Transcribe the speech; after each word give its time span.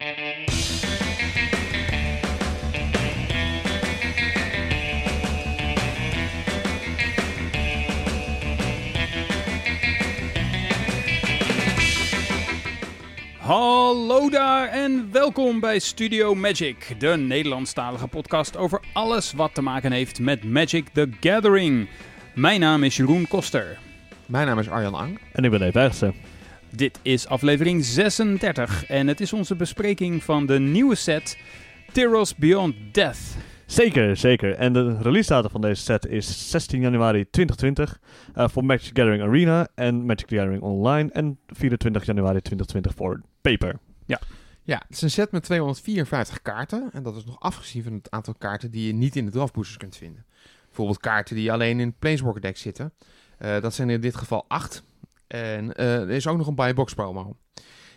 Hallo 0.00 0.08
daar 14.30 14.68
en 14.68 15.08
welkom 15.12 15.60
bij 15.60 15.78
Studio 15.78 16.34
Magic, 16.34 16.94
de 16.98 17.08
Nederlandstalige 17.08 18.06
podcast 18.06 18.56
over 18.56 18.80
alles 18.92 19.32
wat 19.32 19.54
te 19.54 19.62
maken 19.62 19.92
heeft 19.92 20.20
met 20.20 20.44
Magic 20.44 20.88
the 20.88 21.08
Gathering. 21.20 21.88
Mijn 22.34 22.60
naam 22.60 22.82
is 22.84 22.96
Jeroen 22.96 23.28
Koster. 23.28 23.78
Mijn 24.26 24.46
naam 24.46 24.58
is 24.58 24.68
Arjan 24.68 24.94
Ang. 24.94 25.18
En 25.32 25.44
ik 25.44 25.50
ben 25.50 25.60
Dave 25.60 25.72
Bergsen. 25.72 26.29
Dit 26.70 26.98
is 27.02 27.26
aflevering 27.26 27.84
36 27.84 28.86
en 28.86 29.06
het 29.06 29.20
is 29.20 29.32
onze 29.32 29.56
bespreking 29.56 30.22
van 30.22 30.46
de 30.46 30.58
nieuwe 30.58 30.94
set 30.94 31.38
Tyros 31.92 32.34
Beyond 32.34 32.74
Death. 32.92 33.18
Zeker, 33.66 34.16
zeker. 34.16 34.54
En 34.54 34.72
de 34.72 34.96
release 35.02 35.28
datum 35.28 35.50
van 35.50 35.60
deze 35.60 35.82
set 35.82 36.06
is 36.06 36.50
16 36.50 36.80
januari 36.80 37.30
2020 37.30 38.00
uh, 38.36 38.48
voor 38.48 38.64
Magic 38.64 38.94
the 38.94 39.00
Gathering 39.00 39.22
Arena 39.22 39.68
en 39.74 40.04
Magic 40.04 40.26
the 40.26 40.34
Gathering 40.34 40.62
Online. 40.62 41.10
En 41.12 41.38
24 41.46 42.04
januari 42.04 42.40
2020 42.40 42.94
voor 42.94 43.20
Paper. 43.40 43.78
Ja. 44.06 44.20
Ja, 44.62 44.82
het 44.86 44.96
is 44.96 45.02
een 45.02 45.10
set 45.10 45.30
met 45.30 45.42
254 45.42 46.42
kaarten. 46.42 46.88
En 46.92 47.02
dat 47.02 47.16
is 47.16 47.24
nog 47.24 47.40
afgezien 47.40 47.82
van 47.82 47.92
het 47.92 48.10
aantal 48.10 48.34
kaarten 48.38 48.70
die 48.70 48.86
je 48.86 48.92
niet 48.92 49.16
in 49.16 49.24
de 49.24 49.30
draftboosters 49.30 49.76
kunt 49.76 49.96
vinden. 49.96 50.24
Bijvoorbeeld 50.66 51.00
kaarten 51.00 51.36
die 51.36 51.52
alleen 51.52 51.80
in 51.80 51.94
Planeswalker 51.98 52.40
deck 52.40 52.56
zitten. 52.56 52.92
Uh, 53.38 53.60
dat 53.60 53.74
zijn 53.74 53.90
in 53.90 54.00
dit 54.00 54.16
geval 54.16 54.44
8. 54.48 54.82
En 55.32 55.64
uh, 55.64 56.00
er 56.00 56.10
is 56.10 56.26
ook 56.26 56.36
nog 56.36 56.46
een 56.46 56.54
buy 56.54 56.74
box 56.74 56.94
promo. 56.94 57.36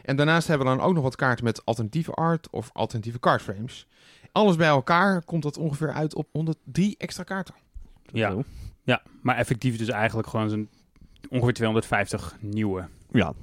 En 0.01 0.15
daarnaast 0.15 0.47
hebben 0.47 0.67
we 0.67 0.75
dan 0.75 0.85
ook 0.85 0.93
nog 0.93 1.03
wat 1.03 1.15
kaarten 1.15 1.45
met 1.45 1.65
alternatieve 1.65 2.11
art 2.11 2.49
of 2.49 2.69
alternatieve 2.73 3.19
cardframes. 3.19 3.87
Alles 4.31 4.55
bij 4.55 4.67
elkaar 4.67 5.23
komt 5.23 5.43
dat 5.43 5.57
ongeveer 5.57 5.91
uit 5.91 6.15
op 6.15 6.27
103 6.31 6.95
extra 6.97 7.23
kaarten. 7.23 7.55
Ja, 8.05 8.35
ja 8.83 9.01
maar 9.21 9.35
effectief 9.35 9.77
dus 9.77 9.89
eigenlijk 9.89 10.27
gewoon 10.27 10.49
zo'n 10.49 10.69
ongeveer 11.29 11.53
250 11.53 12.37
nieuwe. 12.39 12.87
Ja. 13.11 13.33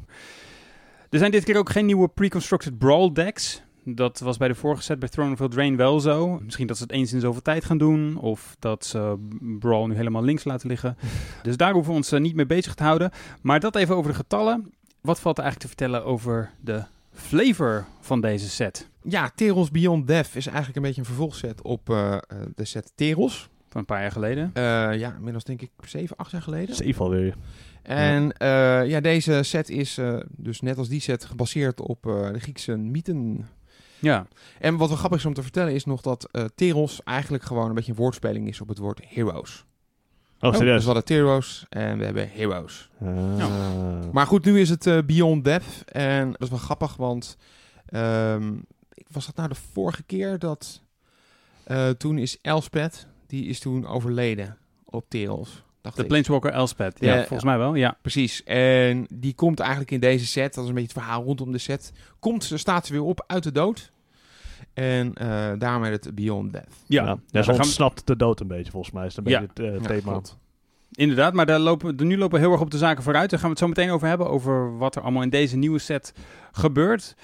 Er 1.11 1.19
zijn 1.19 1.31
dit 1.31 1.45
keer 1.45 1.57
ook 1.57 1.71
geen 1.71 1.87
nieuwe 1.87 2.09
pre-constructed 2.09 2.79
brawl 2.79 3.13
decks. 3.13 3.63
Dat 3.85 4.19
was 4.19 4.37
bij 4.37 4.49
de 4.49 4.55
vorige 4.55 4.83
set 4.83 4.99
bij 4.99 5.09
Throne 5.09 5.33
of 5.33 5.41
Eldraine 5.41 5.77
wel 5.77 6.01
zo. 6.01 6.41
Misschien 6.43 6.67
dat 6.67 6.77
ze 6.77 6.83
het 6.83 6.93
eens 6.93 7.13
in 7.13 7.21
zoveel 7.21 7.43
tijd 7.43 7.65
gaan 7.65 7.79
doen. 7.79 8.17
Of 8.17 8.57
dat 8.59 8.85
ze 8.85 9.17
Brawl 9.59 9.87
nu 9.87 9.95
helemaal 9.95 10.23
links 10.23 10.45
laten 10.45 10.69
liggen. 10.69 10.97
dus 11.43 11.57
daar 11.57 11.73
hoeven 11.73 11.91
we 11.91 11.97
ons 11.99 12.11
niet 12.11 12.35
mee 12.35 12.47
bezig 12.47 12.75
te 12.75 12.83
houden. 12.83 13.11
Maar 13.43 13.61
dat 13.61 13.77
even 13.77 13.97
over 13.97 14.11
de 14.11 14.17
getallen. 14.17 14.73
Wat 15.01 15.21
valt 15.21 15.39
er 15.39 15.45
eigenlijk 15.45 15.73
te 15.73 15.79
vertellen 15.79 16.05
over 16.05 16.51
de 16.61 16.85
flavor 17.13 17.87
van 18.01 18.21
deze 18.21 18.49
set? 18.49 18.89
Ja, 19.03 19.31
Teros 19.35 19.71
Beyond 19.71 20.07
Death 20.07 20.35
is 20.35 20.47
eigenlijk 20.47 20.77
een 20.77 20.83
beetje 20.83 21.01
een 21.01 21.07
vervolgset 21.07 21.63
op 21.63 21.91
uh, 21.91 22.17
de 22.55 22.65
set 22.65 22.93
Teros. 22.95 23.49
Van 23.69 23.81
een 23.81 23.87
paar 23.87 24.01
jaar 24.01 24.13
geleden? 24.13 24.51
Uh, 24.55 24.63
ja, 24.99 25.15
inmiddels 25.17 25.45
denk 25.45 25.63
ik 25.63 25.71
7, 25.85 26.17
8 26.17 26.31
jaar 26.31 26.43
geleden. 26.43 26.75
7 26.75 27.05
alweer. 27.05 27.35
En. 27.83 28.23
Uh, 28.25 28.89
ja, 28.89 29.01
deze 29.01 29.43
set 29.43 29.69
is 29.69 29.99
dus 30.31 30.61
net 30.61 30.79
als 30.79 30.89
die 30.89 31.01
set 31.01 31.25
gebaseerd 31.25 31.81
op 31.81 32.03
de 32.03 32.41
Griekse 32.41 32.77
mythen. 32.77 33.49
Ja. 34.01 34.27
En 34.59 34.77
wat 34.77 34.89
wel 34.89 34.97
grappig 34.97 35.19
is 35.19 35.25
om 35.25 35.35
te 35.35 35.43
vertellen 35.43 35.75
is 35.75 35.85
nog 35.85 36.01
dat 36.01 36.29
Teros 36.55 37.03
eigenlijk 37.05 37.45
gewoon 37.45 37.69
een 37.69 37.75
beetje 37.75 37.91
een 37.91 37.99
woordspeling 37.99 38.49
is 38.49 38.61
op 38.61 38.69
het 38.69 38.79
woord 38.79 39.01
heroes. 39.09 39.65
Oh, 40.41 40.55
serieus? 40.55 40.75
dus 40.75 40.81
we 40.81 40.93
hadden 40.93 41.05
Teros 41.05 41.67
en 41.69 41.99
we 41.99 42.05
hebben 42.05 42.31
Heroes. 42.31 42.91
Uh. 43.03 44.11
Maar 44.13 44.27
goed, 44.27 44.45
nu 44.45 44.61
is 44.61 44.69
het 44.69 44.87
uh, 44.87 44.99
Beyond 45.07 45.45
Death. 45.45 45.85
En 45.85 46.31
dat 46.31 46.41
is 46.41 46.49
wel 46.49 46.59
grappig, 46.59 46.97
want... 46.97 47.37
Um, 47.95 48.65
was 49.11 49.27
dat 49.27 49.37
nou 49.37 49.49
de 49.49 49.55
vorige 49.73 50.03
keer 50.03 50.39
dat... 50.39 50.83
Uh, 51.67 51.89
toen 51.89 52.19
is 52.19 52.39
Elspeth, 52.43 53.07
die 53.27 53.47
is 53.47 53.61
toen 53.61 53.87
overleden 53.87 54.59
op 54.85 55.05
Teros. 55.09 55.63
Dacht 55.81 55.97
de 55.97 56.03
ik. 56.03 56.09
Planeswalker 56.09 56.53
Elspeth, 56.53 57.01
ja, 57.01 57.15
ja, 57.15 57.19
volgens 57.19 57.45
mij 57.45 57.59
wel, 57.59 57.75
ja. 57.75 57.97
Precies, 58.03 58.45
en 58.45 59.07
die 59.13 59.35
komt 59.35 59.61
eigenlijk 59.61 59.91
in 59.91 60.01
deze 60.01 60.27
set, 60.27 60.55
dat 60.55 60.65
is 60.65 60.69
een 60.69 60.77
beetje 60.77 60.93
het 60.93 61.03
verhaal 61.03 61.25
rondom 61.25 61.53
de 61.53 61.59
set, 61.59 61.93
komt, 62.19 62.45
ze 62.45 62.57
staat 62.57 62.87
ze 62.87 62.93
weer 62.93 63.03
op 63.03 63.25
uit 63.27 63.43
de 63.43 63.53
dood. 63.53 63.93
En 64.75 65.15
uh, 65.23 65.53
daarom 65.59 65.83
heet 65.83 66.05
het 66.05 66.15
Beyond 66.15 66.53
Death. 66.53 66.75
Ja, 66.87 67.05
ja, 67.05 67.19
ja 67.27 67.43
ze 67.43 67.53
ontsnapt 67.53 68.07
de 68.07 68.17
dood 68.17 68.41
een 68.41 68.47
beetje, 68.47 68.71
volgens 68.71 68.93
mij. 68.95 69.07
Is 69.07 69.17
een 69.17 69.25
ja. 69.27 69.41
beetje 69.41 69.63
het 69.65 69.83
uh, 69.83 69.87
thema. 69.89 70.13
Ja, 70.13 70.21
Inderdaad, 70.91 71.33
maar 71.33 71.47
daar 71.47 71.59
lopen, 71.59 72.07
nu 72.07 72.19
lopen 72.19 72.39
we 72.39 72.45
heel 72.45 72.53
erg 72.53 72.61
op 72.61 72.71
de 72.71 72.79
zaken 72.79 73.03
vooruit. 73.03 73.31
Daar 73.31 73.39
gaan 73.39 73.49
we 73.49 73.55
het 73.55 73.65
zo 73.65 73.69
meteen 73.69 73.91
over 73.91 74.09
hebben, 74.09 74.29
over 74.29 74.79
wat 74.79 74.97
er 74.97 75.03
allemaal 75.03 75.23
in 75.23 75.31
deze 75.31 75.57
nieuwe 75.57 75.79
set 75.79 76.15
gebeurt. 76.53 77.17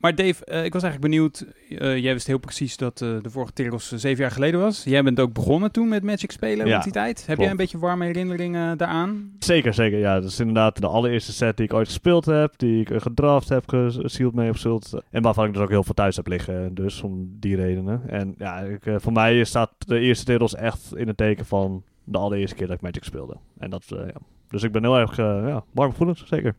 Maar 0.00 0.14
Dave, 0.14 0.46
uh, 0.46 0.64
ik 0.64 0.72
was 0.72 0.82
eigenlijk 0.82 1.12
benieuwd. 1.12 1.46
Uh, 1.68 1.98
jij 1.98 2.12
wist 2.12 2.26
heel 2.26 2.38
precies 2.38 2.76
dat 2.76 3.00
uh, 3.00 3.22
de 3.22 3.30
vorige 3.30 3.52
Teros 3.52 3.92
zeven 3.92 4.22
jaar 4.22 4.30
geleden 4.30 4.60
was. 4.60 4.84
Jij 4.84 5.02
bent 5.02 5.20
ook 5.20 5.32
begonnen 5.32 5.72
toen 5.72 5.88
met 5.88 6.02
Magic 6.02 6.30
spelen 6.30 6.66
ja, 6.66 6.72
rond 6.72 6.84
die 6.84 6.92
tijd. 6.92 7.16
Heb 7.18 7.26
klopt. 7.26 7.40
jij 7.40 7.50
een 7.50 7.56
beetje 7.56 7.78
warme 7.78 8.04
herinneringen 8.04 8.78
daaraan? 8.78 9.32
Zeker, 9.38 9.74
zeker. 9.74 9.98
Ja, 9.98 10.20
dat 10.20 10.30
is 10.30 10.40
inderdaad 10.40 10.80
de 10.80 10.86
allereerste 10.86 11.32
set 11.32 11.56
die 11.56 11.66
ik 11.66 11.72
ooit 11.72 11.86
gespeeld 11.86 12.24
heb. 12.24 12.54
Die 12.56 12.80
ik 12.80 13.02
gedraft 13.02 13.48
heb, 13.48 13.68
gesealed 13.68 14.34
mee 14.34 14.50
op 14.50 14.56
Zult. 14.56 15.02
En 15.10 15.22
waarvan 15.22 15.46
ik 15.46 15.52
dus 15.52 15.62
ook 15.62 15.68
heel 15.68 15.84
veel 15.84 15.94
thuis 15.94 16.16
heb 16.16 16.26
liggen. 16.26 16.74
Dus 16.74 17.02
om 17.02 17.36
die 17.40 17.56
redenen. 17.56 18.02
En 18.08 18.34
ja, 18.38 18.58
ik, 18.58 18.80
voor 18.96 19.12
mij 19.12 19.44
staat 19.44 19.70
de 19.78 19.98
eerste 19.98 20.24
Teros 20.24 20.54
echt 20.54 20.96
in 20.96 21.08
het 21.08 21.16
teken 21.16 21.46
van 21.46 21.82
de 22.04 22.18
allereerste 22.18 22.56
keer 22.56 22.66
dat 22.66 22.76
ik 22.76 22.82
Magic 22.82 23.04
speelde. 23.04 23.36
En 23.58 23.70
dat, 23.70 23.84
ja. 23.88 24.20
Dus 24.48 24.62
ik 24.62 24.72
ben 24.72 24.82
heel 24.82 24.98
erg 24.98 25.16
ja, 25.16 25.64
warm 25.72 25.90
gevoelens, 25.90 26.26
zeker. 26.26 26.54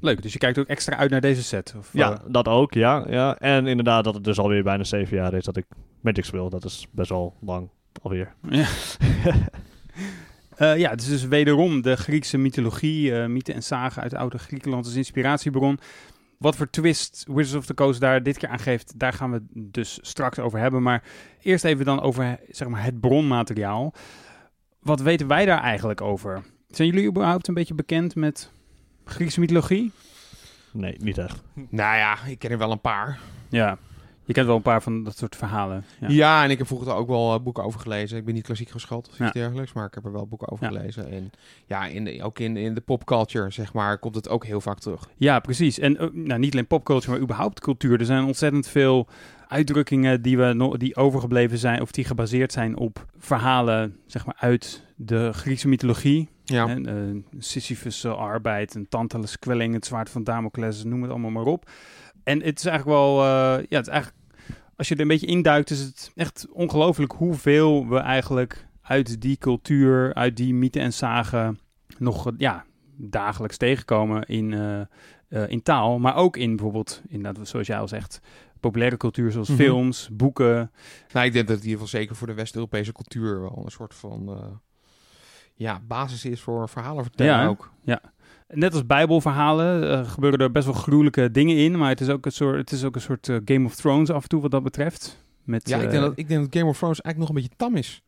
Leuk, 0.00 0.22
dus 0.22 0.32
je 0.32 0.38
kijkt 0.38 0.58
ook 0.58 0.66
extra 0.66 0.96
uit 0.96 1.10
naar 1.10 1.20
deze 1.20 1.42
set? 1.42 1.74
Of, 1.78 1.90
ja, 1.92 2.10
uh... 2.10 2.18
dat 2.28 2.48
ook, 2.48 2.74
ja, 2.74 3.04
ja. 3.08 3.38
En 3.38 3.66
inderdaad 3.66 4.04
dat 4.04 4.14
het 4.14 4.24
dus 4.24 4.38
alweer 4.38 4.62
bijna 4.62 4.84
zeven 4.84 5.16
jaar 5.16 5.34
is 5.34 5.44
dat 5.44 5.56
ik 5.56 5.66
Magic 6.00 6.24
speel. 6.24 6.50
Dat 6.50 6.64
is 6.64 6.86
best 6.90 7.10
wel 7.10 7.36
lang 7.40 7.70
alweer. 8.02 8.34
Ja, 8.48 8.66
uh, 10.58 10.78
ja 10.82 10.90
het 10.90 11.00
is 11.00 11.08
dus 11.08 11.24
wederom 11.24 11.82
de 11.82 11.96
Griekse 11.96 12.38
mythologie, 12.38 13.10
uh, 13.10 13.26
mythen 13.26 13.54
en 13.54 13.62
zagen 13.62 14.02
uit 14.02 14.14
oude 14.14 14.38
Griekenland 14.38 14.84
als 14.84 14.94
inspiratiebron. 14.94 15.78
Wat 16.38 16.56
voor 16.56 16.70
twist 16.70 17.24
Wizards 17.28 17.54
of 17.54 17.66
the 17.66 17.74
Coast 17.74 18.00
daar 18.00 18.22
dit 18.22 18.38
keer 18.38 18.48
aan 18.48 18.58
geeft, 18.58 18.98
daar 18.98 19.12
gaan 19.12 19.30
we 19.30 19.42
dus 19.52 19.98
straks 20.02 20.38
over 20.38 20.58
hebben. 20.58 20.82
Maar 20.82 21.02
eerst 21.40 21.64
even 21.64 21.84
dan 21.84 22.00
over 22.00 22.38
zeg 22.48 22.68
maar, 22.68 22.84
het 22.84 23.00
bronmateriaal. 23.00 23.94
Wat 24.80 25.00
weten 25.00 25.26
wij 25.26 25.44
daar 25.44 25.60
eigenlijk 25.60 26.00
over? 26.00 26.42
Zijn 26.68 26.88
jullie 26.88 27.08
überhaupt 27.08 27.48
een 27.48 27.54
beetje 27.54 27.74
bekend 27.74 28.14
met 28.14 28.50
Griekse 29.10 29.40
mythologie? 29.40 29.92
Nee, 30.72 30.96
niet 30.98 31.18
echt. 31.18 31.42
Nou 31.54 31.96
ja, 31.96 32.16
ik 32.26 32.38
ken 32.38 32.50
er 32.50 32.58
wel 32.58 32.70
een 32.70 32.80
paar. 32.80 33.18
Ja, 33.48 33.78
je 34.24 34.32
kent 34.32 34.46
wel 34.46 34.56
een 34.56 34.62
paar 34.62 34.82
van 34.82 35.04
dat 35.04 35.16
soort 35.16 35.36
verhalen. 35.36 35.84
Ja, 36.00 36.08
ja 36.08 36.44
en 36.44 36.50
ik 36.50 36.58
heb 36.58 36.66
vroeger 36.66 36.94
ook 36.94 37.08
wel 37.08 37.34
uh, 37.34 37.40
boeken 37.42 37.64
over 37.64 37.80
gelezen. 37.80 38.18
Ik 38.18 38.24
ben 38.24 38.34
niet 38.34 38.44
klassiek 38.44 38.70
geschoold 38.70 39.06
of 39.08 39.12
iets 39.12 39.20
Ja. 39.20 39.30
dergelijks, 39.30 39.72
maar 39.72 39.86
ik 39.86 39.94
heb 39.94 40.04
er 40.04 40.12
wel 40.12 40.26
boeken 40.26 40.50
over 40.50 40.64
Ja. 40.72 40.78
gelezen. 40.78 41.10
En 41.10 41.30
ja, 41.66 41.86
in 41.86 42.04
de, 42.04 42.22
ook 42.22 42.38
in, 42.38 42.56
in 42.56 42.74
de 42.74 42.80
popculture, 42.80 43.50
zeg 43.50 43.72
maar, 43.72 43.98
komt 43.98 44.14
het 44.14 44.28
ook 44.28 44.44
heel 44.44 44.60
vaak 44.60 44.78
terug. 44.78 45.08
Ja, 45.16 45.38
precies. 45.40 45.78
En 45.78 45.92
uh, 46.02 46.08
nou, 46.12 46.40
niet 46.40 46.52
alleen 46.52 46.66
popculture, 46.66 47.10
maar 47.12 47.20
überhaupt 47.20 47.60
cultuur. 47.60 47.98
Er 48.00 48.06
zijn 48.06 48.24
ontzettend 48.24 48.66
veel 48.68 49.08
uitdrukkingen 49.48 50.22
die, 50.22 50.36
we 50.38 50.74
die 50.78 50.96
overgebleven 50.96 51.58
zijn 51.58 51.80
of 51.80 51.90
die 51.90 52.04
gebaseerd 52.04 52.52
zijn 52.52 52.76
op 52.76 53.06
verhalen 53.18 53.96
zeg 54.06 54.26
maar, 54.26 54.36
uit 54.38 54.84
de 55.02 55.32
Griekse 55.32 55.68
mythologie. 55.68 56.28
Ja, 56.44 56.68
En, 56.68 56.88
uh, 56.88 57.22
Sisyphus' 57.38 58.04
uh, 58.04 58.12
arbeid, 58.16 58.74
een 58.74 58.88
Tantalus 58.88 59.38
kwelling, 59.38 59.74
het 59.74 59.86
zwaard 59.86 60.10
van 60.10 60.24
Damocles, 60.24 60.84
noem 60.84 61.02
het 61.02 61.10
allemaal 61.10 61.30
maar 61.30 61.44
op. 61.44 61.70
En 62.24 62.42
het 62.42 62.58
is 62.58 62.64
eigenlijk 62.64 62.98
wel, 62.98 63.18
uh, 63.18 63.64
ja, 63.68 63.76
het 63.76 63.86
is 63.86 63.92
eigenlijk, 63.92 64.24
als 64.76 64.88
je 64.88 64.94
er 64.94 65.00
een 65.00 65.08
beetje 65.08 65.26
induikt, 65.26 65.70
is 65.70 65.80
het 65.80 66.10
echt 66.14 66.46
ongelooflijk 66.52 67.12
hoeveel 67.12 67.88
we 67.88 67.98
eigenlijk 67.98 68.66
uit 68.82 69.20
die 69.20 69.36
cultuur, 69.36 70.14
uit 70.14 70.36
die 70.36 70.54
mythen 70.54 70.82
en 70.82 70.92
zagen 70.92 71.58
nog, 71.98 72.30
ja, 72.36 72.64
dagelijks 72.96 73.56
tegenkomen 73.56 74.22
in, 74.26 74.52
uh, 74.52 74.80
uh, 75.28 75.48
in 75.48 75.62
taal, 75.62 75.98
maar 75.98 76.16
ook 76.16 76.36
in 76.36 76.50
bijvoorbeeld, 76.56 77.02
inderdaad, 77.08 77.48
zoals 77.48 77.66
jij 77.66 77.78
al 77.78 77.88
zegt, 77.88 78.20
populaire 78.60 78.96
cultuur 78.96 79.32
zoals 79.32 79.48
Mhm. 79.48 79.58
films, 79.58 80.08
boeken. 80.12 80.70
nou, 81.12 81.26
ik 81.26 81.32
denk 81.32 81.46
dat 81.46 81.56
het 81.56 81.64
in 81.64 81.70
ieder 81.70 81.84
geval 81.84 82.00
zeker 82.00 82.16
voor 82.16 82.26
de 82.26 82.34
West-Europese 82.34 82.92
cultuur 82.92 83.40
wel 83.40 83.62
een 83.64 83.70
soort 83.70 83.94
van 83.94 84.28
ja, 85.60 85.80
basis 85.88 86.24
is 86.24 86.40
voor 86.40 86.68
verhalen 86.68 87.02
vertellen 87.04 87.32
Ja, 87.32 87.46
ook. 87.46 87.70
Net 88.52 88.72
als 88.72 88.86
bijbelverhalen 88.86 89.82
uh, 89.82 90.10
gebeuren 90.10 90.38
er 90.40 90.50
best 90.50 90.64
wel 90.64 90.74
gruwelijke 90.74 91.30
dingen 91.30 91.56
in, 91.56 91.78
maar 91.78 91.88
het 91.88 92.00
is 92.00 92.08
ook 92.08 92.26
een 92.26 92.32
soort, 92.32 92.56
het 92.56 92.70
is 92.72 92.84
ook 92.84 92.94
een 92.94 93.00
soort 93.00 93.28
uh, 93.28 93.36
Game 93.44 93.64
of 93.66 93.74
Thrones 93.74 94.10
af 94.10 94.22
en 94.22 94.28
toe 94.28 94.40
wat 94.40 94.50
dat 94.50 94.62
betreft. 94.62 95.24
Met, 95.44 95.68
Ja, 95.68 95.76
ik 95.76 95.84
eh, 95.84 95.90
denk, 95.90 96.02
dat, 96.02 96.12
ik 96.16 96.28
denk 96.28 96.40
dat 96.40 96.54
Game 96.58 96.70
of 96.70 96.78
Thrones 96.78 97.00
eigenlijk 97.00 97.18
nog 97.18 97.28
een 97.28 97.34
beetje 97.48 97.64
tam 97.66 97.76
is. 97.76 98.02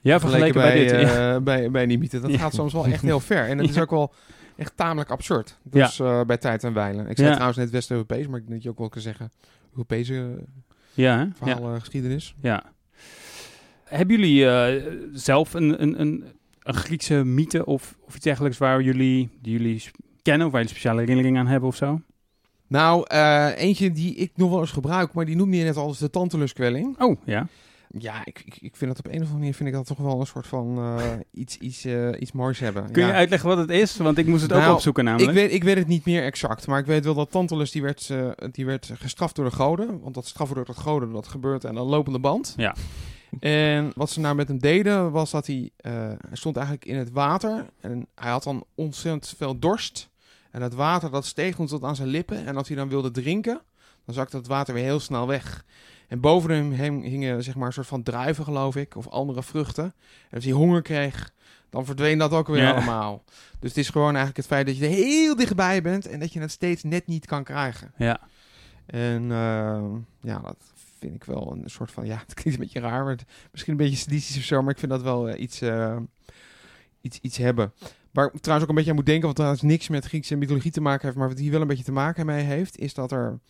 ja, 0.00 0.20
vergeleken 0.20 0.54
bij, 0.60 0.74
dit. 0.78 0.92
eh, 0.92 1.02
ja. 1.02 1.40
bij, 1.50 1.70
bij 1.70 1.86
die 1.86 1.98
mythe. 1.98 2.20
Dat 2.20 2.30
Ja. 2.30 2.38
gaat 2.38 2.54
soms 2.54 2.72
wel 2.72 2.86
echt 2.86 3.02
heel 3.02 3.20
ver. 3.20 3.48
En 3.48 3.58
het 3.58 3.68
is 3.70 3.74
Ja. 3.74 3.80
ook 3.82 3.90
wel 3.90 4.12
echt 4.56 4.76
tamelijk 4.76 5.10
absurd. 5.10 5.58
Dus 5.62 6.00
eh, 6.00 6.20
bij 6.24 6.36
tijd 6.36 6.64
en 6.64 6.72
wijlen. 6.72 7.08
Ik 7.08 7.16
zei 7.16 7.26
Ja. 7.28 7.32
trouwens 7.34 7.58
net 7.58 7.70
West-Europees, 7.70 8.26
maar 8.26 8.36
ik 8.38 8.42
denk 8.42 8.54
dat 8.54 8.62
je 8.62 8.68
ook 8.70 8.78
wel 8.78 8.88
kan 8.88 9.02
zeggen 9.02 9.30
Europese 9.70 10.14
Ja, 10.94 11.18
ja, 11.20 11.28
verhalen, 11.34 11.80
geschiedenis. 11.80 12.34
ja. 12.40 12.62
Hebben 13.84 14.16
jullie 14.20 14.48
eh, 14.48 14.92
zelf 15.12 15.54
een, 15.54 15.82
een, 15.82 16.00
een, 16.00 16.24
een 16.62 16.74
Griekse 16.74 17.24
mythe 17.24 17.66
of, 17.66 17.96
of 18.06 18.14
iets 18.14 18.24
dergelijks 18.24 18.58
waar 18.58 18.82
jullie, 18.82 19.30
die 19.42 19.52
jullie 19.52 19.82
kennen 20.22 20.46
of 20.46 20.52
waar 20.52 20.60
jullie 20.60 20.76
speciale 20.76 21.00
herinneringen 21.00 21.40
aan 21.40 21.46
hebben 21.46 21.68
of 21.68 21.76
zo? 21.76 22.00
Nou, 22.66 23.04
eh, 23.06 23.48
eentje 23.56 23.92
die 23.92 24.14
ik 24.14 24.30
nog 24.34 24.50
wel 24.50 24.60
eens 24.60 24.70
gebruik, 24.70 25.12
maar 25.12 25.24
die 25.24 25.36
noemde 25.36 25.56
je 25.56 25.64
net 25.64 25.76
al 25.76 25.86
als 25.86 25.98
de 25.98 26.10
tantaluskwelling. 26.10 27.00
Oh, 27.00 27.20
ja. 27.24 27.46
Ja, 27.98 28.20
ik, 28.24 28.42
ik, 28.44 28.56
ik 28.60 28.76
vind 28.76 28.90
dat 28.96 28.98
op 28.98 29.06
een 29.06 29.12
of 29.12 29.18
andere 29.18 29.38
manier 29.38 29.54
vind 29.54 29.68
ik 29.68 29.74
dat 29.74 29.86
toch 29.86 29.98
wel 29.98 30.20
een 30.20 30.26
soort 30.26 30.46
van 30.46 30.78
eh, 30.78 31.04
iets, 31.32 31.58
iets, 31.58 31.84
eh, 31.84 32.08
iets 32.18 32.32
moois 32.32 32.58
hebben. 32.58 32.90
Kun 32.90 33.02
ja. 33.02 33.08
je 33.08 33.14
uitleggen 33.14 33.48
wat 33.48 33.58
het 33.58 33.70
is? 33.70 33.96
Want 33.96 34.18
ik 34.18 34.26
moest 34.26 34.42
het 34.42 34.52
ook 34.52 34.60
Nou, 34.60 34.74
opzoeken 34.74 35.02
ik 35.02 35.08
namelijk. 35.08 35.38
weet, 35.38 35.52
ik 35.52 35.64
weet 35.64 35.76
het 35.76 35.86
niet 35.86 36.04
meer 36.04 36.22
exact, 36.22 36.66
maar 36.66 36.78
ik 36.78 36.86
weet 36.86 37.04
wel 37.04 37.14
dat 37.14 37.30
Tantalus 37.30 37.70
die 37.70 37.82
werd, 37.82 38.14
die 38.50 38.66
werd 38.66 38.90
gestraft 38.94 39.36
door 39.36 39.44
de 39.44 39.50
goden. 39.50 40.00
Want 40.00 40.14
dat 40.14 40.26
straffen 40.26 40.56
door 40.56 40.64
de 40.64 40.74
goden, 40.74 41.12
dat 41.12 41.28
gebeurt 41.28 41.66
aan 41.66 41.74
de 41.74 41.80
lopende 41.80 42.18
band. 42.18 42.54
Ja. 42.56 42.74
En 43.40 43.92
wat 43.94 44.10
ze 44.10 44.20
nou 44.20 44.34
met 44.34 44.48
hem 44.48 44.58
deden, 44.58 45.10
was 45.10 45.30
dat 45.30 45.46
hij, 45.46 45.70
eh, 45.76 45.92
hij 45.92 46.16
stond 46.32 46.56
eigenlijk 46.56 46.86
in 46.86 46.96
het 46.96 47.10
water. 47.10 47.66
En 47.80 48.06
hij 48.14 48.30
had 48.30 48.42
dan 48.42 48.64
ontzettend 48.74 49.34
veel 49.36 49.58
dorst. 49.58 50.10
En 50.50 50.62
het 50.62 50.74
water 50.74 51.10
dat 51.10 51.26
steeg 51.26 51.54
toen 51.56 51.66
tot 51.66 51.84
aan 51.84 51.96
zijn 51.96 52.08
lippen. 52.08 52.46
En 52.46 52.56
als 52.56 52.68
hij 52.68 52.76
dan 52.76 52.88
wilde 52.88 53.10
drinken, 53.10 53.60
dan 54.04 54.14
zakte 54.14 54.36
het 54.36 54.46
water 54.46 54.74
weer 54.74 54.84
heel 54.84 55.00
snel 55.00 55.26
weg. 55.26 55.64
En 56.08 56.20
boven 56.20 56.50
hem 56.50 56.72
hing- 56.72 57.04
hingen 57.04 57.42
zeg 57.42 57.54
maar 57.54 57.66
een 57.66 57.72
soort 57.72 57.86
van 57.86 58.02
druiven, 58.02 58.44
geloof 58.44 58.76
ik, 58.76 58.96
of 58.96 59.08
andere 59.08 59.42
vruchten. 59.42 59.84
En 60.28 60.34
als 60.34 60.44
hij 60.44 60.52
honger 60.52 60.82
kreeg, 60.82 61.30
dan 61.70 61.84
verdween 61.84 62.18
dat 62.18 62.32
ook 62.32 62.46
weer 62.48 62.62
Ja. 62.62 62.70
allemaal. 62.72 63.24
Dus 63.60 63.68
het 63.68 63.78
is 63.78 63.88
gewoon 63.88 64.06
eigenlijk 64.08 64.36
het 64.36 64.46
feit 64.46 64.66
dat 64.66 64.76
je 64.76 64.84
er 64.84 64.90
heel 64.90 65.36
dichtbij 65.36 65.82
bent 65.82 66.06
en 66.06 66.20
dat 66.20 66.32
je 66.32 66.40
het 66.40 66.50
steeds 66.50 66.82
net 66.82 67.06
niet 67.06 67.26
kan 67.26 67.44
krijgen. 67.44 67.92
Ja. 67.96 68.20
En 68.86 69.22
eh, 69.32 69.82
ja, 70.20 70.38
dat 70.38 70.56
vind 71.02 71.14
ik 71.14 71.24
wel 71.24 71.52
een 71.52 71.70
soort 71.70 71.90
van, 71.90 72.06
ja, 72.06 72.16
het 72.26 72.34
klinkt 72.34 72.60
een 72.60 72.64
beetje 72.64 72.80
raar, 72.80 73.04
maar 73.04 73.18
misschien 73.50 73.72
een 73.72 73.78
beetje 73.78 73.96
sadistisch 73.96 74.36
of 74.36 74.42
zo, 74.42 74.62
maar 74.62 74.72
ik 74.72 74.78
vind 74.78 74.90
dat 74.90 75.02
wel 75.02 75.28
eh, 75.28 75.40
iets, 75.40 75.60
eh, 75.60 75.96
iets, 77.00 77.18
iets 77.20 77.36
hebben. 77.36 77.72
Waar 78.10 78.30
ik 78.32 78.40
trouwens 78.40 78.62
ook 78.62 78.68
een 78.68 78.74
beetje 78.74 78.90
aan 78.90 78.96
moet 78.96 79.06
denken, 79.06 79.26
wat 79.26 79.36
trouwens 79.36 79.62
niks 79.62 79.88
met 79.88 80.04
Griekse 80.04 80.36
mythologie 80.36 80.70
te 80.70 80.80
maken 80.80 81.06
heeft, 81.06 81.18
maar 81.18 81.28
wat 81.28 81.38
hier 81.38 81.50
wel 81.50 81.60
een 81.60 81.66
beetje 81.66 81.84
te 81.84 81.92
maken 81.92 82.26
mee 82.26 82.44
heeft, 82.44 82.78
is 82.78 82.94
dat 82.94 83.12
er, 83.12 83.40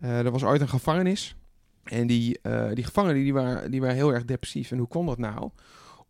eh, 0.00 0.18
er 0.18 0.30
was 0.30 0.44
ooit 0.44 0.60
een 0.60 0.68
gevangenis. 0.68 1.36
En 1.84 2.06
die, 2.06 2.40
die 2.74 2.84
gevangenen 2.84 3.22
die 3.22 3.32
waren, 3.32 3.70
die 3.70 3.80
waren 3.80 3.96
heel 3.96 4.14
erg 4.14 4.24
depressief. 4.24 4.70
En 4.70 4.78
hoe 4.78 4.88
kwam 4.88 5.06
dat 5.06 5.18
nou? 5.18 5.50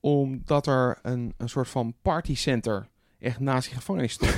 Omdat 0.01 0.67
er 0.67 0.99
een, 1.03 1.35
een 1.37 1.49
soort 1.49 1.69
van 1.69 1.94
partycenter 2.03 2.89
echt 3.20 3.41
naast 3.41 3.69
die 3.69 3.76
gevangenis 3.76 4.12
stond. 4.12 4.37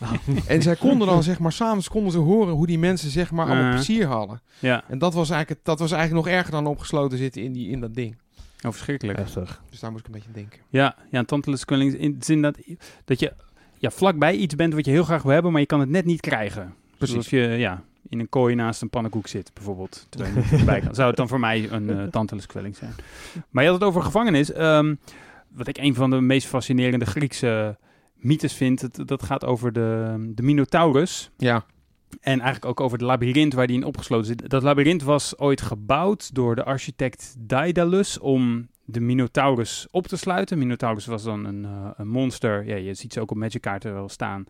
en 0.46 0.62
zij 0.62 0.76
konden 0.76 1.06
dan, 1.06 1.22
zeg 1.22 1.38
maar, 1.38 1.52
s'avonds 1.52 1.88
konden 1.88 2.12
ze 2.12 2.18
horen 2.18 2.54
hoe 2.54 2.66
die 2.66 2.78
mensen, 2.78 3.10
zeg 3.10 3.30
maar, 3.30 3.46
allemaal 3.46 3.64
Uh. 3.64 3.70
plezier 3.74 4.06
hadden. 4.06 4.40
Ja. 4.58 4.84
En 4.88 4.98
dat 4.98 5.14
was, 5.14 5.30
eigenlijk, 5.30 5.58
het- 5.58 5.64
dat 5.68 5.78
was 5.78 5.92
eigenlijk 5.92 6.26
nog 6.26 6.34
erger 6.34 6.50
dan 6.52 6.66
opgesloten 6.66 7.18
zitten 7.18 7.42
in, 7.42 7.52
die, 7.52 7.68
in 7.70 7.80
dat 7.80 7.94
ding. 7.94 8.16
Oh, 8.66 8.72
verschrikkelijk. 8.72 9.18
Heftig. 9.18 9.62
Dus 9.70 9.80
daar 9.80 9.90
moest 9.90 10.00
ik 10.02 10.06
een 10.06 10.12
beetje 10.12 10.28
aan 10.28 10.34
denken. 10.34 10.58
Ja, 10.68 10.94
ja 11.10 11.18
een 11.18 11.24
tantaluskwelling 11.26 11.94
in 11.94 12.18
de 12.18 12.24
zin 12.24 12.42
dat, 12.42 12.58
dat 13.04 13.20
je 13.20 13.32
ja, 13.78 13.90
vlakbij 13.90 14.34
iets 14.36 14.54
bent 14.54 14.74
wat 14.74 14.84
je 14.84 14.90
heel 14.90 15.04
graag 15.04 15.22
wil 15.22 15.32
hebben, 15.32 15.52
maar 15.52 15.60
je 15.60 15.66
kan 15.66 15.80
het 15.80 15.88
net 15.88 16.04
niet 16.04 16.20
krijgen. 16.20 16.74
Precies. 16.96 17.12
Zoals 17.14 17.30
je 17.30 17.38
ja, 17.58 17.82
in 18.08 18.20
een 18.20 18.28
kooi 18.28 18.54
naast 18.54 18.82
een 18.82 18.90
pannenkoek 18.90 19.26
zit, 19.26 19.50
bijvoorbeeld. 19.54 20.06
Terwijl 20.08 20.34
je 20.34 20.40
niet 20.40 20.60
erbij 20.60 20.80
kan. 20.80 20.94
Zou 20.94 21.08
het 21.08 21.16
dan 21.16 21.28
voor 21.28 21.40
mij 21.40 21.70
een 21.70 21.90
eh 21.90 22.02
tantaluskwelling 22.16 22.76
zijn. 22.76 22.92
Maar 23.50 23.62
je 23.64 23.70
had 23.70 23.78
het 23.80 23.88
over 23.88 24.02
gevangenis. 24.02 24.52
Ehm, 24.52 24.94
wat 25.48 25.66
ik 25.68 25.78
een 25.78 25.94
van 25.94 26.10
de 26.10 26.20
meest 26.20 26.46
fascinerende 26.46 27.06
Griekse 27.06 27.76
mythes 28.16 28.52
vind, 28.52 28.80
het, 28.80 29.02
dat 29.04 29.22
gaat 29.22 29.44
over 29.44 29.72
de, 29.72 30.14
de 30.34 30.42
Minotaurus. 30.42 31.30
Ja, 31.36 31.64
En 32.20 32.40
eigenlijk 32.40 32.64
ook 32.64 32.80
over 32.80 32.98
het 32.98 33.06
labyrint 33.06 33.54
waar 33.54 33.66
die 33.66 33.76
in 33.76 33.84
opgesloten 33.84 34.26
zit. 34.26 34.50
Dat 34.50 34.62
labyrint 34.62 35.02
was 35.02 35.38
ooit 35.38 35.60
gebouwd 35.60 36.34
door 36.34 36.54
de 36.54 36.64
architect 36.64 37.36
Daedalus 37.38 38.18
om 38.18 38.68
de 38.84 39.00
Minotaurus 39.00 39.86
op 39.90 40.06
te 40.06 40.16
sluiten. 40.16 40.58
Minotaurus 40.58 41.06
was 41.06 41.22
dan 41.22 41.44
een, 41.44 41.64
eh, 41.64 41.90
een 41.96 42.08
monster. 42.08 42.66
Ja, 42.66 42.76
je 42.76 42.94
ziet 42.94 43.12
ze 43.12 43.20
ook 43.20 43.30
op 43.30 43.36
Magic 43.36 43.60
kaarten 43.60 43.92
wel 43.92 44.08
staan. 44.08 44.44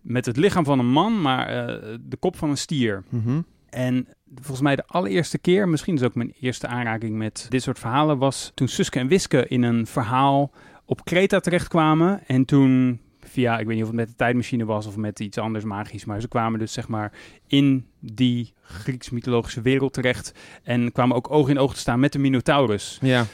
Met 0.00 0.26
het 0.26 0.36
lichaam 0.36 0.64
van 0.64 0.78
een 0.78 0.90
man, 0.90 1.20
maar 1.20 1.46
eh, 1.48 1.96
de 2.00 2.16
kop 2.16 2.36
van 2.36 2.50
een 2.50 2.56
stier. 2.56 3.04
Mhm. 3.08 3.40
En 3.70 4.08
volgens 4.34 4.60
mij 4.60 4.76
de 4.76 4.86
allereerste 4.86 5.38
keer, 5.38 5.68
misschien 5.68 5.94
is 5.94 6.02
ook 6.02 6.14
mijn 6.14 6.34
eerste 6.40 6.66
aanraking 6.66 7.16
met 7.16 7.46
dit 7.48 7.62
soort 7.62 7.78
verhalen, 7.78 8.18
was 8.18 8.52
toen 8.54 8.68
Suske 8.68 8.98
en 8.98 9.08
Wiske 9.08 9.48
in 9.48 9.62
een 9.62 9.86
verhaal 9.86 10.52
op 10.84 11.04
Kreta 11.04 11.40
terechtkwamen. 11.40 12.26
En 12.26 12.44
toen 12.44 13.00
via, 13.20 13.58
ik 13.58 13.66
weet 13.66 13.74
niet 13.74 13.84
of 13.84 13.90
het 13.90 13.98
met 13.98 14.08
de 14.08 14.16
tijdmachine 14.16 14.64
was 14.64 14.86
of 14.86 14.96
met 14.96 15.20
iets 15.20 15.38
anders 15.38 15.64
magisch, 15.64 16.04
maar 16.04 16.20
ze 16.20 16.28
kwamen 16.28 16.58
dus 16.58 16.72
zeg 16.72 16.88
maar 16.88 17.12
in 17.46 17.86
die 18.00 18.52
Grieks-mythologische 18.62 19.60
wereld 19.60 19.92
terecht 19.92 20.34
en 20.62 20.92
kwamen 20.92 21.16
ook 21.16 21.30
oog 21.30 21.48
in 21.48 21.58
oog 21.58 21.74
te 21.74 21.80
staan 21.80 22.00
met 22.00 22.12
de 22.12 22.18
Minotaurus. 22.18 22.98
ja. 23.00 23.24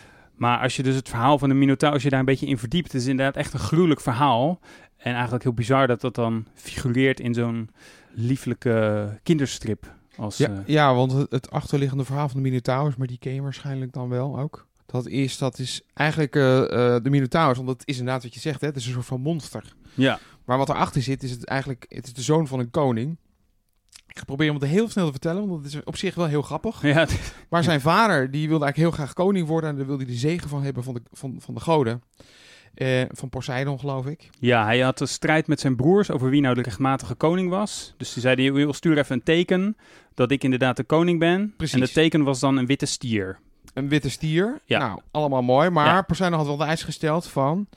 Maar 0.41 0.59
als 0.59 0.77
je 0.77 0.83
dus 0.83 0.95
het 0.95 1.09
verhaal 1.09 1.39
van 1.39 1.49
de 1.49 1.55
Minotaurus, 1.55 1.95
als 1.95 2.03
je 2.03 2.11
daar 2.11 2.19
een 2.19 2.25
beetje 2.25 2.47
in 2.47 2.59
verdiept, 2.59 2.93
het 2.93 3.03
is 3.03 3.09
inderdaad 3.09 3.37
echt 3.37 3.53
een 3.53 3.59
gruwelijk 3.59 4.01
verhaal. 4.01 4.61
En 4.97 5.13
eigenlijk 5.13 5.43
heel 5.43 5.53
bizar 5.53 5.87
dat 5.87 6.01
dat 6.01 6.15
dan 6.15 6.47
figureert 6.55 7.21
in 7.21 7.35
zo'n 7.35 7.71
lieflijke 8.11 9.19
kinderstrip. 9.23 9.95
Als, 10.17 10.37
Ja, 10.37 10.49
eh, 10.49 10.59
ja, 10.67 10.95
want 10.95 11.13
het, 11.13 11.31
het 11.31 11.51
achterliggende 11.51 12.05
verhaal 12.05 12.29
van 12.29 12.43
de 12.43 12.49
Minotaurus, 12.49 12.97
maar 12.97 13.07
die 13.07 13.19
ken 13.19 13.35
je 13.35 13.43
waarschijnlijk 13.43 13.93
dan 13.93 14.09
wel 14.09 14.39
ook. 14.39 14.67
Dat 14.91 15.07
is, 15.07 15.39
dat 15.39 15.59
is 15.59 15.83
eigenlijk 15.95 16.37
eh, 16.37 16.63
eh, 16.63 17.03
de 17.03 17.11
Minotaurus, 17.11 17.57
want 17.57 17.69
dat 17.69 17.83
is 17.85 17.99
inderdaad 17.99 18.23
wat 18.23 18.35
je 18.35 18.41
zegt, 18.41 18.61
hè? 18.61 18.67
het 18.67 18.77
is 18.77 18.87
een 18.87 18.93
soort 18.93 19.07
van 19.07 19.21
monster. 19.21 19.65
ja. 19.95 20.19
Maar 20.45 20.59
wat 20.59 20.69
erachter 20.69 21.03
zit, 21.03 21.23
is 21.23 21.31
het 21.31 21.45
eigenlijk, 21.45 21.87
het 21.89 22.07
is 22.07 22.13
de 22.13 22.23
zoon 22.23 22.47
van 22.47 22.59
een 22.59 22.71
koning. 22.71 23.17
Ik 24.07 24.19
ga 24.19 24.25
proberen 24.25 24.55
om 24.55 24.61
het 24.61 24.71
heel 24.71 24.89
snel 24.89 25.05
te 25.05 25.11
vertellen, 25.11 25.49
want 25.49 25.65
het 25.65 25.75
is 25.75 25.85
op 25.85 25.97
zich 25.97 26.15
wel 26.15 26.27
heel 26.27 26.43
grappig. 26.43 26.83
Ja, 26.83 27.07
Maar 27.51 27.65
zijn 27.65 27.81
vader, 27.81 28.31
die 28.31 28.49
wilde 28.49 28.65
eigenlijk 28.65 28.95
heel 28.97 29.05
graag 29.05 29.15
koning 29.15 29.47
worden 29.47 29.71
en 29.71 29.77
daar 29.77 29.87
wilde 29.87 30.05
hij 30.05 30.13
de 30.13 30.19
zegen 30.19 30.49
van 30.49 30.63
hebben 30.63 30.85
van 30.85 30.95
de, 30.95 31.01
van, 31.13 31.37
van 31.39 31.55
de 31.55 31.61
goden. 31.61 32.03
Eh, 32.75 33.03
van 33.09 33.29
Poseidon, 33.29 33.79
geloof 33.79 34.07
ik. 34.07 34.29
ja, 34.39 34.65
hij 34.65 34.81
had 34.81 35.01
een 35.01 35.09
strijd 35.09 35.47
met 35.47 35.61
zijn 35.61 35.77
broers 35.77 36.11
over 36.11 36.31
wie 36.31 36.41
nou 36.41 36.55
de 36.55 36.63
rechtmatige 36.63 37.15
koning 37.15 37.51
was. 37.51 37.95
Dus 37.97 38.13
die 38.13 38.23
zeiden, 38.23 38.45
"Joh, 38.45 38.73
stuur 38.73 38.99
even 38.99 39.15
een 39.15 39.23
teken 39.23 39.77
dat 40.15 40.31
ik 40.31 40.45
inderdaad 40.45 40.77
de 40.77 40.85
koning 40.85 41.19
ben. 41.19 41.55
Precies. 41.57 41.75
En 41.75 41.81
dat 41.81 41.93
teken 41.93 42.23
was 42.23 42.41
dan 42.41 42.57
een 42.57 42.67
witte 42.67 42.87
stier. 42.87 43.39
Een 43.75 43.89
witte 43.89 44.11
stier. 44.11 44.61
Ja. 44.65 44.79
Nou, 44.79 45.01
allemaal 45.11 45.43
mooi. 45.43 45.71
Maar 45.71 46.07
Ja. 46.19 46.31
Had 46.31 46.47
wel 46.47 46.57
de 46.57 46.65
eis 46.65 46.83
gesteld 46.83 47.27
van... 47.27 47.69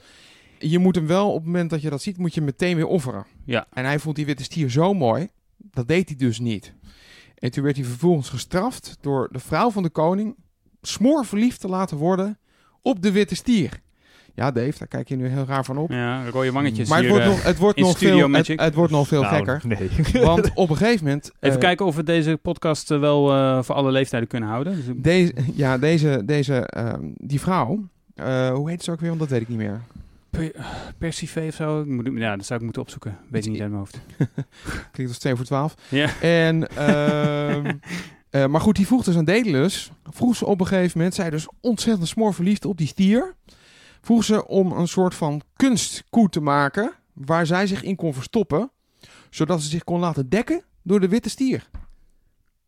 Je 0.59 0.79
moet 0.79 0.95
hem 0.95 1.07
wel, 1.07 1.29
op 1.29 1.35
het 1.35 1.45
moment 1.45 1.69
dat 1.69 1.81
je 1.81 1.89
dat 1.89 2.01
ziet, 2.01 2.17
moet 2.17 2.33
je 2.33 2.39
hem 2.39 2.49
meteen 2.49 2.75
weer 2.75 2.87
offeren. 2.87 3.25
Ja. 3.45 3.67
En 3.73 3.85
hij 3.85 3.99
vond 3.99 4.15
die 4.15 4.25
witte 4.25 4.43
stier 4.43 4.69
zo 4.69 4.93
mooi. 4.93 5.29
Dat 5.57 5.87
deed 5.87 6.07
hij 6.07 6.17
dus 6.17 6.39
niet. 6.39 6.73
En 7.37 7.51
toen 7.51 7.63
werd 7.63 7.75
hij 7.75 7.85
vervolgens 7.85 8.29
gestraft 8.29 8.97
door 9.01 9.29
de 9.31 9.39
vrouw 9.39 9.71
van 9.71 9.83
de 9.83 9.89
koning... 9.89 10.35
smoor 10.81 11.25
verliefd 11.25 11.59
te 11.59 11.67
laten 11.67 11.97
worden 11.97 12.39
op 12.81 13.01
de 13.01 13.11
witte 13.11 13.35
stier. 13.35 13.81
Ja, 14.35 14.51
Dave, 14.51 14.77
daar 14.77 14.87
kijk 14.87 15.09
je 15.09 15.15
nu 15.15 15.27
heel 15.27 15.45
raar 15.45 15.65
van 15.65 15.77
op. 15.77 15.91
Ja, 15.91 16.29
rode 16.29 16.51
wangetjes 16.51 16.89
maar 16.89 16.97
het 16.97 17.07
hier. 17.07 17.15
wordt, 17.15 17.29
eh. 17.29 17.35
nog, 17.35 17.43
het, 17.43 17.57
wordt 17.57 17.79
nog 17.79 17.97
veel, 17.97 18.29
het, 18.31 18.73
wordt 18.73 18.91
nog 18.91 19.07
veel 19.07 19.21
Nou, 19.21 19.35
gekker. 19.35 19.61
Nee. 19.65 19.89
Want 20.25 20.51
op 20.53 20.69
een 20.69 20.77
gegeven 20.77 21.05
moment... 21.05 21.31
Even 21.39 21.55
eh, 21.55 21.63
kijken 21.63 21.85
of 21.85 21.95
we 21.95 22.03
deze 22.03 22.39
podcast 22.41 22.91
eh, 22.91 22.99
wel 22.99 23.31
eh, 23.33 23.63
voor 23.63 23.75
alle 23.75 23.91
leeftijden 23.91 24.29
kunnen 24.29 24.49
houden. 24.49 24.75
Dus, 24.75 24.85
Deze, 24.95 25.33
ja, 25.53 25.77
deze, 25.77 26.21
deze, 26.25 26.55
ehm, 26.55 27.01
die 27.17 27.39
vrouw, 27.39 27.87
eh, 28.15 28.53
hoe 28.53 28.69
heet 28.69 28.83
ze 28.83 28.91
ook 28.91 28.99
weer? 28.99 29.09
Want 29.09 29.21
dat 29.21 29.29
weet 29.29 29.41
ik 29.41 29.47
niet 29.47 29.57
meer. 29.57 29.81
Per- 30.29 30.65
Persifee 30.97 31.47
of 31.47 31.53
zo? 31.55 31.81
Ik 31.81 31.87
moet, 31.87 32.09
ja, 32.13 32.35
dat 32.35 32.45
zou 32.45 32.59
ik 32.59 32.65
moeten 32.65 32.81
opzoeken. 32.81 33.17
Weet 33.29 33.45
ik 33.45 33.51
niet 33.51 33.61
uit 33.61 33.69
mijn 33.69 33.79
hoofd. 33.81 33.99
Klinkt 34.91 35.11
als 35.11 35.19
2 35.21 35.35
voor 35.35 35.45
12. 35.45 35.75
Ja. 35.89 36.09
En, 36.21 36.67
ehm, 36.77 37.71
eh, 38.29 38.45
maar 38.45 38.61
goed, 38.61 38.75
die 38.75 38.87
vroeg 38.87 39.03
dus 39.03 39.17
aan 39.17 39.25
Daedalus. 39.25 39.91
Vroeg 40.09 40.35
ze 40.35 40.45
op 40.45 40.59
een 40.59 40.67
gegeven 40.67 40.97
moment, 40.97 41.15
zij 41.15 41.29
dus 41.29 41.47
ontzettend 41.61 42.07
smoor 42.07 42.33
verliefd 42.33 42.65
op 42.65 42.77
die 42.77 42.87
stier. 42.87 43.35
Vroeg 44.03 44.23
ze 44.23 44.47
om 44.47 44.71
een 44.71 44.87
soort 44.87 45.15
van 45.15 45.41
kunstkoe 45.55 46.29
te 46.29 46.41
maken, 46.41 46.91
waar 47.13 47.45
zij 47.45 47.67
zich 47.67 47.83
in 47.83 47.95
kon 47.95 48.13
verstoppen. 48.13 48.71
Zodat 49.29 49.61
ze 49.61 49.69
zich 49.69 49.83
kon 49.83 49.99
laten 49.99 50.29
dekken 50.29 50.63
door 50.81 50.99
de 50.99 51.07
witte 51.07 51.29
stier. 51.29 51.69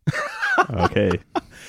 Oké. 0.84 1.08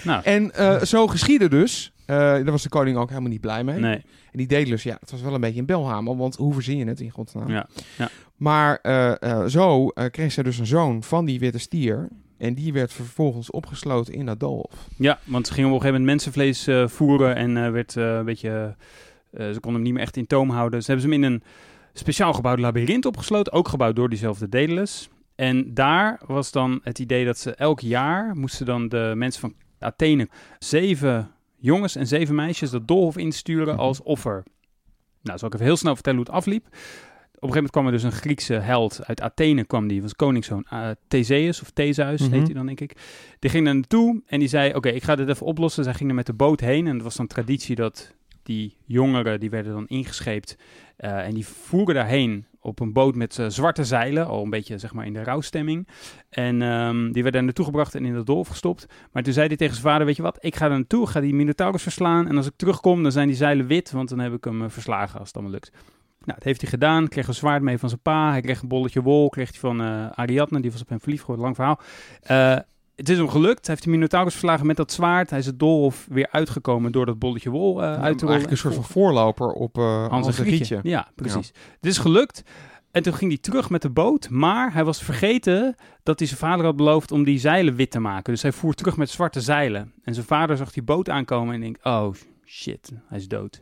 Nou, 0.04 0.24
En 0.24 0.52
eh, 0.54 0.82
zo 0.82 1.08
geschiedde 1.08 1.50
dus. 1.50 1.92
Eh, 2.06 2.16
daar 2.18 2.52
was 2.52 2.64
de 2.64 2.70
koning 2.70 2.98
ook 2.98 3.10
helemaal 3.10 3.30
niet 3.30 3.42
blij 3.42 3.64
mee. 3.64 3.80
nee. 3.80 3.96
En 4.32 4.38
die 4.38 4.48
Daedalus, 4.48 4.84
ja, 4.84 4.98
het 5.00 5.12
was 5.12 5.22
wel 5.22 5.34
een 5.34 5.42
beetje 5.42 5.60
een 5.60 5.66
belhamel, 5.66 6.18
want 6.18 6.36
hoe 6.36 6.54
verzin 6.54 6.78
je 6.78 6.86
het 6.86 7.00
in 7.00 7.10
godsnaam? 7.10 7.50
Ja. 7.50 7.68
ja. 7.98 8.10
Maar 8.36 8.80
eh, 8.82 9.22
eh, 9.22 9.46
zo 9.46 9.88
eh, 9.88 10.06
kreeg 10.12 10.32
zij 10.32 10.44
dus 10.44 10.58
een 10.58 10.66
zoon 10.66 11.04
van 11.04 11.26
die 11.26 11.40
witte 11.40 11.58
stier. 11.58 12.08
En 12.38 12.54
die 12.54 12.74
werd 12.74 12.94
vervolgens 12.94 13.52
opgesloten 13.52 14.14
in 14.14 14.26
dat 14.26 14.40
doolhof. 14.40 14.88
Ja, 14.98 15.20
want 15.24 15.48
ze 15.48 15.54
gingen 15.54 15.70
op 15.70 15.76
een 15.76 15.82
gegeven 15.82 16.02
moment 16.02 16.22
mensenvlees 16.24 16.68
eh, 16.68 16.88
voeren 16.88 17.36
en 17.36 17.58
eh, 17.66 17.72
werd 17.72 17.96
eh, 17.98 18.16
een 18.16 18.26
beetje, 18.26 18.76
ze 19.32 19.52
konden 19.60 19.74
hem 19.74 19.82
niet 19.82 19.94
meer 19.94 20.02
echt 20.02 20.18
in 20.18 20.28
toom 20.28 20.50
houden. 20.50 20.82
Ze 20.84 20.92
hebben 20.92 21.10
ze 21.10 21.14
hem 21.16 21.24
in 21.24 21.32
een 21.32 21.44
speciaal 21.94 22.34
gebouwd 22.34 22.60
labyrint 22.60 23.06
opgesloten, 23.06 23.54
ook 23.54 23.68
gebouwd 23.68 23.96
door 23.96 24.10
diezelfde 24.10 24.50
Daedalus. 24.50 25.10
En 25.36 25.74
daar 25.74 26.22
was 26.26 26.52
dan 26.52 26.80
het 26.84 27.00
idee 27.00 27.26
dat 27.26 27.38
ze 27.38 27.56
elk 27.56 27.80
jaar 27.80 28.36
moesten 28.36 28.66
dan 28.66 28.88
de 28.90 29.14
mensen 29.16 29.42
van 29.42 29.54
Athene 29.80 30.28
zeven 30.60 31.32
jongens 31.60 31.96
en 31.96 32.08
zeven 32.08 32.36
meisjes 32.36 32.70
dat 32.70 32.88
doolhof 32.88 33.18
insturen 33.18 33.74
Mhm. 33.74 33.84
als 33.84 34.02
offer. 34.04 34.44
Nou, 35.22 35.38
zal 35.38 35.48
ik 35.48 35.54
even 35.54 35.66
heel 35.66 35.78
snel 35.78 35.94
vertellen 35.94 36.20
hoe 36.20 36.28
het 36.28 36.36
afliep. 36.36 36.66
Op 36.66 36.74
een 37.44 37.50
gegeven 37.50 37.56
moment 37.56 37.72
kwam 37.72 37.86
er 37.86 37.92
dus 37.92 38.04
een 38.04 38.12
Griekse 38.22 38.54
held 38.54 39.00
uit 39.06 39.22
Athene, 39.22 39.66
kwam 39.66 39.88
die, 39.88 40.02
was 40.02 40.16
koningszoon, 40.16 40.66
eh, 40.70 40.90
Theseus 41.08 41.62
of 41.62 41.70
Theseus 41.70 42.22
Mhm. 42.22 42.32
heet 42.32 42.46
hij 42.46 42.54
dan 42.54 42.66
denk 42.66 42.80
ik. 42.80 42.98
Die 43.40 43.50
ging 43.50 43.68
er 43.68 43.74
naartoe 43.76 44.22
en 44.26 44.40
die 44.40 44.48
zei, 44.48 44.74
oké, 44.74 44.90
ik 44.90 45.04
ga 45.04 45.16
dit 45.16 45.30
even 45.30 45.46
oplossen. 45.46 45.84
Zij 45.84 45.94
ging 45.94 46.10
er 46.10 46.16
met 46.16 46.26
de 46.26 46.34
boot 46.34 46.60
heen 46.60 46.88
en 46.88 46.94
het 46.94 47.04
was 47.04 47.16
dan 47.16 47.28
traditie 47.28 47.76
dat 47.76 48.14
die 48.48 48.78
jongeren 48.86 49.40
die 49.40 49.50
werden 49.50 49.74
dan 49.74 49.88
ingescheept 49.88 50.58
eh, 50.98 51.26
en 51.26 51.34
die 51.34 51.48
voeren 51.48 51.96
daarheen 51.96 52.46
op 52.60 52.80
een 52.80 52.94
boot 52.94 53.16
met 53.16 53.40
eh, 53.40 53.46
zwarte 53.48 53.84
zeilen, 53.84 54.28
al 54.28 54.44
een 54.44 54.50
beetje 54.50 54.78
zeg 54.78 54.94
maar 54.94 55.06
in 55.06 55.14
de 55.14 55.24
rouwstemming. 55.24 55.88
En 56.30 56.62
ehm, 56.62 57.12
die 57.12 57.24
werden 57.24 57.44
naartoe 57.44 57.66
gebracht 57.66 57.96
en 57.96 58.06
in 58.06 58.14
de 58.14 58.24
dolf 58.24 58.48
gestopt. 58.48 58.86
Maar 59.12 59.24
toen 59.24 59.34
zei 59.34 59.48
hij 59.48 59.58
tegen 59.58 59.74
zijn 59.76 59.88
vader, 59.88 60.06
weet 60.06 60.16
je 60.16 60.22
wat, 60.22 60.38
ik 60.40 60.56
ga 60.56 60.66
er 60.66 60.72
naartoe, 60.72 61.08
ga 61.08 61.20
die 61.20 61.34
Minotaurus 61.34 61.82
verslaan. 61.82 62.28
En 62.28 62.38
als 62.38 62.46
ik 62.46 62.54
terugkom, 62.56 63.04
dan 63.04 63.12
zijn 63.12 63.28
die 63.28 63.36
zeilen 63.36 63.68
wit, 63.68 63.92
want 63.92 64.10
dan 64.10 64.20
heb 64.20 64.34
ik 64.34 64.44
hem 64.44 64.64
eh, 64.64 64.70
verslagen 64.70 65.20
als 65.20 65.28
het 65.28 65.38
allemaal 65.38 65.54
lukt. 65.54 65.72
Nou, 66.20 66.40
dat 66.40 66.44
heeft 66.44 66.62
hij 66.62 66.70
gedaan. 66.70 67.08
Kreeg 67.08 67.28
een 67.28 67.34
zwaard 67.34 67.62
mee 67.62 67.78
van 67.78 67.90
zijn 67.90 68.02
pa. 68.02 68.32
Hij 68.32 68.42
kreeg 68.42 68.62
een 68.62 68.68
bolletje 68.68 69.02
wol. 69.02 69.30
Kreeg 69.30 69.50
hij 69.50 69.60
van 69.60 69.82
eh, 69.82 70.10
Ariadne. 70.10 70.60
Die 70.60 70.72
was 70.72 70.82
op 70.82 70.90
hem 70.90 71.00
verliefd 71.00 71.22
geworden. 71.22 71.46
Lang 71.46 71.56
verhaal. 71.56 71.80
Het 72.98 73.10
is 73.10 73.18
hem 73.18 73.30
gelukt. 73.30 73.66
Hij 73.66 73.76
heeft 73.76 73.84
de 73.84 73.90
Minotaurus 73.90 74.32
verslagen 74.32 74.66
met 74.66 74.78
dat 74.78 74.92
zwaard. 74.92 75.30
Hij 75.30 75.40
is 75.40 75.46
het 75.46 75.60
doolhof 75.60 76.08
weer 76.10 76.28
uitgekomen 76.32 76.92
door 76.92 77.06
dat 77.06 77.20
bolletje 77.20 77.50
wol 77.50 77.84
eh, 77.84 77.88
uit 77.88 77.98
te 77.98 78.02
rollen. 78.02 78.18
Eigenlijk 78.20 78.52
een 78.52 78.58
soort 78.58 78.74
van 78.74 78.84
voorloper 78.84 79.52
op 79.52 79.78
eh 79.78 79.84
Hans 79.84 80.10
Hans 80.10 80.26
en 80.26 80.32
en 80.32 80.50
Grietje. 80.50 80.66
Grietje. 80.66 80.90
Ja, 80.90 81.08
precies. 81.16 81.48
Het 81.48 81.86
is 81.86 81.98
gelukt. 81.98 82.44
En 82.92 83.04
toen 83.04 83.14
ging 83.14 83.32
hij 83.32 83.40
terug 83.40 83.70
met 83.70 83.82
de 83.82 83.90
boot. 83.90 84.30
Maar 84.30 84.74
hij 84.74 84.84
was 84.84 85.04
vergeten 85.04 85.76
dat 86.04 86.20
hij 86.20 86.28
zijn 86.28 86.40
vader 86.40 86.66
had 86.66 86.76
beloofd 86.76 87.12
om 87.12 87.24
die 87.24 87.40
zeilen 87.40 87.76
wit 87.76 87.92
te 87.92 88.00
maken. 88.00 88.34
Dus 88.34 88.42
hij 88.42 88.52
voer 88.52 88.74
terug 88.74 88.98
met 88.98 89.10
zwarte 89.10 89.42
zeilen. 89.42 89.94
En 90.04 90.14
zijn 90.14 90.26
vader 90.26 90.58
zag 90.58 90.72
die 90.72 90.84
boot 90.84 91.10
aankomen 91.10 91.54
en 91.54 91.60
denkt, 91.60 91.86
oh 91.86 92.14
shit, 92.46 92.92
hij 93.08 93.18
is 93.18 93.28
dood. 93.28 93.62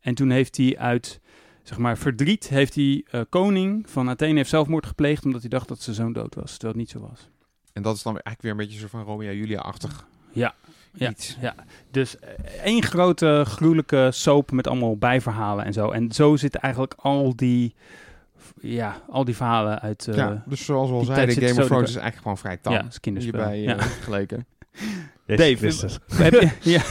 En 0.00 0.14
toen 0.14 0.30
heeft 0.30 0.56
hij 0.56 0.78
uit, 0.78 1.20
zeg 1.62 1.78
maar, 1.78 1.98
verdriet, 1.98 2.48
heeft 2.48 2.74
hij 2.74 3.04
eh, 3.10 3.20
koning 3.28 3.90
van 3.90 4.08
Athene 4.08 4.36
heeft 4.36 4.50
zelfmoord 4.50 4.86
gepleegd 4.86 5.24
omdat 5.24 5.40
hij 5.40 5.50
dacht 5.50 5.68
dat 5.68 5.80
zijn 5.80 5.96
zoon 5.96 6.12
dood 6.12 6.34
was, 6.34 6.50
terwijl 6.50 6.72
het 6.72 6.76
niet 6.76 6.90
zo 6.90 7.08
was. 7.08 7.30
En 7.78 7.84
dat 7.84 7.96
is 7.96 8.02
dan 8.02 8.12
eigenlijk 8.12 8.42
weer 8.42 8.50
een 8.50 8.56
beetje 8.56 8.78
zo 8.78 8.86
van 8.98 9.02
Romeo 9.02 9.32
Julia-achtig 9.32 10.06
Ja, 10.32 10.54
ja, 10.92 11.10
iets. 11.10 11.36
ja. 11.40 11.54
Dus 11.90 12.18
eh, 12.18 12.28
één 12.64 12.82
grote 12.82 13.42
gruwelijke 13.46 14.08
soap 14.12 14.50
met 14.50 14.66
allemaal 14.66 14.96
bijverhalen 14.96 15.64
en 15.64 15.72
zo. 15.72 15.90
En 15.90 16.12
zo 16.12 16.36
zitten 16.36 16.60
eigenlijk 16.60 16.94
al 16.96 17.36
die, 17.36 17.74
ja, 18.60 19.00
al 19.08 19.24
die 19.24 19.36
verhalen 19.36 19.80
uit... 19.80 20.08
eh, 20.08 20.14
ja, 20.16 20.42
dus 20.46 20.64
zoals 20.64 20.88
we 20.90 20.94
al 20.94 21.04
zeiden, 21.04 21.34
Game 21.34 21.60
of 21.60 21.66
Thrones 21.66 21.88
is 21.88 21.96
eigenlijk 21.96 22.16
gewoon 22.22 22.38
vrij 22.38 22.56
tam. 22.56 22.72
ja, 22.72 22.82
dat 22.82 22.90
is 22.90 23.00
kinderspel. 23.00 23.40
hierbij 23.50 23.60
ja. 23.60 23.76
eh, 23.76 23.82
vergeleken. 23.82 24.46
Dave. 25.26 25.72
Heb 26.22 26.32
je, 26.32 26.50
ja, 26.74 26.82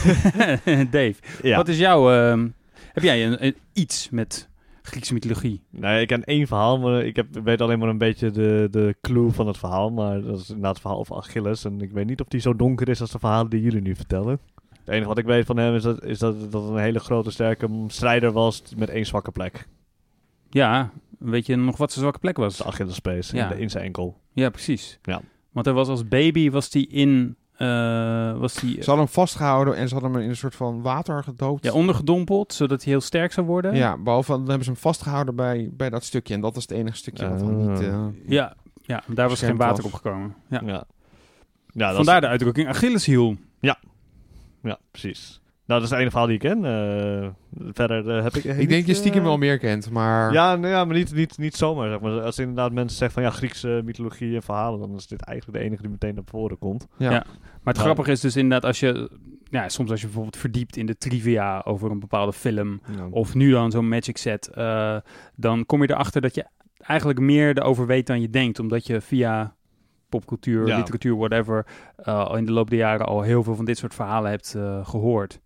Dave, 0.90 1.14
Ja. 1.42 1.56
wat 1.56 1.68
is 1.68 1.78
jouw... 1.78 2.12
ehm, 2.12 2.48
heb 2.92 3.02
jij 3.02 3.26
een, 3.26 3.44
een- 3.44 3.56
iets 3.72 4.08
met 4.10 4.48
Griekse 4.88 5.12
mythologie? 5.12 5.62
Nee, 5.70 6.00
ik 6.00 6.06
ken 6.06 6.24
één 6.24 6.46
verhaal, 6.46 6.78
maar 6.78 7.04
ik 7.04 7.16
heb, 7.16 7.26
weet 7.44 7.60
alleen 7.60 7.78
maar 7.78 7.88
een 7.88 7.98
beetje 7.98 8.30
de, 8.30 8.68
de 8.70 8.96
clue 9.00 9.30
van 9.30 9.46
het 9.46 9.58
verhaal. 9.58 9.90
Maar 9.90 10.22
dat 10.22 10.38
is 10.40 10.46
inderdaad 10.48 10.72
het 10.72 10.80
verhaal 10.80 10.98
over 10.98 11.16
Achilles. 11.16 11.64
En 11.64 11.80
ik 11.80 11.90
weet 11.90 12.06
niet 12.06 12.20
of 12.20 12.28
die 12.28 12.40
zo 12.40 12.56
donker 12.56 12.88
is 12.88 13.00
als 13.00 13.10
de 13.10 13.18
verhalen 13.18 13.50
die 13.50 13.62
jullie 13.62 13.80
nu 13.82 13.94
vertellen. 13.96 14.38
Het 14.70 14.88
enige 14.88 15.08
wat 15.08 15.18
ik 15.18 15.24
weet 15.24 15.46
van 15.46 15.56
hem 15.56 15.74
is 15.74 15.82
dat, 15.82 16.04
is 16.04 16.18
dat, 16.18 16.52
dat 16.52 16.62
het 16.62 16.70
een 16.72 16.78
hele 16.78 16.98
grote, 16.98 17.30
sterke 17.30 17.68
strijder 17.86 18.32
was 18.32 18.62
met 18.76 18.88
één 18.88 19.06
zwakke 19.06 19.30
plek. 19.32 19.68
Ja, 20.50 20.90
weet 21.18 21.46
je 21.46 21.56
nog 21.56 21.76
wat 21.76 21.90
zijn 21.90 22.00
zwakke 22.00 22.20
plek 22.20 22.36
was? 22.36 22.56
de 22.56 22.64
Achillespees 22.64 23.30
Ja. 23.30 23.42
in, 23.50 23.56
de- 23.56 23.62
in 23.62 23.70
zijn 23.70 23.84
enkel. 23.84 24.16
Ja, 24.32 24.50
precies. 24.50 24.98
Ja. 25.02 25.20
Want 25.52 25.66
hij 25.66 25.74
was 25.74 25.88
als 25.88 26.08
baby, 26.08 26.50
was 26.50 26.72
hij 26.72 26.82
in... 26.82 27.36
eh, 27.58 28.38
was 28.38 28.54
die, 28.54 28.70
Ze 28.72 28.76
hadden 28.90 28.96
hem 29.04 29.08
vastgehouden 29.14 29.76
en 29.76 29.88
ze 29.88 29.94
hadden 29.94 30.12
hem 30.12 30.22
in 30.22 30.28
een 30.28 30.36
soort 30.36 30.54
van 30.54 30.82
water 30.82 31.22
gedoopt. 31.22 31.64
ja, 31.64 31.72
ondergedompeld, 31.72 32.52
zodat 32.52 32.82
hij 32.82 32.92
heel 32.92 33.00
sterk 33.00 33.32
zou 33.32 33.46
worden. 33.46 33.74
Ja, 33.76 33.96
behalve 33.96 34.30
dan 34.30 34.40
hebben 34.46 34.64
ze 34.64 34.70
hem 34.70 34.80
vastgehouden 34.80 35.34
bij, 35.36 35.70
bij 35.72 35.90
dat 35.90 36.04
stukje. 36.04 36.34
En 36.34 36.40
dat 36.40 36.56
is 36.56 36.62
het 36.62 36.70
enige 36.70 36.96
stukje 36.96 37.28
wat 37.28 37.38
dan 37.38 37.70
niet... 37.70 37.80
eh, 37.80 38.06
Ja, 38.26 38.54
ja 38.82 39.02
daar 39.06 39.28
was 39.28 39.40
geen 39.42 39.56
water 39.56 39.82
was. 39.82 39.92
opgekomen. 39.92 40.34
Ja. 40.48 40.60
Ja. 40.64 40.84
Ja, 41.72 41.86
dat 41.86 41.96
Vandaar 41.96 42.14
is- 42.16 42.20
de 42.22 42.28
uitdrukking 42.28 42.68
Achilleshiel. 42.68 43.36
Ja, 44.62 44.78
precies. 44.90 45.40
Nou, 45.68 45.80
dat 45.80 45.82
is 45.82 45.90
het 45.90 45.98
ene 46.00 46.10
verhaal 46.10 46.26
die 46.28 46.34
ik 46.34 46.40
ken. 46.40 46.64
Eh, 46.64 47.28
verder 47.72 48.16
eh, 48.16 48.22
heb 48.22 48.34
ik... 48.36 48.44
ik 48.44 48.68
denk 48.68 48.86
je 48.86 48.94
stiekem 48.94 49.22
wel 49.22 49.38
meer 49.38 49.58
kent, 49.58 49.90
maar... 49.90 50.32
Ja, 50.32 50.56
nou 50.56 50.72
ja, 50.72 50.84
maar 50.84 50.96
niet, 50.96 51.14
niet, 51.14 51.38
niet 51.38 51.56
zomaar. 51.56 51.88
Zeg 51.88 52.00
maar. 52.00 52.20
Als 52.22 52.38
inderdaad 52.38 52.72
mensen 52.72 52.98
zeggen 52.98 53.22
van 53.22 53.30
ja, 53.30 53.36
Griekse 53.36 53.80
mythologie 53.84 54.34
en 54.34 54.42
verhalen, 54.42 54.80
dan 54.80 54.94
is 54.96 55.06
dit 55.06 55.20
eigenlijk 55.22 55.58
de 55.58 55.64
enige 55.64 55.82
die 55.82 55.90
meteen 55.90 56.14
naar 56.14 56.24
voren 56.26 56.58
komt. 56.58 56.86
ja. 56.96 57.10
Ja. 57.10 57.24
Maar 57.36 57.74
het 57.74 57.76
Nou. 57.76 57.78
grappige 57.78 58.10
is 58.10 58.20
dus 58.20 58.36
inderdaad 58.36 58.64
als 58.64 58.80
je... 58.80 59.10
Ja, 59.50 59.68
soms 59.68 59.90
als 59.90 59.98
je 60.00 60.06
bijvoorbeeld 60.06 60.36
verdiept 60.36 60.76
in 60.76 60.86
de 60.86 60.98
trivia 60.98 61.60
over 61.64 61.90
een 61.90 62.00
bepaalde 62.00 62.32
film... 62.32 62.80
of 63.10 63.34
nu 63.34 63.50
dan 63.50 63.70
zo'n 63.70 63.88
Magic 63.88 64.16
set... 64.16 64.46
eh, 64.48 64.96
dan 65.36 65.66
kom 65.66 65.82
je 65.82 65.90
erachter 65.90 66.20
dat 66.20 66.34
je 66.34 66.44
eigenlijk 66.78 67.18
meer 67.20 67.58
erover 67.58 67.86
weet 67.86 68.06
dan 68.06 68.20
je 68.20 68.30
denkt. 68.30 68.58
Omdat 68.58 68.86
je 68.86 69.00
via 69.00 69.54
popcultuur, 70.08 70.66
Ja. 70.66 70.76
literatuur, 70.76 71.16
whatever... 71.16 71.66
eh, 71.96 72.24
al 72.24 72.36
in 72.36 72.44
de 72.44 72.52
loop 72.52 72.70
der 72.70 72.78
jaren 72.78 73.06
al 73.06 73.22
heel 73.22 73.42
veel 73.42 73.54
van 73.54 73.64
dit 73.64 73.78
soort 73.78 73.94
verhalen 73.94 74.30
hebt 74.30 74.54
eh, 74.54 74.86
gehoord. 74.86 75.40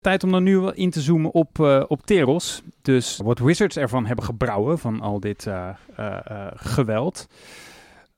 Tijd 0.00 0.24
om 0.24 0.30
dan 0.30 0.42
nu 0.42 0.58
wel 0.58 0.72
in 0.74 0.90
te 0.90 1.00
zoomen 1.00 1.34
op, 1.34 1.60
eh, 1.60 1.84
op 1.88 2.06
Teros. 2.06 2.62
Dus 2.82 3.20
wat 3.24 3.38
Wizards 3.38 3.76
ervan 3.76 4.06
hebben 4.06 4.24
gebrouwen 4.24 4.78
van 4.78 5.00
al 5.00 5.20
dit 5.20 5.46
eh, 5.46 5.68
eh, 5.96 6.46
geweld. 6.54 7.26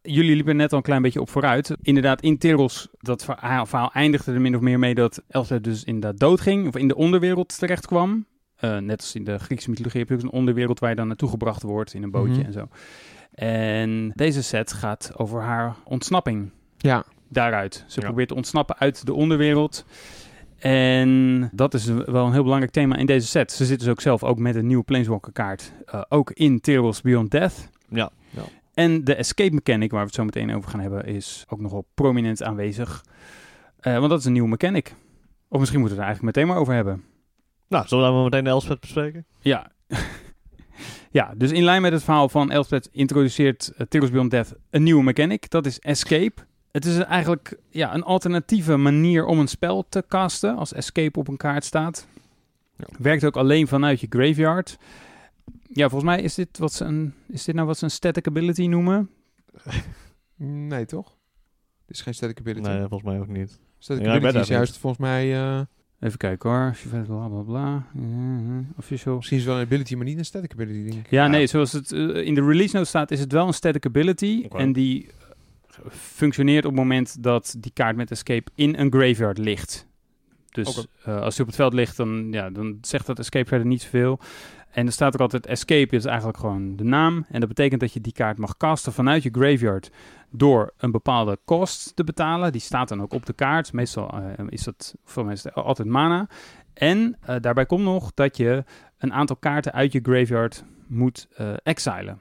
Jullie 0.03 0.35
liepen 0.35 0.57
net 0.57 0.71
al 0.71 0.77
een 0.77 0.85
klein 0.85 1.03
beetje 1.03 1.21
op 1.21 1.29
vooruit. 1.29 1.77
Inderdaad, 1.83 2.21
in 2.21 2.39
Teros, 2.39 2.89
dat 2.99 3.25
verhaal, 3.25 3.67
verhaal 3.67 3.93
eindigde 3.93 4.33
er 4.33 4.41
min 4.41 4.55
of 4.55 4.61
meer 4.61 4.79
mee 4.79 4.95
dat 4.95 5.23
Elfred 5.29 5.65
dus 5.65 5.85
inderdaad 5.85 6.21
doodging. 6.21 6.67
Of 6.69 6.77
in 6.77 6.89
de 6.89 6.97
onderwereld 6.97 7.59
terecht 7.59 7.87
kwam. 7.87 8.27
Net 8.61 9.01
als 9.01 9.15
in 9.15 9.25
de 9.25 9.39
Griekse 9.39 9.71
mythologie 9.71 10.01
heb 10.01 10.09
je 10.09 10.15
ook 10.15 10.23
een 10.23 10.31
onderwereld 10.31 10.79
waar 10.81 10.91
je 10.91 10.97
dan 10.97 11.07
naartoe 11.07 11.29
gebracht 11.29 11.63
wordt 11.63 11.95
in 11.95 12.03
een 12.03 12.11
bootje 12.11 12.37
Mhm. 12.37 12.45
en 12.47 12.53
zo. 12.53 12.69
En 13.35 14.13
deze 14.15 14.43
set 14.43 14.73
gaat 14.73 15.13
over 15.17 15.43
haar 15.43 15.77
ontsnapping 15.85 16.51
ja. 16.77 17.05
Daaruit. 17.35 17.85
Ze 17.87 18.01
Ja. 18.01 18.07
probeert 18.07 18.29
te 18.29 18.35
ontsnappen 18.35 18.79
uit 18.79 19.07
de 19.07 19.13
onderwereld. 19.15 19.85
En 20.59 21.51
dat 21.53 21.75
is 21.75 21.85
wel 21.87 22.27
een 22.27 22.33
heel 22.33 22.43
belangrijk 22.43 22.73
thema 22.73 22.97
in 22.97 23.07
deze 23.07 23.27
set. 23.27 23.53
Ze 23.53 23.65
zit 23.65 23.79
dus 23.79 23.89
ook 23.89 24.01
zelf 24.01 24.23
ook 24.25 24.39
met 24.39 24.55
een 24.55 24.67
nieuwe 24.67 24.85
Planeswalker 24.85 25.33
kaart. 25.33 25.73
eh, 25.87 26.03
ook 26.09 26.31
in 26.31 26.61
Teros 26.61 27.01
Beyond 27.01 27.31
Death. 27.31 27.69
Ja, 27.89 28.11
ja. 28.31 28.43
En 28.75 29.05
de 29.05 29.15
escape 29.15 29.55
mechanic, 29.55 29.91
waar 29.91 30.01
we 30.01 30.07
het 30.07 30.15
zo 30.15 30.25
meteen 30.25 30.55
over 30.55 30.71
gaan 30.71 30.81
hebben, 30.81 31.05
is 31.05 31.45
ook 31.49 31.61
nogal 31.61 31.87
prominent 31.95 32.43
aanwezig. 32.43 33.05
Eh, 33.81 33.97
want 33.99 34.11
dat 34.11 34.19
is 34.19 34.25
een 34.25 34.33
nieuwe 34.33 34.49
mechanic. 34.49 34.95
Of 35.49 35.59
misschien 35.61 35.81
moeten 35.81 35.99
we 35.99 36.03
het 36.05 36.11
er 36.13 36.17
eigenlijk 36.21 36.23
meteen 36.37 36.47
maar 36.47 36.57
over 36.57 36.75
hebben. 36.75 37.05
Nou, 37.69 37.89
zullen 37.89 38.05
we 38.07 38.13
dan 38.13 38.25
meteen 38.25 38.45
de 38.45 38.51
Elspeth 38.51 38.81
bespreken? 38.81 39.27
Ja. 39.41 39.71
ja, 41.11 41.33
dus 41.37 41.51
in 41.51 41.63
lijn 41.65 41.83
met 41.83 41.93
het 41.93 42.03
verhaal 42.05 42.29
van 42.29 42.51
Elspeth 42.51 42.89
introduceert 42.93 43.73
uh, 43.79 43.87
Teros 43.89 44.11
Beyond 44.11 44.31
Death 44.31 44.55
een 44.71 44.83
nieuwe 44.83 45.03
mechanic. 45.03 45.51
Dat 45.51 45.67
is 45.67 45.79
Escape. 45.81 46.43
Het 46.75 46.85
is 46.85 46.99
eigenlijk 46.99 47.57
ja, 47.71 47.95
een 47.95 48.03
alternatieve 48.03 48.77
manier 48.77 49.25
om 49.27 49.39
een 49.39 49.49
spel 49.49 49.85
te 49.89 50.05
casten 50.09 50.57
als 50.57 50.73
Escape 50.73 51.19
op 51.19 51.29
een 51.29 51.37
kaart 51.37 51.65
staat. 51.65 52.07
Ja. 52.77 52.85
Werkt 52.99 53.25
ook 53.25 53.37
alleen 53.37 53.69
vanuit 53.69 54.01
je 54.01 54.07
graveyard. 54.11 54.79
Ja, 55.69 55.89
volgens 55.89 56.11
mij 56.11 56.23
is 56.23 56.35
dit, 56.35 56.59
wat 56.59 56.73
ze 56.73 56.85
een, 56.85 57.15
is 57.29 57.45
dit 57.45 57.55
nou 57.55 57.67
wat 57.67 57.79
ze 57.79 57.85
een 57.85 57.91
static 57.91 58.27
ability 58.27 58.67
noemen. 58.67 59.11
Nee, 60.37 60.85
toch? 60.87 61.17
Dit 61.87 61.97
is 61.97 62.03
geen 62.03 62.15
static 62.15 62.39
ability. 62.39 62.69
Nee, 62.69 62.79
volgens 62.79 63.03
mij 63.03 63.19
ook 63.21 63.29
niet. 63.29 63.61
Static 63.79 64.05
Ja, 64.05 64.15
ability 64.15 64.39
is 64.39 64.49
juist 64.49 64.79
volgens 64.79 65.03
mij... 65.03 65.35
eh, 65.35 65.61
Even 66.01 66.19
kijken 66.19 66.51
hoor. 66.51 66.77
Bla 67.07 67.29
bla 67.29 67.41
bla. 67.43 67.87
Official. 68.79 69.15
misschien 69.17 69.37
is 69.37 69.43
het 69.45 69.53
wel 69.53 69.61
een 69.63 69.67
ability, 69.67 69.95
maar 69.95 70.05
niet 70.05 70.19
een 70.19 70.25
static 70.25 70.53
ability, 70.53 70.91
denk 70.91 71.05
ik. 71.05 71.11
Ja, 71.11 71.25
Ja. 71.25 71.31
nee, 71.31 71.47
zoals 71.47 71.73
het 71.73 71.93
eh, 71.93 71.99
in 72.27 72.35
de 72.35 72.45
release 72.47 72.77
note 72.77 72.89
staat, 72.89 73.11
is 73.11 73.21
het 73.21 73.33
wel 73.33 73.47
een 73.47 73.55
static 73.55 73.87
ability. 73.87 74.47
En 74.51 74.73
die 74.73 75.09
functioneert 75.91 76.65
op 76.65 76.71
het 76.71 76.81
moment 76.81 77.23
dat 77.23 77.55
die 77.59 77.73
kaart 77.75 77.97
met 77.97 78.11
escape 78.11 78.51
in 78.55 78.79
een 78.79 78.93
graveyard 78.93 79.39
ligt. 79.39 79.87
Dus 80.55 80.87
eh, 81.05 81.21
als 81.21 81.35
die 81.35 81.41
op 81.41 81.47
het 81.47 81.57
veld 81.57 81.73
ligt, 81.73 81.97
dan, 81.97 82.33
ja, 82.33 82.51
dan 82.51 82.79
zegt 82.81 83.07
dat 83.07 83.19
escape 83.19 83.49
verder 83.49 83.67
niet 83.67 83.83
zoveel. 83.83 84.21
En 84.71 84.87
er 84.87 84.93
staat 84.93 85.15
ook 85.15 85.21
altijd 85.21 85.47
escape 85.47 85.97
is 85.97 86.05
eigenlijk 86.05 86.39
gewoon 86.39 86.77
de 86.77 86.85
naam. 86.85 87.27
En 87.29 87.41
dat 87.41 87.49
betekent 87.49 87.81
dat 87.81 87.93
je 87.93 88.01
die 88.01 88.13
kaart 88.13 88.39
mag 88.39 88.57
casten 88.57 88.93
vanuit 88.93 89.23
je 89.23 89.31
graveyard 89.33 89.91
door 90.31 90.73
een 90.77 90.91
bepaalde 90.91 91.39
kost 91.45 91.97
te 91.97 92.05
betalen. 92.05 92.53
Die 92.53 92.61
staat 92.61 92.89
dan 92.89 93.03
ook 93.03 93.13
op 93.13 93.27
de 93.27 93.33
kaart. 93.33 93.73
Meestal 93.73 94.11
eh, 94.11 94.45
is 94.49 94.63
dat 94.63 94.95
voor 95.05 95.25
mensen 95.25 95.53
altijd 95.53 95.89
mana. 95.89 96.29
En 96.73 97.17
eh, 97.21 97.37
daarbij 97.41 97.67
komt 97.67 97.85
nog 97.85 98.15
dat 98.15 98.37
je 98.37 98.65
een 98.99 99.13
aantal 99.13 99.37
kaarten 99.37 99.73
uit 99.73 99.93
je 99.93 100.01
graveyard 100.03 100.65
moet 100.87 101.29
exilen. 101.63 102.21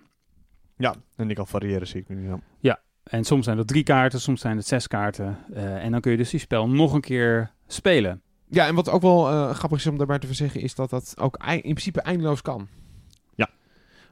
Ja, 0.78 0.96
en 1.16 1.28
die 1.28 1.36
kan 1.36 1.48
variëren, 1.48 1.88
zie 1.88 2.02
ik 2.02 2.10
nu. 2.10 2.30
Ja. 2.60 2.80
En 3.04 3.24
soms 3.24 3.46
zijn 3.46 3.58
dat 3.58 3.68
drie 3.68 3.84
kaarten, 3.84 4.22
soms 4.22 4.42
zijn 4.42 4.58
het 4.58 4.68
zes 4.68 4.88
kaarten. 4.88 5.38
Eh, 5.54 5.84
en 5.84 5.92
dan 5.92 6.02
kun 6.02 6.12
je 6.12 6.18
dus 6.18 6.30
die 6.30 6.40
spel 6.40 6.70
nog 6.70 6.94
een 6.94 7.02
keer 7.02 7.52
spelen. 7.68 8.22
Ja, 8.50 8.68
en 8.68 8.76
wat 8.76 8.90
ook 8.90 9.02
wel 9.02 9.30
eh, 9.30 9.50
grappig 9.50 9.80
is 9.80 9.88
om 9.88 9.98
daarbij 9.98 10.20
te 10.20 10.34
zeggen, 10.34 10.62
is 10.62 10.76
dat 10.76 10.90
dat 10.90 11.14
ook 11.20 11.38
in 11.46 11.62
principe 11.62 12.02
eindeloos 12.02 12.42
kan. 12.42 12.68
Ja. 13.36 13.50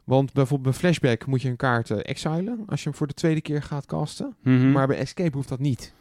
Want 0.04 0.34
bijvoorbeeld 0.34 0.70
bij 0.70 0.80
Flashback 0.80 1.26
moet 1.26 1.42
je 1.42 1.50
een 1.50 1.56
kaart 1.56 1.90
eh, 1.90 1.98
exilen 2.02 2.64
als 2.68 2.84
je 2.84 2.90
hem 2.90 2.98
voor 2.98 3.08
de 3.08 3.14
tweede 3.14 3.42
keer 3.42 3.64
gaat 3.64 3.86
casten. 3.86 4.36
Mhm. 4.44 4.72
Maar 4.72 4.88
bij 4.88 4.98
Escape 4.98 5.36
hoeft 5.36 5.50
dat 5.50 5.60
niet. 5.60 5.94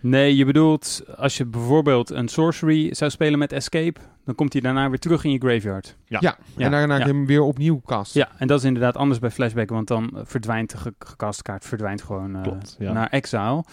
Nee, 0.00 0.36
je 0.36 0.44
bedoelt 0.44 1.02
als 1.16 1.36
je 1.36 1.44
bijvoorbeeld 1.46 2.10
een 2.10 2.28
sorcery 2.28 2.94
zou 2.94 3.10
spelen 3.10 3.38
met 3.38 3.52
escape, 3.52 4.00
dan 4.24 4.34
komt 4.34 4.52
hij 4.52 4.62
daarna 4.62 4.88
weer 4.88 4.98
terug 4.98 5.24
in 5.24 5.30
je 5.30 5.38
graveyard. 5.38 5.96
Ja, 6.06 6.18
Ja. 6.20 6.38
en 6.56 6.70
daarna 6.70 6.96
ja. 6.98 7.04
hem 7.06 7.26
weer 7.26 7.42
opnieuw 7.42 7.80
cast. 7.86 8.14
Ja, 8.14 8.28
en 8.38 8.46
dat 8.46 8.58
is 8.58 8.64
inderdaad 8.64 8.96
anders 8.96 9.20
bij 9.20 9.30
flashback, 9.30 9.68
want 9.70 9.88
dan 9.88 10.10
eh, 10.14 10.20
verdwijnt 10.24 10.70
de 10.70 10.76
ge 10.76 10.94
gecaste 10.98 11.42
kaart 11.42 11.64
verdwijnt 11.64 12.02
gewoon 12.02 12.36
eh, 12.36 12.42
Klopt, 12.42 12.76
ja. 12.78 12.92
naar 12.92 13.08
exile. 13.08 13.64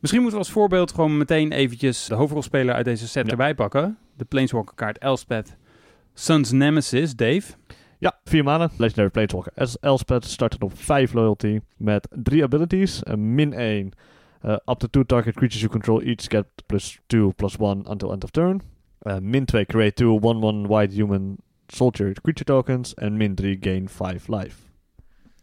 Misschien 0.00 0.22
moeten 0.22 0.40
we 0.40 0.44
als 0.46 0.54
voorbeeld 0.54 0.92
gewoon 0.92 1.16
meteen 1.16 1.52
eventjes 1.52 2.06
de 2.06 2.14
hoofdrolspeler 2.14 2.74
uit 2.74 2.84
deze 2.84 3.08
set 3.08 3.24
Ja. 3.24 3.30
erbij 3.30 3.54
pakken. 3.54 3.98
De 4.16 4.24
Planeswalker 4.24 4.74
kaart 4.74 4.98
Elspeth, 4.98 5.56
Sun's 6.14 6.50
Nemesis, 6.50 7.14
Dave. 7.16 7.52
Ja, 7.98 8.18
vier 8.24 8.44
maanden. 8.44 8.70
Legendary 8.76 9.10
Planeswalker. 9.10 9.52
Els- 9.54 9.78
Elspeth 9.80 10.24
startet 10.24 10.62
op 10.62 10.72
5 10.74 11.12
loyalty 11.12 11.60
met 11.76 12.08
drie 12.10 12.42
abilities. 12.42 13.00
Een 13.02 13.34
min 13.34 13.52
1. 13.52 13.92
Uh, 14.44 14.56
up 14.68 14.78
to 14.78 14.88
two 14.88 15.04
target 15.04 15.34
creatures 15.34 15.62
you 15.62 15.70
control 15.70 16.02
each 16.02 16.28
get 16.28 16.46
plus 16.66 16.98
2 17.06 17.32
plus 17.36 17.56
1 17.58 17.86
until 17.88 18.12
end 18.12 18.24
of 18.24 18.30
turn. 18.30 18.60
Uh, 19.06 19.18
min 19.20 19.46
2 19.46 19.64
create 19.64 19.96
2 19.96 20.20
1-1 20.20 20.66
white 20.66 20.92
human 20.92 21.38
soldier 21.68 22.12
creature 22.22 22.44
tokens. 22.44 22.94
En 22.94 23.16
min 23.16 23.34
3 23.34 23.56
gain 23.60 23.88
5 23.88 24.28
life. 24.28 24.56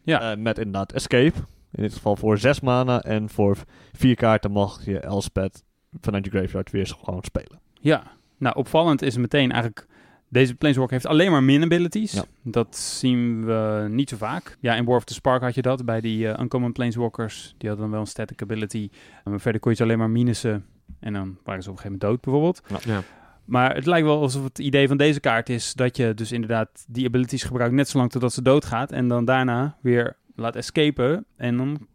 Ja. 0.04 0.32
Eh, 0.32 0.38
met 0.38 0.58
inderdaad 0.58 0.92
escape. 0.92 1.38
In 1.72 1.84
dit 1.84 1.94
geval 1.94 2.16
voor 2.16 2.38
6 2.38 2.60
mana. 2.60 3.02
En 3.02 3.30
voor 3.30 3.58
4 3.92 4.16
kaarten 4.16 4.52
mag 4.52 4.86
je 4.86 5.00
Elspeth 5.00 5.64
vanuit 6.02 6.26
je 6.26 6.32
graveyard 6.32 6.72
weer 6.72 6.96
gewoon 7.04 7.24
spelen. 7.24 7.60
Ja, 7.80 8.04
nou 8.38 8.56
opvallend 8.56 9.02
is 9.02 9.18
meteen 9.18 9.52
eigenlijk... 9.52 9.88
Deze 10.32 10.56
Planeswalker 10.56 10.94
heeft 10.94 11.08
alleen 11.08 11.32
maar 11.32 11.44
min 11.44 11.64
abilities. 11.64 12.12
Ja. 12.12 12.24
Dat 12.44 12.78
zien 12.78 13.46
we 13.46 13.86
niet 13.90 14.10
zo 14.10 14.18
vaak. 14.18 14.58
Ja, 14.60 14.76
in 14.76 14.86
War 14.86 14.96
of 14.96 15.04
the 15.04 15.14
Spark 15.14 15.42
had 15.42 15.56
je 15.56 15.62
dat 15.62 15.86
bij 15.86 16.02
die 16.02 16.28
eh, 16.28 16.40
Uncommon 16.42 16.72
Planeswalkers. 16.72 17.54
Die 17.58 17.68
hadden 17.70 17.80
dan 17.86 17.90
wel 17.92 18.00
een 18.00 18.12
static 18.12 18.42
ability. 18.42 18.90
Maar 19.24 19.40
verder 19.40 19.62
kon 19.62 19.72
je 19.72 19.78
ze 19.78 19.84
alleen 19.84 19.98
maar 19.98 20.10
minussen. 20.10 20.66
En 21.00 21.14
dan 21.14 21.38
waren 21.44 21.64
ze 21.64 21.70
op 21.70 21.76
een 21.76 21.82
gegeven 21.82 21.84
moment 21.84 22.02
dood 22.02 22.22
bijvoorbeeld. 22.22 22.62
Ja. 22.86 23.02
Maar 23.46 23.76
het 23.76 23.86
lijkt 23.86 24.06
wel 24.08 24.22
alsof 24.22 24.44
het 24.44 24.60
idee 24.60 24.88
van 24.88 24.98
deze 24.98 25.20
kaart 25.20 25.50
is 25.50 25.74
dat 25.74 25.98
je 25.98 26.14
dus 26.14 26.32
inderdaad 26.32 26.86
die 26.88 27.06
abilities 27.08 27.44
gebruikt 27.44 27.74
net 27.74 27.90
zolang 27.90 28.12
totdat 28.12 28.34
ze 28.34 28.42
doodgaat. 28.42 28.92
En 28.92 29.08
dan 29.08 29.26
daarna 29.26 29.78
weer 29.82 30.16
laat 30.36 30.56
escapen. 30.56 31.26
En 31.38 31.58
dan 31.58 31.88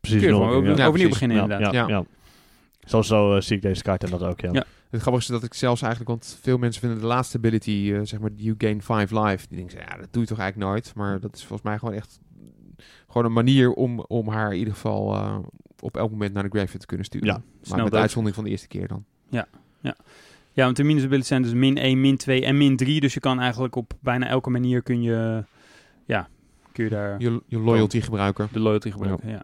Precies. 0.00 0.18
kun 0.18 0.28
je 0.28 0.34
gewoon 0.34 0.48
nog, 0.48 0.56
over- 0.56 0.66
ja. 0.68 0.72
overnieuw 0.72 0.90
precies. 0.92 1.08
beginnen 1.08 1.36
Ja, 1.36 1.42
inderdaad. 1.42 1.72
ja, 1.72 1.80
Ja. 1.88 1.88
ja. 1.88 2.04
Zo, 2.84 3.02
zo 3.02 3.34
eh, 3.34 3.40
zie 3.40 3.56
ik 3.56 3.62
deze 3.62 3.82
kaart 3.82 4.04
en 4.04 4.10
dat 4.10 4.22
ook, 4.22 4.40
ja. 4.40 4.64
Ja. 4.94 5.00
Het 5.00 5.00
grappige 5.00 5.32
is 5.32 5.40
dat 5.40 5.42
ik 5.50 5.54
zelfs 5.54 5.82
eigenlijk, 5.82 6.10
want 6.10 6.38
veel 6.40 6.58
mensen 6.58 6.80
vinden 6.80 7.00
de 7.00 7.06
laatste 7.06 7.36
ability, 7.36 7.92
eh, 7.94 8.00
zeg 8.02 8.20
maar, 8.20 8.30
you 8.36 8.54
gain 8.58 8.82
5 8.82 9.10
life. 9.10 9.46
Die 9.48 9.58
denken, 9.58 9.78
ja, 9.78 9.96
dat 9.96 10.08
doe 10.10 10.22
je 10.22 10.28
toch 10.28 10.38
eigenlijk 10.38 10.70
nooit. 10.70 10.94
Maar 10.94 11.20
dat 11.20 11.34
is 11.36 11.44
volgens 11.44 11.68
mij 11.68 11.78
gewoon 11.78 11.94
echt 11.94 12.20
gewoon 13.06 13.24
een 13.24 13.32
manier 13.32 13.72
om, 13.72 14.00
om 14.00 14.28
haar 14.28 14.52
in 14.52 14.58
ieder 14.58 14.74
geval 14.74 15.14
eh, 15.14 15.38
op 15.80 15.96
elk 15.96 16.10
moment 16.10 16.32
naar 16.32 16.42
de 16.42 16.48
graveyard 16.48 16.80
te 16.80 16.86
kunnen 16.86 17.06
sturen. 17.06 17.28
Ja, 17.28 17.42
maar 17.68 17.82
met 17.82 17.90
dood. 17.90 18.00
uitzondering 18.00 18.34
van 18.34 18.44
de 18.44 18.50
eerste 18.50 18.68
keer 18.68 18.88
dan. 18.88 19.04
Ja, 20.52 20.64
want 20.64 20.76
de 20.76 20.84
minus 20.84 21.04
abilities 21.04 21.28
zijn 21.28 21.42
dus 21.42 21.52
min 21.52 21.76
1, 21.76 22.00
min 22.00 22.16
2 22.16 22.44
en 22.44 22.56
min 22.56 22.76
3. 22.76 23.00
Dus 23.00 23.14
je 23.14 23.20
kan 23.20 23.40
eigenlijk 23.40 23.76
op 23.76 23.92
bijna 24.00 24.26
elke 24.26 24.50
manier 24.50 24.82
kun 24.82 25.02
je, 25.02 25.44
ja, 26.04 26.28
kun 26.72 26.84
je 26.84 26.90
daar 26.90 27.20
Je, 27.20 27.42
je 27.46 27.58
loyalty 27.58 28.00
gebruiken. 28.00 28.48
de 28.52 28.60
loyalty 28.60 28.90
gebruiken. 28.90 29.28
Ja. 29.28 29.42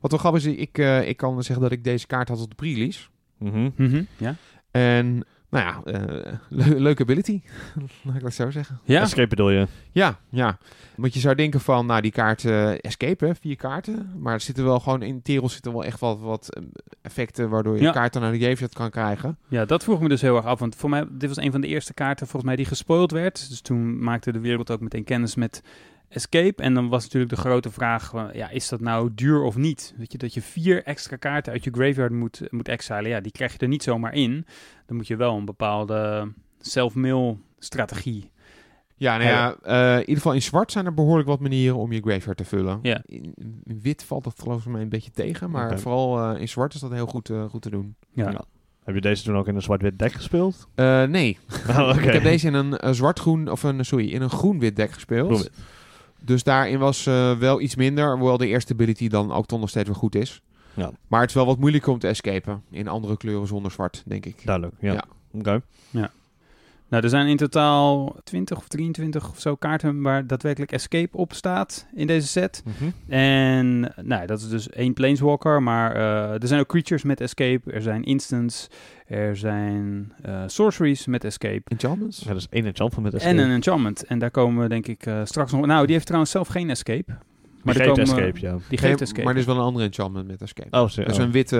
Wat 0.00 0.10
wel 0.10 0.20
grappig 0.20 0.44
is, 0.46 0.56
ik, 0.56 0.78
eh, 0.78 1.08
ik 1.08 1.16
kan 1.16 1.42
zeggen 1.42 1.62
dat 1.62 1.72
ik 1.72 1.84
deze 1.84 2.06
kaart 2.06 2.28
had 2.28 2.40
op 2.40 2.48
de 2.48 2.54
pre-release. 2.54 3.08
Mhm. 3.38 3.70
Mhm, 3.76 4.02
ja. 4.16 4.34
En, 4.70 5.24
nou 5.50 5.64
ja, 5.66 5.80
eh, 5.92 6.32
le- 6.48 6.78
leuke 6.80 7.02
ability. 7.02 7.40
Laat 8.04 8.16
ik 8.16 8.22
dat 8.22 8.34
zo 8.34 8.50
zeggen. 8.50 8.80
Ja? 8.84 9.00
Escape 9.02 9.28
bedoel 9.28 9.50
je? 9.50 9.66
Ja, 9.92 10.18
ja. 10.30 10.58
Want 10.96 11.14
je 11.14 11.20
zou 11.20 11.34
denken 11.34 11.60
van, 11.60 11.86
nou 11.86 12.00
die 12.00 12.10
kaart 12.10 12.44
eh, 12.44 12.84
escape, 12.84 13.26
hè, 13.26 13.34
vier 13.34 13.56
kaarten. 13.56 14.12
Maar 14.18 14.32
er 14.34 14.40
zitten 14.40 14.64
wel 14.64 14.80
gewoon 14.80 15.02
in 15.02 15.22
Teros 15.22 15.52
zitten 15.52 15.72
wel 15.72 15.84
echt 15.84 16.00
wat, 16.00 16.20
wat 16.20 16.54
eh, 16.54 16.62
effecten 17.02 17.48
waardoor 17.48 17.76
je 17.76 17.82
Ja. 17.82 17.90
kaarten 17.90 18.20
naar 18.20 18.32
de 18.32 18.38
graveyard 18.38 18.74
kan 18.74 18.90
krijgen. 18.90 19.38
ja, 19.48 19.64
dat 19.64 19.84
vroeg 19.84 20.00
me 20.00 20.08
dus 20.08 20.20
heel 20.20 20.36
erg 20.36 20.44
af. 20.44 20.58
Want 20.58 20.76
voor 20.76 20.90
mij, 20.90 21.04
dit 21.10 21.28
was 21.28 21.44
een 21.44 21.52
van 21.52 21.60
de 21.60 21.66
eerste 21.66 21.94
kaarten 21.94 22.26
volgens 22.26 22.44
mij 22.44 22.56
die 22.56 22.66
gespoild 22.66 23.10
werd. 23.10 23.48
Dus 23.48 23.60
toen 23.60 24.02
maakte 24.02 24.32
de 24.32 24.40
wereld 24.40 24.70
ook 24.70 24.80
meteen 24.80 25.04
kennis 25.04 25.34
met 25.34 25.62
Escape. 26.08 26.62
En 26.62 26.74
dan 26.74 26.88
was 26.88 27.02
natuurlijk 27.02 27.32
de 27.34 27.40
grote 27.40 27.70
vraag, 27.70 28.12
eh, 28.14 28.24
ja, 28.32 28.48
is 28.50 28.68
dat 28.68 28.80
nou 28.80 29.10
duur 29.14 29.42
of 29.42 29.56
niet? 29.56 29.94
Weet 29.96 30.12
je, 30.12 30.18
dat 30.18 30.34
je 30.34 30.42
vier 30.42 30.82
extra 30.82 31.16
kaarten 31.16 31.52
uit 31.52 31.64
je 31.64 31.70
graveyard 31.70 32.12
moet, 32.12 32.40
moet 32.50 32.68
exilen. 32.68 33.08
Ja, 33.08 33.20
die 33.20 33.32
krijg 33.32 33.52
je 33.52 33.58
er 33.58 33.68
niet 33.68 33.82
zomaar 33.82 34.14
in. 34.14 34.46
Dan 34.86 34.96
moet 34.96 35.06
je 35.06 35.16
wel 35.16 35.36
een 35.36 35.44
bepaalde 35.44 36.28
self-mill 36.60 37.36
strategie 37.58 38.30
Ja, 38.94 39.16
nou 39.16 39.28
ja, 39.28 39.56
eh, 39.62 39.92
in 39.94 40.00
ieder 40.00 40.16
geval 40.16 40.32
in 40.32 40.42
zwart 40.42 40.72
zijn 40.72 40.86
er 40.86 40.94
behoorlijk 40.94 41.28
wat 41.28 41.40
manieren 41.40 41.76
om 41.76 41.92
je 41.92 42.00
graveyard 42.00 42.36
te 42.36 42.44
vullen. 42.44 42.78
Ja. 42.82 43.02
In, 43.06 43.32
in 43.64 43.80
wit 43.82 44.04
valt 44.04 44.24
dat 44.24 44.40
geloof 44.40 44.66
ik 44.66 44.72
mij 44.72 44.82
een 44.82 44.88
beetje 44.88 45.10
tegen, 45.10 45.50
maar 45.50 45.78
vooral 45.78 46.34
eh, 46.34 46.40
in 46.40 46.48
zwart 46.48 46.74
is 46.74 46.80
dat 46.80 46.92
heel 46.92 47.06
goed, 47.06 47.30
eh, 47.30 47.44
goed 47.44 47.62
te 47.62 47.70
doen. 47.70 47.94
Ja. 48.12 48.30
Ja. 48.30 48.44
Heb 48.88 48.96
je 48.96 49.02
deze 49.02 49.22
toen 49.22 49.36
ook 49.36 49.48
in 49.48 49.54
een 49.54 49.62
zwart-wit 49.62 49.98
deck 49.98 50.12
gespeeld? 50.12 50.68
Eh, 50.74 51.02
nee, 51.04 51.38
Oh, 51.68 51.88
oké. 51.88 51.98
ik 51.98 52.12
heb 52.12 52.22
deze 52.22 52.46
in 52.46 52.54
een 52.54 52.76
eh, 52.76 52.92
zwart-groen, 52.92 53.48
of 53.50 53.62
een, 53.62 53.84
sorry, 53.84 54.08
in 54.12 54.22
een 54.22 54.30
groen-wit 54.30 54.76
deck 54.76 54.92
gespeeld. 54.92 55.26
Groen-wit. 55.26 55.52
Dus 56.20 56.42
daarin 56.42 56.78
was 56.78 57.06
eh, 57.06 57.36
wel 57.38 57.60
iets 57.60 57.76
minder, 57.76 58.16
hoewel 58.16 58.36
de 58.36 58.46
eerste 58.46 58.72
ability 58.72 59.08
dan 59.08 59.32
ook 59.32 59.46
toch 59.46 59.60
nog 59.60 59.68
steeds 59.68 59.88
wel 59.88 59.98
goed 59.98 60.14
is. 60.14 60.42
Ja. 60.74 60.90
Maar 61.08 61.20
het 61.20 61.28
is 61.28 61.34
wel 61.34 61.46
wat 61.46 61.58
moeilijker 61.58 61.92
om 61.92 61.98
te 61.98 62.08
escapen 62.08 62.62
in 62.70 62.88
andere 62.88 63.16
kleuren 63.16 63.46
zonder 63.46 63.70
zwart, 63.70 64.02
denk 64.06 64.26
ik. 64.26 64.44
Duidelijk, 64.44 64.74
ja. 64.80 64.92
Ja. 64.92 65.04
Oké. 65.30 65.62
Nou, 66.88 67.02
er 67.02 67.08
zijn 67.08 67.26
in 67.26 67.36
totaal 67.36 68.16
20 68.24 68.56
of 68.56 68.68
23 68.68 69.30
of 69.30 69.40
zo 69.40 69.56
kaarten 69.56 70.02
waar 70.02 70.26
daadwerkelijk 70.26 70.72
Escape 70.72 71.16
op 71.16 71.32
staat 71.32 71.86
in 71.94 72.06
deze 72.06 72.26
set. 72.26 72.62
Mhm. 72.64 72.90
En 73.12 73.92
nou, 74.02 74.26
dat 74.26 74.40
is 74.40 74.48
dus 74.48 74.70
één 74.70 74.92
Planeswalker, 74.92 75.62
maar 75.62 75.96
eh, 75.96 76.42
er 76.42 76.46
zijn 76.46 76.60
ook 76.60 76.66
creatures 76.66 77.02
met 77.02 77.20
Escape, 77.20 77.72
er 77.72 77.82
zijn 77.82 78.04
instants, 78.04 78.68
er 79.06 79.36
zijn 79.36 80.12
eh, 80.22 80.42
sorceries 80.46 81.06
met 81.06 81.24
Escape. 81.24 81.62
Enchantments? 81.64 82.18
Ja, 82.18 82.28
dat 82.28 82.36
is 82.36 82.46
één 82.50 82.64
enchantment 82.64 83.02
met 83.02 83.14
escape. 83.14 83.36
En 83.36 83.44
een 83.44 83.54
enchantment. 83.54 84.04
En 84.04 84.18
daar 84.18 84.30
komen 84.30 84.62
we 84.62 84.68
denk 84.68 84.86
ik 84.86 85.06
eh, 85.06 85.20
straks 85.24 85.52
nog... 85.52 85.66
Nou, 85.66 85.84
die 85.84 85.92
heeft 85.92 86.06
trouwens 86.06 86.32
zelf 86.32 86.48
geen 86.48 86.70
Escape. 86.70 87.18
Maar 87.62 87.74
Die 87.74 87.82
geeft 87.82 87.96
komen- 87.96 88.22
escape, 88.24 88.40
ja. 88.40 88.58
Die 88.68 88.78
geeft 88.78 89.00
Escape. 89.00 89.22
Maar 89.22 89.32
er 89.32 89.38
is 89.38 89.46
wel 89.46 89.56
een 89.56 89.62
andere 89.62 89.84
enchantment 89.84 90.26
met 90.26 90.42
escape. 90.42 90.78
Oh, 90.78 90.88
is 90.88 90.98
oh. 90.98 91.06
een 91.06 91.30
witte, 91.30 91.56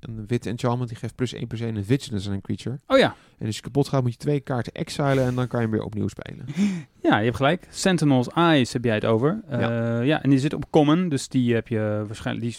een 0.00 0.26
witte 0.26 0.48
enchantment, 0.48 0.88
die 0.88 0.98
geeft 0.98 1.14
plus 1.14 1.32
1 1.32 1.46
plus 1.46 1.60
1 1.60 1.76
een 1.76 1.84
vigilance 1.84 2.28
aan 2.28 2.34
een 2.34 2.40
creature. 2.40 2.80
Oh 2.86 2.98
ja. 2.98 3.14
En 3.38 3.46
als 3.46 3.56
je 3.56 3.62
kapot 3.62 3.88
gaat, 3.88 4.02
moet 4.02 4.12
je 4.12 4.18
twee 4.18 4.40
kaarten 4.40 4.72
exilen 4.72 5.24
en 5.24 5.34
dan 5.34 5.48
kan 5.48 5.60
je 5.60 5.66
hem 5.66 5.74
weer 5.74 5.84
opnieuw 5.84 6.08
spelen. 6.08 6.46
Ja, 7.02 7.18
je 7.18 7.24
hebt 7.24 7.36
gelijk. 7.36 7.66
Sentinel's 7.70 8.28
Eyes 8.28 8.72
heb 8.72 8.84
jij 8.84 8.94
het 8.94 9.04
over. 9.04 9.40
Ja. 9.50 9.60
ja. 9.60 10.00
ja, 10.00 10.22
en 10.22 10.30
die 10.30 10.38
zit 10.38 10.54
op 10.54 10.70
Common, 10.70 11.08
dus 11.08 11.28
die 11.28 11.54
heb 11.54 11.68
je 11.68 12.04
waarschijnlijk... 12.06 12.46
Die 12.46 12.56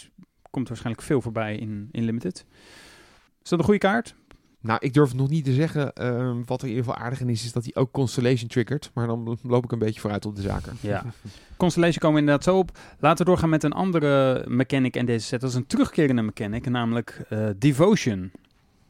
komt 0.50 0.68
waarschijnlijk 0.68 1.04
veel 1.04 1.20
voorbij 1.20 1.56
in, 1.56 1.88
in 1.92 2.04
Limited. 2.04 2.44
Is 3.42 3.48
dat 3.48 3.58
een 3.58 3.64
goede 3.64 3.80
kaart? 3.80 4.14
Nou, 4.62 4.78
ik 4.82 4.94
durf 4.94 5.14
nog 5.14 5.28
niet 5.28 5.44
te 5.44 5.52
zeggen. 5.52 5.92
ehm, 5.92 6.36
wat 6.44 6.62
er 6.62 6.68
in 6.68 6.74
ieder 6.74 6.84
geval 6.84 7.04
aardig 7.04 7.20
in 7.20 7.28
is, 7.28 7.44
is 7.44 7.52
dat 7.52 7.64
hij 7.64 7.74
ook 7.74 7.92
Constellation 7.92 8.48
triggert. 8.48 8.90
Maar 8.94 9.06
dan 9.06 9.38
loop 9.42 9.64
ik 9.64 9.72
een 9.72 9.78
beetje 9.78 10.00
vooruit 10.00 10.26
op 10.26 10.36
de 10.36 10.42
zaken. 10.42 10.76
Ja. 10.80 11.04
Constellation 11.56 11.98
komen 11.98 12.14
we 12.14 12.20
inderdaad 12.20 12.44
zo 12.44 12.58
op. 12.58 12.78
Laten 12.98 13.18
we 13.18 13.30
doorgaan 13.30 13.48
met 13.48 13.62
een 13.62 13.72
andere 13.72 14.44
mechanic 14.48 14.96
in 14.96 15.06
deze 15.06 15.26
set. 15.26 15.40
Dat 15.40 15.50
is 15.50 15.56
een 15.56 15.66
terugkerende 15.66 16.22
mechanic, 16.22 16.68
namelijk 16.68 17.24
eh, 17.28 17.46
Devotion. 17.58 18.30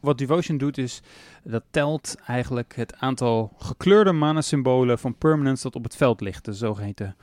Wat 0.01 0.19
Devotion 0.19 0.59
doet 0.59 0.79
is, 0.79 1.01
dat 1.45 1.63
telt 1.71 2.15
eigenlijk 2.27 2.77
het 2.77 2.97
aantal 2.97 3.53
gekleurde 3.59 4.13
mana-symbolen 4.13 4.99
van 4.99 5.15
permanents 5.15 5.63
dat 5.63 5.77
op 5.77 5.85
het 5.85 5.97
veld 5.97 6.21
ligt. 6.21 6.45
De 6.45 6.53
zogeheten 6.53 7.17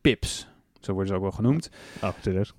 pips. 0.00 0.48
Zo 0.80 0.92
worden 0.92 1.08
ze 1.10 1.14
ook 1.16 1.22
wel 1.22 1.30
genoemd. 1.30 1.70
Oh, 2.02 2.10
serieus? 2.22 2.52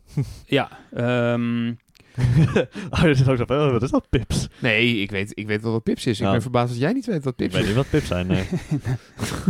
Ja, 0.45 0.69
ehm, 0.93 1.73
oh, 2.89 3.01
je 3.03 3.13
zit 3.13 3.27
ook 3.29 3.37
zo 3.37 3.43
van, 3.45 3.57
oh, 3.57 3.71
wat 3.71 3.81
is 3.83 3.89
dat, 3.91 4.09
pips? 4.09 4.47
Nee, 4.59 4.95
ik 5.01 5.11
weet, 5.11 5.31
ik 5.37 5.47
weet 5.47 5.61
wel 5.61 5.71
wat 5.71 5.83
pips 5.83 6.05
is. 6.05 6.19
Ik 6.19 6.25
Ja. 6.25 6.31
ben 6.31 6.41
verbaasd 6.41 6.69
dat 6.71 6.79
jij 6.81 6.93
niet 6.93 7.05
weet 7.05 7.23
wat 7.23 7.33
Ik 7.33 7.37
pips 7.37 7.53
weet 7.53 7.61
is. 7.61 7.67
niet 7.67 7.77
wat 7.77 7.89
pips 7.89 8.07
zijn, 8.07 8.27
nee. 8.33 8.43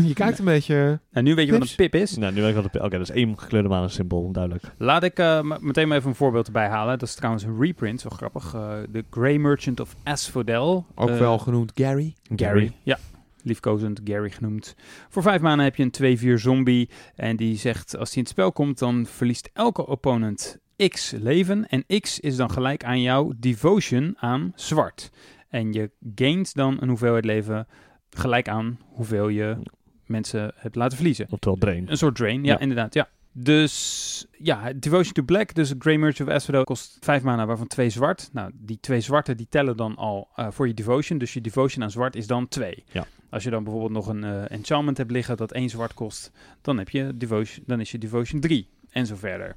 je 0.07 0.13
kijkt 0.13 0.39
een 0.39 0.45
beetje... 0.45 0.99
nou, 1.11 1.25
nu 1.25 1.35
weet 1.35 1.45
je 1.45 1.51
wat 1.51 1.61
een 1.61 1.75
pip 1.75 1.95
is. 1.95 2.17
nou, 2.17 2.33
nu 2.33 2.39
weet 2.41 2.49
ik 2.49 2.55
wat 2.55 2.63
een 2.63 2.69
pip... 2.69 2.81
Oké, 2.81 2.97
dat 2.97 3.09
is 3.09 3.15
één 3.15 3.39
gekleurde 3.39 3.69
mana 3.69 3.87
symbool, 3.87 4.31
duidelijk. 4.31 4.63
Laat 4.77 5.03
ik 5.03 5.17
eh, 5.19 5.41
meteen 5.59 5.87
maar 5.87 5.97
even 5.97 6.09
een 6.09 6.15
voorbeeld 6.15 6.45
erbij 6.47 6.67
halen. 6.67 6.99
Dat 6.99 7.07
is 7.07 7.15
trouwens 7.15 7.43
een 7.43 7.59
reprint, 7.59 8.01
zo 8.01 8.09
grappig. 8.09 8.53
Eh, 8.53 8.73
De 8.89 9.03
Grey 9.09 9.37
Merchant 9.37 9.79
of 9.79 9.95
Asphodel. 10.03 10.85
Ook 10.95 11.09
Eh, 11.09 11.17
wel 11.17 11.37
genoemd 11.39 11.71
Gary. 11.75 12.15
Gary. 12.35 12.71
Ja, 12.83 12.97
liefkozend 13.43 14.01
Gary 14.03 14.29
genoemd. 14.29 14.75
Voor 15.09 15.21
vijf 15.21 15.41
maanden 15.41 15.65
heb 15.65 15.75
je 15.75 15.83
een 15.83 15.91
2-4 16.37 16.39
zombie. 16.41 16.89
En 17.15 17.35
die 17.35 17.57
zegt, 17.57 17.97
als 17.97 18.07
hij 18.07 18.17
in 18.17 18.21
het 18.23 18.31
spel 18.31 18.51
komt, 18.51 18.79
dan 18.79 19.05
verliest 19.05 19.49
elke 19.53 19.87
opponent 19.87 20.57
x 20.89 21.11
leven. 21.11 21.67
En 21.69 21.85
x 21.99 22.19
is 22.19 22.35
dan 22.35 22.51
gelijk 22.51 22.83
aan 22.83 23.01
jouw 23.01 23.33
devotion 23.37 24.15
aan 24.19 24.51
zwart. 24.55 25.09
En 25.49 25.73
je 25.73 25.91
gaint 26.15 26.53
dan 26.53 26.77
een 26.79 26.89
hoeveelheid 26.89 27.25
leven 27.25 27.67
gelijk 28.09 28.47
aan 28.49 28.79
hoeveel 28.83 29.27
je 29.27 29.57
mensen 30.05 30.53
hebt 30.55 30.75
laten 30.75 30.95
verliezen. 30.97 31.27
Oftewel 31.29 31.57
drain. 31.57 31.89
Een 31.91 31.97
soort 31.97 32.15
drain, 32.15 32.43
ja, 32.43 32.51
Ja. 32.53 32.59
inderdaad, 32.59 32.93
ja. 32.93 33.09
Dus 33.33 34.25
ja, 34.37 34.73
Devotion 34.73 35.13
to 35.13 35.23
Black, 35.23 35.53
dus 35.55 35.73
Grey 35.79 35.97
Merchant 35.97 36.29
of 36.29 36.35
Asphodel 36.35 36.63
kost 36.63 36.97
5 37.01 37.23
mana, 37.23 37.45
waarvan 37.45 37.67
twee 37.67 37.89
zwart. 37.89 38.29
Nou, 38.33 38.51
die 38.53 38.77
twee 38.79 38.99
zwarte 39.01 39.35
die 39.35 39.47
tellen 39.49 39.77
dan 39.77 39.95
al 39.95 40.27
eh, 40.35 40.47
voor 40.49 40.67
je 40.67 40.73
Devotion. 40.73 41.17
Dus 41.17 41.33
je 41.33 41.41
Devotion 41.41 41.83
aan 41.83 41.91
zwart 41.91 42.15
is 42.15 42.27
dan 42.27 42.47
2. 42.47 42.83
Ja. 42.91 43.05
Als 43.29 43.43
je 43.43 43.49
dan 43.49 43.63
bijvoorbeeld 43.63 43.93
nog 43.93 44.07
een 44.07 44.23
eh, 44.23 44.51
enchantment 44.51 44.97
hebt 44.97 45.11
liggen 45.11 45.37
dat 45.37 45.51
één 45.51 45.69
zwart 45.69 45.93
kost, 45.93 46.31
dan, 46.61 46.77
heb 46.77 46.89
je 46.89 47.17
devotion, 47.17 47.63
dan 47.67 47.79
is 47.79 47.91
je 47.91 47.97
Devotion 47.97 48.39
3. 48.41 48.67
En 48.91 49.05
zo 49.05 49.15
verder. 49.15 49.55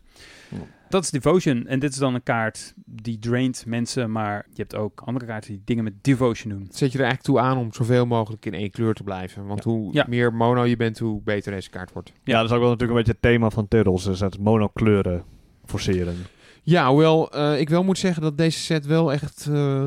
Ja. 0.50 0.58
Dat 0.88 1.02
is 1.02 1.10
Devotion. 1.10 1.66
En 1.66 1.78
dit 1.78 1.90
is 1.92 1.98
dan 1.98 2.14
een 2.14 2.22
kaart 2.22 2.72
die 2.84 3.18
draint 3.18 3.64
mensen, 3.66 4.12
maar 4.12 4.46
je 4.48 4.60
hebt 4.62 4.74
ook 4.74 5.00
andere 5.04 5.26
kaarten 5.26 5.50
die 5.50 5.62
dingen 5.64 5.84
met 5.84 6.04
Devotion 6.04 6.52
doen. 6.52 6.68
Zet 6.70 6.92
je 6.92 6.98
er 6.98 7.04
eigenlijk 7.04 7.22
toe 7.22 7.38
aan 7.38 7.58
om 7.58 7.72
zoveel 7.72 8.06
mogelijk 8.06 8.46
in 8.46 8.54
één 8.54 8.70
kleur 8.70 8.94
te 8.94 9.02
blijven. 9.02 9.46
Want 9.46 9.64
hoe 9.64 9.92
Ja. 9.92 10.04
meer 10.08 10.34
mono 10.34 10.64
je 10.64 10.76
bent, 10.76 10.98
hoe 10.98 11.20
beter 11.22 11.52
deze 11.52 11.70
kaart 11.70 11.92
wordt. 11.92 12.12
Ja, 12.24 12.36
dat 12.40 12.44
is 12.44 12.50
ook 12.56 12.60
wel 12.60 12.70
natuurlijk 12.70 12.98
een 12.98 13.04
beetje 13.04 13.12
het 13.12 13.22
thema 13.22 13.50
van 13.50 13.68
Turtles. 13.68 14.04
Dus 14.04 14.20
het 14.20 14.38
monokleuren 14.38 15.24
forceren. 15.64 16.14
Ja, 16.62 16.88
hoewel 16.88 17.32
eh, 17.32 17.60
ik 17.60 17.68
wel 17.68 17.84
moet 17.84 17.98
zeggen 17.98 18.22
dat 18.22 18.38
deze 18.38 18.58
set 18.58 18.86
wel 18.86 19.12
echt 19.12 19.48
eh, 19.52 19.86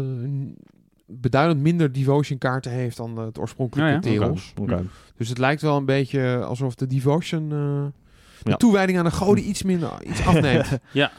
beduidend 1.06 1.62
minder 1.62 1.92
devotion 1.92 2.38
kaarten 2.38 2.72
heeft 2.72 2.98
dan 2.98 3.18
het 3.18 3.40
oorspronkelijke 3.40 4.10
Ja, 4.10 4.20
ja. 4.22 4.34
Oké. 4.62 4.86
Dus 5.18 5.30
het 5.30 5.38
lijkt 5.38 5.62
wel 5.62 5.78
een 5.78 5.86
beetje 5.86 6.44
alsof 6.44 6.76
de 6.76 6.88
devotion, 6.88 7.52
eh, 7.52 7.86
de 8.48 8.52
Ja. 8.54 8.58
toewijding 8.58 8.98
aan 8.98 9.06
de 9.06 9.12
goden 9.12 9.50
iets 9.50 9.64
minder 9.64 10.04
iets 10.04 10.26
afneemt. 10.26 10.68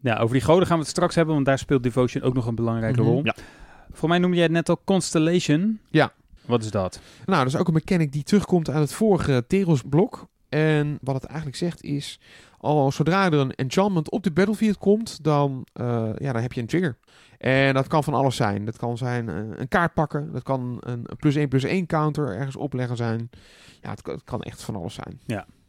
Ja, 0.00 0.18
over 0.18 0.32
die 0.34 0.44
goden 0.44 0.66
gaan 0.66 0.76
we 0.76 0.82
het 0.82 0.90
straks 0.92 1.14
hebben, 1.14 1.34
want 1.34 1.46
daar 1.46 1.58
speelt 1.58 1.82
Devotion 1.82 2.22
ook 2.22 2.34
nog 2.34 2.46
een 2.46 2.54
belangrijke 2.54 3.00
Mhm. 3.00 3.08
rol. 3.10 3.20
Ja. 3.24 3.34
Voor 3.92 4.08
mij 4.08 4.18
noemde 4.18 4.34
jij 4.36 4.44
het 4.44 4.52
net 4.54 4.68
al 4.68 4.80
Constellation. 4.84 5.78
Ja. 5.90 6.12
Wat 6.46 6.62
is 6.62 6.70
dat? 6.70 7.00
nou, 7.26 7.44
dat 7.44 7.52
is 7.54 7.60
ook 7.60 7.66
een 7.68 7.72
mechanic 7.74 8.12
die 8.12 8.22
terugkomt 8.22 8.68
uit 8.70 8.78
het 8.78 8.92
vorige 8.92 9.44
Teros 9.46 9.82
blok. 9.88 10.26
En 10.48 10.98
wat 11.02 11.14
het 11.14 11.24
eigenlijk 11.24 11.56
zegt 11.56 11.82
is, 11.82 12.20
al 12.58 12.92
zodra 12.92 13.24
er 13.26 13.32
een 13.34 13.54
enchantment 13.54 14.10
op 14.10 14.22
de 14.22 14.32
battlefield 14.32 14.78
komt, 14.78 15.24
dan, 15.24 15.66
eh, 15.72 16.08
ja, 16.18 16.32
dan 16.32 16.42
heb 16.42 16.52
je 16.52 16.60
een 16.60 16.66
trigger. 16.66 16.96
En 17.38 17.74
dat 17.74 17.86
kan 17.86 18.04
van 18.04 18.14
alles 18.14 18.36
zijn. 18.36 18.64
Dat 18.64 18.76
kan 18.76 18.96
zijn 18.98 19.28
eh, 19.28 19.34
een 19.54 19.68
kaart 19.68 19.94
pakken. 19.94 20.32
Dat 20.32 20.42
kan 20.42 20.76
een 20.80 21.06
plus 21.18 21.34
1 21.34 21.48
plus 21.48 21.62
1 21.64 21.86
counter 21.86 22.36
ergens 22.36 22.56
opleggen 22.56 22.96
zijn. 22.96 23.30
Ja, 23.80 23.90
het, 23.90 24.02
kan- 24.02 24.14
het 24.14 24.24
kan 24.24 24.42
echt 24.42 24.62
van 24.62 24.76
alles 24.76 24.94
zijn. 24.94 25.20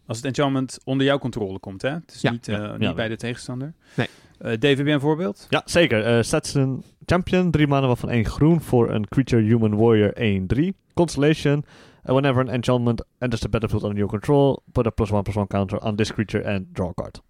Als 0.08 0.18
het 0.18 0.26
enchantment 0.26 0.78
onder 0.84 1.06
jouw 1.06 1.18
controle 1.18 1.60
komt, 1.60 1.82
hè? 1.82 1.90
Het 1.90 2.12
is 2.16 2.22
Ja. 2.22 2.32
niet, 2.32 2.48
eh, 2.48 2.56
Ja. 2.58 2.72
niet 2.72 2.82
Ja. 2.82 2.94
bij 2.94 3.08
de 3.08 3.16
tegenstander. 3.18 3.74
Nee. 3.96 4.08
Eh, 4.38 4.52
Dave, 4.60 4.76
heb 4.76 4.86
jij 4.86 4.94
een 4.94 5.00
voorbeeld? 5.00 5.48
Ja, 5.50 5.62
zeker. 5.66 6.04
Eh 6.06 6.22
sets 6.24 6.54
een 6.54 6.84
champion, 7.06 7.52
drie 7.52 7.68
mannen 7.68 7.88
waarvan 7.88 8.10
één 8.10 8.26
groen 8.26 8.62
voor 8.62 8.92
een 8.92 9.08
creature 9.08 9.42
human 9.42 9.76
warrior 9.76 10.12
1-3. 10.22 10.74
Constellation. 10.94 11.66
Uh, 12.06 12.12
whenever 12.14 12.42
an 12.44 12.50
enchantment 12.50 13.04
enters 13.18 13.42
the 13.42 13.50
battlefield 13.50 13.84
under 13.84 13.98
your 13.98 14.12
control, 14.12 14.62
put 14.72 14.86
a 14.86 14.90
plus 14.90 15.12
one 15.12 15.22
plus 15.22 15.36
one 15.36 15.48
counter 15.48 15.80
on 15.84 15.96
this 15.96 16.14
creature 16.14 16.46
and 16.54 16.66
draw 16.74 16.90
a 16.90 16.94
card. 16.94 17.22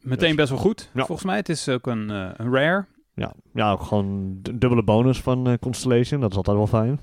Meteen 0.00 0.26
Yes. 0.28 0.36
best 0.36 0.50
wel 0.50 0.58
goed, 0.58 0.90
Ja. 0.94 1.04
volgens 1.04 1.26
mij. 1.26 1.36
Het 1.36 1.48
is 1.48 1.68
ook 1.68 1.86
een, 1.86 2.10
eh, 2.10 2.28
een 2.36 2.52
rare. 2.52 2.86
Ja, 3.14 3.32
ja 3.54 3.72
ook 3.72 3.82
gewoon 3.82 4.38
dubbele 4.42 4.82
bonus 4.84 5.20
van 5.20 5.46
eh, 5.48 5.54
Constellation. 5.60 6.20
Dat 6.20 6.30
is 6.30 6.36
altijd 6.36 6.56
wel 6.56 6.66
fijn. 6.66 7.00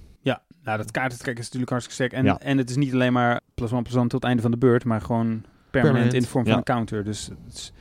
Nou, 0.68 0.78
dat 0.80 0.92
kaartentrekken 0.92 1.44
is 1.44 1.46
natuurlijk 1.52 1.72
hartstikke 1.72 2.04
sterk. 2.04 2.14
En, 2.22 2.26
Ja. 2.32 2.40
en 2.40 2.58
het 2.58 2.70
is 2.70 2.76
niet 2.76 2.94
alleen 2.94 3.14
maar 3.14 3.42
plus 3.54 3.72
one 3.72 3.82
plus 3.82 3.96
one 3.96 4.04
tot 4.08 4.14
het 4.14 4.24
einde 4.24 4.42
van 4.42 4.52
de 4.52 4.58
beurt, 4.58 4.84
maar 4.86 5.02
gewoon 5.02 5.26
permanent, 5.28 5.72
Permanent. 5.72 6.14
in 6.14 6.22
de 6.22 6.28
vorm 6.28 6.46
van 6.46 6.58
een 6.58 6.64
counter. 6.64 7.04
Dus 7.04 7.26
het 7.46 7.54
is 7.54 7.72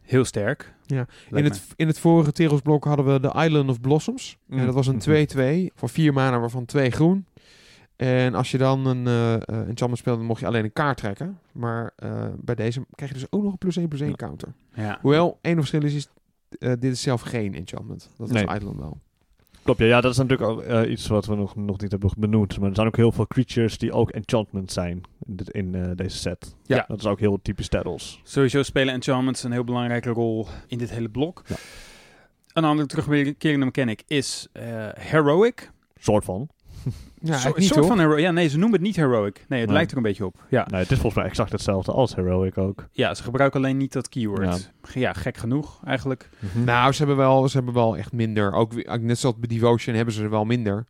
heel 0.00 0.24
sterk. 0.24 0.74
Ja. 0.86 1.06
In 1.30 1.44
het, 1.44 1.66
in 1.76 1.86
het 1.86 1.98
vorige 1.98 2.32
Teros 2.32 2.60
blok 2.60 2.84
hadden 2.84 3.12
we 3.12 3.20
de 3.20 3.32
Island 3.44 3.68
of 3.70 3.80
Blossoms. 3.80 4.38
En 4.48 4.58
Mm. 4.58 4.64
dat 4.66 4.74
was 4.74 4.86
een 4.86 4.94
Mhm. 4.94 5.02
2-2 5.02 5.70
voor 5.74 5.88
vier 5.88 6.12
mana, 6.12 6.38
waarvan 6.40 6.64
twee 6.64 6.90
groen. 6.90 7.26
En 7.96 8.34
als 8.34 8.50
je 8.50 8.58
dan 8.58 8.86
een 8.86 9.06
eh 9.06 9.34
eh, 9.34 9.40
enchantment 9.48 9.98
speelde, 9.98 10.18
dan 10.18 10.28
mocht 10.28 10.40
je 10.40 10.46
alleen 10.46 10.64
een 10.64 10.72
kaart 10.72 10.96
trekken. 10.96 11.38
Maar 11.52 11.92
eh, 11.96 12.24
bij 12.38 12.54
deze 12.54 12.84
krijg 12.94 13.12
je 13.12 13.18
dus 13.18 13.26
ook 13.30 13.42
nog 13.42 13.52
een 13.52 13.58
plus 13.58 13.76
1 13.76 13.88
plus 13.88 14.00
1 14.00 14.10
Ja. 14.10 14.16
counter. 14.16 14.48
Ja. 14.74 14.98
Hoewel, 15.00 15.38
één 15.40 15.56
verschil 15.56 15.82
is, 15.82 15.94
is 15.94 16.08
eh, 16.58 16.72
dit 16.78 16.92
is 16.92 17.02
zelf 17.02 17.20
geen 17.20 17.54
enchantment. 17.54 18.00
Dat 18.16 18.28
was 18.30 18.42
Nee. 18.44 18.56
Island 18.56 18.78
wel. 18.78 18.98
Klopt, 19.62 19.78
ja, 19.80 19.86
ja 19.86 20.00
dat 20.00 20.10
is 20.12 20.16
natuurlijk 20.18 20.50
ook 20.50 20.62
eh, 20.62 20.90
iets 20.90 21.06
wat 21.06 21.26
we 21.26 21.34
nog, 21.34 21.56
nog 21.56 21.80
niet 21.80 21.90
hebben 21.90 22.10
benoemd. 22.18 22.58
Maar 22.58 22.68
er 22.68 22.74
zijn 22.74 22.86
ook 22.86 22.96
heel 22.96 23.12
veel 23.12 23.26
creatures 23.26 23.78
die 23.78 23.92
ook 23.92 24.10
enchantment 24.10 24.72
zijn 24.72 25.00
in, 25.26 25.36
dit- 25.36 25.50
in 25.50 25.74
eh, 25.74 25.90
deze 25.94 26.16
set. 26.16 26.54
Ja. 26.64 26.84
Dat 26.88 26.98
is 26.98 27.06
ook 27.06 27.20
heel 27.20 27.38
typisch 27.42 27.68
Turtles. 27.68 28.20
Sowieso 28.24 28.62
spelen 28.62 28.94
enchantments 28.94 29.42
een 29.42 29.52
heel 29.52 29.64
belangrijke 29.64 30.10
rol 30.10 30.46
in 30.66 30.78
dit 30.78 30.90
hele 30.90 31.08
blok. 31.08 31.42
Ja. 31.46 31.56
Een 32.52 32.64
andere 32.64 32.88
terugkerende 32.88 33.64
mechanic 33.66 34.02
is 34.06 34.48
eh, 34.52 34.64
heroic. 34.98 35.70
Soort 36.00 36.24
van. 36.24 36.48
Ja, 37.24 37.52
niet 37.56 37.64
soort 37.66 37.78
hoor. 37.78 37.88
van 37.88 37.98
hero- 37.98 38.18
Ja, 38.18 38.30
nee, 38.30 38.48
ze 38.48 38.58
noemen 38.58 38.78
het 38.78 38.86
niet 38.86 38.96
heroic. 38.96 39.34
Nee, 39.48 39.58
het 39.58 39.68
Nee. 39.68 39.76
lijkt 39.76 39.90
er 39.90 39.96
een 39.96 40.02
beetje 40.02 40.26
op. 40.26 40.44
Ja. 40.48 40.66
Nee, 40.70 40.80
het 40.80 40.90
is 40.90 40.98
volgens 40.98 41.14
mij 41.22 41.24
exact 41.24 41.52
hetzelfde 41.52 41.92
als 41.92 42.14
Heroic 42.14 42.58
ook. 42.58 42.86
ja, 42.92 43.14
ze 43.14 43.22
gebruiken 43.22 43.60
alleen 43.60 43.76
niet 43.76 43.92
dat 43.92 44.08
keyword. 44.08 44.72
Ja, 44.94 45.12
gek 45.12 45.36
genoeg 45.36 45.80
eigenlijk. 45.84 46.28
Nou, 46.64 46.92
ze 46.92 46.98
hebben, 46.98 47.16
wel, 47.16 47.48
ze 47.48 47.56
hebben 47.56 47.74
wel 47.74 47.96
echt 47.96 48.12
minder. 48.12 48.52
Ook 48.52 48.72
weer- 48.72 49.00
net 49.00 49.18
zoals 49.18 49.36
bij 49.38 49.48
Devotion 49.58 49.94
hebben 49.96 50.14
ze 50.14 50.22
er 50.22 50.30
wel 50.30 50.44
minder. 50.44 50.84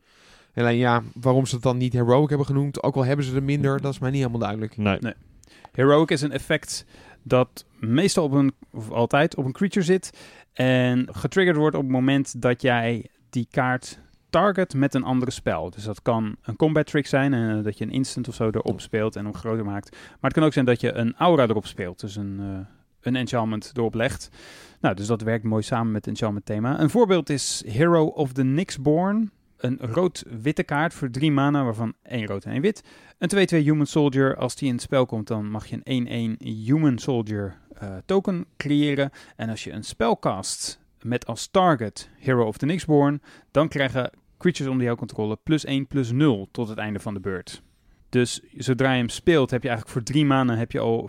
Alleen 0.55 0.77
ja, 0.77 1.03
waarom 1.15 1.47
ze 1.47 1.55
het 1.55 1.65
dan 1.65 1.77
niet 1.77 1.93
heroic 1.93 2.29
hebben 2.29 2.47
genoemd, 2.47 2.83
ook 2.83 2.97
al 2.97 3.05
hebben 3.05 3.25
ze 3.25 3.35
er 3.37 3.43
minder, 3.43 3.81
dat 3.81 3.93
is 3.93 3.99
mij 3.99 4.11
niet 4.11 4.19
helemaal 4.19 4.41
duidelijk. 4.41 4.77
Nee. 4.77 4.97
Nee. 5.01 5.15
Heroic 5.73 6.11
is 6.11 6.21
een 6.23 6.33
effect 6.33 6.85
dat 7.23 7.65
meestal 7.81 8.25
op 8.25 8.33
een, 8.33 8.53
of 8.73 8.91
altijd 8.91 9.37
op 9.37 9.45
een 9.45 9.53
creature 9.53 9.85
zit. 9.85 10.11
En 10.53 11.09
getriggerd 11.13 11.57
wordt 11.57 11.77
op 11.77 11.83
het 11.83 11.91
moment 11.91 12.43
dat 12.43 12.63
jij 12.63 13.07
die 13.31 13.47
kaart 13.51 13.99
target 14.33 14.75
met 14.75 14.95
een 14.95 15.05
andere 15.05 15.31
spel. 15.31 15.71
Dus 15.71 15.85
dat 15.85 16.03
kan 16.03 16.37
een 16.43 16.57
combat 16.57 16.87
trick 16.87 17.07
zijn, 17.07 17.35
eh, 17.35 17.65
dat 17.65 17.79
je 17.79 17.85
een 17.85 17.91
instant 17.91 18.29
of 18.29 18.35
zo 18.35 18.51
erop 18.51 18.81
speelt 18.81 19.17
en 19.17 19.25
hem 19.25 19.35
groter 19.35 19.65
maakt. 19.65 19.91
Maar 19.91 20.19
het 20.21 20.33
kan 20.33 20.43
ook 20.43 20.53
zijn 20.53 20.65
dat 20.65 20.81
je 20.81 20.93
een 20.93 21.15
aura 21.17 21.43
erop 21.43 21.67
speelt, 21.67 22.01
dus 22.01 22.17
een, 22.17 22.37
eh, 22.41 22.67
een 23.01 23.17
enchantment 23.17 23.73
erop 23.75 23.95
legt. 23.95 24.31
Nou, 24.81 24.95
dus 24.95 25.07
dat 25.07 25.23
werkt 25.23 25.45
mooi 25.45 25.63
samen 25.63 25.93
met 25.93 26.05
het 26.05 26.15
enchantment 26.15 26.47
thema. 26.47 26.81
Een 26.81 26.91
voorbeeld 26.91 27.31
is 27.31 27.63
Hero 27.67 28.05
of 28.05 28.33
the 28.33 28.45
Nyxborn. 28.45 29.31
Een 29.57 29.79
rood-witte 29.81 30.63
kaart 30.63 30.95
voor 30.95 31.11
drie 31.11 31.33
mana, 31.33 31.65
waarvan 31.65 31.95
één 32.03 32.27
rood 32.27 32.45
en 32.45 32.53
één 32.53 32.61
wit. 32.61 32.85
Een 33.19 33.29
2-2 33.29 33.63
Human 33.63 33.87
Soldier. 33.87 34.37
Als 34.37 34.57
die 34.57 34.69
in 34.69 34.75
het 34.75 34.83
spel 34.83 35.07
komt, 35.07 35.27
dan 35.27 35.51
mag 35.51 35.67
je 35.67 35.81
een 35.85 36.37
1-1 36.39 36.47
Human 36.65 36.99
Soldier 36.99 37.57
eh, 37.75 37.97
token 38.07 38.47
creëren. 38.57 39.11
En 39.37 39.49
als 39.49 39.65
je 39.65 39.73
een 39.73 39.85
spel 39.85 40.19
cast 40.19 40.81
met 41.03 41.27
als 41.27 41.47
target 41.47 42.11
Hero 42.19 42.47
of 42.47 42.57
the 42.57 42.67
Nyxborn, 42.67 43.23
dan 43.51 43.69
krijgen 43.69 44.11
creatures 44.43 44.73
onder 44.73 44.87
jouw 44.87 44.97
controle 44.97 45.39
plus 45.43 45.65
1 45.65 45.87
plus 45.87 46.13
0 46.13 46.49
tot 46.51 46.69
het 46.69 46.79
einde 46.79 46.99
van 46.99 47.15
de 47.15 47.21
beurt. 47.21 47.63
Dus 48.09 48.41
zodra 48.57 48.93
je 48.93 48.99
hem 48.99 49.09
speelt, 49.09 49.51
heb 49.51 49.63
je 49.63 49.69
eigenlijk 49.69 49.99
voor 49.99 50.07
drie 50.15 50.25
maanden 50.25 50.59
heb 50.59 50.73
je 50.73 50.79
al 50.79 51.09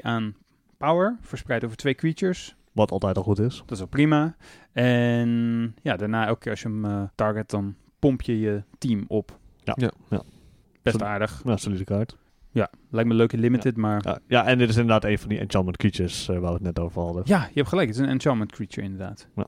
aan 0.00 0.34
power, 0.78 1.18
verspreid 1.20 1.64
over 1.64 1.76
twee 1.76 1.94
creatures. 1.94 2.56
Wat 2.72 2.90
altijd 2.90 3.16
al 3.16 3.22
goed 3.22 3.38
is. 3.38 3.58
Dat 3.58 3.70
is 3.70 3.80
al 3.80 3.86
prima. 3.86 4.36
En 4.72 5.74
ja, 5.82 5.96
daarna 5.96 6.26
elke 6.26 6.40
keer 6.40 6.50
als 6.50 6.60
je 6.60 6.68
hem 6.68 6.84
eh, 6.84 7.02
target, 7.14 7.50
dan 7.50 7.74
pomp 7.98 8.22
je 8.22 8.40
je 8.40 8.62
team 8.78 9.04
op. 9.08 9.38
Ja. 9.62 9.74
Ja. 9.76 9.92
ja. 10.10 10.22
Best 10.82 11.02
aardig. 11.02 11.44
Nou, 11.44 11.58
solide 11.58 11.84
kaart. 11.84 12.16
Ja, 12.50 12.70
lijkt 12.90 13.08
me 13.08 13.14
leuk 13.14 13.32
in 13.32 13.38
limited, 13.38 13.76
maar... 13.76 14.00
Ja, 14.04 14.18
ja, 14.26 14.46
en 14.46 14.58
dit 14.58 14.68
is 14.68 14.76
inderdaad 14.76 15.04
een 15.04 15.18
van 15.18 15.28
die 15.28 15.38
enchantment 15.38 15.76
creatures 15.76 16.28
eh, 16.28 16.38
waar 16.38 16.48
we 16.48 16.54
het 16.54 16.62
net 16.62 16.78
over 16.78 17.02
hadden. 17.02 17.22
Ja, 17.26 17.38
je 17.38 17.54
hebt 17.54 17.68
gelijk. 17.68 17.88
Het 17.88 17.96
is 17.96 18.02
een 18.02 18.08
enchantment 18.08 18.52
creature 18.52 18.82
inderdaad. 18.82 19.28
Ja. 19.36 19.46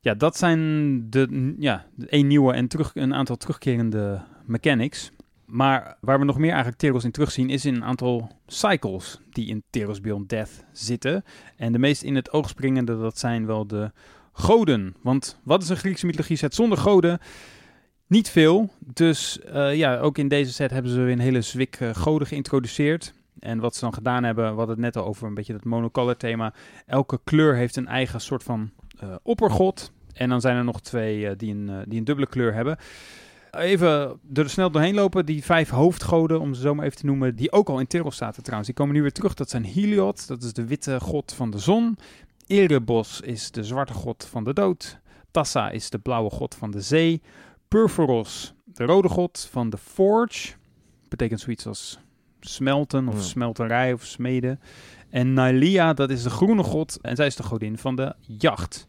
Ja, 0.00 0.14
dat 0.14 0.36
zijn 0.36 1.10
de, 1.10 1.54
ja, 1.58 1.86
één 2.08 2.26
nieuwe 2.26 2.52
en 2.52 2.68
terug, 2.68 2.90
een 2.94 3.14
aantal 3.14 3.36
terugkerende 3.36 4.22
mechanics. 4.44 5.10
Maar 5.44 5.96
waar 6.00 6.18
we 6.18 6.24
nog 6.24 6.38
meer 6.38 6.48
eigenlijk 6.48 6.78
Teros 6.78 7.04
in 7.04 7.10
terugzien, 7.10 7.50
is 7.50 7.64
in 7.64 7.74
een 7.74 7.84
aantal 7.84 8.30
cycles 8.46 9.20
die 9.30 9.46
in 9.46 9.62
Teros 9.70 10.00
Beyond 10.00 10.28
Death 10.28 10.64
zitten. 10.72 11.24
En 11.56 11.72
de 11.72 11.78
meest 11.78 12.02
in 12.02 12.14
het 12.14 12.32
oog 12.32 12.48
springende, 12.48 12.98
dat 12.98 13.18
zijn 13.18 13.46
wel 13.46 13.66
de 13.66 13.92
goden. 14.32 14.94
Want 15.02 15.40
wat 15.42 15.62
is 15.62 15.68
een 15.68 15.76
Griekse 15.76 16.06
mythologie 16.06 16.36
set 16.36 16.54
zonder 16.54 16.78
goden? 16.78 17.18
Niet 18.06 18.30
veel. 18.30 18.72
Dus 18.78 19.40
eh, 19.40 19.74
ja, 19.74 19.98
ook 19.98 20.18
in 20.18 20.28
deze 20.28 20.52
set 20.52 20.70
hebben 20.70 20.92
ze 20.92 21.00
weer 21.00 21.12
een 21.12 21.18
hele 21.18 21.42
zwik 21.42 21.76
eh, 21.80 21.94
goden 21.94 22.26
geïntroduceerd. 22.26 23.14
En 23.38 23.58
wat 23.58 23.74
ze 23.74 23.80
dan 23.80 23.94
gedaan 23.94 24.24
hebben, 24.24 24.46
hadden 24.46 24.68
het 24.68 24.78
net 24.78 24.96
al 24.96 25.04
over 25.04 25.26
een 25.26 25.34
beetje 25.34 25.52
dat 25.52 25.64
monocolor 25.64 26.16
thema. 26.16 26.54
Elke 26.86 27.20
kleur 27.24 27.54
heeft 27.54 27.76
een 27.76 27.86
eigen 27.86 28.20
soort 28.20 28.42
van 28.42 28.70
oppergod. 29.22 29.92
En 30.12 30.28
dan 30.28 30.40
zijn 30.40 30.56
er 30.56 30.64
nog 30.64 30.80
twee 30.80 31.28
eh, 31.28 31.36
die, 31.36 31.54
een, 31.54 31.68
eh, 31.68 31.76
die 31.86 31.98
een 31.98 32.04
dubbele 32.04 32.26
kleur 32.28 32.54
hebben. 32.54 32.76
Even 33.50 34.20
er 34.34 34.50
snel 34.50 34.70
doorheen 34.70 34.94
lopen. 34.94 35.26
Die 35.26 35.44
vijf 35.44 35.68
hoofdgoden, 35.70 36.40
om 36.40 36.54
ze 36.54 36.60
zo 36.60 36.74
maar 36.74 36.84
even 36.84 36.98
te 36.98 37.06
noemen, 37.06 37.36
die 37.36 37.52
ook 37.52 37.68
al 37.68 37.80
in 37.80 37.86
Teros 37.86 38.16
zaten 38.16 38.42
trouwens. 38.42 38.68
Die 38.68 38.78
komen 38.78 38.94
nu 38.94 39.02
weer 39.02 39.12
terug. 39.12 39.34
Dat 39.34 39.50
zijn 39.50 39.64
Heliod, 39.64 40.26
dat 40.28 40.42
is 40.42 40.52
de 40.52 40.66
witte 40.66 41.00
god 41.00 41.32
van 41.32 41.50
de 41.50 41.58
zon. 41.58 41.98
Erebos 42.46 43.20
is 43.20 43.50
de 43.50 43.64
zwarte 43.64 43.92
god 43.92 44.26
van 44.30 44.44
de 44.44 44.52
dood. 44.52 44.98
Tassa 45.30 45.70
is 45.70 45.90
de 45.90 45.98
blauwe 45.98 46.30
god 46.30 46.54
van 46.54 46.70
de 46.70 46.80
zee. 46.80 47.22
Purphoros, 47.68 48.54
de 48.64 48.84
rode 48.84 49.08
god 49.08 49.48
van 49.50 49.70
de 49.70 49.76
forge. 49.76 50.52
Betekent 51.08 51.40
zoiets 51.40 51.66
als 51.66 51.98
smelten 52.40 53.08
of 53.08 53.14
Ja. 53.14 53.20
smelterij 53.20 53.92
of 53.92 54.04
smeden. 54.04 54.60
En 55.10 55.32
Nylia, 55.32 55.92
dat 55.92 56.10
is 56.10 56.22
de 56.22 56.30
groene 56.30 56.62
god. 56.62 56.98
En 57.00 57.16
zij 57.16 57.26
is 57.26 57.36
de 57.36 57.42
godin 57.42 57.78
van 57.78 57.96
de 57.96 58.14
jacht. 58.20 58.87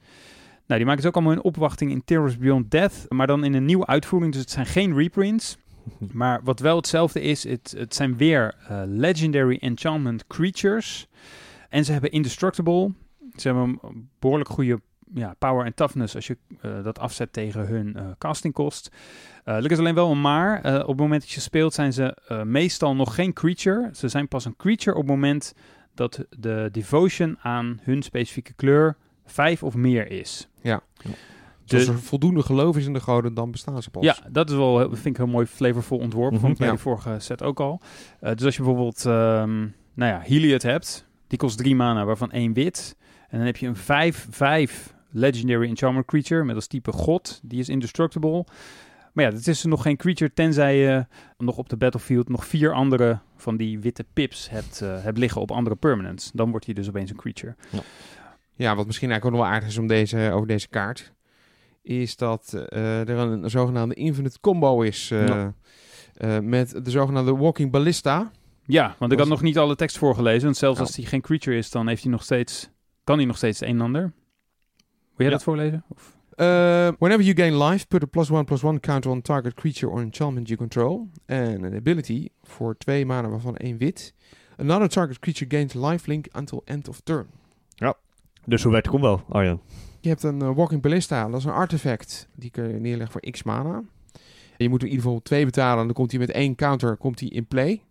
Nou, 0.70 0.82
die 0.82 0.90
maken 0.90 1.02
ze 1.02 1.08
ook 1.08 1.16
allemaal 1.16 1.34
in 1.34 1.44
opwachting 1.44 1.92
in 1.92 2.04
Terrors 2.04 2.38
Beyond 2.38 2.72
Death. 2.72 3.06
Maar 3.08 3.28
dan 3.28 3.44
in 3.44 3.54
een 3.54 3.66
nieuwe 3.66 3.86
uitvoering. 3.86 4.32
Dus 4.32 4.42
het 4.42 4.52
zijn 4.52 4.66
geen 4.66 4.96
reprints. 4.96 5.58
Maar 6.12 6.40
wat 6.44 6.60
wel 6.60 6.76
hetzelfde 6.76 7.22
is, 7.22 7.44
het, 7.44 7.74
het 7.78 7.96
zijn 7.96 8.18
weer 8.18 8.56
eh, 8.68 8.82
Legendary 8.86 9.58
Enchantment 9.62 10.28
Creatures. 10.28 11.08
En 11.70 11.86
ze 11.86 11.92
hebben 11.92 12.12
Indestructible. 12.12 12.92
Ze 13.36 13.48
hebben 13.48 13.80
een 13.82 14.10
behoorlijk 14.20 14.50
goede 14.50 14.82
ja, 15.14 15.36
power 15.40 15.66
en 15.66 15.74
toughness 15.74 16.16
als 16.16 16.28
je 16.28 16.38
eh, 16.62 16.84
dat 16.84 17.00
afzet 17.00 17.34
tegen 17.34 17.68
hun 17.68 17.96
eh, 17.96 18.06
castingkost. 18.18 18.92
Eh 19.44 19.56
er 19.56 19.72
is 19.72 19.80
alleen 19.80 19.96
wel 19.96 20.12
een 20.12 20.22
maar. 20.22 20.58
Op 20.82 20.88
het 20.88 20.98
moment 20.98 21.22
dat 21.22 21.32
je 21.32 21.40
speelt 21.40 21.74
zijn 21.74 21.94
ze 21.94 22.18
meestal 22.46 22.96
nog 22.96 23.16
geen 23.16 23.34
creature. 23.34 23.90
Ze 23.94 24.08
zijn 24.08 24.28
pas 24.28 24.46
een 24.46 24.56
creature 24.56 24.96
op 24.96 25.02
het 25.02 25.12
moment 25.12 25.54
dat 25.94 26.26
de 26.30 26.70
devotion 26.72 27.38
aan 27.42 27.80
hun 27.82 28.02
specifieke 28.02 28.54
kleur 28.54 28.96
vijf 29.26 29.64
of 29.64 29.76
meer 29.76 30.12
is. 30.12 30.49
Dus 30.62 30.80
De- 31.66 31.78
als 31.78 31.88
er 31.88 32.00
voldoende 32.08 32.44
geloof 32.44 32.78
is 32.78 32.86
in 32.86 32.94
de 32.94 33.00
goden, 33.00 33.34
dan 33.34 33.52
bestaan 33.52 33.84
ze 33.84 33.90
pas. 33.90 34.04
Ja, 34.04 34.18
dat 34.32 34.50
is 34.50 34.56
wel, 34.56 34.78
vind 34.90 35.06
ik 35.06 35.18
heel 35.18 35.28
mooi 35.28 35.46
flavorvol 35.46 35.98
ontworpen. 35.98 36.40
Mhm. 36.40 36.52
Ik 36.52 36.58
bij 36.58 36.68
Ja. 36.68 36.74
de 36.74 36.80
vorige 36.80 37.16
set 37.20 37.44
ook 37.44 37.60
al. 37.60 37.82
Eh, 38.20 38.32
dus 38.36 38.46
als 38.46 38.56
je 38.56 38.62
bijvoorbeeld, 38.64 39.06
ehm 39.06 39.60
nou 39.94 40.12
ja, 40.12 40.20
Heliod 40.20 40.62
hebt, 40.62 41.08
die 41.28 41.38
kost 41.38 41.58
drie 41.58 41.76
mana, 41.76 42.06
waarvan 42.06 42.32
één 42.32 42.54
wit. 42.54 42.96
En 43.30 43.38
dan 43.38 43.46
heb 43.46 43.58
je 43.58 43.68
een 43.68 43.76
5-5 43.76 44.94
Legendary 45.12 45.68
Enchantment 45.68 46.06
Creature 46.06 46.44
met 46.44 46.56
als 46.56 46.68
type 46.68 46.92
God. 46.92 47.40
Die 47.44 47.60
is 47.60 47.70
indestructible. 47.70 48.46
Maar 49.14 49.26
ja, 49.26 49.32
het 49.32 49.48
is 49.48 49.64
nog 49.64 49.82
geen 49.82 49.98
creature, 49.98 50.34
tenzij 50.34 50.78
je 50.78 51.06
nog 51.38 51.58
op 51.58 51.70
de 51.70 51.78
battlefield 51.78 52.30
nog 52.30 52.46
vier 52.46 52.74
andere 52.74 53.20
van 53.36 53.58
die 53.58 53.80
witte 53.80 54.06
pips 54.14 54.50
hebt, 54.50 54.82
eh, 54.82 55.04
hebt 55.04 55.18
liggen 55.18 55.42
op 55.42 55.52
andere 55.52 55.76
permanents. 55.76 56.32
Dan 56.34 56.50
wordt 56.52 56.66
hij 56.66 56.74
dus 56.76 56.88
opeens 56.88 57.10
een 57.10 57.16
creature. 57.18 57.56
Ja, 57.70 57.80
wat 58.76 58.86
misschien 58.86 59.10
eigenlijk 59.12 59.26
ook 59.26 59.32
nog 59.32 59.42
wel 59.42 59.52
aardig 59.52 59.70
is 59.70 59.78
om 59.78 59.88
deze, 59.88 60.32
over 60.34 60.48
deze 60.48 60.68
kaart, 60.68 61.14
is 61.82 62.16
dat 62.16 62.54
eh, 62.54 63.00
er 63.00 63.18
een, 63.18 63.50
zogenaamde 63.50 63.96
infinite 63.96 64.40
combo 64.40 64.82
is 64.82 65.08
Ja. 65.10 65.54
eh, 66.14 66.40
met 66.40 66.86
de 66.86 66.92
zogenaamde 66.92 67.36
walking 67.36 67.72
ballista. 67.72 68.32
Ja, 68.66 68.96
want 69.00 69.12
ik 69.12 69.20
had 69.20 69.28
nog 69.28 69.42
niet 69.42 69.58
alle 69.58 69.76
tekst 69.76 69.98
voorgelezen. 69.98 70.44
Want 70.44 70.58
zelfs 70.58 70.78
Nou. 70.78 70.88
als 70.88 70.98
hij 70.98 71.06
geen 71.06 71.22
creature 71.22 71.58
is, 71.58 71.70
dan 71.72 71.88
heeft 71.88 72.04
hij 72.04 72.12
nog 72.12 72.24
steeds, 72.24 72.70
kan 73.04 73.18
hij 73.18 73.26
nog 73.26 73.38
steeds 73.38 73.62
een 73.62 73.68
en 73.68 73.82
ander. 73.82 74.02
Wil 74.02 74.12
jij 75.16 75.26
Ja. 75.26 75.32
dat 75.32 75.44
voorlezen? 75.44 75.84
Of? 75.88 76.18
Uh, 76.36 76.46
whenever 77.00 77.22
you 77.22 77.36
gain 77.36 77.64
life, 77.64 77.88
put 77.88 78.04
a 78.04 78.06
plus 78.06 78.30
one 78.32 78.44
plus 78.44 78.64
one 78.64 78.80
counter 78.80 79.12
on 79.12 79.22
target 79.22 79.54
creature 79.54 79.92
or 79.92 80.02
enchantment 80.02 80.48
you 80.48 80.60
control. 80.60 81.10
And 81.26 81.64
an 81.64 81.76
ability 81.76 82.28
voor 82.44 82.78
twee 82.78 83.06
mana 83.06 83.30
waarvan 83.30 83.56
één 83.58 83.78
wit. 83.78 84.14
Another 84.58 84.88
target 84.90 85.20
creature 85.20 85.50
gains 85.50 85.74
lifelink 85.74 86.26
until 86.38 86.62
end 86.66 86.88
of 86.88 87.00
turn. 87.00 87.28
Dus 88.50 88.64
hoe 88.64 88.72
werkt 88.72 88.86
de 88.86 88.92
combo, 88.92 89.22
Arjan? 89.30 89.62
Je 90.00 90.10
hebt 90.10 90.24
een 90.24 90.42
eh, 90.42 90.56
Walking 90.56 90.82
Ballista, 90.82 91.28
dat 91.30 91.40
is 91.40 91.46
een 91.46 91.52
artefact. 91.52 92.28
Die 92.36 92.50
kun 92.50 92.68
je 92.74 92.80
neerleggen 92.80 93.12
voor 93.22 93.32
x 93.32 93.44
mana. 93.44 93.82
Je 94.58 94.70
moet 94.70 94.82
er 94.82 94.88
in 94.88 94.94
ieder 94.94 95.06
geval 95.06 95.22
twee 95.22 95.46
betalen. 95.46 95.86
Dan 95.86 95.94
komt 95.96 96.12
hij 96.12 96.20
met 96.20 96.32
één 96.32 96.56
counter 96.56 96.98
komt 96.98 97.20
hij 97.20 97.30
in 97.30 97.46
play. 97.46 97.82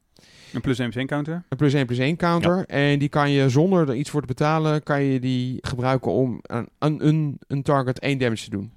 Een 0.52 0.60
plus 0.60 0.78
1 0.78 0.88
plus 0.90 0.96
1 0.96 1.06
counter? 1.06 1.44
Een 1.48 1.56
plus 1.56 1.72
1 1.74 1.86
plus 1.86 1.98
1 1.98 2.16
counter. 2.16 2.64
En 2.66 2.98
die 2.98 3.08
kan 3.08 3.30
je 3.30 3.48
zonder 3.48 3.88
er 3.88 3.94
iets 3.94 4.10
voor 4.10 4.20
te 4.20 4.26
betalen, 4.26 4.82
kan 4.82 5.02
je 5.02 5.20
die 5.20 5.58
gebruiken 5.60 6.12
om 6.12 6.40
aan, 6.42 6.66
een, 6.78 7.38
een 7.46 7.62
target 7.62 7.98
1 7.98 8.18
damage 8.18 8.44
te 8.44 8.50
doen. 8.50 8.72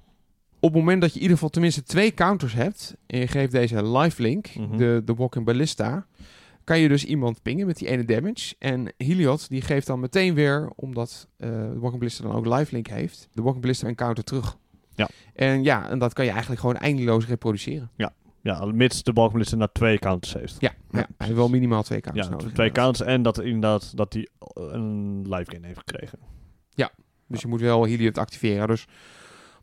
Op 0.60 0.70
het 0.72 0.78
moment 0.78 1.00
dat 1.00 1.08
je 1.10 1.14
in 1.16 1.20
ieder 1.22 1.36
geval 1.36 1.50
tenminste 1.50 1.82
twee 1.82 2.14
counters 2.14 2.52
hebt, 2.54 2.96
en 3.06 3.18
je 3.18 3.26
geeft 3.26 3.52
deze 3.52 3.86
lifelink, 3.98 4.54
Mhm. 4.56 4.76
de, 4.76 5.02
de 5.04 5.14
Walking 5.14 5.44
Ballista, 5.44 6.06
kan 6.64 6.78
je 6.78 6.88
dus 6.88 7.04
iemand 7.04 7.42
pingen 7.42 7.66
met 7.66 7.76
die 7.76 7.88
ene 7.88 8.04
damage. 8.04 8.54
En 8.58 8.92
Heliod 8.96 9.48
die 9.48 9.60
geeft 9.60 9.86
dan 9.86 10.00
meteen 10.00 10.34
weer, 10.34 10.70
omdat 10.74 11.28
eh, 11.36 11.48
de 11.48 11.78
Walking 11.78 11.98
Ballista 11.98 12.22
dan 12.22 12.34
ook 12.34 12.46
lifelink 12.46 12.86
heeft, 12.86 13.28
de 13.32 13.42
Walking 13.42 13.62
Ballista 13.62 13.88
een 13.88 13.94
counter 13.94 14.24
terug. 14.24 14.56
Ja. 14.94 15.08
En 15.34 15.62
ja, 15.62 15.88
en 15.88 15.98
dat 15.98 16.12
kan 16.12 16.24
je 16.24 16.30
eigenlijk 16.30 16.60
gewoon 16.60 16.76
eindeloos 16.76 17.26
reproduceren. 17.26 17.90
Ja, 18.44 18.64
mits 18.64 19.02
de 19.02 19.12
balkmelister 19.12 19.58
naar 19.58 19.72
twee 19.72 19.98
counters 19.98 20.34
heeft. 20.34 20.56
Ja, 20.58 20.74
ja, 20.90 20.98
hij 20.98 21.06
heeft 21.16 21.34
wel 21.36 21.48
minimaal 21.48 21.82
twee 21.82 22.00
counters 22.00 22.26
Ja, 22.26 22.32
nodig. 22.32 22.52
twee 22.52 22.72
counters 22.72 23.08
en 23.08 23.22
dat 23.22 23.40
inderdaad 23.40 23.96
dat 23.96 24.12
hij 24.12 24.28
een 24.54 25.22
live 25.28 25.50
gain 25.50 25.64
heeft 25.64 25.78
gekregen. 25.78 26.18
Dus 27.32 27.40
je 27.40 27.48
moet 27.48 27.60
wel 27.60 27.84
Heliod 27.84 28.18
activeren. 28.18 28.68
Dus 28.68 28.86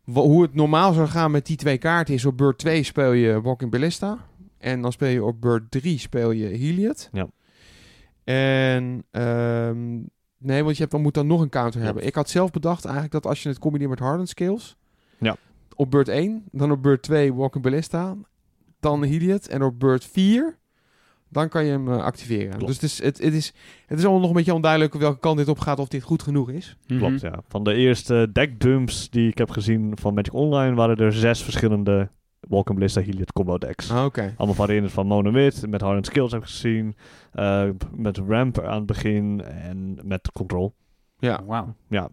hoe 0.04 0.42
het 0.42 0.54
normaal 0.54 0.94
zou 0.94 1.08
gaan 1.08 1.32
met 1.32 1.46
die 1.46 1.58
twee 1.58 1.78
kaarten 1.78 2.14
is... 2.14 2.26
op 2.26 2.38
beurt 2.38 2.58
2 2.58 2.84
speel 2.84 3.12
je 3.12 3.42
Walking 3.42 3.72
Ballista. 3.72 4.18
En 4.60 4.82
dan 4.82 4.92
speel 4.92 5.10
je 5.10 5.24
op 5.24 5.42
beurt 5.42 5.72
3 5.72 6.00
speel 6.00 6.32
je 6.32 6.46
Heliod. 6.46 7.10
Ja. 7.12 7.28
En... 8.24 9.04
ehm, 9.12 9.96
nee, 10.38 10.64
want 10.64 10.74
je 10.76 10.80
hebt, 10.82 10.92
dan 10.92 11.02
moet 11.02 11.14
dan 11.14 11.28
nog 11.28 11.42
een 11.42 11.50
counter 11.50 11.80
Ja. 11.80 11.86
hebben. 11.86 12.06
Ik 12.06 12.16
had 12.16 12.30
zelf 12.30 12.52
bedacht 12.52 12.84
eigenlijk 12.84 13.14
dat 13.14 13.26
als 13.26 13.44
je 13.44 13.50
het 13.50 13.60
combineert 13.60 13.90
met 13.90 14.00
Hardened 14.00 14.30
Skills... 14.30 14.78
Ja. 15.20 15.36
Op 15.76 15.92
beurt 15.92 16.08
1, 16.08 16.44
dan 16.52 16.72
op 16.72 16.82
beurt 16.84 17.02
2 17.02 17.34
Walking 17.34 17.64
Ballista... 17.64 18.16
dan 18.80 19.04
Heliod. 19.04 19.48
En 19.48 19.64
op 19.64 19.80
beurt 19.80 20.06
4... 20.06 20.58
Dan 21.32 21.50
kan 21.50 21.66
je 21.66 21.72
hem 21.72 21.88
eh, 21.92 21.98
activeren. 22.04 22.50
Klopt. 22.58 22.66
Dus 22.66 22.76
het 22.76 22.84
is, 22.84 23.02
het, 23.04 23.18
het, 23.24 23.34
is, 23.34 23.54
het 23.86 23.98
is 23.98 24.04
allemaal 24.04 24.22
nog 24.22 24.30
een 24.30 24.36
beetje 24.36 24.54
onduidelijk 24.54 24.94
welke 24.94 25.20
kant 25.20 25.38
dit 25.38 25.48
op 25.48 25.60
gaat. 25.60 25.80
Of 25.80 25.88
dit 25.88 26.04
goed 26.04 26.24
genoeg 26.24 26.50
is. 26.52 26.78
Klopt, 26.88 27.02
Mhm. 27.22 27.26
ja. 27.26 27.42
Van 27.48 27.64
de 27.64 27.74
eerste 27.74 28.30
deckdumps 28.34 29.10
die 29.10 29.30
ik 29.30 29.38
heb 29.38 29.50
gezien 29.50 29.92
van 30.02 30.14
Magic 30.14 30.34
Online 30.34 30.76
waren 30.76 30.96
er 30.98 31.14
zes 31.14 31.44
verschillende 31.44 32.10
Walking 32.40 32.78
Ballista 32.78 33.02
Heliod 33.02 33.32
combo 33.32 33.58
decks. 33.58 33.92
Ah, 33.92 34.06
Oké. 34.06 34.34
Allemaal 34.38 34.56
variërend 34.56 34.92
van 34.92 35.08
mono 35.08 35.32
wit, 35.32 35.68
met 35.68 35.82
Hardened 35.82 36.06
Skills 36.06 36.32
heb 36.32 36.42
ik 36.42 36.48
gezien, 36.48 36.96
eh, 37.32 37.70
met 37.96 38.18
Ramp 38.18 38.60
aan 38.60 38.78
het 38.78 38.86
begin 38.86 39.42
en 39.44 40.00
met 40.04 40.32
Control. 40.32 40.74
Ja. 41.18 41.44
Wauw. 41.46 41.76
Ja, 41.88 42.10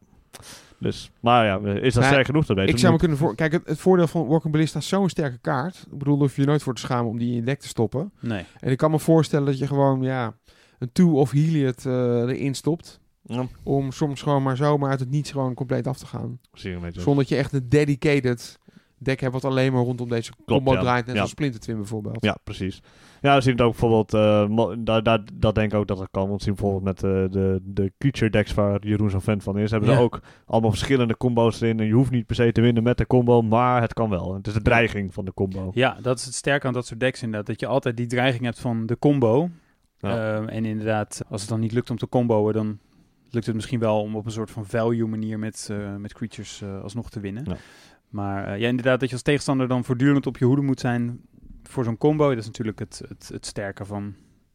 dus, 0.78 1.10
maar 1.20 1.44
ja, 1.44 1.58
is 1.80 1.94
dat 1.94 2.04
sterk 2.04 2.26
genoeg? 2.26 2.46
Dat 2.46 2.56
weet 2.56 2.68
Ik 2.68 2.78
zou 2.78 2.92
me 2.92 2.98
kunnen 2.98 3.16
voor... 3.16 3.34
Kijk, 3.34 3.52
het, 3.52 3.66
het 3.66 3.78
voordeel 3.78 4.06
van 4.06 4.26
Walking 4.26 4.52
Ballista 4.52 4.78
is 4.78 4.88
zo'n 4.88 5.08
sterke 5.08 5.38
kaart. 5.38 5.86
Ik 5.90 5.98
bedoel, 5.98 6.18
hoef 6.18 6.34
je 6.36 6.40
je 6.40 6.46
nooit 6.46 6.62
voor 6.62 6.74
te 6.74 6.80
schamen 6.80 7.10
om 7.10 7.18
die 7.18 7.28
in 7.28 7.34
je 7.34 7.42
deck 7.42 7.60
te 7.60 7.68
stoppen. 7.68 8.12
Nee. 8.20 8.44
En 8.60 8.70
ik 8.70 8.76
kan 8.76 8.90
me 8.90 8.98
voorstellen 8.98 9.46
dat 9.46 9.58
je 9.58 9.66
gewoon, 9.66 10.02
ja, 10.02 10.34
een 10.78 10.92
two 10.92 11.18
of 11.18 11.30
Heliod 11.30 11.86
eh, 11.86 11.92
erin 12.20 12.54
stopt. 12.54 13.00
Ja, 13.22 13.46
Om 13.62 13.92
soms 13.92 14.22
gewoon 14.22 14.42
maar 14.42 14.56
zomaar 14.56 14.90
uit 14.90 15.00
het 15.00 15.10
niets 15.10 15.30
gewoon 15.30 15.54
compleet 15.54 15.86
af 15.86 15.98
te 15.98 16.06
gaan. 16.06 16.40
Zonder 16.52 17.16
dat 17.16 17.28
je 17.28 17.36
echt 17.36 17.52
een 17.52 17.68
dedicated 17.68 18.58
deck 18.98 19.20
hebt 19.20 19.32
wat 19.32 19.44
alleen 19.44 19.72
maar 19.72 19.82
rondom 19.82 20.08
deze 20.08 20.32
combo 20.46 20.72
ja. 20.72 20.80
draait. 20.80 21.06
Net 21.06 21.14
Ja. 21.14 21.20
als 21.20 21.30
Splinter 21.30 21.60
Twin 21.60 21.76
bijvoorbeeld. 21.76 22.24
Ja, 22.24 22.36
precies. 22.44 22.82
Ja, 23.20 23.34
we 23.34 23.40
zien 23.40 23.52
het 23.52 23.60
ook 23.60 23.70
bijvoorbeeld, 23.70 24.14
eh, 24.14 24.46
mo- 24.46 24.82
daar, 24.82 25.02
daar, 25.02 25.20
dat 25.34 25.54
denk 25.54 25.72
ik 25.72 25.78
ook 25.78 25.86
dat 25.86 25.98
het 25.98 26.08
kan. 26.10 26.28
Want 26.28 26.38
we 26.38 26.44
zien 26.44 26.54
bijvoorbeeld 26.54 26.84
met 26.84 27.02
eh, 27.02 27.10
de, 27.32 27.60
de 27.64 27.92
creature 27.98 28.30
decks 28.30 28.54
waar 28.54 28.86
Jeroen 28.86 29.10
zo'n 29.10 29.20
fan 29.20 29.40
van 29.40 29.58
is, 29.58 29.70
hebben 29.70 29.88
Ja. 29.90 29.96
ze 29.96 30.02
ook 30.02 30.20
allemaal 30.46 30.70
verschillende 30.70 31.16
combo's 31.16 31.60
erin. 31.60 31.80
En 31.80 31.86
je 31.86 31.92
hoeft 31.92 32.10
niet 32.10 32.26
per 32.26 32.34
se 32.36 32.52
te 32.52 32.60
winnen 32.60 32.82
met 32.82 32.98
de 32.98 33.06
combo, 33.06 33.42
maar 33.42 33.80
het 33.80 33.92
kan 33.92 34.10
wel. 34.10 34.34
Het 34.34 34.46
is 34.46 34.52
de 34.52 34.62
dreiging 34.62 35.14
van 35.14 35.24
de 35.24 35.34
combo. 35.34 35.70
Ja, 35.74 35.96
dat 36.02 36.18
is 36.18 36.24
het 36.24 36.34
sterke 36.34 36.66
aan 36.66 36.72
dat 36.72 36.86
soort 36.86 37.00
decks 37.00 37.22
inderdaad. 37.22 37.46
Dat 37.46 37.60
je 37.60 37.66
altijd 37.66 37.96
die 37.96 38.06
dreiging 38.06 38.44
hebt 38.44 38.58
van 38.60 38.86
de 38.86 38.98
combo. 38.98 39.48
Ja. 39.98 40.36
Ehm, 40.36 40.48
en 40.48 40.64
inderdaad, 40.64 41.22
als 41.28 41.40
het 41.40 41.50
dan 41.50 41.60
niet 41.60 41.72
lukt 41.72 41.90
om 41.90 41.96
te 41.98 42.08
comboen, 42.08 42.52
dan 42.52 42.78
lukt 43.30 43.46
het 43.46 43.54
misschien 43.54 43.80
wel 43.80 44.00
om 44.00 44.16
op 44.16 44.24
een 44.26 44.30
soort 44.32 44.50
van 44.50 44.66
value 44.66 45.06
manier 45.06 45.38
met, 45.38 45.68
eh, 45.70 45.96
met 45.96 46.12
creatures 46.14 46.62
eh, 46.62 46.82
alsnog 46.82 47.10
te 47.10 47.20
winnen. 47.20 47.44
Ja. 47.46 47.56
Maar 48.08 48.46
eh, 48.52 48.60
ja, 48.60 48.68
inderdaad, 48.68 49.00
dat 49.00 49.08
je 49.08 49.14
als 49.14 49.24
tegenstander 49.24 49.68
dan 49.68 49.84
voortdurend 49.84 50.26
op 50.26 50.36
je 50.38 50.44
hoede 50.44 50.62
moet 50.62 50.80
zijn 50.80 51.20
voor 51.62 51.84
zo'n 51.84 51.98
combo. 51.98 52.28
Dat 52.28 52.38
is 52.38 52.46
natuurlijk 52.46 52.78
het, 52.78 53.02
het, 53.08 53.28
het 53.32 53.46
sterke 53.46 53.84
van 53.84 54.14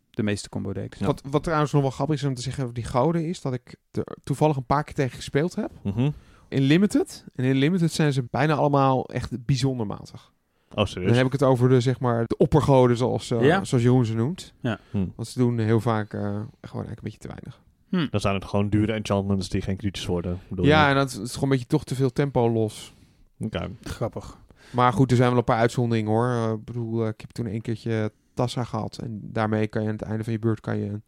de 0.10 0.24
meeste 0.24 0.50
combo 0.50 0.74
decks. 0.74 1.00
Wat, 1.00 1.22
wat 1.30 1.44
trouwens 1.44 1.72
nog 1.72 1.82
wel 1.82 1.92
grappig 1.92 2.16
is 2.16 2.24
om 2.24 2.34
te 2.34 2.42
zeggen 2.42 2.64
over 2.64 2.76
die 2.76 2.84
gouden 2.84 3.26
is, 3.28 3.42
dat 3.42 3.54
ik 3.54 3.76
er 3.92 4.04
toevallig 4.24 4.56
een 4.56 4.66
paar 4.66 4.84
keer 4.84 4.94
tegen 4.94 5.16
gespeeld 5.16 5.56
heb. 5.56 5.72
Mhm. 5.84 6.10
In 6.50 6.62
Limited. 6.62 7.26
En 7.36 7.44
in 7.46 7.56
Limited 7.56 7.92
zijn 7.92 8.14
ze 8.14 8.28
bijna 8.32 8.54
allemaal 8.54 9.06
echt 9.10 9.46
bijzonder 9.46 9.88
matig. 9.88 10.32
Oh, 10.74 10.86
Dan 10.94 11.04
heb 11.14 11.26
ik 11.26 11.32
het 11.32 11.44
over 11.44 11.70
de, 11.70 11.82
zeg 11.82 12.00
maar, 12.00 12.26
de 12.28 12.38
oppergoden, 12.38 12.98
zoals, 12.98 13.32
eh, 13.32 13.42
Ja. 13.46 13.64
zoals 13.64 13.84
Jeroen 13.84 14.06
ze 14.06 14.16
noemt. 14.16 14.54
Ja. 14.60 14.80
Hm. 14.92 15.06
Want 15.16 15.28
ze 15.28 15.40
doen 15.40 15.58
heel 15.60 15.80
vaak 15.80 16.14
eh, 16.14 16.20
gewoon 16.22 16.46
eigenlijk 16.62 16.98
een 16.98 17.04
beetje 17.04 17.18
te 17.20 17.28
weinig. 17.28 17.62
Hm. 17.90 18.08
Dan 18.12 18.20
zijn 18.20 18.34
het 18.36 18.46
gewoon 18.46 18.70
dure 18.70 18.94
enchantments 18.94 19.50
die 19.50 19.62
geen 19.62 19.78
creatures 19.78 20.08
worden. 20.08 20.40
Bedoel 20.48 20.66
Ja, 20.66 20.84
je? 20.84 20.90
en 20.90 20.96
dat 20.96 21.10
is 21.24 21.34
gewoon 21.34 21.44
een 21.44 21.50
beetje 21.50 21.66
toch 21.66 21.84
te 21.84 21.96
veel 21.96 22.12
tempo 22.12 22.50
los. 22.52 22.94
Oké. 23.42 23.70
Grappig. 23.84 24.38
Maar 24.72 24.94
goed, 24.94 25.12
er 25.12 25.18
zijn 25.18 25.30
wel 25.30 25.38
een 25.38 25.44
paar 25.44 25.58
uitzonderingen 25.58 26.12
hoor. 26.12 26.28
Eh, 26.28 26.52
Ik 26.52 26.66
bedoel, 26.66 27.02
eh, 27.04 27.08
ik 27.08 27.22
heb 27.22 27.32
toen 27.32 27.46
een 27.46 27.62
keertje 27.62 28.12
Tassa 28.34 28.64
gehad. 28.64 28.98
En 28.98 29.20
daarmee 29.24 29.68
kan 29.68 29.82
je 29.82 29.88
aan 29.88 29.94
het 29.94 30.02
einde 30.04 30.24
van 30.24 30.34
je 30.34 30.40
beurt 30.40 30.60
kan 30.60 30.78
je 30.78 30.86
een 30.90 31.04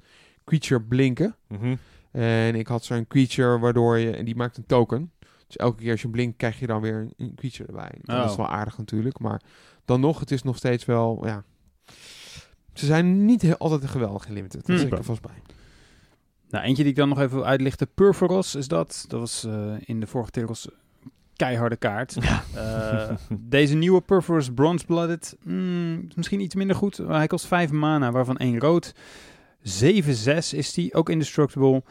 creature 0.46 0.82
blinken. 0.82 1.36
Mhm. 1.48 1.76
En 2.12 2.56
ik 2.56 2.67
had 2.67 2.84
zo'n 2.84 3.08
creature 3.08 3.60
waardoor 3.60 3.98
je... 3.98 4.12
En 4.12 4.26
die 4.26 4.36
maakt 4.36 4.58
een 4.58 4.65
token. 4.65 5.12
Dus 5.48 5.58
elke 5.58 5.82
keer 5.82 5.91
als 5.91 6.02
je 6.02 6.10
blinkt, 6.10 6.38
krijg 6.38 6.60
je 6.60 6.67
dan 6.67 6.82
weer 6.82 6.96
een, 6.96 7.13
een 7.17 7.36
creature 7.36 7.67
erbij. 7.67 7.91
Dat 8.02 8.26
is 8.26 8.32
Oh. 8.32 8.38
wel 8.38 8.48
aardig 8.48 8.78
natuurlijk. 8.78 9.19
Maar 9.19 9.41
dan 9.86 10.00
nog, 10.00 10.19
het 10.19 10.32
is 10.32 10.43
nog 10.43 10.58
steeds 10.58 10.86
wel... 10.86 11.22
Ja, 11.26 11.43
ze 12.74 12.86
zijn 12.86 13.26
niet 13.26 13.41
heel, 13.41 13.58
altijd 13.58 13.86
geweldig 13.86 14.28
limited. 14.28 14.65
Dat 14.65 14.76
Hm. 14.76 14.78
zeg 14.78 14.91
ik 14.91 14.98
er 14.98 15.04
vast 15.04 15.22
bij. 15.22 15.41
Nou, 16.50 16.65
eentje 16.65 16.84
die 16.84 16.91
ik 16.91 16.98
dan 16.98 17.10
nog 17.10 17.19
even 17.19 17.36
wil 17.38 17.46
uitlichten. 17.46 17.88
Purphoros 17.93 18.56
is 18.56 18.67
dat. 18.67 19.06
Dat 19.08 19.19
was 19.19 19.43
eh, 19.43 19.74
in 19.80 20.00
de 20.00 20.08
vorige 20.08 20.32
Tergos 20.32 20.67
keiharde 21.36 21.76
kaart. 21.76 22.17
Eh, 22.54 23.10
deze 23.39 23.76
nieuwe 23.76 24.02
Purphoros 24.02 24.50
Bronze 24.54 24.86
Blooded, 24.86 25.38
mm, 25.43 26.06
is 26.10 26.15
misschien 26.15 26.39
iets 26.39 26.56
minder 26.56 26.76
goed. 26.76 26.98
Hij 26.98 27.28
kost 27.28 27.46
5 27.46 27.72
mana, 27.72 28.12
waarvan 28.12 28.38
één 28.38 28.60
rood. 28.60 28.93
7-6 29.62 30.54
is 30.54 30.74
die, 30.74 30.93
ook 30.93 31.10
indestructible. 31.10 31.84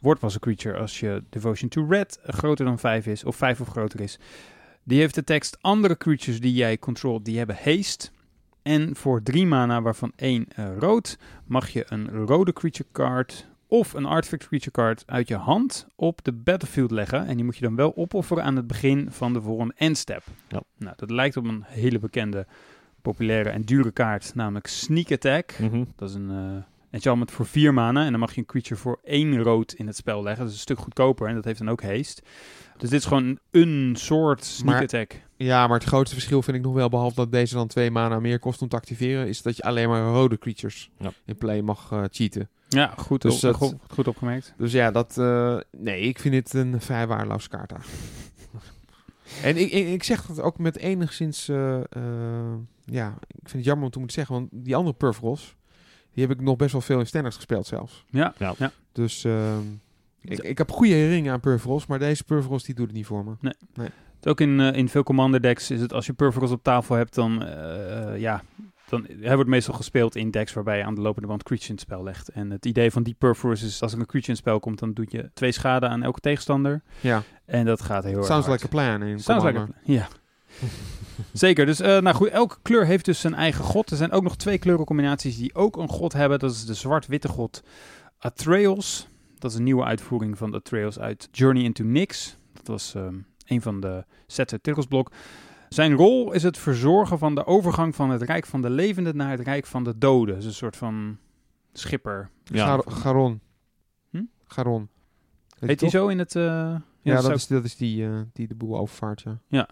Wordt 0.00 0.20
pas 0.20 0.34
een 0.34 0.40
creature 0.40 0.78
als 0.78 1.00
je 1.00 1.22
Devotion 1.30 1.68
to 1.68 1.86
Red 1.88 2.18
groter 2.22 2.64
dan 2.64 2.78
5 2.78 3.06
is, 3.06 3.24
of 3.24 3.36
5 3.36 3.60
of 3.60 3.68
groter 3.68 4.00
is. 4.00 4.18
Die 4.82 4.98
heeft 4.98 5.14
de 5.14 5.24
tekst, 5.24 5.58
andere 5.60 5.96
creatures 5.96 6.40
die 6.40 6.54
jij 6.54 6.78
controlt, 6.78 7.24
die 7.24 7.38
hebben 7.38 7.58
haste. 7.64 8.08
En 8.62 8.96
voor 8.96 9.22
3 9.22 9.46
mana, 9.46 9.82
waarvan 9.82 10.12
één 10.16 10.46
eh, 10.48 10.76
rood, 10.78 11.18
mag 11.46 11.68
je 11.68 11.84
een 11.88 12.10
rode 12.10 12.52
creature 12.52 12.88
card 12.92 13.49
of 13.70 13.92
een 13.92 14.04
artifact 14.04 14.46
creature 14.46 14.70
card 14.70 15.02
uit 15.06 15.28
je 15.28 15.36
hand 15.36 15.86
op 15.96 16.24
de 16.24 16.32
battlefield 16.32 16.90
leggen. 16.90 17.26
En 17.26 17.36
die 17.36 17.44
moet 17.44 17.56
je 17.56 17.64
dan 17.64 17.76
wel 17.76 17.96
opofferen 17.96 18.44
aan 18.44 18.56
het 18.56 18.66
begin 18.66 19.10
van 19.10 19.32
de 19.32 19.42
volgende 19.42 19.74
endstep. 19.76 20.22
Ja. 20.48 20.62
Nou, 20.76 20.94
dat 20.96 21.10
lijkt 21.10 21.36
op 21.36 21.44
een 21.44 21.64
hele 21.66 21.98
bekende, 21.98 22.46
populaire 23.02 23.50
en 23.50 23.62
dure 23.62 23.90
kaart, 23.90 24.34
namelijk 24.34 24.66
Sneak 24.66 25.12
Attack. 25.12 25.58
Mhm. 25.58 25.84
Dat 25.96 26.08
is 26.08 26.14
een, 26.14 26.64
eh, 26.90 26.94
enchantment 26.96 27.30
voor 27.30 27.46
4 27.46 27.74
mana. 27.74 28.04
En 28.04 28.10
dan 28.10 28.20
mag 28.20 28.32
je 28.34 28.40
een 28.40 28.46
creature 28.46 28.80
voor 28.80 28.98
1 29.04 29.42
rood 29.42 29.72
in 29.72 29.86
het 29.86 29.96
spel 29.96 30.22
leggen. 30.22 30.40
Dat 30.42 30.48
is 30.48 30.54
een 30.54 30.60
stuk 30.62 30.78
goedkoper 30.78 31.28
en 31.28 31.34
dat 31.34 31.44
heeft 31.44 31.58
dan 31.58 31.70
ook 31.70 31.82
haste. 31.82 32.22
Dus 32.76 32.90
dit 32.90 32.98
is 33.00 33.06
gewoon 33.06 33.38
een 33.50 33.94
soort 33.98 34.44
sneak 34.44 34.74
Maar- 34.74 34.82
attack. 34.82 35.20
Ja, 35.36 35.66
maar 35.66 35.78
het 35.78 35.88
grootste 35.88 36.14
verschil 36.14 36.42
vind 36.42 36.56
ik 36.56 36.62
nog 36.62 36.74
wel, 36.74 36.88
behalve 36.88 37.14
dat 37.16 37.32
deze 37.32 37.54
dan 37.54 37.66
twee 37.68 37.90
mana 37.90 38.20
meer 38.20 38.38
kost 38.38 38.62
om 38.62 38.68
te 38.68 38.76
activeren, 38.76 39.28
is 39.28 39.42
dat 39.42 39.56
je 39.56 39.62
alleen 39.62 39.88
maar 39.88 40.02
rode 40.12 40.38
creatures 40.38 40.90
Ja. 40.98 41.12
in 41.26 41.36
play 41.36 41.62
mag 41.62 41.88
eh, 41.92 42.04
cheaten. 42.10 42.48
Ja, 42.68 42.94
goed, 42.96 43.22
Dus 43.22 43.34
op- 43.34 43.40
dat- 43.40 43.54
goed, 43.54 43.74
goed 43.88 44.08
opgemerkt. 44.08 44.54
Dus 44.56 44.72
ja, 44.72 44.90
dat. 44.90 45.18
eh, 45.18 45.56
nee, 45.76 46.00
ik 46.00 46.18
vind 46.18 46.34
dit 46.34 46.52
een 46.54 46.80
vrij 46.80 47.06
waardeloze 47.06 47.48
kaart 47.48 47.72
eigenlijk. 47.72 48.02
en 49.42 49.56
ik, 49.56 49.70
ik, 49.72 49.88
ik 49.88 50.02
zeg 50.02 50.26
dat 50.26 50.40
ook 50.40 50.58
met 50.58 50.76
enigszins. 50.76 51.48
eh, 51.48 51.76
eh, 51.76 52.54
ja, 52.84 53.08
ik 53.28 53.48
vind 53.48 53.52
het 53.52 53.64
jammer 53.64 53.84
om 53.84 53.90
te 53.90 53.98
moeten 53.98 54.16
zeggen, 54.16 54.34
want 54.34 54.48
die 54.52 54.76
andere 54.76 54.96
Purfros, 54.96 55.56
die 56.20 56.28
heb 56.28 56.38
ik 56.38 56.44
nog 56.44 56.56
best 56.56 56.72
wel 56.72 56.80
veel 56.80 56.98
in 56.98 57.06
standards 57.06 57.36
gespeeld 57.36 57.66
zelfs. 57.66 58.04
Ja, 58.10 58.34
Ja. 58.38 58.54
ja. 58.58 58.70
Dus 58.92 59.24
ehm, 59.24 59.60
ik, 60.20 60.38
ik 60.38 60.58
heb 60.58 60.70
goede 60.70 60.92
herinneringen 60.92 61.32
aan 61.32 61.40
Purfros, 61.40 61.86
maar 61.86 61.98
deze 61.98 62.24
Purfros 62.24 62.64
die 62.64 62.74
doet 62.74 62.86
het 62.86 62.96
niet 62.96 63.06
voor 63.06 63.24
me. 63.24 63.34
Het 63.40 63.92
is 64.20 64.26
Ook 64.30 64.40
in, 64.40 64.60
eh, 64.60 64.72
in 64.78 64.88
veel 64.88 65.02
commander 65.02 65.40
decks 65.42 65.70
is 65.70 65.80
het 65.80 65.92
als 65.92 66.06
je 66.06 66.12
Purples 66.12 66.50
op 66.50 66.62
tafel 66.62 66.94
hebt, 66.96 67.14
dan 67.14 67.44
eh, 67.44 68.18
ja, 68.20 68.42
dan 68.88 69.06
hij 69.20 69.34
wordt 69.34 69.50
meestal 69.50 69.74
gespeeld 69.74 70.16
in 70.16 70.30
decks 70.30 70.52
waarbij 70.52 70.78
je 70.78 70.84
aan 70.84 70.94
de 70.94 71.00
lopende 71.00 71.28
band 71.28 71.42
creature 71.42 71.68
in 71.70 71.74
het 71.74 71.84
spel 71.84 72.02
legt. 72.02 72.28
En 72.28 72.50
het 72.50 72.66
idee 72.66 72.90
van 72.90 73.02
die 73.02 73.14
Purpose 73.18 73.66
is 73.66 73.82
als 73.82 73.92
er 73.92 73.98
een 73.98 74.06
creature 74.06 74.32
in 74.32 74.38
het 74.38 74.46
spel 74.48 74.60
komt, 74.60 74.78
dan 74.78 74.92
doe 74.92 75.06
je 75.08 75.30
twee 75.34 75.52
schade 75.52 75.88
aan 75.88 76.02
elke 76.02 76.20
tegenstander. 76.20 76.82
Ja, 77.00 77.22
En 77.44 77.64
dat 77.64 77.82
gaat 77.82 78.04
heel 78.04 78.16
erg 78.16 78.26
sounds 78.26 78.46
hard. 78.46 78.62
like 78.62 78.76
a 78.76 78.80
plan 78.82 79.02
in 79.08 79.18
Sounds 79.20 79.44
like 79.44 79.58
a- 79.58 79.68
Ja. 79.84 80.08
Zeker. 81.32 81.66
Dus 81.66 81.80
eh, 81.80 81.98
nou 82.00 82.16
goed, 82.16 82.28
elke 82.28 82.56
kleur 82.62 82.86
heeft 82.86 83.04
dus 83.04 83.20
zijn 83.20 83.34
eigen 83.34 83.64
god. 83.64 83.90
Er 83.90 83.96
zijn 83.96 84.10
ook 84.12 84.22
nog 84.22 84.36
twee 84.36 84.58
kleurencombinaties 84.58 85.36
die 85.36 85.54
ook 85.54 85.76
een 85.76 85.88
god 85.88 86.12
hebben. 86.12 86.38
Dat 86.38 86.50
is 86.50 86.66
de 86.66 86.74
zwart-witte 86.74 87.28
god 87.28 87.62
Atreus. 88.18 89.08
Dat 89.38 89.50
is 89.50 89.56
een 89.56 89.64
nieuwe 89.64 89.84
uitvoering 89.84 90.38
van 90.38 90.54
Atreus 90.54 90.98
uit 90.98 91.28
Journey 91.32 91.62
into 91.62 91.84
Nyx. 91.84 92.36
Dat 92.52 92.66
was 92.66 92.94
ehm, 92.94 93.14
een 93.46 93.62
van 93.62 93.80
de 93.80 94.04
sets 94.26 94.52
uit 94.52 94.62
Tirkelsblok. 94.62 95.10
Zijn 95.68 95.92
rol 95.94 96.32
is 96.32 96.42
het 96.42 96.58
verzorgen 96.58 97.18
van 97.18 97.34
de 97.34 97.46
overgang 97.46 97.94
van 97.94 98.10
het 98.10 98.22
rijk 98.22 98.46
van 98.46 98.62
de 98.62 98.70
levenden 98.70 99.16
naar 99.16 99.30
het 99.30 99.40
rijk 99.40 99.66
van 99.66 99.84
de 99.84 99.98
doden. 99.98 100.34
Dus 100.34 100.44
een 100.44 100.52
soort 100.54 100.76
van 100.76 101.18
schipper. 101.72 102.30
Ja, 102.44 102.66
Gar- 102.66 102.90
Garon. 102.92 103.40
Hm? 104.10 104.22
Garon. 104.46 104.88
Heet 105.58 105.68
hij 105.68 105.76
toch? 105.76 105.90
zo 105.90 106.08
in 106.08 106.18
het... 106.18 106.36
eh, 106.36 106.42
in 106.42 106.48
Ja, 106.48 106.76
het 107.02 107.14
dat 107.14 107.22
zou- 107.22 107.34
is, 107.34 107.46
dat 107.46 107.64
is 107.64 107.76
die, 107.76 108.06
eh, 108.06 108.20
die 108.32 108.48
de 108.48 108.54
boel 108.54 108.78
overvaart, 108.78 109.24
ja. 109.48 109.68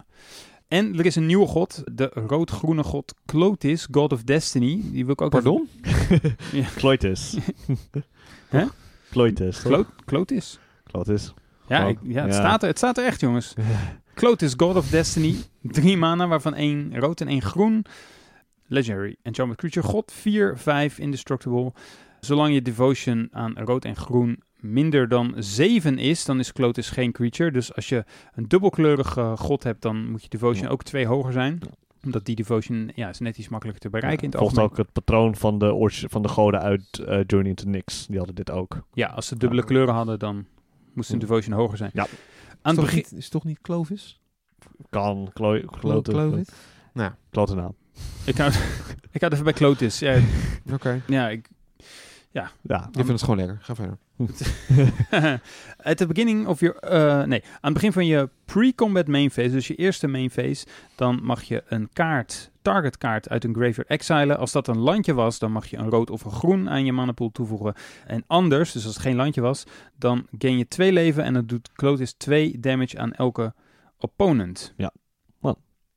En 0.69 0.97
er 0.99 1.05
is 1.05 1.15
een 1.15 1.25
nieuwe 1.25 1.47
god, 1.47 1.83
de 1.91 2.11
rood-groene 2.13 2.83
god 2.83 3.13
Clotis, 3.25 3.87
God 3.91 4.13
of 4.13 4.23
Destiny. 4.23 4.81
Die 4.91 5.03
wil 5.03 5.13
ik 5.13 5.21
ook 5.21 5.29
Pardon? 5.29 5.69
Cloitis. 6.75 7.37
Hè? 8.49 8.65
Cloitis, 9.11 9.61
toch? 9.61 9.69
Clo 9.71 9.85
Clotis? 10.05 10.59
Ja, 11.67 11.85
ik- 11.87 11.97
ja, 12.03 12.21
het, 12.23 12.33
ja. 12.33 12.39
Staat 12.39 12.61
er, 12.61 12.67
het 12.67 12.77
staat 12.77 12.97
er 12.97 13.05
echt, 13.05 13.19
jongens. 13.19 13.53
Clotis, 14.13 14.53
God 14.57 14.75
of 14.75 14.89
Destiny. 14.89 15.35
Drie 15.61 15.97
mana, 15.97 16.27
waarvan 16.27 16.53
één 16.55 16.99
rood 16.99 17.21
en 17.21 17.27
één 17.27 17.41
groen. 17.41 17.85
Legendary 18.67 19.15
Enchantment 19.21 19.59
Creature. 19.59 19.87
God 19.87 20.11
4, 20.11 20.57
5, 20.57 20.99
Indestructible. 20.99 21.73
Zolang 22.19 22.53
je 22.53 22.61
devotion 22.61 23.27
aan 23.31 23.57
rood 23.57 23.85
en 23.85 23.95
groen 23.95 24.41
minder 24.59 25.07
dan 25.07 25.33
7 25.37 25.97
is, 25.97 26.25
dan 26.25 26.39
is 26.39 26.51
Clotis 26.51 26.89
geen 26.89 27.11
creature. 27.11 27.51
Dus 27.51 27.75
als 27.75 27.89
je 27.89 28.03
een 28.35 28.47
dubbelkleurige 28.47 29.33
god 29.37 29.63
hebt, 29.63 29.81
dan 29.81 30.11
moet 30.11 30.23
je 30.23 30.29
devotion 30.29 30.65
Ja. 30.65 30.71
ook 30.71 30.83
twee 30.83 31.05
hoger 31.07 31.31
zijn. 31.33 31.57
Ja. 31.61 31.67
Omdat 32.03 32.25
die 32.25 32.35
devotion 32.35 32.91
ja, 32.95 33.09
is 33.09 33.19
net 33.19 33.37
iets 33.37 33.49
makkelijker 33.49 33.83
te 33.83 33.89
bereiken 33.89 34.23
in 34.23 34.29
het 34.29 34.39
Volgt 34.39 34.57
algemeen. 34.57 34.79
ook 34.79 34.85
het 34.85 34.93
patroon 34.93 35.35
van 35.35 35.59
de, 35.59 36.05
van 36.09 36.21
de 36.21 36.27
goden 36.27 36.61
uit 36.61 36.99
eh, 37.05 37.19
Journey 37.27 37.49
into 37.49 37.69
Nyx. 37.69 38.07
Die 38.07 38.17
hadden 38.17 38.35
dit 38.35 38.51
ook. 38.51 38.81
Ja, 38.93 39.07
als 39.07 39.27
ze 39.27 39.37
dubbele 39.37 39.63
kleuren 39.63 39.93
hadden, 39.93 40.19
dan 40.19 40.45
moest 40.93 41.11
een 41.11 41.19
devotion 41.19 41.55
hoger 41.55 41.77
zijn. 41.77 41.91
Ja. 41.93 42.01
Aan 42.01 42.07
Is, 42.07 42.15
het 42.61 42.75
toch 42.75 42.85
begin... 42.85 42.95
niet, 42.97 43.13
is 43.13 43.29
toch 43.29 43.43
niet 43.43 43.61
Clovis? 43.61 44.19
Kan, 44.89 45.29
Clo 45.33 45.61
Clovis? 46.01 46.47
Nou, 46.93 47.11
klote 47.29 47.55
naam. 47.55 47.75
Ik 48.25 48.37
hou, 48.37 48.51
ik 49.11 49.21
het 49.21 49.31
even 49.33 49.43
bij 49.43 49.53
Clotis. 49.53 49.99
Ja, 49.99 50.19
oké. 50.73 51.01
ja 51.07 51.29
ik, 51.29 51.49
Ja, 52.31 52.51
Ik 52.87 52.93
vind 52.93 53.07
het 53.07 53.21
gewoon 53.21 53.37
lekker. 53.37 53.57
Ga 53.61 53.75
verder. 53.75 53.97
At 55.89 55.97
the 55.97 56.07
beginning 56.07 56.47
of 56.47 56.59
your... 56.59 56.75
eh, 56.77 57.23
nee, 57.23 57.43
aan 57.43 57.59
het 57.61 57.73
begin 57.73 57.91
van 57.91 58.05
je 58.05 58.29
pre-combat 58.45 59.07
main 59.07 59.31
phase, 59.31 59.49
dus 59.49 59.67
je 59.67 59.75
eerste 59.75 60.07
main 60.07 60.29
phase, 60.29 60.65
dan 60.95 61.23
mag 61.23 61.43
je 61.43 61.63
een 61.67 61.89
kaart, 61.93 62.51
target 62.61 62.97
kaart 62.97 63.29
uit 63.29 63.43
een 63.43 63.53
graveyard 63.53 63.87
exilen. 63.87 64.37
Als 64.37 64.51
dat 64.51 64.67
een 64.67 64.77
landje 64.77 65.13
was, 65.13 65.39
dan 65.39 65.51
mag 65.51 65.67
je 65.67 65.77
een 65.77 65.89
rood 65.89 66.09
of 66.09 66.23
een 66.23 66.31
groen 66.31 66.69
aan 66.69 66.85
je 66.85 66.91
manapool 66.91 67.31
toevoegen. 67.31 67.73
En 68.05 68.23
anders, 68.27 68.71
dus 68.71 68.85
als 68.85 68.93
het 68.93 69.03
geen 69.03 69.15
landje 69.15 69.41
was, 69.41 69.63
dan 69.95 70.27
gain 70.37 70.57
je 70.57 70.67
twee 70.67 70.91
leven 70.91 71.23
en 71.23 71.33
dan 71.33 71.45
doet 71.45 71.71
Clotis 71.73 72.13
twee 72.13 72.59
damage 72.59 72.97
aan 72.99 73.13
elke 73.13 73.53
opponent. 73.97 74.73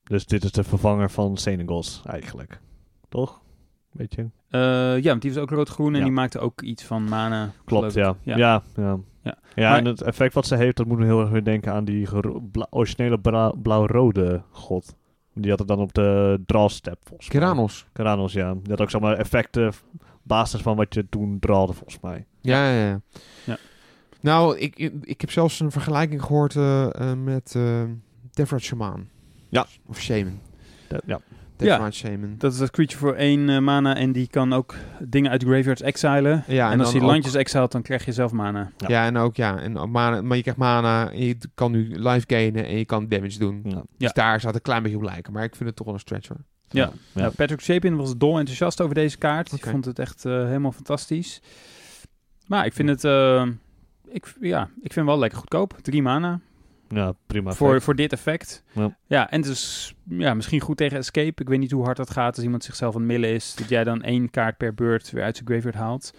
dus 0.04 0.26
dit 0.26 0.44
is 0.44 0.52
de 0.52 0.64
vervanger 0.64 1.10
van 1.10 1.36
Senegals 1.36 2.02
eigenlijk. 2.06 2.60
Toch? 3.08 3.41
Weet 3.92 4.14
je? 4.14 4.26
Eh, 4.50 4.60
ja, 5.02 5.08
want 5.10 5.22
die 5.22 5.32
was 5.32 5.42
ook 5.42 5.50
rood-groen 5.50 5.92
en 5.92 5.98
Ja. 5.98 6.04
die 6.04 6.12
maakte 6.12 6.38
ook 6.38 6.62
iets 6.62 6.84
van 6.84 7.04
mana. 7.04 7.50
Klopt, 7.64 7.94
ja. 7.94 8.16
Ja, 8.22 8.36
ja. 8.36 8.62
Ja. 8.76 8.98
ja. 9.22 9.68
Maar- 9.70 9.78
en 9.78 9.84
het 9.84 10.02
effect 10.02 10.34
wat 10.34 10.46
ze 10.46 10.56
heeft, 10.56 10.76
dat 10.76 10.86
moet 10.86 10.98
me 10.98 11.04
heel 11.04 11.20
erg 11.20 11.30
weer 11.30 11.44
denken 11.44 11.72
aan 11.72 11.84
die 11.84 12.08
bla- 12.52 12.66
originele 12.70 13.18
blauw-rode 13.62 14.42
god. 14.50 14.94
Die 15.34 15.50
had 15.50 15.58
het 15.58 15.68
dan 15.68 15.78
op 15.78 15.92
de 15.94 16.40
draw 16.46 16.68
step 16.68 16.98
volgens 17.04 17.30
mij. 17.30 17.40
Keranos. 17.40 17.86
Keranos, 17.92 18.32
ja. 18.32 18.52
Die 18.52 18.70
had 18.70 18.80
ook 18.80 18.90
zeg 18.90 19.00
maar 19.00 19.16
effecten 19.16 19.68
op 19.68 19.74
basis 20.22 20.60
van 20.60 20.76
wat 20.76 20.94
je 20.94 21.06
toen 21.08 21.38
drawde 21.40 21.72
volgens 21.72 22.00
mij. 22.00 22.24
Ja, 22.40 22.70
ja, 22.70 22.86
ja. 22.88 23.00
Ja. 23.44 23.56
Nou, 24.20 24.58
ik, 24.58 24.76
ik, 24.76 24.92
ik 25.02 25.20
heb 25.20 25.30
zelfs 25.30 25.60
een 25.60 25.70
vergelijking 25.70 26.22
gehoord 26.22 26.56
eh, 26.56 27.10
eh, 27.10 27.18
met 27.18 27.54
uh, 27.56 27.82
Devrat 28.32 28.60
Shaman. 28.60 29.06
Ja. 29.48 29.66
Of 29.86 30.00
Shaman. 30.00 30.38
Dat- 30.88 31.02
ja. 31.06 31.20
Shaman. 31.90 32.34
Dat 32.38 32.52
is 32.52 32.58
dat 32.58 32.70
creature 32.70 32.98
voor 32.98 33.14
één 33.14 33.48
eh, 33.48 33.58
mana 33.58 33.96
en 33.96 34.12
die 34.12 34.26
kan 34.26 34.52
ook 34.52 34.74
dingen 35.00 35.30
uit 35.30 35.42
graveyards 35.42 35.82
exilen. 35.82 36.44
Ja, 36.46 36.72
en, 36.72 36.80
als 36.80 36.92
hij 36.92 37.00
landjes 37.00 37.34
exilt, 37.34 37.72
dan 37.72 37.82
krijg 37.82 38.04
je 38.04 38.12
zelf 38.12 38.32
mana. 38.32 38.70
Ja. 38.76 38.88
Ja, 38.88 39.06
en 39.06 39.16
ook 39.16 39.36
ja. 39.36 39.58
En 39.58 39.90
mana, 39.90 40.22
maar 40.22 40.36
je 40.36 40.42
krijgt 40.42 40.60
mana, 40.60 41.10
en 41.10 41.26
je 41.26 41.36
kan 41.54 41.72
nu 41.72 41.88
life 41.98 42.24
gainen 42.26 42.66
en 42.66 42.78
je 42.78 42.84
kan 42.84 43.08
damage 43.08 43.38
doen. 43.38 43.60
Ja. 43.64 43.70
Ja. 43.70 43.82
Dus 43.96 44.12
daar 44.12 44.40
zou 44.40 44.46
het 44.46 44.54
een 44.54 44.62
klein 44.62 44.82
beetje 44.82 44.98
op 44.98 45.04
lijken. 45.04 45.32
Maar 45.32 45.44
ik 45.44 45.56
vind 45.56 45.68
het 45.68 45.76
toch 45.76 45.86
wel 45.86 45.94
een 45.94 46.00
stretch 46.00 46.28
hoor. 46.28 46.40
Ja. 46.68 46.92
Ja. 47.12 47.22
Ja, 47.22 47.30
Patrick 47.30 47.62
Chapin 47.62 47.96
was 47.96 48.16
dol 48.16 48.38
enthousiast 48.38 48.80
over 48.80 48.94
deze 48.94 49.18
kaart. 49.18 49.52
Ik 49.52 49.66
vond 49.66 49.84
het 49.84 49.98
echt 49.98 50.24
eh, 50.24 50.32
helemaal 50.32 50.72
fantastisch. 50.72 51.40
Maar 52.46 52.66
ik 52.66 52.72
vind 52.72 52.88
het... 52.88 53.04
eh, 53.04 53.46
ik, 54.08 54.34
ja, 54.40 54.68
ik 54.82 54.92
vind 54.92 55.06
wel 55.06 55.18
lekker 55.18 55.38
goedkoop. 55.38 55.78
Drie 55.82 56.02
mana 56.02 56.40
Ja, 56.94 57.12
prima. 57.26 57.52
voor, 57.52 57.66
effect. 57.68 57.84
voor 57.84 57.94
dit 57.94 58.12
effect. 58.12 58.64
Ja. 58.72 58.96
Ja, 59.06 59.30
en 59.30 59.40
dus 59.40 59.94
ja, 60.08 60.34
misschien 60.34 60.60
goed 60.60 60.76
tegen 60.76 60.98
escape. 60.98 61.42
Ik 61.42 61.48
weet 61.48 61.58
niet 61.58 61.70
hoe 61.70 61.84
hard 61.84 61.96
dat 61.96 62.10
gaat 62.10 62.34
als 62.36 62.44
iemand 62.44 62.64
zichzelf 62.64 62.94
aan 62.94 63.00
het 63.00 63.10
millen 63.10 63.30
is. 63.30 63.54
Dat 63.54 63.68
jij 63.68 63.84
dan 63.84 64.02
één 64.02 64.30
kaart 64.30 64.56
per 64.56 64.74
beurt 64.74 65.10
weer 65.10 65.22
uit 65.24 65.36
zijn 65.36 65.48
graveyard 65.48 65.76
haalt. 65.76 66.12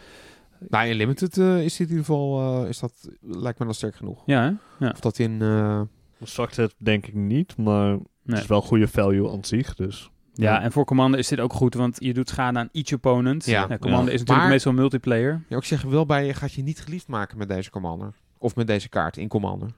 Nou, 0.70 0.88
in 0.88 0.96
Limited 0.96 1.38
eh, 1.38 1.64
is 1.64 1.76
dit 1.78 1.88
in 1.90 1.96
ieder 1.96 2.06
geval, 2.06 2.62
eh, 2.64 2.70
is 2.70 2.80
dat, 2.80 3.10
lijkt 3.22 3.60
me 3.60 3.66
dan 3.66 3.74
sterk 3.74 3.96
genoeg. 3.96 4.24
Ja, 4.26 4.58
ja. 4.80 4.90
Of 4.90 5.00
dat 5.00 5.20
in, 5.20 5.42
eh, 5.42 5.82
Constructed 6.18 6.76
denk 6.78 7.06
ik 7.08 7.14
niet, 7.14 7.58
maar 7.58 7.88
Nee. 7.90 8.02
het 8.26 8.38
is 8.38 8.46
wel 8.48 8.62
goede 8.62 8.88
value 8.88 9.32
aan 9.32 9.44
zich. 9.46 9.76
Dus. 9.76 10.10
Ja, 10.34 10.62
en 10.62 10.72
voor 10.72 10.86
Commander 10.86 11.20
is 11.20 11.28
dit 11.28 11.40
ook 11.40 11.54
goed, 11.54 11.74
want 11.74 11.96
je 12.00 12.14
doet 12.14 12.30
schade 12.30 12.60
aan 12.60 12.70
each 12.72 12.94
opponent. 12.94 13.46
Ja. 13.46 13.62
Commander 13.62 13.90
Ja. 13.92 14.04
is 14.14 14.20
natuurlijk 14.20 14.40
Maar- 14.40 14.50
meestal 14.50 14.74
multiplayer. 14.74 15.44
ja, 15.48 15.58
ik 15.58 15.64
zeg 15.64 15.82
wel 15.82 16.06
bij 16.06 16.26
je, 16.26 16.34
gaat 16.34 16.54
je 16.54 16.64
niet 16.64 16.80
geliefd 16.82 17.08
maken 17.08 17.38
met 17.38 17.48
deze 17.48 17.70
Commander. 17.70 18.14
Of 18.38 18.56
met 18.56 18.68
deze 18.68 18.90
kaart 18.90 19.18
in 19.18 19.28
Commander. 19.28 19.70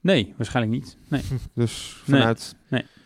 Nee, 0.00 0.34
waarschijnlijk 0.36 0.74
niet. 0.76 0.96
Nee. 1.08 1.22
Dus 1.54 2.02
Nee. 2.06 2.20
vanuit, 2.20 2.54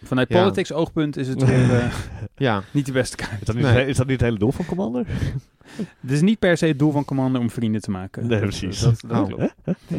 Vanuit 0.05 0.29
Ja. 0.29 0.39
politics 0.39 0.73
oogpunt 0.73 1.17
is 1.17 1.29
het 1.29 1.45
weer 1.47 1.75
eh, 1.75 1.93
ja. 2.37 2.63
niet 2.71 2.87
de 2.87 2.93
beste 2.93 3.17
kaart. 3.17 3.41
Is 3.41 3.47
dat, 3.47 3.55
niet, 3.57 3.65
Nee. 3.65 3.87
is 3.87 3.97
dat 3.97 4.07
niet 4.07 4.17
het 4.21 4.27
hele 4.29 4.39
doel 4.39 4.53
van 4.53 4.65
Commander? 4.65 5.07
Het 6.01 6.11
is 6.11 6.21
niet 6.21 6.39
per 6.39 6.57
se 6.57 6.67
het 6.67 6.79
doel 6.79 6.91
van 6.93 7.05
Commander 7.05 7.41
om 7.41 7.51
vrienden 7.51 7.81
te 7.81 7.91
maken. 7.91 8.27
Nee, 8.27 8.39
precies. 8.41 8.81
Dat, 8.81 9.01
dat 9.07 9.21
Oh. 9.21 9.27
klopt. 9.27 9.55
Hm. 9.89 9.95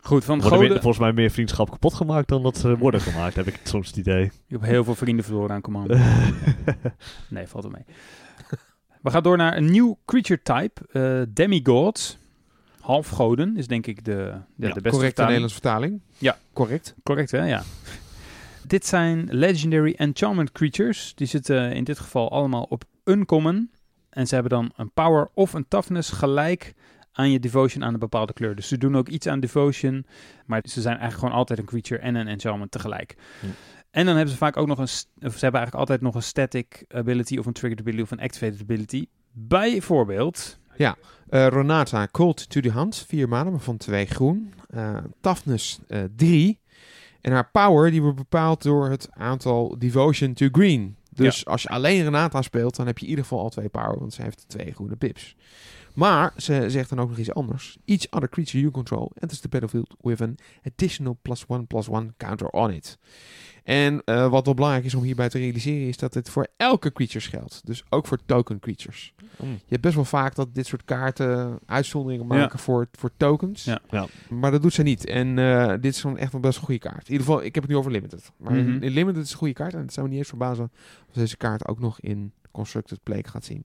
Goed, 0.00 0.24
van 0.24 0.38
meer- 0.38 0.46
goden... 0.48 0.70
volgens 0.72 0.98
mij 0.98 1.12
meer 1.12 1.30
vriendschap 1.30 1.70
kapot 1.70 1.94
gemaakt 1.94 2.28
dan 2.28 2.42
dat 2.42 2.56
ze 2.58 2.76
worden 2.78 3.00
gemaakt, 3.00 3.34
heb 3.36 3.46
ik 3.46 3.60
soms 3.62 3.86
het 3.86 3.96
idee. 3.96 4.24
Ik 4.24 4.32
heb 4.48 4.62
heel 4.62 4.84
veel 4.84 4.94
vrienden 4.94 5.24
verloren 5.24 5.50
aan 5.54 5.60
Commander. 5.60 6.00
Nee, 7.28 7.46
valt 7.46 7.64
er 7.64 7.70
mee. 7.70 7.84
We 9.02 9.10
gaan 9.10 9.22
door 9.22 9.36
naar 9.36 9.56
een 9.56 9.70
nieuw 9.70 9.98
creature 10.04 10.40
type. 10.42 10.80
eh 10.92 11.22
demigods. 11.34 12.18
Halfgoden 12.84 13.56
is 13.56 13.66
denk 13.66 13.86
ik 13.86 14.04
de, 14.04 14.12
ja, 14.12 14.42
de 14.56 14.80
beste 14.80 14.80
Correcte 14.80 15.00
vertaling. 15.00 15.28
Nederlandse 15.28 15.60
vertaling. 15.60 16.00
Ja. 16.18 16.38
Correct. 16.52 16.94
Correct, 17.02 17.30
hè? 17.30 17.44
Ja. 17.44 17.62
dit 18.74 18.86
zijn 18.86 19.28
legendary 19.30 19.94
enchantment 19.96 20.52
creatures. 20.52 21.12
Die 21.14 21.26
zitten 21.26 21.72
in 21.72 21.84
dit 21.84 21.98
geval 21.98 22.30
allemaal 22.30 22.66
op 22.68 22.84
uncommon. 23.04 23.70
En 24.10 24.26
ze 24.26 24.34
hebben 24.34 24.52
dan 24.52 24.72
een 24.76 24.90
power 24.90 25.28
of 25.34 25.52
een 25.52 25.68
toughness 25.68 26.10
gelijk 26.10 26.74
aan 27.12 27.30
je 27.30 27.40
devotion 27.40 27.84
aan 27.84 27.92
een 27.92 27.98
bepaalde 27.98 28.32
kleur. 28.32 28.54
Dus 28.54 28.68
ze 28.68 28.78
doen 28.78 28.96
ook 28.96 29.08
iets 29.08 29.26
aan 29.26 29.40
devotion, 29.40 30.06
maar 30.46 30.60
ze 30.64 30.80
zijn 30.80 30.98
eigenlijk 30.98 31.18
gewoon 31.18 31.34
altijd 31.34 31.58
een 31.58 31.64
creature 31.64 32.00
en 32.00 32.14
een 32.14 32.28
enchantment 32.28 32.70
tegelijk. 32.70 33.16
Hm. 33.40 33.46
En 33.90 34.06
dan 34.06 34.14
hebben 34.14 34.32
ze 34.32 34.38
vaak 34.38 34.56
ook 34.56 34.66
nog 34.66 34.78
een, 34.78 34.84
of 34.84 34.88
ze 35.18 35.18
hebben 35.18 35.60
eigenlijk 35.60 35.74
altijd 35.74 36.00
nog 36.00 36.14
een 36.14 36.22
static 36.22 36.84
ability 36.88 37.38
of 37.38 37.46
een 37.46 37.52
triggered 37.52 37.80
ability 37.80 38.02
of 38.02 38.10
een 38.10 38.20
activated 38.20 38.60
ability. 38.60 39.06
Bijvoorbeeld... 39.32 40.58
Eh, 40.76 40.92
Renata, 41.34 42.06
Cold 42.06 42.50
to 42.50 42.60
the 42.60 42.70
Hand, 42.70 43.04
4 43.08 43.28
maanden, 43.28 43.52
maar 43.52 43.62
van 43.62 43.76
2 43.76 44.06
groen. 44.06 44.52
Eh 44.68 44.96
toughness 45.20 45.80
3. 46.16 46.58
en 47.20 47.32
haar 47.32 47.50
power 47.50 47.90
die 47.90 48.02
wordt 48.02 48.16
bepaald 48.16 48.62
door 48.62 48.90
het 48.90 49.08
aantal 49.10 49.78
Devotion 49.78 50.32
to 50.32 50.48
Green. 50.52 50.96
Dus 51.10 51.46
als 51.46 51.62
je 51.62 51.68
alleen 51.68 52.02
Renata 52.02 52.42
speelt, 52.42 52.76
dan 52.76 52.86
heb 52.86 52.98
je 52.98 53.04
in 53.04 53.10
ieder 53.10 53.24
geval 53.24 53.42
al 53.42 53.48
twee 53.48 53.68
power, 53.68 53.98
want 53.98 54.12
ze 54.12 54.22
heeft 54.22 54.44
twee 54.48 54.72
groene 54.72 54.96
pips. 54.96 55.36
Maar 55.94 56.32
ze 56.36 56.64
zegt 56.70 56.88
dan 56.88 57.00
ook 57.00 57.08
nog 57.08 57.18
iets 57.18 57.34
anders. 57.34 57.76
Each 57.84 58.06
other 58.10 58.28
creature 58.28 58.58
you 58.60 58.70
control 58.72 59.10
enters 59.14 59.40
the 59.40 59.48
battlefield 59.48 59.94
with 60.00 60.20
an 60.20 60.34
additional 60.64 61.18
plus 61.22 61.44
one 61.46 61.64
plus 61.64 61.88
one 61.88 62.14
counter 62.16 62.48
on 62.48 62.70
it. 62.70 62.98
En 63.64 64.02
eh, 64.04 64.28
wat 64.30 64.44
wel 64.44 64.54
belangrijk 64.54 64.84
is 64.84 64.94
om 64.94 65.02
hierbij 65.02 65.28
te 65.28 65.38
realiseren, 65.38 65.88
is 65.88 65.96
dat 65.96 66.12
dit 66.12 66.28
voor 66.30 66.46
elke 66.56 66.92
creature 66.92 67.24
geldt. 67.24 67.60
Dus 67.66 67.84
ook 67.88 68.06
voor 68.06 68.18
token 68.26 68.58
creatures. 68.58 69.14
Mm. 69.42 69.50
Je 69.52 69.58
hebt 69.68 69.82
best 69.82 69.94
wel 69.94 70.04
vaak 70.04 70.34
dat 70.34 70.54
dit 70.54 70.66
soort 70.66 70.84
kaarten 70.84 71.58
uitzonderingen 71.66 72.26
Ja. 72.28 72.34
maken 72.34 72.58
voor, 72.58 72.88
voor 72.92 73.10
tokens. 73.16 73.64
Ja. 73.64 73.80
Ja. 73.90 74.06
Maar 74.30 74.50
dat 74.50 74.62
doet 74.62 74.72
ze 74.72 74.82
niet. 74.82 75.06
En 75.06 75.38
eh, 75.38 75.68
dit 75.68 75.84
is 75.94 76.00
gewoon 76.00 76.18
echt 76.18 76.32
een 76.32 76.40
best 76.40 76.58
een 76.58 76.64
goede 76.64 76.80
kaart. 76.80 77.06
In 77.06 77.12
ieder 77.12 77.26
geval, 77.26 77.42
ik 77.42 77.54
heb 77.54 77.62
het 77.62 77.72
nu 77.72 77.78
over 77.78 77.90
Limited. 77.90 78.32
Maar 78.36 78.56
in- 78.56 78.70
Mhm. 78.74 78.82
in, 78.82 78.90
Limited 78.92 79.24
is 79.24 79.30
een 79.32 79.38
goede 79.38 79.54
kaart. 79.54 79.74
En 79.74 79.80
het 79.80 79.92
zou 79.92 80.04
me 80.06 80.10
niet 80.12 80.20
eens 80.20 80.28
verbazen 80.30 80.70
als 81.06 81.16
deze 81.16 81.36
kaart 81.36 81.68
ook 81.68 81.80
nog 81.80 82.00
in 82.00 82.32
Constructed 82.50 83.02
Play 83.02 83.24
gaat 83.26 83.44
zien. 83.44 83.64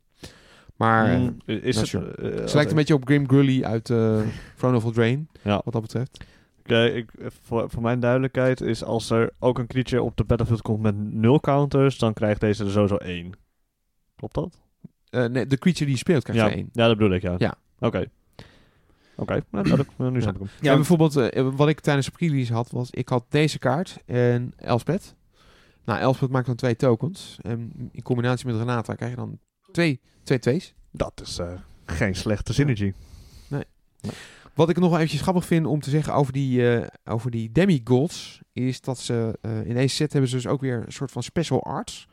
Maar 0.80 1.14
eh, 1.14 1.20
Mm, 1.20 1.38
is 1.46 1.76
het... 1.76 1.88
sure. 1.88 2.12
eh, 2.16 2.36
ze 2.36 2.42
als 2.42 2.54
lijkt 2.54 2.70
een 2.70 2.76
beetje 2.76 2.94
op 2.94 3.06
Grim 3.06 3.28
Grully 3.30 3.64
uit 3.64 3.90
eh 3.90 4.20
Throne 4.58 4.76
of 4.78 4.84
Eldraine. 4.84 5.26
Ja. 5.42 5.62
Wat 5.64 5.74
dat 5.74 5.82
betreft. 5.82 6.26
Kijk, 6.64 6.94
ik, 6.96 7.12
voor, 7.42 7.70
voor 7.70 7.82
mijn 7.82 8.00
duidelijkheid 8.00 8.62
is 8.62 8.84
als 8.84 9.10
er 9.10 9.32
ook 9.40 9.60
een 9.60 9.68
creature 9.68 10.02
op 10.04 10.18
de 10.18 10.24
battlefield 10.24 10.62
komt 10.62 10.82
met 10.82 10.96
nul 11.14 11.40
counters, 11.40 11.98
dan 11.98 12.14
krijgt 12.14 12.40
deze 12.42 12.64
er 12.66 12.72
sowieso 12.72 12.96
één. 12.96 13.32
Klopt 14.16 14.34
dat? 14.34 14.60
Eh, 15.10 15.26
nee, 15.26 15.48
de 15.48 15.58
creature 15.58 15.86
die 15.86 15.94
je 15.94 16.00
speelt 16.00 16.24
krijgt 16.24 16.42
ja. 16.42 16.50
er 16.50 16.56
één. 16.56 16.70
ja, 16.74 16.88
dat 16.88 16.98
bedoel 16.98 17.14
ik, 17.16 17.22
ja. 17.22 17.36
Ja. 17.38 17.54
Oké. 17.80 18.06
Oké, 19.16 19.34
nou, 19.34 19.44
duidelijk. 19.64 19.90
Nou, 19.98 20.12
nu 20.12 20.22
snap 20.22 20.34
ik 20.34 20.40
hem. 20.40 20.50
Ja, 20.62 20.70
en 20.72 20.76
bijvoorbeeld, 20.78 21.16
eh, 21.16 21.50
wat 21.56 21.68
ik 21.70 21.80
tijdens 21.80 22.06
de 22.06 22.12
pre-release 22.12 22.54
had, 22.54 22.72
was 22.72 22.90
ik 22.92 23.10
had 23.10 23.26
deze 23.30 23.60
kaart 23.60 23.98
en 24.06 24.54
Elspeth. 24.58 25.16
Nou, 25.86 26.00
Elspeth 26.00 26.30
maakt 26.30 26.46
dan 26.46 26.56
twee 26.56 26.76
tokens. 26.76 27.38
En 27.42 27.90
in 27.92 28.02
combinatie 28.02 28.46
met 28.48 28.56
Renata 28.56 28.94
krijg 28.96 29.12
je 29.12 29.18
dan 29.18 29.40
twee, 29.72 30.00
twee 30.24 30.40
twees. 30.40 30.74
Dat 30.92 31.22
is 31.24 31.38
eh, 31.38 31.52
geen 31.86 32.16
slechte 32.16 32.54
synergy. 32.54 32.94
Wat 34.54 34.70
ik 34.70 34.78
nog 34.78 34.90
wel 34.90 34.98
eventjes 34.98 35.22
grappig 35.22 35.46
vind 35.46 35.66
om 35.66 35.80
te 35.80 35.90
zeggen 35.90 36.14
over 36.14 36.34
die, 36.34 36.78
eh, 36.78 36.88
over 37.06 37.32
die 37.32 37.52
demigods, 37.52 38.40
is 38.54 38.82
dat 38.82 39.00
ze 39.00 39.38
eh, 39.42 39.66
in 39.66 39.74
deze 39.74 39.96
set 39.96 40.12
hebben 40.12 40.30
ze 40.30 40.36
dus 40.36 40.48
ook 40.48 40.62
weer 40.62 40.84
een 40.86 40.92
soort 40.92 41.12
van 41.12 41.24
special 41.24 41.64
arts. 41.64 42.08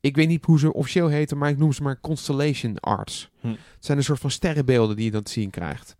Ik 0.00 0.16
weet 0.16 0.28
niet 0.28 0.44
hoe 0.44 0.58
ze 0.58 0.72
officieel 0.72 1.08
heten, 1.08 1.38
maar 1.38 1.50
ik 1.50 1.58
noem 1.58 1.72
ze 1.72 1.82
maar 1.82 2.00
Constellation 2.00 2.78
Arts. 2.78 3.30
Hm. 3.40 3.48
Het 3.48 3.58
zijn 3.78 3.98
een 3.98 4.04
soort 4.04 4.20
van 4.20 4.30
sterrenbeelden 4.30 4.96
die 4.96 5.04
je 5.04 5.10
dan 5.10 5.22
te 5.22 5.32
zien 5.32 5.50
krijgt. 5.50 5.96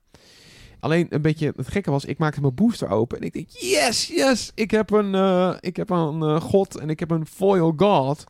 Alleen 0.80 1.06
een 1.10 1.22
beetje 1.22 1.52
het 1.56 1.68
gekke 1.68 1.90
was, 1.90 2.04
ik 2.04 2.18
maakte 2.18 2.40
mijn 2.40 2.54
booster 2.54 2.88
open 2.88 3.18
en 3.18 3.24
ik 3.24 3.32
denk, 3.32 3.48
yes, 3.48 4.06
yes, 4.06 4.52
ik 4.54 4.70
heb 4.70 4.90
een, 4.90 5.14
ik 5.60 5.76
heb 5.76 5.90
een 5.90 6.40
god 6.40 6.76
en 6.76 6.90
ik 6.90 7.00
heb 7.00 7.10
een 7.10 7.26
foil 7.26 7.72
god. 7.76 8.24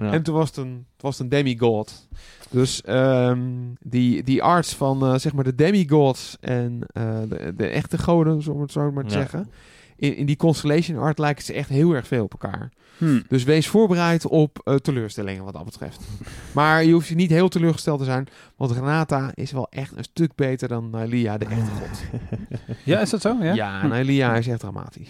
Ja. 0.00 0.12
En 0.12 0.22
toen 0.22 0.34
was 0.34 0.48
het 0.48 0.56
een, 0.56 0.86
het 0.92 1.02
was 1.02 1.18
een 1.18 1.28
demigod. 1.28 2.08
Dus 2.50 2.82
ehm, 2.82 3.40
die, 3.80 4.22
die 4.22 4.42
arts 4.42 4.74
van 4.74 5.02
eh, 5.06 5.14
zeg 5.18 5.32
maar 5.32 5.44
de 5.44 5.54
demigods 5.54 6.36
en 6.40 6.80
eh, 6.92 7.18
de, 7.28 7.52
de 7.56 7.66
echte 7.66 7.98
goden, 7.98 8.52
om 8.52 8.60
het 8.60 8.72
zo 8.72 8.92
maar 8.92 9.04
te 9.04 9.14
Ja. 9.14 9.20
zeggen. 9.20 9.50
In, 9.96 10.16
in 10.16 10.26
die 10.26 10.36
constellation 10.36 10.98
art 10.98 11.18
lijken 11.18 11.44
ze 11.44 11.52
echt 11.52 11.68
heel 11.68 11.92
erg 11.92 12.06
veel 12.06 12.24
op 12.24 12.32
elkaar. 12.32 12.72
Hm. 12.98 13.20
Dus 13.28 13.44
wees 13.44 13.68
voorbereid 13.68 14.26
op 14.26 14.60
eh, 14.64 14.74
teleurstellingen 14.74 15.44
wat 15.44 15.52
dat 15.52 15.64
betreft. 15.64 16.00
maar 16.54 16.84
je 16.84 16.92
hoeft 16.92 17.08
je 17.08 17.14
niet 17.14 17.30
heel 17.30 17.48
teleurgesteld 17.48 17.98
te 17.98 18.04
zijn, 18.04 18.26
want 18.56 18.70
Renata 18.70 19.30
is 19.34 19.52
wel 19.52 19.66
echt 19.70 19.96
een 19.96 20.04
stuk 20.04 20.34
beter 20.34 20.68
dan 20.68 20.90
Nylia, 20.90 21.38
de 21.38 21.44
echte 21.44 21.70
god. 21.70 22.00
Ja, 22.84 23.00
is 23.00 23.10
dat 23.10 23.20
zo? 23.20 23.36
Ja. 23.40 23.54
Ja, 23.54 23.80
Hm. 23.80 23.92
Is 24.36 24.46
echt 24.46 24.60
dramatisch. 24.60 25.08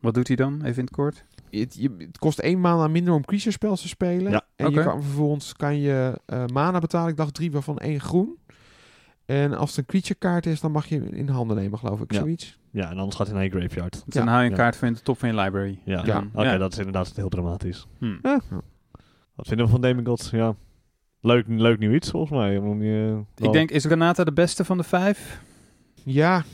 Wat 0.00 0.14
doet 0.14 0.26
hij 0.26 0.36
dan? 0.36 0.54
Even 0.62 0.76
in 0.78 0.84
het 0.84 0.90
kort. 0.90 1.24
Het, 1.50 1.74
je, 1.78 1.94
het 1.98 2.18
kost 2.18 2.38
één 2.38 2.60
mana 2.60 2.88
minder 2.88 3.14
om 3.14 3.24
creature 3.24 3.50
spells 3.50 3.80
te 3.82 3.88
spelen. 3.88 4.30
Ja. 4.32 4.42
En 4.56 4.70
je 4.70 4.82
kan 4.82 5.02
vervolgens 5.02 5.52
kan 5.52 5.78
je 5.80 6.20
eh, 6.26 6.44
mana 6.46 6.78
betalen. 6.78 7.10
Ik 7.10 7.16
dacht 7.16 7.34
drie 7.34 7.50
waarvan 7.50 7.78
één 7.78 8.00
groen. 8.00 8.36
En 9.26 9.54
als 9.54 9.68
het 9.70 9.78
een 9.78 9.84
creature 9.86 10.14
kaart 10.14 10.46
is, 10.46 10.60
dan 10.60 10.72
mag 10.72 10.86
je 10.86 10.94
hem 11.00 11.04
in 11.12 11.28
handen 11.28 11.56
nemen, 11.56 11.78
geloof 11.78 12.00
ik. 12.00 12.12
Ja. 12.12 12.18
Zoiets. 12.18 12.58
ja, 12.70 12.90
en 12.90 12.96
anders 12.98 13.16
gaat 13.16 13.26
hij 13.26 13.34
naar 13.36 13.44
je 13.44 13.50
graveyard. 13.50 13.92
Dus 14.04 14.14
dan 14.14 14.24
Ja. 14.24 14.30
haal 14.30 14.38
je 14.40 14.44
een 14.44 14.50
Ja. 14.50 14.56
kaart 14.56 14.76
van 14.76 14.88
in 14.88 14.94
de 14.94 15.00
top 15.00 15.18
van 15.18 15.28
je 15.28 15.34
library. 15.34 15.78
Ja, 15.84 16.02
Ja. 16.04 16.24
oké, 16.34 16.58
dat 16.58 16.72
is 16.72 16.78
inderdaad 16.78 17.12
heel 17.16 17.28
dramatisch. 17.28 17.86
Hm. 17.98 18.16
Wat 19.34 19.46
vinden 19.46 19.66
we 19.66 19.72
van 19.72 19.80
Demigods? 19.80 20.30
Ja, 20.30 20.54
leuk, 21.20 21.44
leuk 21.48 21.78
nieuw 21.78 21.92
iets 21.94 22.10
volgens 22.10 22.32
mij. 22.32 22.58
Om 22.58 22.82
Ik 23.36 23.52
denk, 23.52 23.70
is 23.70 23.84
Renata 23.84 24.24
de 24.24 24.32
beste 24.32 24.64
van 24.64 24.76
de 24.76 24.82
vijf? 24.84 25.40
Ja, 26.04 26.44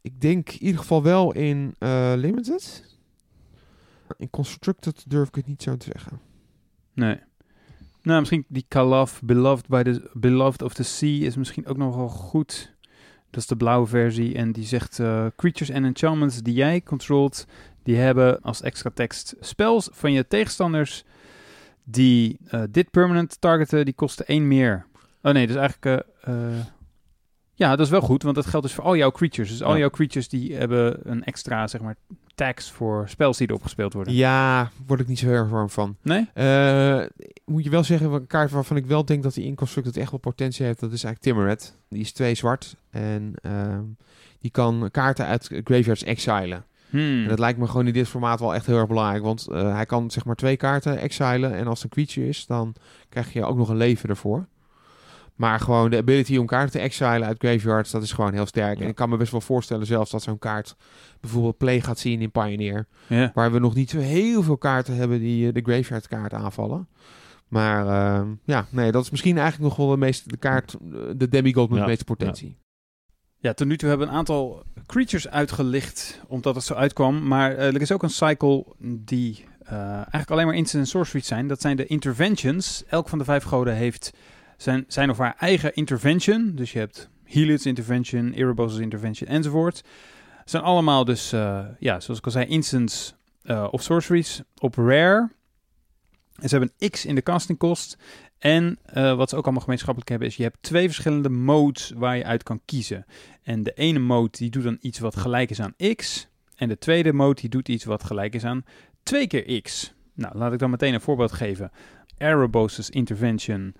ik 0.00 0.20
denk 0.20 0.50
in 0.50 0.62
ieder 0.62 0.80
geval 0.80 1.02
wel 1.02 1.32
in 1.34 1.74
eh, 1.78 2.12
Limited. 2.16 2.87
In 4.16 4.30
Constructed 4.30 5.04
durf 5.06 5.28
ik 5.28 5.34
het 5.34 5.46
niet 5.46 5.62
zo 5.62 5.76
te 5.76 5.90
zeggen. 5.92 6.20
Nee. 6.92 7.20
Nou, 8.02 8.18
misschien 8.18 8.44
die 8.48 8.64
Kalaf, 8.68 9.22
Beloved, 9.22 9.68
by 9.68 9.82
the, 9.82 10.10
Beloved 10.12 10.62
of 10.62 10.74
the 10.74 10.82
Sea, 10.82 11.26
is 11.26 11.36
misschien 11.36 11.66
ook 11.66 11.76
nog 11.76 11.96
wel 11.96 12.08
goed. 12.08 12.76
Dat 13.30 13.40
is 13.40 13.46
de 13.46 13.56
blauwe 13.56 13.86
versie. 13.86 14.34
En 14.34 14.52
die 14.52 14.64
zegt, 14.64 14.98
eh, 14.98 15.26
creatures 15.36 15.72
and 15.72 15.84
enchantments 15.84 16.42
die 16.42 16.54
jij 16.54 16.82
controlt, 16.82 17.46
die 17.82 17.96
hebben 17.96 18.40
als 18.40 18.62
extra 18.62 18.90
tekst 18.94 19.34
spells 19.40 19.88
van 19.92 20.12
je 20.12 20.26
tegenstanders 20.26 21.04
die 21.84 22.38
eh, 22.46 22.62
dit 22.70 22.90
permanent 22.90 23.40
targeten, 23.40 23.84
die 23.84 23.94
kosten 23.94 24.26
één 24.26 24.48
meer. 24.48 24.86
Oh 25.22 25.32
nee, 25.32 25.46
dus 25.46 25.56
eigenlijk... 25.56 26.06
eh, 26.20 26.34
ja, 27.58 27.70
dat 27.76 27.86
is 27.86 27.90
wel 27.92 28.00
goed, 28.00 28.22
want 28.22 28.34
dat 28.34 28.46
geldt 28.46 28.66
dus 28.66 28.74
voor 28.74 28.84
al 28.84 28.96
jouw 28.96 29.10
creatures. 29.10 29.50
Dus 29.50 29.62
al 29.62 29.72
Ja. 29.72 29.78
jouw 29.78 29.90
creatures 29.90 30.28
die 30.28 30.54
hebben 30.54 31.10
een 31.10 31.24
extra, 31.24 31.66
zeg 31.66 31.80
maar, 31.80 31.96
tax 32.34 32.70
voor 32.70 33.08
spells 33.08 33.36
die 33.38 33.48
erop 33.48 33.62
gespeeld 33.62 33.92
worden. 33.92 34.14
Ja, 34.14 34.70
word 34.86 35.00
ik 35.00 35.06
niet 35.06 35.18
zo 35.18 35.26
heel 35.26 35.34
erg 35.34 35.48
warm 35.48 35.70
van. 35.70 35.96
Nee? 36.02 36.28
Eh, 36.34 37.02
moet 37.44 37.64
je 37.64 37.70
wel 37.70 37.84
zeggen, 37.84 38.12
een 38.12 38.26
kaart 38.26 38.50
waarvan 38.50 38.76
ik 38.76 38.86
wel 38.86 39.04
denk 39.04 39.22
dat 39.22 39.34
hij 39.34 39.44
in 39.44 39.54
Constructed 39.54 39.96
echt 39.96 40.10
wel 40.10 40.20
potentie 40.20 40.66
heeft, 40.66 40.80
dat 40.80 40.92
is 40.92 41.04
eigenlijk 41.04 41.36
Timmeret. 41.36 41.76
Die 41.88 42.00
is 42.00 42.12
twee 42.12 42.34
zwart 42.34 42.76
en 42.90 43.32
ehm, 43.42 43.82
die 44.40 44.50
kan 44.50 44.88
kaarten 44.90 45.26
uit 45.26 45.44
graveyards 45.64 46.04
exilen. 46.04 46.64
Hmm. 46.90 47.22
En 47.22 47.28
dat 47.28 47.38
lijkt 47.38 47.58
me 47.58 47.66
gewoon 47.66 47.86
in 47.86 47.92
dit 47.92 48.08
formaat 48.08 48.40
wel 48.40 48.54
echt 48.54 48.66
heel 48.66 48.76
erg 48.78 48.88
belangrijk, 48.88 49.22
want 49.22 49.46
eh, 49.48 49.74
hij 49.74 49.86
kan 49.86 50.10
zeg 50.10 50.24
maar 50.24 50.34
twee 50.36 50.56
kaarten 50.56 50.98
exilen 50.98 51.54
en 51.54 51.66
als 51.66 51.82
het 51.82 51.84
een 51.96 52.04
creature 52.04 52.28
is, 52.28 52.46
dan 52.46 52.74
krijg 53.08 53.32
je 53.32 53.44
ook 53.44 53.56
nog 53.56 53.68
een 53.68 53.76
leven 53.76 54.08
ervoor. 54.08 54.46
Maar 55.38 55.60
gewoon 55.60 55.90
de 55.90 55.96
ability 55.96 56.36
om 56.36 56.46
kaarten 56.46 56.70
te 56.70 56.78
exilen 56.78 57.24
uit 57.24 57.38
graveyards, 57.38 57.90
dat 57.90 58.02
is 58.02 58.12
gewoon 58.12 58.32
heel 58.32 58.46
sterk. 58.46 58.78
Ja. 58.78 58.82
En 58.82 58.88
ik 58.88 58.94
kan 58.94 59.08
me 59.08 59.16
best 59.16 59.32
wel 59.32 59.40
voorstellen 59.40 59.86
zelfs 59.86 60.10
dat 60.10 60.22
zo'n 60.22 60.38
kaart 60.38 60.76
bijvoorbeeld 61.20 61.56
play 61.56 61.80
gaat 61.80 61.98
zien 61.98 62.20
in 62.20 62.30
Pioneer. 62.30 62.86
Ja. 63.06 63.30
Waar 63.34 63.52
we 63.52 63.58
nog 63.58 63.74
niet 63.74 63.90
zo 63.90 63.98
heel 63.98 64.42
veel 64.42 64.56
kaarten 64.56 64.94
hebben 64.96 65.18
die 65.18 65.46
eh, 65.46 65.54
de 65.54 65.60
graveyard 65.62 66.08
kaart 66.08 66.32
aanvallen. 66.32 66.88
Maar 67.48 67.86
ehm, 67.86 68.28
ja, 68.44 68.66
nee, 68.70 68.92
dat 68.92 69.04
is 69.04 69.10
misschien 69.10 69.38
eigenlijk 69.38 69.68
nog 69.68 69.86
wel 69.86 69.94
de 69.94 70.00
meeste 70.00 70.28
de 70.28 70.36
kaart, 70.36 70.74
eh, 70.74 71.00
de 71.16 71.28
demigod 71.28 71.68
met 71.68 71.78
Ja, 71.78 71.84
de 71.84 71.90
meeste 71.90 72.04
potentie. 72.04 72.58
Ja, 73.36 73.52
tot 73.52 73.66
nu 73.66 73.76
toe 73.76 73.88
hebben 73.88 74.06
we 74.06 74.12
een 74.12 74.18
aantal 74.18 74.62
creatures 74.86 75.28
uitgelicht, 75.28 76.20
omdat 76.28 76.54
het 76.54 76.64
zo 76.64 76.74
uitkwam. 76.74 77.26
Maar 77.26 77.56
eh, 77.56 77.74
er 77.74 77.80
is 77.80 77.92
ook 77.92 78.02
een 78.02 78.10
cycle 78.10 78.66
die 78.80 79.44
eigenlijk 79.68 80.30
alleen 80.30 80.46
maar 80.46 80.54
instant 80.54 80.82
en 80.84 80.90
sorceries 80.90 81.26
zijn. 81.26 81.48
Dat 81.48 81.60
zijn 81.60 81.76
de 81.76 81.86
interventions. 81.86 82.84
Elk 82.86 83.08
van 83.08 83.18
de 83.18 83.24
vijf 83.24 83.44
goden 83.44 83.74
heeft 83.74 84.12
zijn, 84.58 84.84
zijn 84.88 85.10
of 85.10 85.18
haar 85.18 85.34
eigen 85.38 85.74
intervention. 85.74 86.52
Dus 86.54 86.72
je 86.72 86.78
hebt 86.78 87.08
Helio's 87.24 87.66
intervention, 87.66 88.32
Erebos' 88.32 88.78
intervention 88.78 89.30
enzovoort. 89.30 89.84
Zijn 90.44 90.62
allemaal 90.62 91.04
dus, 91.04 91.32
eh, 91.32 91.64
ja, 91.78 92.00
zoals 92.00 92.18
ik 92.18 92.24
al 92.24 92.30
zei, 92.30 92.46
instants 92.46 93.14
eh, 93.42 93.68
of 93.70 93.82
sorceries 93.82 94.42
op 94.58 94.74
rare. 94.74 95.30
En 96.34 96.48
ze 96.48 96.56
hebben 96.56 96.74
een 96.78 96.90
X 96.90 97.04
in 97.04 97.14
de 97.14 97.22
casting 97.22 97.58
cost. 97.58 97.96
En 98.38 98.78
eh, 98.84 99.16
wat 99.16 99.28
ze 99.28 99.36
ook 99.36 99.44
allemaal 99.44 99.62
gemeenschappelijk 99.62 100.10
hebben, 100.10 100.28
is 100.28 100.36
je 100.36 100.42
hebt 100.42 100.62
twee 100.62 100.86
verschillende 100.86 101.28
modes 101.28 101.92
waar 101.96 102.16
je 102.16 102.24
uit 102.24 102.42
kan 102.42 102.60
kiezen. 102.64 103.06
En 103.42 103.62
de 103.62 103.72
ene 103.72 103.98
mode 103.98 104.30
die 104.30 104.50
doet 104.50 104.62
dan 104.62 104.78
iets 104.80 104.98
wat 104.98 105.16
gelijk 105.16 105.50
is 105.50 105.60
aan 105.60 105.74
x. 105.94 106.28
En 106.56 106.68
de 106.68 106.78
tweede 106.78 107.12
mode 107.12 107.40
die 107.40 107.50
doet 107.50 107.68
iets 107.68 107.84
wat 107.84 108.04
gelijk 108.04 108.34
is 108.34 108.44
aan 108.44 108.64
2 109.02 109.26
keer 109.26 109.62
x. 109.62 109.92
Nou, 110.14 110.38
laat 110.38 110.52
ik 110.52 110.58
dan 110.58 110.70
meteen 110.70 110.94
een 110.94 111.00
voorbeeld 111.00 111.32
geven. 111.32 111.70
Erebos' 112.16 112.90
intervention, 112.90 113.74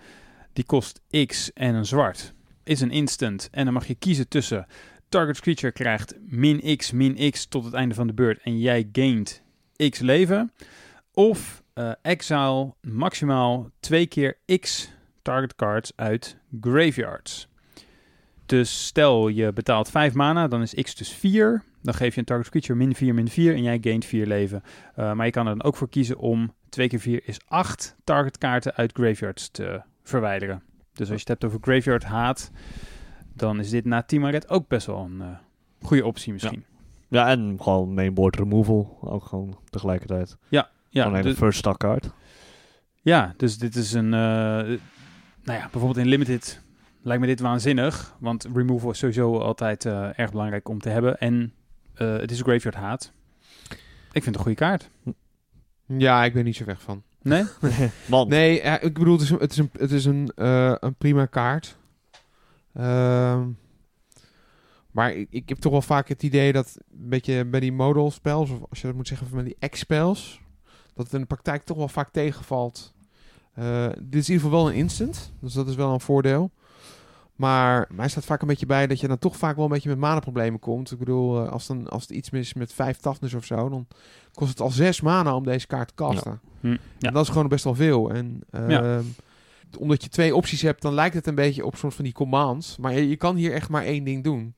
die 0.59 0.67
kost 0.67 1.01
x 1.27 1.53
en 1.53 1.75
een 1.75 1.87
zwart. 1.87 2.35
Is 2.65 2.81
een 2.81 2.91
instant. 2.91 3.49
En 3.51 3.65
dan 3.65 3.75
mag 3.75 3.87
je 3.87 3.95
kiezen 3.95 4.29
tussen 4.29 4.67
target 5.09 5.41
creature 5.41 5.73
krijgt 5.73 6.15
min 6.21 6.77
x, 6.77 6.91
min 6.91 7.31
x 7.31 7.47
tot 7.47 7.65
het 7.65 7.75
einde 7.75 7.95
van 7.95 8.07
de 8.07 8.13
beurt. 8.13 8.41
En 8.43 8.59
jij 8.59 8.89
gaint 8.93 9.43
x 9.91 9.99
leven. 9.99 10.53
Of 11.13 11.63
eh, 11.75 11.93
exile 12.03 12.75
maximaal 12.81 13.71
twee 13.81 14.07
keer 14.07 14.39
x 14.61 14.91
target 15.23 15.55
cards 15.55 15.93
uit 15.97 16.37
graveyards. 16.61 17.49
Dus 18.47 18.87
stel 18.87 19.29
je 19.29 19.53
betaalt 19.53 19.91
5 19.91 20.15
mana, 20.15 20.49
dan 20.49 20.63
is 20.63 20.75
x 20.75 20.95
dus 20.95 21.13
4. 21.13 21.63
Dan 21.83 21.95
geef 21.95 22.15
je 22.15 22.21
een 22.21 22.27
target 22.27 22.51
creature 22.51 22.79
min 22.79 22.95
4, 22.95 23.15
min 23.15 23.29
4 23.29 23.55
en 23.55 23.63
jij 23.63 23.79
gaint 23.81 24.05
4 24.05 24.27
leven. 24.27 24.63
Uh, 24.99 25.13
maar 25.13 25.27
je 25.27 25.33
kan 25.33 25.47
er 25.47 25.57
dan 25.57 25.67
ook 25.67 25.77
voor 25.77 25.89
kiezen 25.89 26.19
om 26.19 26.55
2 26.69 26.89
keer 26.89 27.01
4 27.01 27.21
is 27.25 27.39
8 27.47 27.97
target 28.05 28.39
kaarten 28.39 28.75
uit 28.75 28.93
graveyards 28.93 29.51
te 29.51 29.83
verwijderen. 30.09 30.63
Dus 30.93 31.11
als 31.11 31.23
je 31.23 31.29
het 31.29 31.29
hebt 31.29 31.45
over 31.45 31.59
graveyard 31.61 32.05
haat, 32.05 32.51
dan 33.35 33.61
is 33.61 33.71
dit 33.71 33.85
na 33.85 34.03
Timaret 34.03 34.49
ook 34.49 34.69
best 34.69 34.87
wel 34.87 34.99
een 35.05 35.21
eh, 35.21 35.27
goede 35.83 36.05
optie 36.07 36.33
misschien. 36.33 36.65
Ja, 37.09 37.29
en 37.29 37.57
gewoon 37.63 37.95
mainboard 37.95 38.37
removal. 38.37 38.99
Ook 39.01 39.25
gewoon 39.25 39.59
tegelijkertijd. 39.71 40.37
Ja, 40.49 40.71
gewoon 40.91 41.15
een 41.15 41.23
de- 41.23 41.35
first 41.35 41.59
stack 41.59 41.79
card. 41.79 42.11
ja, 43.03 43.35
dus 43.37 43.59
dit 43.59 43.75
is 43.77 43.93
een... 43.93 44.05
eh, 44.15 44.21
nou 45.43 45.59
ja, 45.59 45.61
bijvoorbeeld 45.71 45.97
in 45.97 46.07
Limited 46.07 46.63
lijkt 47.03 47.21
me 47.21 47.27
dit 47.29 47.41
waanzinnig. 47.41 48.17
Want 48.21 48.47
removal 48.55 48.91
is 48.91 48.99
sowieso 48.99 49.39
altijd 49.39 49.85
eh, 49.85 50.19
erg 50.19 50.31
belangrijk 50.31 50.69
om 50.69 50.79
te 50.81 50.89
hebben. 50.89 51.19
En 51.19 51.53
eh, 51.95 52.17
het 52.17 52.31
is 52.31 52.41
graveyard 52.41 52.75
haat. 52.77 53.13
Ik 54.13 54.23
vind 54.23 54.25
het 54.25 54.35
een 54.35 54.41
goede 54.41 54.55
kaart. 54.59 54.91
Ja, 55.87 56.25
ik 56.25 56.33
ben 56.33 56.45
niet 56.45 56.57
zo 56.57 56.65
weg 56.65 56.81
van. 56.83 57.03
Nee? 57.61 57.91
Man, 58.07 58.29
Nee, 58.29 58.61
ik 58.61 58.95
bedoel, 58.95 59.13
het 59.13 59.23
is 59.23 59.31
een, 59.31 59.39
het 59.39 59.51
is 59.51 59.59
een, 59.59 59.71
het 59.73 59.91
is 59.93 60.05
een, 60.05 60.33
eh, 60.35 60.75
een 60.81 60.95
prima 60.95 61.27
kaart. 61.27 61.77
Ehm, 62.75 63.49
maar 64.91 65.13
ik, 65.13 65.29
ik 65.31 65.49
heb 65.49 65.59
toch 65.59 65.73
wel 65.73 65.83
vaak 65.83 66.09
het 66.09 66.23
idee 66.23 66.53
dat 66.53 66.77
een 66.77 67.09
beetje 67.09 67.45
bij 67.45 67.61
die 67.61 67.73
modal 67.73 68.11
spels, 68.11 68.51
of 68.51 68.59
als 68.69 68.81
je 68.81 68.87
dat 68.87 68.97
moet 68.97 69.09
zeggen, 69.09 69.27
van 69.27 69.45
die 69.45 69.69
X-spels, 69.69 70.41
dat 70.95 71.05
het 71.05 71.15
in 71.15 71.21
de 71.21 71.27
praktijk 71.27 71.65
toch 71.65 71.77
wel 71.77 71.89
vaak 71.89 72.11
tegenvalt. 72.11 72.95
Eh, 73.55 73.87
dit 74.01 74.21
is 74.21 74.29
in 74.29 74.35
ieder 74.35 74.49
geval 74.49 74.51
wel 74.51 74.69
een 74.69 74.77
instant, 74.77 75.33
dus 75.41 75.53
dat 75.53 75.69
is 75.69 75.75
wel 75.75 75.93
een 75.93 76.01
voordeel. 76.01 76.51
Maar 77.39 77.89
mij 77.91 78.09
staat 78.09 78.25
vaak 78.25 78.41
een 78.43 78.49
beetje 78.49 78.67
bij 78.67 78.87
dat 78.87 79.01
je 79.01 79.09
dan 79.09 79.19
toch 79.19 79.37
vaak 79.37 79.57
wel 79.57 79.65
een 79.65 79.71
beetje 79.71 79.89
met 79.89 79.99
mana-problemen 79.99 80.61
komt. 80.61 80.91
Ik 80.93 80.99
bedoel, 80.99 81.45
eh, 81.45 81.53
als, 81.53 81.67
dan, 81.67 81.89
als 81.89 82.07
er 82.09 82.15
iets 82.15 82.31
mis 82.31 82.41
is 82.47 82.55
met 82.55 82.73
vijf 82.73 82.97
toughness 82.97 83.35
of 83.35 83.45
zo, 83.45 83.69
dan 83.69 83.87
kost 84.33 84.51
het 84.51 84.61
al 84.61 84.71
zes 84.71 85.01
mana 85.01 85.35
om 85.35 85.45
deze 85.45 85.67
kaart 85.67 85.89
te 85.89 85.95
casten. 85.95 86.41
Hm, 86.61 86.67
ja. 86.71 86.77
En 87.01 87.13
dat 87.13 87.23
is 87.23 87.29
gewoon 87.31 87.49
best 87.49 87.65
wel 87.65 87.75
veel. 87.75 88.11
En 88.11 88.41
ehm, 88.51 88.71
Ja. 88.71 89.01
omdat 89.79 90.03
je 90.03 90.09
twee 90.09 90.35
opties 90.37 90.63
hebt, 90.63 90.83
dan 90.83 90.95
lijkt 90.95 91.15
het 91.15 91.27
een 91.27 91.35
beetje 91.35 91.65
op 91.67 91.77
soms 91.77 91.95
van 91.95 92.05
die 92.05 92.13
commands. 92.13 92.77
Maar 92.77 92.93
je, 92.93 93.09
je 93.09 93.17
kan 93.17 93.37
hier 93.37 93.53
echt 93.53 93.69
maar 93.69 93.85
één 93.85 94.05
ding 94.05 94.25
doen. 94.25 94.55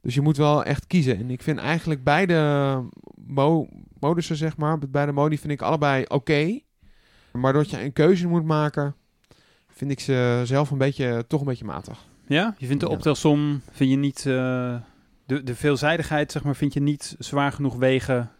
Dus 0.00 0.14
je 0.14 0.20
moet 0.20 0.36
wel 0.36 0.64
echt 0.64 0.86
kiezen. 0.86 1.18
En 1.18 1.30
ik 1.30 1.42
vind 1.42 1.58
eigenlijk 1.58 2.04
beide 2.04 2.80
mo 3.26 3.68
modussen, 4.00 4.36
zeg 4.36 4.56
maar, 4.56 4.78
beide 4.78 5.12
modi 5.12 5.38
vind 5.38 5.52
ik 5.52 5.62
allebei 5.62 6.04
oké. 6.08 6.60
Maar 7.32 7.52
dat 7.52 7.70
je 7.70 7.82
een 7.82 7.92
keuze 7.92 8.28
moet 8.28 8.44
maken, 8.44 8.94
vind 9.82 9.94
ik 9.94 10.00
ze 10.00 10.42
zelf 10.44 10.70
een 10.70 10.78
beetje, 10.78 11.24
toch 11.28 11.40
een 11.40 11.46
beetje 11.46 11.64
matig. 11.64 12.06
Ja? 12.26 12.54
Je 12.58 12.66
vindt 12.66 12.82
de 12.82 12.88
optelsom, 12.88 13.60
vind 13.70 13.90
je 13.90 13.96
niet... 13.96 14.18
eh, 14.26 14.76
de, 15.26 15.42
de 15.42 15.54
veelzijdigheid, 15.54 16.32
zeg 16.32 16.42
maar, 16.44 16.56
vind 16.56 16.72
je 16.74 16.80
niet 16.80 17.16
zwaar 17.18 17.52
genoeg 17.52 17.74
wegen 17.76 18.30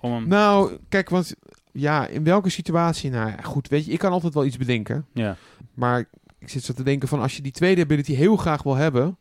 om 0.00 0.12
hem... 0.12 0.28
Nou, 0.28 0.78
kijk, 0.88 1.08
want 1.10 1.34
ja, 1.72 2.06
in 2.06 2.24
welke 2.24 2.48
situatie? 2.48 3.10
Nou 3.10 3.28
ja, 3.30 3.42
goed, 3.42 3.68
weet 3.68 3.84
je, 3.84 3.92
ik 3.92 3.98
kan 3.98 4.12
altijd 4.12 4.34
wel 4.34 4.44
iets 4.44 4.56
bedenken. 4.56 5.06
Ja. 5.12 5.36
Maar 5.74 6.04
ik 6.38 6.48
zit 6.48 6.64
zo 6.64 6.72
te 6.72 6.82
denken 6.82 7.08
van 7.08 7.20
als 7.20 7.36
je 7.36 7.42
die 7.42 7.52
tweede 7.52 7.82
ability 7.82 8.14
heel 8.14 8.36
graag 8.36 8.62
wil 8.62 8.74
hebben. 8.74 9.16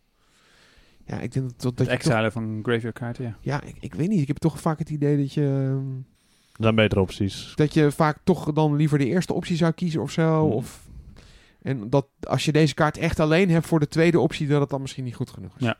Ja, 1.05 1.19
ik 1.19 1.31
denk 1.31 1.49
dat, 1.49 1.61
dat, 1.61 1.77
dat 1.77 1.87
Het 1.87 1.97
je 1.97 2.03
toch, 2.03 2.11
exilen 2.13 2.31
van 2.31 2.59
graveyard 2.63 2.97
kaarten, 2.97 3.23
ja. 3.23 3.37
Ja, 3.41 3.61
ik, 3.63 3.75
ik 3.79 3.93
weet 3.93 4.09
niet. 4.09 4.21
Ik 4.21 4.27
heb 4.27 4.37
toch 4.37 4.59
vaak 4.59 4.79
het 4.79 4.89
idee 4.89 5.17
dat 5.17 5.33
je. 5.33 5.69
ehm, 5.71 5.87
zijn 6.53 6.75
betere 6.75 7.01
opties. 7.01 7.51
Dat 7.55 7.73
je 7.73 7.91
vaak 7.91 8.17
toch 8.23 8.51
dan 8.53 8.75
liever 8.75 8.97
de 8.97 9.05
eerste 9.05 9.33
optie 9.33 9.55
zou 9.55 9.71
kiezen 9.71 10.01
of 10.01 10.11
zo. 10.11 10.43
Hmm. 10.45 10.51
Of, 10.51 10.89
en 11.61 11.89
dat 11.89 12.07
als 12.19 12.45
je 12.45 12.51
deze 12.51 12.73
kaart 12.73 12.97
echt 12.97 13.19
alleen 13.19 13.49
hebt 13.49 13.65
voor 13.67 13.79
de 13.79 13.87
tweede 13.87 14.19
optie, 14.19 14.47
dat 14.47 14.61
het 14.61 14.69
dan 14.69 14.81
misschien 14.81 15.03
niet 15.03 15.15
goed 15.15 15.29
genoeg 15.29 15.55
is. 15.57 15.65
Ja. 15.65 15.77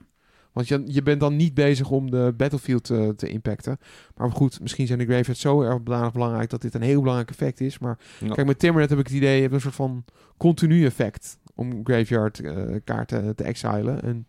Want 0.51 0.67
je, 0.67 0.83
je 0.85 1.01
bent 1.01 1.19
dan 1.19 1.35
niet 1.35 1.53
bezig 1.53 1.89
om 1.89 2.11
de 2.11 2.33
battlefield 2.37 2.83
te, 2.83 3.13
te 3.15 3.27
impacten. 3.27 3.77
Maar 4.15 4.31
goed, 4.31 4.59
misschien 4.61 4.87
zijn 4.87 4.99
de 4.99 5.05
graveyards 5.05 5.41
zo 5.41 5.61
erg 5.61 6.11
belangrijk, 6.11 6.49
dat 6.49 6.61
dit 6.61 6.73
een 6.73 6.81
heel 6.81 6.99
belangrijk 6.99 7.29
effect 7.29 7.61
is. 7.61 7.79
Maar 7.79 7.97
Ja. 8.19 8.33
Kijk, 8.33 8.47
met 8.47 8.59
Timbernet 8.59 8.89
heb 8.89 8.99
ik 8.99 9.07
het 9.07 9.15
idee, 9.15 9.35
je 9.35 9.41
hebt 9.41 9.53
een 9.53 9.61
soort 9.61 9.75
van 9.75 10.05
continu 10.37 10.85
effect 10.85 11.39
om 11.55 11.79
graveyard 11.83 12.39
eh, 12.39 12.75
kaarten 12.83 13.35
te 13.35 13.43
exilen. 13.43 14.01
En 14.03 14.25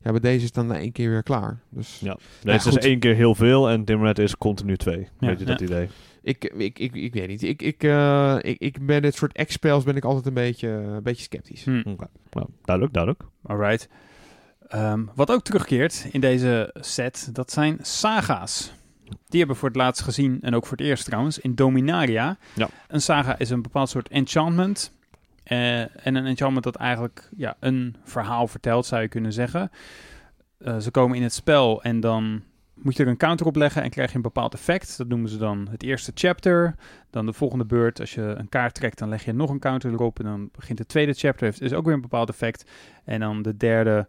ja, 0.00 0.10
bij 0.10 0.20
deze 0.20 0.36
is 0.36 0.42
het 0.44 0.54
dan 0.54 0.66
na 0.66 0.78
één 0.78 0.92
keer 0.92 1.10
weer 1.10 1.22
klaar. 1.22 1.60
Dus 1.68 1.98
Ja. 2.00 2.18
Deze 2.42 2.68
is 2.68 2.76
één 2.76 2.98
keer 2.98 3.14
heel 3.14 3.34
veel 3.34 3.70
en 3.70 3.84
Dimret 3.84 4.18
is 4.18 4.36
continu 4.36 4.76
twee. 4.76 5.08
Ja, 5.18 5.26
Weet 5.26 5.38
je 5.38 5.44
dat 5.44 5.60
ja. 5.60 5.66
idee? 5.66 5.88
Ik, 6.22 6.44
ik, 6.44 6.78
ik, 6.78 6.94
ik 6.94 7.14
weet 7.14 7.28
niet. 7.28 7.42
Ik, 7.42 7.62
ik, 7.62 7.82
eh, 7.82 8.36
ik, 8.40 8.58
ik 8.58 8.86
ben 8.86 9.02
dit 9.02 9.14
soort 9.14 9.44
X-spels 9.44 9.84
ben 9.84 9.96
ik 9.96 10.04
altijd 10.04 10.26
een 10.26 10.34
beetje, 10.34 10.68
een 10.68 11.02
beetje 11.02 11.22
sceptisch. 11.22 11.64
Hm. 11.64 11.82
Oké. 11.84 12.06
Nou, 12.30 12.46
duidelijk, 12.64 12.94
duidelijk. 12.94 13.24
Alright. 13.42 13.88
Ehm, 14.68 15.04
wat 15.14 15.30
ook 15.30 15.42
terugkeert 15.42 16.06
in 16.10 16.20
deze 16.20 16.74
set, 16.80 17.28
dat 17.32 17.50
zijn 17.50 17.78
saga's. 17.80 18.72
Die 19.04 19.38
hebben 19.38 19.54
we 19.54 19.60
voor 19.60 19.68
het 19.68 19.78
laatst 19.78 20.02
gezien, 20.02 20.38
en 20.40 20.54
ook 20.54 20.66
voor 20.66 20.76
het 20.76 20.86
eerst 20.86 21.04
trouwens, 21.04 21.38
in 21.38 21.54
Dominaria. 21.54 22.36
Ja. 22.54 22.68
Een 22.88 23.00
saga 23.00 23.38
is 23.38 23.50
een 23.50 23.62
bepaald 23.62 23.88
soort 23.88 24.08
enchantment. 24.08 24.92
Eh, 25.42 26.06
en 26.06 26.14
een 26.14 26.26
enchantment 26.26 26.64
dat 26.64 26.76
eigenlijk 26.76 27.28
ja, 27.36 27.56
een 27.60 27.96
verhaal 28.04 28.46
vertelt, 28.46 28.86
zou 28.86 29.02
je 29.02 29.08
kunnen 29.08 29.32
zeggen. 29.32 29.70
Eh, 30.58 30.78
ze 30.78 30.90
komen 30.90 31.16
in 31.16 31.22
het 31.22 31.34
spel 31.34 31.82
en 31.82 32.00
dan 32.00 32.42
moet 32.82 32.96
je 32.96 33.02
er 33.02 33.08
een 33.08 33.16
counter 33.16 33.46
op 33.46 33.56
leggen 33.56 33.82
en 33.82 33.90
krijg 33.90 34.10
je 34.10 34.16
een 34.16 34.22
bepaald 34.22 34.54
effect. 34.54 34.96
Dat 34.96 35.08
noemen 35.08 35.28
ze 35.28 35.38
dan 35.38 35.68
het 35.70 35.82
eerste 35.82 36.12
chapter. 36.14 36.74
Dan 37.10 37.26
de 37.26 37.32
volgende 37.32 37.64
beurt, 37.64 38.00
als 38.00 38.14
je 38.14 38.22
een 38.22 38.48
kaart 38.48 38.74
trekt, 38.74 38.98
dan 38.98 39.08
leg 39.08 39.24
je 39.24 39.32
nog 39.32 39.50
een 39.50 39.58
counter 39.58 39.92
erop. 39.92 40.18
En 40.18 40.24
dan 40.24 40.48
begint 40.52 40.78
het 40.78 40.88
tweede 40.88 41.12
chapter, 41.12 41.44
heeft 41.44 41.60
is 41.60 41.72
ook 41.72 41.84
weer 41.84 41.94
een 41.94 42.00
bepaald 42.00 42.28
effect. 42.28 42.70
En 43.04 43.20
dan 43.20 43.42
de 43.42 43.56
derde 43.56 44.08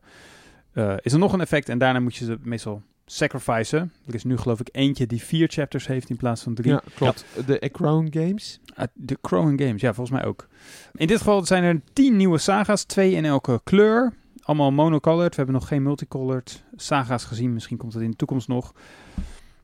eh, 0.71 0.95
is 1.01 1.13
er 1.13 1.19
nog 1.19 1.33
een 1.33 1.41
effect. 1.41 1.69
En 1.69 1.77
daarna 1.77 1.99
moet 1.99 2.15
je 2.15 2.25
ze 2.25 2.37
meestal 2.41 2.81
sacrificen. 3.05 3.93
Er 4.07 4.13
is 4.13 4.23
nu 4.23 4.37
geloof 4.37 4.59
ik 4.59 4.69
eentje 4.71 5.07
die 5.07 5.23
vier 5.23 5.47
chapters 5.47 5.87
heeft 5.87 6.09
in 6.09 6.17
plaats 6.17 6.43
van 6.43 6.53
drie. 6.53 6.71
Ja, 6.71 6.81
klopt. 6.95 7.25
De 7.45 7.61
Acrown 7.61 8.07
Games. 8.11 8.59
Uh, 8.79 8.85
de 8.93 9.17
Crowing 9.21 9.61
Games, 9.61 9.81
ja, 9.81 9.93
volgens 9.93 10.17
mij 10.17 10.27
ook. 10.27 10.47
In 10.93 11.07
dit 11.07 11.17
geval 11.17 11.45
zijn 11.45 11.63
er 11.63 11.81
tien 11.93 12.15
nieuwe 12.15 12.37
saga's, 12.37 12.83
twee 12.83 13.11
in 13.11 13.25
elke 13.25 13.61
kleur. 13.63 14.13
Allemaal 14.43 14.71
monocolored. 14.71 15.29
We 15.29 15.35
hebben 15.35 15.55
nog 15.55 15.67
geen 15.67 15.83
multicolored 15.83 16.63
saga's 16.75 17.23
gezien. 17.25 17.53
Misschien 17.53 17.77
komt 17.77 17.93
het 17.93 18.01
in 18.03 18.09
de 18.09 18.15
toekomst 18.15 18.47
nog. 18.47 18.73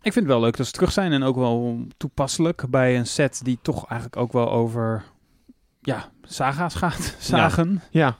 Ik 0.01 0.13
vind 0.13 0.15
het 0.15 0.33
wel 0.33 0.39
leuk 0.39 0.57
dat 0.57 0.65
ze 0.65 0.71
terug 0.71 0.91
zijn 0.91 1.11
en 1.11 1.23
ook 1.23 1.35
wel 1.35 1.85
toepasselijk 1.97 2.65
bij 2.69 2.97
een 2.97 3.05
set 3.07 3.41
die 3.43 3.59
toch 3.61 3.85
eigenlijk 3.87 4.21
ook 4.21 4.31
wel 4.33 4.51
over 4.51 5.03
ja, 5.81 6.09
saga's 6.21 6.75
gaat. 6.75 7.15
Zagen. 7.19 7.81
Ja, 7.91 8.17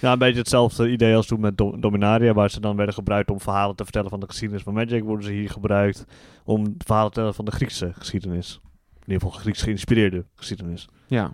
Ja, 0.00 0.12
een 0.12 0.18
beetje 0.18 0.38
hetzelfde 0.38 0.90
idee 0.90 1.16
als 1.16 1.26
toen 1.26 1.40
met 1.40 1.58
Dom- 1.58 1.80
Dominaria, 1.80 2.32
waar 2.32 2.50
ze 2.50 2.60
dan 2.60 2.76
werden 2.76 2.94
gebruikt 2.94 3.30
om 3.30 3.40
verhalen 3.40 3.76
te 3.76 3.82
vertellen 3.84 4.10
van 4.10 4.20
de 4.20 4.26
geschiedenis 4.26 4.62
van 4.62 4.74
Magic, 4.74 5.02
worden 5.04 5.26
ze 5.26 5.32
hier 5.32 5.50
gebruikt 5.50 6.04
om 6.44 6.74
verhalen 6.78 7.12
te 7.12 7.20
vertellen 7.20 7.34
van 7.34 7.44
de 7.44 7.50
Griekse 7.50 7.92
geschiedenis. 7.94 8.60
In 8.94 9.00
ieder 9.12 9.22
geval 9.22 9.40
Grieks 9.40 9.62
geïnspireerde 9.62 10.24
geschiedenis. 10.34 10.88
ja. 11.06 11.32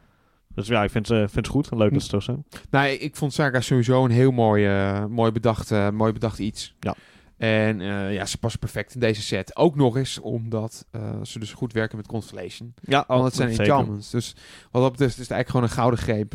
Dus 0.58 0.68
ja, 0.68 0.82
ik 0.82 0.90
vind, 0.90 1.10
eh, 1.10 1.18
vind 1.18 1.34
het 1.34 1.48
goed. 1.48 1.70
Leuk 1.70 1.92
dat 1.92 2.02
ze 2.02 2.08
terug 2.08 2.22
zijn. 2.22 2.44
Nou, 2.70 2.88
ik 2.88 3.16
vond 3.16 3.32
Saga 3.32 3.60
sowieso 3.60 4.04
een 4.04 4.10
heel 4.10 4.30
mooi, 4.30 4.66
eh, 4.66 5.04
mooi, 5.04 5.32
bedacht, 5.32 5.70
eh, 5.70 5.90
mooi 5.90 6.12
bedacht 6.12 6.38
iets. 6.38 6.74
Ja. 6.80 6.94
En 7.36 7.80
eh, 7.80 8.14
ja, 8.14 8.26
ze 8.26 8.38
passen 8.38 8.60
perfect 8.60 8.94
in 8.94 9.00
deze 9.00 9.22
set. 9.22 9.56
Ook 9.56 9.76
nog 9.76 9.96
eens 9.96 10.18
omdat 10.18 10.86
eh, 10.90 11.00
ze 11.22 11.38
dus 11.38 11.52
goed 11.52 11.72
werken 11.72 11.96
met 11.96 12.06
Constellation. 12.06 12.74
Ja, 12.80 13.04
Want 13.08 13.24
het 13.24 13.34
zijn 13.34 13.48
enchantments. 13.48 14.10
Dus 14.10 14.36
wat 14.70 14.82
dat 14.82 14.90
betreft 14.90 15.18
is 15.18 15.28
het 15.28 15.30
eigenlijk 15.30 15.48
gewoon 15.50 15.64
een 15.66 15.96
gouden 15.96 16.00
greep 16.00 16.30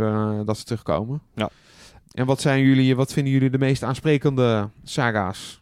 dat 0.45 0.57
ze 0.57 0.63
terugkomen. 0.63 1.21
Ja. 1.35 1.49
En 2.11 2.25
wat 2.25 2.41
zijn 2.41 2.63
jullie, 2.63 2.95
wat 2.95 3.13
vinden 3.13 3.33
jullie 3.33 3.49
de 3.49 3.57
meest 3.57 3.83
aansprekende 3.83 4.69
saga's? 4.83 5.61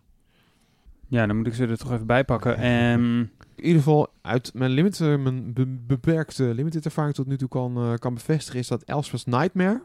Ja, 1.07 1.25
dan 1.27 1.37
moet 1.37 1.47
ik 1.47 1.53
ze 1.53 1.67
er 1.67 1.77
toch 1.77 1.91
even 1.91 2.05
bij 2.05 2.23
pakken. 2.23 2.57
Ehm, 2.57 3.25
In 3.55 3.63
ieder 3.63 3.81
geval 3.81 4.07
uit 4.21 4.51
mijn, 4.53 4.71
limit, 4.71 4.99
eh, 4.99 5.17
mijn 5.17 5.53
be- 5.53 5.65
beperkte 5.87 6.43
limited 6.43 6.85
ervaring 6.85 7.15
tot 7.15 7.27
nu 7.27 7.37
toe 7.37 7.47
kan, 7.47 7.77
eh, 7.77 7.93
kan 7.93 8.13
bevestigen... 8.13 8.59
is 8.59 8.67
dat 8.67 8.83
Elspeth's 8.83 9.25
Nightmare. 9.25 9.83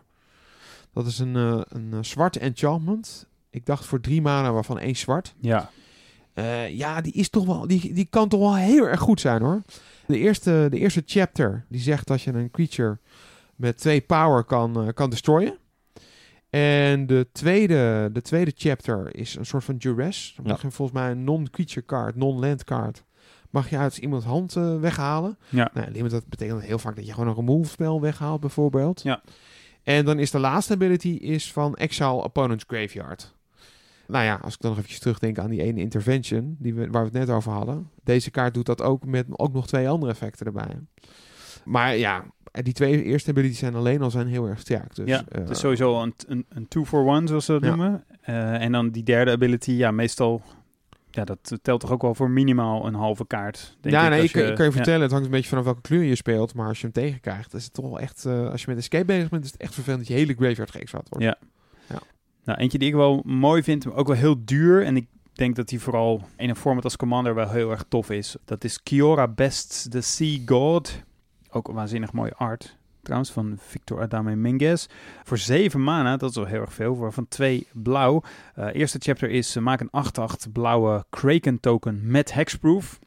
Dat 0.93 1.07
is 1.07 1.19
een, 1.19 1.37
eh, 1.37 1.61
een 1.69 2.05
zwarte 2.05 2.39
enchantment. 2.39 3.27
Ik 3.51 3.67
dacht 3.67 3.85
voor 3.85 4.01
drie 4.01 4.23
mana, 4.23 4.53
waarvan 4.53 4.79
één 4.79 4.97
zwart. 4.97 5.35
ja, 5.41 5.71
ja, 6.69 7.01
die, 7.01 7.13
is 7.13 7.29
toch 7.29 7.47
wel, 7.47 7.67
die, 7.67 7.95
die 7.95 8.07
kan 8.11 8.29
toch 8.29 8.41
wel 8.41 8.57
heel 8.57 8.85
erg 8.85 9.01
goed 9.01 9.21
zijn 9.21 9.43
hoor. 9.43 9.63
De 10.07 10.19
eerste, 10.19 10.67
de 10.71 10.79
eerste 10.79 11.03
chapter 11.07 11.65
die 11.69 11.81
zegt 11.81 12.07
dat 12.07 12.23
je 12.23 12.33
een 12.33 12.51
creature 12.51 12.99
met 13.55 13.79
twee 13.79 14.01
power 14.01 14.45
kan, 14.45 14.93
kan 14.95 15.11
destroyen. 15.11 15.59
En 16.51 17.07
de 17.07 17.29
tweede, 17.33 18.11
de 18.13 18.23
tweede 18.23 18.53
chapter 18.57 19.17
is 19.17 19.35
een 19.37 19.47
soort 19.47 19.65
van 19.65 19.77
duress. 19.77 20.39
Dan 20.43 20.59
volgens 20.59 20.93
mij 20.93 21.11
een 21.11 21.25
non-creature 21.25 21.87
card, 21.87 22.17
non-land 22.17 22.65
card. 22.65 23.05
Mag 23.51 23.71
je 23.71 23.77
uit 23.79 23.97
iemands 23.97 24.25
hand 24.27 24.57
eh, 24.57 24.81
weghalen. 24.81 25.39
ja. 25.49 25.71
Nou, 25.75 25.91
limit, 25.91 26.11
dat 26.11 26.29
betekent 26.29 26.63
heel 26.63 26.79
vaak 26.79 26.97
dat 26.97 27.07
je 27.07 27.13
gewoon 27.13 27.29
een 27.29 27.35
remove 27.35 27.71
spel 27.71 28.01
weghaalt 28.01 28.41
bijvoorbeeld. 28.41 29.03
Ja. 29.03 29.23
En 29.83 30.05
dan 30.05 30.19
is 30.19 30.31
de 30.31 30.39
laatste 30.39 30.73
ability 30.73 31.09
is 31.09 31.53
van 31.53 31.75
Exile 31.75 32.23
Opponent's 32.23 32.65
Graveyard. 32.67 33.35
Nou 34.07 34.25
ja, 34.25 34.39
als 34.43 34.55
ik 34.55 34.61
dan 34.61 34.71
nog 34.71 34.79
eventjes 34.79 35.01
terugdenk 35.03 35.39
aan 35.39 35.51
die 35.51 35.63
ene 35.63 35.81
intervention 35.81 36.57
die 36.59 36.75
we, 36.75 36.91
waar 36.91 37.03
we 37.11 37.19
het 37.19 37.27
net 37.27 37.37
over 37.37 37.53
hadden. 37.53 37.91
Deze 38.05 38.31
kaart 38.31 38.55
doet 38.55 38.67
dat 38.67 38.83
ook 38.83 39.05
met 39.05 39.27
ook 39.31 39.53
nog 39.53 39.67
twee 39.67 39.89
andere 39.89 40.13
effecten 40.13 40.47
erbij. 40.47 40.79
Maar 41.65 41.97
ja, 41.97 42.25
die 42.53 42.73
twee 42.73 43.03
eerste 43.03 43.31
abilities 43.31 43.59
zijn 43.59 43.75
alleen 43.75 44.03
al 44.03 44.11
zijn 44.11 44.27
heel 44.27 44.47
erg 44.47 44.59
sterk. 44.59 44.95
Dus, 44.95 45.09
ja, 45.09 45.25
eh, 45.29 45.41
het 45.41 45.51
is 45.51 45.59
sowieso 45.59 46.03
een, 46.03 46.15
een, 46.27 46.47
een 46.49 46.69
two 46.69 46.85
for 46.85 47.07
one, 47.07 47.27
zoals 47.27 47.45
ze 47.45 47.53
dat 47.53 47.63
Ja. 47.63 47.69
noemen. 47.69 48.05
Eh, 48.21 48.63
en 48.63 48.73
dan 48.73 48.91
die 48.91 49.03
derde 49.03 49.31
ability, 49.31 49.73
ja, 49.73 49.91
meestal 49.91 50.43
ja, 51.17 51.25
dat 51.25 51.59
telt 51.63 51.81
toch 51.81 51.91
ook 51.91 52.03
wel 52.03 52.15
voor 52.15 52.31
minimaal 52.31 52.87
een 52.87 52.95
halve 52.95 53.27
kaart. 53.27 53.77
Denk 53.81 53.95
ja, 53.95 54.05
ik, 54.05 54.11
nee, 54.11 54.23
ik, 54.23 54.35
ik 54.35 54.55
kan 54.55 54.65
je 54.65 54.71
ja. 54.71 54.77
vertellen, 54.77 55.01
het 55.01 55.11
hangt 55.11 55.27
een 55.27 55.33
beetje 55.33 55.49
vanaf 55.49 55.65
welke 55.65 55.81
kleur 55.81 56.03
je 56.03 56.15
speelt. 56.15 56.55
Maar 56.55 56.69
als 56.69 56.81
je 56.81 56.85
hem 56.85 56.93
tegenkrijgt, 56.93 57.55
is 57.55 57.65
het 57.65 57.73
toch 57.73 57.85
wel 57.85 58.01
echt... 58.01 58.25
eh, 58.25 58.51
als 58.51 58.61
je 58.61 58.67
met 58.69 58.79
escape 58.79 59.05
bezig 59.05 59.29
bent, 59.29 59.45
is 59.45 59.51
het 59.51 59.61
echt 59.61 59.75
vervelend 59.75 60.01
dat 60.01 60.09
je 60.09 60.15
hele 60.23 60.35
graveyard 60.35 60.71
geëxat 60.71 61.09
wordt. 61.09 61.25
Ja. 61.25 61.39
Nou, 62.45 62.59
eentje 62.59 62.79
die 62.79 62.89
ik 62.89 62.95
wel 62.95 63.23
mooi 63.25 63.63
vind, 63.63 63.85
maar 63.85 63.95
ook 63.95 64.07
wel 64.07 64.17
heel 64.17 64.45
duur. 64.45 64.85
En 64.85 64.97
ik 64.97 65.07
denk 65.33 65.57
dat 65.57 65.69
die 65.69 65.81
vooral 65.81 66.23
in 66.37 66.49
een 66.49 66.57
format 66.57 66.85
als 66.85 66.97
Commander 66.97 67.35
wel 67.35 67.51
heel 67.51 67.71
erg 67.71 67.85
tof 67.89 68.11
is. 68.11 68.37
Dat 68.45 68.65
is 68.65 68.83
Kiora 68.83 69.29
Best 69.29 69.91
the 69.91 70.01
Sea 70.01 70.39
God. 70.47 71.03
Ook 71.51 71.69
een 71.69 71.75
waanzinnig 71.75 72.13
mooie 72.13 72.35
art. 72.35 72.77
Trouwens, 73.07 73.33
van 73.33 73.57
Victor 73.59 74.01
Adame 74.01 74.37
Minguez. 74.37 74.87
Voor 75.25 75.39
7 75.39 75.83
mana, 75.83 76.17
dat 76.17 76.31
is 76.31 76.37
wel 76.37 76.45
heel 76.45 76.61
erg 76.61 76.73
veel. 76.73 76.97
Waarvan 76.97 77.29
2 77.29 77.67
blauw. 77.73 78.23
Eh, 78.55 78.69
eerste 78.73 78.99
chapter 79.01 79.31
is: 79.31 79.57
eh, 79.57 79.63
maak 79.63 79.81
een 79.81 79.91
8-8 79.91 80.53
blauwe 80.53 81.05
Kraken 81.11 81.61
token 81.61 82.01
met 82.03 82.33
hexproof. 82.33 82.99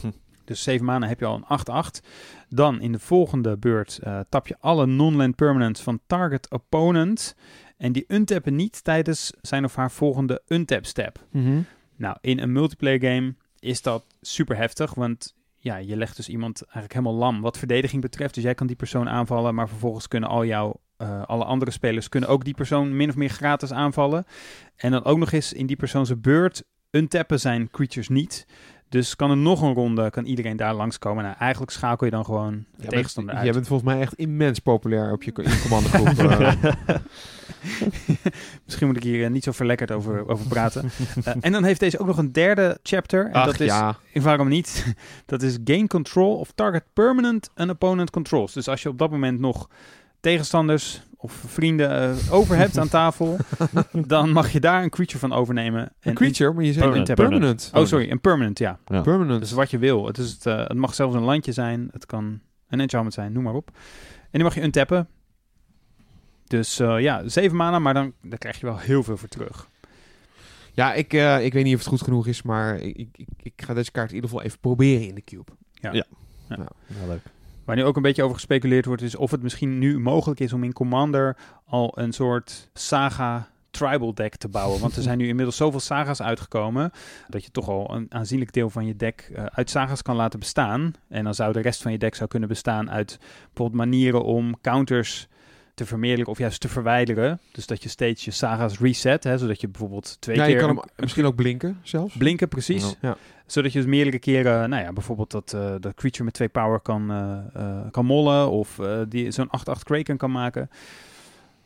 Hm. 0.00 0.10
Dus 0.44 0.62
7 0.62 0.84
mana 0.84 1.06
heb 1.06 1.20
je 1.20 1.26
al 1.26 1.34
een 1.34 1.44
8-8. 1.44 2.02
Dan 2.48 2.80
in 2.80 2.92
de 2.92 2.98
volgende 2.98 3.56
beurt 3.56 3.98
eh, 3.98 4.20
tap 4.28 4.46
je 4.46 4.56
alle 4.60 4.86
non-land 4.86 5.36
permanents 5.36 5.80
van 5.80 6.00
target 6.06 6.50
opponent. 6.50 7.34
En 7.76 7.92
die 7.92 8.04
untappen 8.08 8.56
niet 8.56 8.84
tijdens 8.84 9.32
zijn 9.40 9.64
of 9.64 9.74
haar 9.74 9.90
volgende 9.90 10.42
untap 10.48 10.86
step. 10.86 11.18
Mhm. 11.30 11.60
Nou, 11.96 12.16
in 12.20 12.38
een 12.38 12.52
multiplayer 12.52 13.00
game 13.00 13.34
is 13.58 13.82
dat 13.82 14.04
super 14.20 14.56
heftig, 14.56 14.94
want 14.94 15.34
ja, 15.62 15.76
je 15.76 15.96
legt 15.96 16.16
dus 16.16 16.28
iemand 16.28 16.62
eigenlijk 16.62 16.92
helemaal 16.92 17.14
lam 17.14 17.40
wat 17.40 17.58
verdediging 17.58 18.02
betreft. 18.02 18.34
Dus 18.34 18.44
jij 18.44 18.54
kan 18.54 18.66
die 18.66 18.76
persoon 18.76 19.08
aanvallen, 19.08 19.54
maar 19.54 19.68
vervolgens 19.68 20.08
kunnen 20.08 20.28
al 20.28 20.44
jouw, 20.44 20.80
eh, 20.96 21.22
alle 21.22 21.44
andere 21.44 21.70
spelers 21.70 22.08
kunnen 22.08 22.28
ook 22.28 22.44
die 22.44 22.54
persoon 22.54 22.96
min 22.96 23.08
of 23.08 23.16
meer 23.16 23.28
gratis 23.28 23.72
aanvallen. 23.72 24.24
En 24.76 24.90
dan 24.90 25.04
ook 25.04 25.18
nog 25.18 25.32
eens 25.32 25.52
in 25.52 25.66
die 25.66 25.76
persoon 25.76 26.06
zijn 26.06 26.20
beurt 26.20 26.62
untappen 26.90 27.40
zijn 27.40 27.70
creatures 27.70 28.08
niet. 28.08 28.46
Dus 28.88 29.16
kan 29.16 29.30
er 29.30 29.36
nog 29.36 29.62
een 29.62 29.74
ronde, 29.74 30.10
kan 30.10 30.24
iedereen 30.24 30.56
daar 30.56 30.74
langskomen. 30.74 31.24
Nou, 31.24 31.36
eigenlijk 31.38 31.72
schakel 31.72 32.04
je 32.06 32.12
dan 32.12 32.24
gewoon 32.24 32.64
Jij 32.76 32.88
tegenstander 32.88 33.34
bent, 33.34 33.36
uit. 33.36 33.44
jij 33.44 33.52
bent 33.52 33.66
volgens 33.66 33.88
mij 33.92 34.00
echt 34.00 34.14
immens 34.14 34.58
populair 34.58 35.12
op 35.12 35.22
je, 35.22 35.32
je 35.34 35.60
commandogroep. 35.62 36.06
eh. 36.30 36.96
Misschien 38.64 38.86
moet 38.86 38.96
ik 38.96 39.02
hier 39.02 39.24
eh, 39.24 39.30
niet 39.30 39.44
zo 39.44 39.52
verlekkerd 39.52 39.90
over, 39.92 40.28
over 40.28 40.46
praten. 40.46 40.90
Eh, 41.24 41.34
en 41.40 41.52
dan 41.52 41.64
heeft 41.64 41.80
deze 41.80 41.98
ook 41.98 42.06
nog 42.06 42.18
een 42.18 42.32
derde 42.32 42.78
chapter. 42.82 43.26
En 43.26 43.32
Ach 43.32 43.44
dat 43.44 43.60
is, 43.60 43.66
ja, 43.66 43.96
waarom 44.12 44.48
niet? 44.48 44.94
Dat 45.26 45.42
is 45.42 45.58
gain 45.64 45.86
control 45.88 46.36
of 46.36 46.52
target 46.54 46.84
permanent 46.92 47.50
and 47.54 47.70
opponent 47.70 48.10
controls. 48.10 48.52
Dus 48.52 48.68
als 48.68 48.82
je 48.82 48.88
op 48.88 48.98
dat 48.98 49.10
moment 49.10 49.40
nog 49.40 49.68
tegenstanders 50.20 51.02
of 51.16 51.42
vrienden 51.46 51.90
eh, 52.00 52.32
over 52.32 52.56
hebt 52.56 52.78
aan 52.78 52.88
tafel, 52.88 53.36
dan 54.06 54.30
mag 54.32 54.50
je 54.52 54.60
daar 54.60 54.82
een 54.82 54.90
creature 54.90 55.18
van 55.18 55.32
overnemen. 55.32 55.80
een 55.82 55.88
En 56.00 56.14
creature, 56.14 56.52
maar 56.52 56.64
je 56.64 56.72
zegt 56.72 56.84
Permanent, 56.84 57.14
permanent. 57.14 57.40
permanent. 57.40 57.70
Oh, 57.74 57.86
sorry, 57.86 58.10
een 58.10 58.20
permanent, 58.20 58.58
ja. 58.58 58.78
Ja. 58.86 59.00
Permanent. 59.00 59.40
Dus 59.40 59.52
wat 59.52 59.70
je 59.70 59.78
wil. 59.78 60.06
Het, 60.06 60.18
is 60.18 60.30
het, 60.30 60.44
het 60.44 60.74
mag 60.74 60.94
zelfs 60.94 61.14
een 61.14 61.22
landje 61.22 61.52
zijn. 61.52 61.88
Het 61.92 62.06
kan 62.06 62.40
een 62.68 62.80
enchantment 62.80 63.14
zijn, 63.14 63.32
noem 63.32 63.42
maar 63.42 63.54
op. 63.54 63.70
En 64.20 64.28
die 64.30 64.42
mag 64.42 64.54
je 64.54 64.62
untappen. 64.62 65.08
Dus 66.50 66.78
eh, 66.78 67.00
ja, 67.00 67.28
zeven 67.28 67.56
mana, 67.56 67.78
maar 67.78 67.94
dan, 67.94 68.12
dan 68.22 68.38
krijg 68.38 68.60
je 68.60 68.66
wel 68.66 68.78
heel 68.78 69.02
veel 69.02 69.16
voor 69.16 69.28
terug. 69.28 69.68
Ja, 70.72 70.94
ik, 70.94 71.12
eh, 71.12 71.44
ik 71.44 71.52
weet 71.52 71.64
niet 71.64 71.74
of 71.74 71.80
het 71.80 71.88
goed 71.88 72.02
genoeg 72.02 72.26
is, 72.26 72.42
maar 72.42 72.76
ik, 72.76 72.96
ik, 72.96 73.28
ik, 73.42 73.52
ga 73.56 73.74
deze 73.74 73.90
kaart 73.90 74.08
in 74.08 74.14
ieder 74.14 74.30
geval 74.30 74.44
even 74.44 74.58
proberen 74.58 75.08
in 75.08 75.14
de 75.14 75.24
cube. 75.24 75.52
Ja. 75.72 75.92
Ja. 75.92 76.06
Nou, 76.48 76.68
leuk. 77.06 77.22
Waar 77.64 77.76
nu 77.76 77.84
ook 77.84 77.96
een 77.96 78.02
beetje 78.02 78.22
over 78.22 78.34
gespeculeerd 78.34 78.84
wordt, 78.84 79.02
is 79.02 79.16
of 79.16 79.30
het 79.30 79.42
misschien 79.42 79.78
nu 79.78 79.98
mogelijk 79.98 80.40
is 80.40 80.52
om 80.52 80.64
in 80.64 80.72
Commander 80.72 81.36
al 81.64 81.98
een 81.98 82.12
soort 82.12 82.70
saga 82.74 83.48
tribal 83.70 84.14
deck 84.14 84.36
te 84.36 84.48
bouwen. 84.48 84.80
Want 84.80 84.96
er 84.96 85.02
zijn 85.02 85.18
nu 85.18 85.28
inmiddels 85.32 85.56
zoveel 85.56 85.80
sagas 85.80 86.22
uitgekomen 86.22 86.90
dat 87.28 87.44
je 87.44 87.50
toch 87.50 87.68
al 87.68 87.94
een 87.94 88.06
aanzienlijk 88.08 88.52
deel 88.52 88.70
van 88.70 88.86
je 88.86 88.96
deck 88.96 89.30
eh, 89.34 89.44
uit 89.44 89.70
sagas 89.70 90.02
kan 90.02 90.16
laten 90.16 90.38
bestaan. 90.38 90.94
En 91.08 91.24
dan 91.24 91.34
zou 91.34 91.52
de 91.52 91.60
rest 91.60 91.82
van 91.82 91.92
je 91.92 91.98
deck 91.98 92.14
zou 92.14 92.28
kunnen 92.28 92.48
bestaan 92.48 92.90
uit 92.90 93.18
bijvoorbeeld 93.18 93.80
manieren 93.80 94.24
om 94.24 94.60
counters 94.60 95.28
te 95.80 95.86
vermeerderen 95.86 96.30
of 96.30 96.38
juist 96.38 96.60
te 96.60 96.68
verwijderen. 96.68 97.40
Dus 97.52 97.66
dat 97.66 97.82
je 97.82 97.88
steeds 97.88 98.24
je 98.24 98.30
sagas 98.30 98.78
reset, 98.78 99.24
hè, 99.24 99.38
zodat 99.38 99.60
je 99.60 99.68
bijvoorbeeld 99.68 100.16
twee 100.20 100.36
ja, 100.36 100.44
keer 100.44 100.54
je 100.54 100.60
kan 100.60 100.68
een- 100.70 100.76
hem 100.76 100.86
misschien 100.96 101.24
ook 101.24 101.34
blinken 101.34 101.78
zelfs. 101.82 102.16
blinken, 102.16 102.48
precies. 102.48 102.82
Ja. 102.82 102.94
Ja. 103.00 103.16
Zodat 103.46 103.72
je 103.72 103.78
dus 103.78 103.88
meerdere 103.88 104.18
keren, 104.18 104.70
nou 104.70 104.82
ja, 104.82 104.92
bijvoorbeeld 104.92 105.30
dat, 105.30 105.52
eh 105.52 105.74
dat 105.80 105.94
creature 105.94 106.24
met 106.24 106.32
twee 106.34 106.48
power 106.48 106.80
kan, 106.80 107.10
eh, 107.54 107.80
kan 107.90 108.04
mollen. 108.06 108.50
Of 108.50 108.78
die 109.08 109.30
zo'n 109.30 109.50
8-8 109.50 109.82
kraken 109.84 110.16
kan 110.16 110.30
maken. 110.30 110.70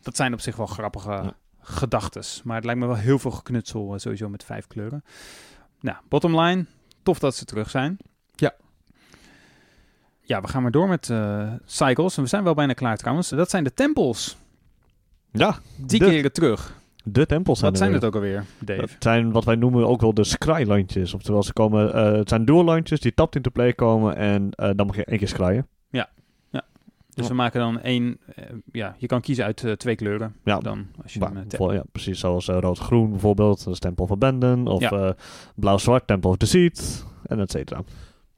Dat 0.01 0.15
zijn 0.15 0.33
op 0.33 0.39
zich 0.41 0.55
wel 0.55 0.65
grappige 0.65 1.33
gedachtes. 1.59 2.41
Maar 2.43 2.55
het 2.55 2.65
lijkt 2.65 2.79
me 2.79 2.85
wel 2.87 2.95
heel 2.95 3.19
veel 3.19 3.31
geknutsel, 3.31 3.99
sowieso 3.99 4.29
met 4.29 4.43
vijf 4.43 4.67
kleuren. 4.67 5.03
Nou, 5.79 5.97
bottom 6.09 6.39
line, 6.39 6.65
tof 7.03 7.19
dat 7.19 7.35
ze 7.35 7.45
terug 7.45 7.69
zijn. 7.69 7.97
Ja. 8.35 8.53
Ja, 10.27 10.41
we 10.41 10.47
gaan 10.47 10.61
maar 10.61 10.71
door 10.71 10.87
met 10.87 11.09
eh, 11.09 11.51
cycles. 11.65 12.17
En 12.17 12.23
we 12.23 12.29
zijn 12.29 12.43
wel 12.43 12.53
bijna 12.53 12.73
klaar 12.73 12.97
trouwens. 12.97 13.29
Dat 13.29 13.49
zijn 13.49 13.63
de 13.63 13.73
tempels. 13.73 14.37
Ja, 15.31 15.59
Die 15.77 15.99
De- 15.99 16.05
keren 16.05 16.31
terug. 16.33 16.73
de 17.03 17.25
tempels 17.25 17.59
zijn 17.59 17.71
Wat 17.71 17.79
zijn 17.79 17.91
weer. 17.91 17.99
het 17.99 18.07
ook 18.09 18.15
alweer, 18.15 18.45
Dave? 18.59 18.81
Het 18.81 18.95
zijn 18.99 19.31
wat 19.31 19.43
wij 19.45 19.55
noemen 19.55 19.87
ook 19.87 20.01
wel 20.01 20.13
de 20.13 20.23
scrylandjes. 20.23 21.13
Oftewel, 21.13 21.43
ze 21.43 21.53
komen, 21.53 21.93
eh, 21.93 22.11
het 22.11 22.29
zijn 22.29 22.45
duellandjes 22.45 22.99
die 22.99 23.13
tapt 23.13 23.35
into 23.35 23.49
play 23.49 23.73
komen 23.73 24.15
en 24.15 24.49
eh, 24.51 24.69
dan 24.75 24.85
mag 24.85 24.95
je 24.95 25.05
één 25.05 25.17
keer 25.17 25.27
scryen. 25.27 25.67
Dus 27.15 27.23
Ja. 27.25 27.31
we 27.31 27.37
maken 27.37 27.59
dan 27.59 27.79
één... 27.79 28.17
ja, 28.71 28.95
je 28.97 29.07
kan 29.07 29.21
kiezen 29.21 29.45
uit 29.45 29.65
twee 29.77 29.95
kleuren. 29.95 30.35
Ja, 30.43 30.59
Dan, 30.59 30.85
als 31.03 31.13
je 31.13 31.19
hem, 31.19 31.45
voor- 31.47 31.73
ja 31.73 31.83
precies 31.91 32.19
zoals 32.19 32.45
rood-groen 32.47 33.09
bijvoorbeeld, 33.09 33.63
dat 33.63 33.73
is 33.73 33.79
Temple 33.79 34.03
of 34.03 34.11
Abandon. 34.11 34.67
Of 34.67 34.79
Ja. 34.81 35.15
blauw-zwart, 35.55 36.07
Temple 36.07 36.29
of 36.29 36.37
Deceit, 36.37 37.05
en 37.25 37.39
et 37.39 37.51
cetera. 37.51 37.81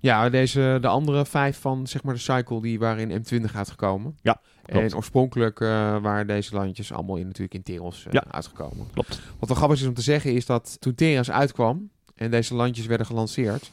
Ja, 0.07 0.29
deze, 0.29 0.77
de 0.81 0.87
andere 0.87 1.25
vijf 1.25 1.59
van 1.59 1.87
zeg 1.87 2.03
maar 2.03 2.13
de 2.13 2.19
cycle 2.19 2.61
die 2.61 2.79
waren 2.79 3.11
in 3.11 3.23
M20 3.23 3.55
uitgekomen. 3.55 4.17
Ja, 4.21 4.41
klopt. 4.65 4.91
En 4.91 4.95
oorspronkelijk 4.95 5.59
eh, 5.61 5.67
waren 6.01 6.27
deze 6.27 6.55
landjes 6.55 6.91
allemaal 6.93 7.15
in, 7.15 7.25
natuurlijk 7.25 7.53
in 7.53 7.63
Teros 7.63 8.05
eh, 8.05 8.11
Ja. 8.13 8.23
uitgekomen. 8.31 8.87
Klopt. 8.93 9.21
Wat 9.39 9.49
wel 9.49 9.57
grappig 9.57 9.79
is 9.81 9.87
om 9.87 9.93
te 9.93 10.01
zeggen 10.01 10.33
is 10.33 10.45
dat 10.45 10.77
toen 10.79 10.95
Teros 10.95 11.31
uitkwam 11.31 11.89
en 12.15 12.31
deze 12.31 12.55
landjes 12.55 12.85
werden 12.85 13.05
gelanceerd, 13.07 13.71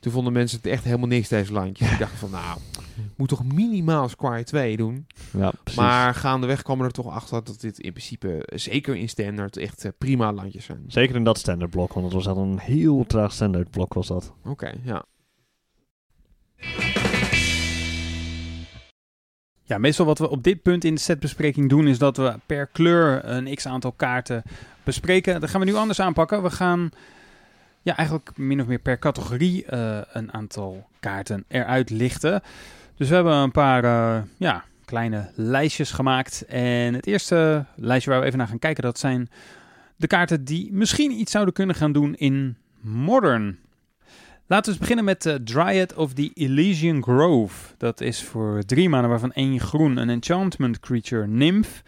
toen 0.00 0.12
vonden 0.12 0.32
mensen 0.32 0.58
het 0.58 0.66
echt 0.66 0.84
helemaal 0.84 1.08
niks 1.08 1.28
deze 1.28 1.52
landjes. 1.52 1.88
Die 1.88 1.98
dachten 1.98 2.18
van 2.18 2.30
nou, 2.30 2.58
moet 3.16 3.28
toch 3.28 3.44
minimaal 3.44 4.08
Squire 4.08 4.44
2 4.44 4.76
doen. 4.76 5.06
Ja, 5.38 5.52
precies. 5.62 5.80
Maar 5.80 6.14
gaandeweg 6.14 6.62
kwamen 6.62 6.84
er 6.86 6.92
toch 6.92 7.08
achter 7.08 7.44
dat 7.44 7.60
dit 7.60 7.78
in 7.78 7.92
principe, 7.92 8.42
zeker 8.54 8.96
in 8.96 9.08
standard, 9.08 9.56
echt 9.56 9.84
eh, 9.84 9.90
prima 9.98 10.32
landjes 10.32 10.64
zijn. 10.64 10.84
Zeker 10.86 11.16
in 11.16 11.24
dat 11.24 11.38
standaard 11.38 11.70
blok, 11.70 11.92
want 11.92 12.04
het 12.06 12.14
was 12.14 12.26
echt 12.26 12.36
een 12.36 12.58
heel 12.58 13.04
traag 13.06 13.32
standaard 13.32 13.70
blok 13.70 13.94
was 13.94 14.06
dat. 14.06 14.32
Oké, 14.44 14.72
ja. 14.84 15.04
Ja, 19.62 19.78
meestal 19.78 20.06
wat 20.06 20.18
we 20.18 20.30
op 20.30 20.42
dit 20.42 20.62
punt 20.62 20.84
in 20.84 20.94
de 20.94 21.00
setbespreking 21.00 21.68
doen, 21.68 21.86
is 21.86 21.98
dat 21.98 22.16
we 22.16 22.34
per 22.46 22.66
kleur 22.66 23.24
een 23.24 23.54
x 23.54 23.66
aantal 23.66 23.92
kaarten 23.92 24.42
bespreken. 24.82 25.40
Dat 25.40 25.50
gaan 25.50 25.60
we 25.60 25.66
nu 25.66 25.74
anders 25.74 26.00
aanpakken. 26.00 26.42
We 26.42 26.50
gaan 26.50 26.90
ja, 27.82 27.96
eigenlijk 27.96 28.36
min 28.36 28.60
of 28.60 28.66
meer 28.66 28.78
per 28.78 28.98
categorie 28.98 29.64
eh, 29.64 29.98
een 30.12 30.32
aantal 30.32 30.86
kaarten 31.00 31.44
eruit 31.48 31.90
lichten. 31.90 32.42
Dus 32.96 33.08
we 33.08 33.14
hebben 33.14 33.34
een 33.34 33.50
paar 33.50 33.84
eh, 33.84 34.22
ja, 34.36 34.64
kleine 34.84 35.30
lijstjes 35.34 35.90
gemaakt. 35.90 36.44
En 36.48 36.94
het 36.94 37.06
eerste 37.06 37.64
lijstje 37.76 38.10
waar 38.10 38.20
we 38.20 38.26
even 38.26 38.38
naar 38.38 38.48
gaan 38.48 38.58
kijken, 38.58 38.82
dat 38.82 38.98
zijn 38.98 39.28
de 39.96 40.06
kaarten 40.06 40.44
die 40.44 40.72
misschien 40.72 41.10
iets 41.10 41.32
zouden 41.32 41.54
kunnen 41.54 41.74
gaan 41.74 41.92
doen 41.92 42.14
in 42.14 42.56
Modern. 42.80 43.58
Laten 44.50 44.64
we 44.64 44.70
eens 44.70 44.88
beginnen 44.88 45.04
met 45.04 45.22
de 45.22 45.42
Dryad 45.42 45.94
of 45.94 46.12
the 46.12 46.30
Elysian 46.34 47.02
Grove. 47.02 47.74
Dat 47.76 48.00
is 48.00 48.22
voor 48.22 48.62
drie 48.62 48.88
maanden, 48.88 49.10
waarvan 49.10 49.32
één 49.32 49.60
groen, 49.60 49.96
een 49.96 50.10
enchantment 50.10 50.80
creature, 50.80 51.26
Nymph. 51.26 51.82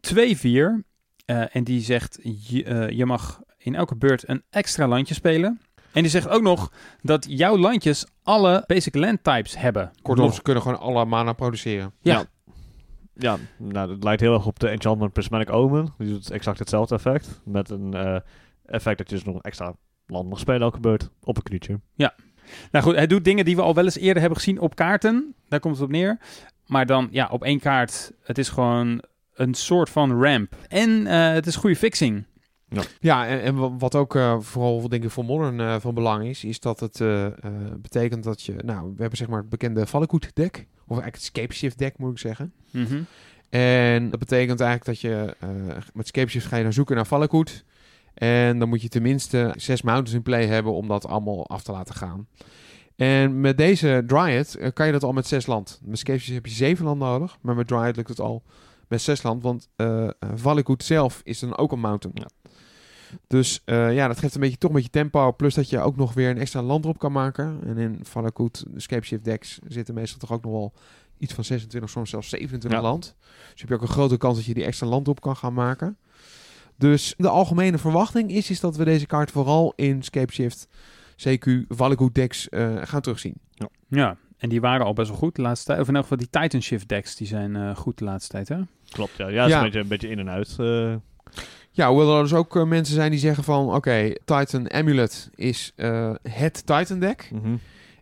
2-4. 0.00 0.84
eh, 1.24 1.56
en 1.56 1.64
die 1.64 1.80
zegt, 1.80 2.18
je, 2.22 2.64
eh, 2.64 2.90
je 2.90 3.06
mag 3.06 3.40
in 3.56 3.74
elke 3.74 3.96
beurt 3.96 4.28
een 4.28 4.42
extra 4.50 4.88
landje 4.88 5.14
spelen. 5.14 5.60
En 5.92 6.02
die 6.02 6.10
zegt 6.10 6.28
ook 6.28 6.42
nog 6.42 6.72
dat 7.02 7.26
jouw 7.28 7.56
landjes 7.56 8.06
alle 8.22 8.64
basic 8.66 8.94
land 8.94 9.24
types 9.24 9.56
hebben. 9.56 9.90
Kortom, 10.02 10.32
ze 10.32 10.42
kunnen 10.42 10.62
gewoon 10.62 10.78
alle 10.78 11.04
mana 11.04 11.32
produceren. 11.32 11.92
Ja. 12.00 12.24
Ja, 13.14 13.36
nou, 13.56 13.88
dat 13.88 14.04
lijkt 14.04 14.20
heel 14.20 14.34
erg 14.34 14.46
op 14.46 14.58
de 14.58 14.68
Enchantment 14.68 15.12
Prismatic 15.12 15.52
Omen. 15.52 15.94
Die 15.98 16.08
doet 16.08 16.30
exact 16.30 16.58
hetzelfde 16.58 16.94
effect. 16.94 17.40
Met 17.44 17.70
een 17.70 17.94
eh, 17.94 18.16
effect 18.64 18.98
dat 18.98 19.10
je 19.10 19.14
dus 19.14 19.24
nog 19.24 19.34
een 19.34 19.40
extra 19.40 19.74
land 20.10 20.28
mag 20.28 20.38
spelen 20.38 20.60
elke 20.60 20.80
beurt 20.80 21.10
op 21.22 21.36
een 21.36 21.42
creature. 21.42 21.80
Nou 22.72 22.84
goed, 22.84 22.94
hij 22.94 23.06
doet 23.06 23.24
dingen 23.24 23.44
die 23.44 23.56
we 23.56 23.62
al 23.62 23.74
wel 23.74 23.84
eens 23.84 23.96
eerder 23.98 24.20
hebben 24.20 24.38
gezien 24.38 24.60
op 24.60 24.74
kaarten. 24.74 25.34
Daar 25.48 25.60
komt 25.60 25.74
het 25.74 25.84
op 25.84 25.90
neer. 25.90 26.18
Maar 26.66 26.86
dan, 26.86 27.08
ja, 27.10 27.28
op 27.30 27.44
één 27.44 27.60
kaart. 27.60 28.12
Het 28.22 28.38
is 28.38 28.48
gewoon 28.48 29.02
een 29.34 29.54
soort 29.54 29.90
van 29.90 30.22
ramp. 30.22 30.56
En 30.68 31.06
eh, 31.06 31.32
het 31.32 31.46
is 31.46 31.56
goede 31.56 31.76
fixing. 31.76 32.24
Ja, 33.00 33.26
en, 33.26 33.42
en 33.42 33.54
wa- 33.56 33.76
wat 33.76 33.94
ook 33.94 34.14
eh, 34.16 34.40
vooral 34.40 34.88
denk 34.88 35.04
ik 35.04 35.10
voor 35.10 35.24
Modern 35.24 35.60
eh, 35.60 35.76
van 35.80 35.94
belang 35.94 36.24
is, 36.26 36.44
is 36.44 36.60
dat 36.60 36.80
het 36.80 37.00
eh, 37.00 37.26
eh, 37.26 37.32
betekent 37.78 38.24
dat 38.24 38.42
je, 38.42 38.54
nou, 38.64 38.82
we 38.94 39.00
hebben 39.00 39.18
zeg 39.18 39.28
maar 39.28 39.38
het 39.40 39.48
bekende 39.48 39.86
Valakut 39.86 40.30
deck, 40.34 40.56
of 40.76 40.98
eigenlijk 40.98 41.14
het 41.14 41.24
Scape 41.24 41.54
Shift 41.54 41.78
deck 41.78 41.98
moet 41.98 42.10
ik 42.10 42.18
zeggen. 42.18 42.52
Mhm. 42.70 43.00
En 43.48 44.10
dat 44.10 44.18
betekent 44.18 44.60
eigenlijk 44.60 44.84
dat 44.84 45.00
je 45.10 45.36
eh, 45.40 45.48
met 45.94 46.06
Scape 46.06 46.30
Shift 46.30 46.46
ga 46.46 46.56
je 46.56 46.62
dan 46.62 46.72
zoeken 46.72 46.96
naar 46.96 47.06
Valakut. 47.06 47.64
En 48.18 48.58
dan 48.58 48.68
moet 48.68 48.82
je 48.82 48.88
tenminste 48.88 49.54
zes 49.56 49.82
mountains 49.82 50.12
in 50.12 50.22
play 50.22 50.46
hebben 50.46 50.72
om 50.72 50.88
dat 50.88 51.06
allemaal 51.06 51.46
af 51.46 51.62
te 51.62 51.72
laten 51.72 51.94
gaan. 51.94 52.28
En 52.96 53.40
met 53.40 53.56
deze 53.58 54.02
Dryad 54.06 54.54
eh, 54.54 54.70
kan 54.72 54.86
je 54.86 54.92
dat 54.92 55.02
al 55.02 55.12
met 55.12 55.26
zes 55.26 55.46
land. 55.46 55.80
Met 55.84 55.98
Scapes 55.98 56.26
heb 56.26 56.46
je 56.46 56.52
zeven 56.52 56.84
land 56.84 56.98
nodig, 56.98 57.38
maar 57.40 57.54
met 57.54 57.66
Dryad 57.66 57.96
lukt 57.96 58.08
het 58.08 58.20
al 58.20 58.42
met 58.88 59.02
zes 59.02 59.22
land. 59.22 59.42
Want 59.42 59.68
Valakut 60.34 60.84
zelf 60.84 61.20
is 61.24 61.38
dan 61.38 61.56
ook 61.56 61.72
een 61.72 61.80
mountain. 61.80 62.16
Ja. 62.20 62.52
Dus 63.26 63.62
ja, 63.66 64.06
dat 64.08 64.18
geeft 64.18 64.34
een 64.34 64.40
beetje, 64.40 64.58
toch 64.58 64.70
een 64.70 64.76
beetje 64.76 64.90
tempo. 64.90 65.32
Plus 65.32 65.54
dat 65.54 65.70
je 65.70 65.80
ook 65.80 65.96
nog 65.96 66.14
weer 66.14 66.30
een 66.30 66.38
extra 66.38 66.62
land 66.62 66.84
erop 66.84 66.98
kan 66.98 67.12
maken. 67.12 67.60
En 67.66 67.78
in 67.78 67.98
Valakut, 68.02 68.64
Scapeshift 68.76 69.24
decks, 69.24 69.58
zitten 69.66 69.94
meestal 69.94 70.18
toch 70.18 70.32
ook 70.32 70.42
nog 70.44 70.52
wel 70.52 70.72
iets 71.18 71.34
van 71.34 71.44
26, 71.44 71.90
soms 71.90 72.10
zelfs 72.10 72.28
27 72.28 72.80
Ja. 72.80 72.86
land. 72.86 73.14
Dus 73.52 73.60
heb 73.60 73.68
je 73.68 73.74
ook 73.74 73.82
een 73.82 73.88
grote 73.88 74.16
kans 74.16 74.36
dat 74.36 74.44
je 74.44 74.54
die 74.54 74.64
extra 74.64 74.86
land 74.86 75.08
op 75.08 75.20
kan 75.20 75.36
gaan 75.36 75.54
maken. 75.54 75.96
Dus 76.78 77.14
de 77.16 77.28
algemene 77.28 77.78
verwachting 77.78 78.30
is, 78.30 78.50
is 78.50 78.60
dat 78.60 78.76
we 78.76 78.84
deze 78.84 79.06
kaart 79.06 79.30
vooral 79.30 79.72
in 79.76 80.02
Scapeshift, 80.02 80.68
CQ, 81.28 81.50
Valakut 81.68 82.14
decks 82.14 82.48
eh, 82.48 82.76
gaan 82.82 83.00
terugzien. 83.00 83.34
Ja, 83.88 84.16
en 84.38 84.48
die 84.48 84.60
waren 84.60 84.86
al 84.86 84.92
best 84.92 85.08
wel 85.08 85.18
goed 85.18 85.34
de 85.36 85.42
laatste 85.42 85.66
tijd. 85.66 85.80
Of 85.80 85.88
in 85.88 85.94
elk 85.94 86.02
geval 86.02 86.18
die 86.18 86.30
Titan 86.30 86.62
Shift 86.62 86.88
decks, 86.88 87.16
die 87.16 87.26
zijn 87.26 87.56
eh, 87.56 87.76
goed 87.76 87.98
de 87.98 88.04
laatste 88.04 88.30
tijd, 88.30 88.48
hè? 88.48 88.56
Klopt, 88.90 89.16
ja. 89.16 89.28
Ja, 89.28 89.44
is 89.44 89.50
Ja. 89.50 89.56
Een, 89.58 89.64
beetje, 89.64 89.80
een 89.80 89.88
beetje 89.88 90.08
in 90.08 90.18
en 90.18 90.30
uit. 90.30 90.56
eh, 90.58 90.94
Ja, 91.70 91.88
hoewel 91.88 92.16
er 92.16 92.22
dus 92.22 92.34
ook 92.34 92.66
mensen 92.66 92.94
zijn 92.94 93.10
die 93.10 93.20
zeggen 93.20 93.44
van... 93.44 93.74
Oké, 93.74 94.12
Titan 94.24 94.70
Amulet 94.72 95.30
is 95.34 95.72
eh, 95.76 96.14
het 96.22 96.66
Titan 96.66 96.98
deck. 96.98 97.30
mhm. 97.32 97.56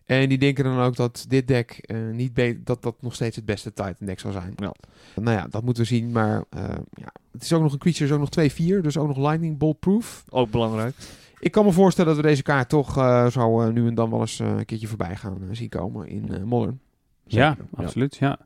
En 0.07 0.29
die 0.29 0.37
denken 0.37 0.63
dan 0.63 0.79
ook 0.79 0.95
dat 0.95 1.25
dit 1.27 1.47
deck 1.47 1.71
eh, 1.71 1.97
niet 2.11 2.33
be- 2.33 2.59
dat 2.63 2.81
dat 2.83 2.95
nog 3.01 3.13
steeds 3.15 3.35
het 3.35 3.45
beste 3.45 3.73
Titan 3.73 3.95
deck 4.07 4.19
zal 4.19 4.31
zijn. 4.31 4.53
Ja. 4.55 4.73
Nou 5.15 5.37
ja, 5.37 5.47
dat 5.49 5.63
moeten 5.63 5.83
we 5.83 5.89
zien. 5.89 6.11
Maar 6.11 6.43
eh, 6.49 6.63
ja, 6.93 7.11
het 7.31 7.43
is 7.43 7.53
ook 7.53 7.61
nog 7.61 7.73
een 7.73 7.79
creature, 7.79 8.05
is 8.05 8.11
ook 8.11 8.19
nog 8.19 8.49
2-4. 8.79 8.81
Dus 8.81 8.97
ook 8.97 9.07
nog 9.07 9.17
Lightning 9.17 9.57
Bolt 9.57 9.79
proof. 9.79 10.23
Ook 10.29 10.51
belangrijk. 10.51 10.95
Ik 11.39 11.51
kan 11.51 11.65
me 11.65 11.71
voorstellen 11.71 12.13
dat 12.15 12.21
we 12.23 12.27
deze 12.29 12.43
kaart 12.43 12.69
toch 12.69 12.97
eh, 12.97 13.27
zo 13.27 13.61
eh, 13.61 13.69
nu 13.73 13.87
en 13.87 13.95
dan 13.95 14.09
wel 14.09 14.19
eens 14.19 14.39
eh, 14.39 14.47
een 14.57 14.65
keertje 14.65 14.87
voorbij 14.87 15.15
gaan 15.15 15.47
zien 15.51 15.69
komen 15.69 16.07
in 16.07 16.33
eh, 16.33 16.43
Modern. 16.43 16.79
Ja, 17.25 17.49
Zeker, 17.49 17.65
ja. 17.77 17.83
absoluut, 17.83 18.15
ja. 18.15 18.39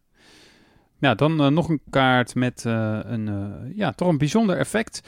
Ja, 0.98 1.16
dan 1.16 1.54
nog 1.54 1.70
een 1.70 1.82
kaart 1.90 2.36
met 2.36 2.66
eh, 2.66 3.00
een, 3.04 3.28
eh, 3.28 3.78
ja, 3.78 3.92
toch 3.92 4.08
een 4.08 4.18
bijzonder 4.18 4.58
effect. 4.58 5.02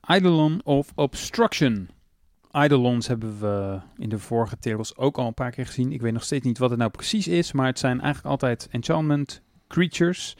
Eidolon 0.00 0.60
of 0.64 0.92
Obstruction. 0.94 1.88
Eidolons 2.54 3.06
hebben 3.06 3.40
we 3.40 3.80
in 3.96 4.08
de 4.08 4.18
vorige 4.18 4.58
tables 4.58 4.96
ook 4.96 5.18
al 5.18 5.26
een 5.26 5.34
paar 5.34 5.50
keer 5.50 5.66
gezien. 5.66 5.92
Ik 5.92 6.00
weet 6.00 6.12
nog 6.12 6.24
steeds 6.24 6.44
niet 6.44 6.58
wat 6.58 6.70
het 6.70 6.78
nou 6.78 6.90
precies 6.90 7.28
is, 7.28 7.52
maar 7.52 7.66
het 7.66 7.78
zijn 7.78 8.00
eigenlijk 8.00 8.30
altijd 8.30 8.68
enchantment 8.70 9.42
creatures. 9.68 10.36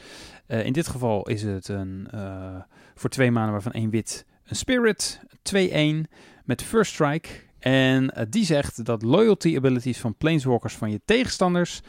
Eh, 0.47 0.67
in 0.67 0.73
dit 0.73 0.89
geval 0.89 1.29
is 1.29 1.43
het 1.43 1.69
een, 1.69 2.09
eh, 2.11 2.57
voor 2.95 3.11
twee 3.11 3.31
maanden 3.31 3.53
waarvan 3.53 3.73
één 3.73 3.91
wit 3.91 4.27
een 4.45 4.57
spirit, 4.57 5.21
2-1 5.43 6.07
met 6.45 6.63
first 6.63 6.93
strike. 6.93 7.29
En 7.59 8.11
eh, 8.11 8.27
die 8.29 8.45
zegt 8.45 8.85
dat 8.85 9.03
loyalty 9.03 9.57
abilities 9.57 10.01
van 10.01 10.17
planeswalkers 10.17 10.75
van 10.75 10.91
je 10.91 11.01
tegenstanders 11.05 11.81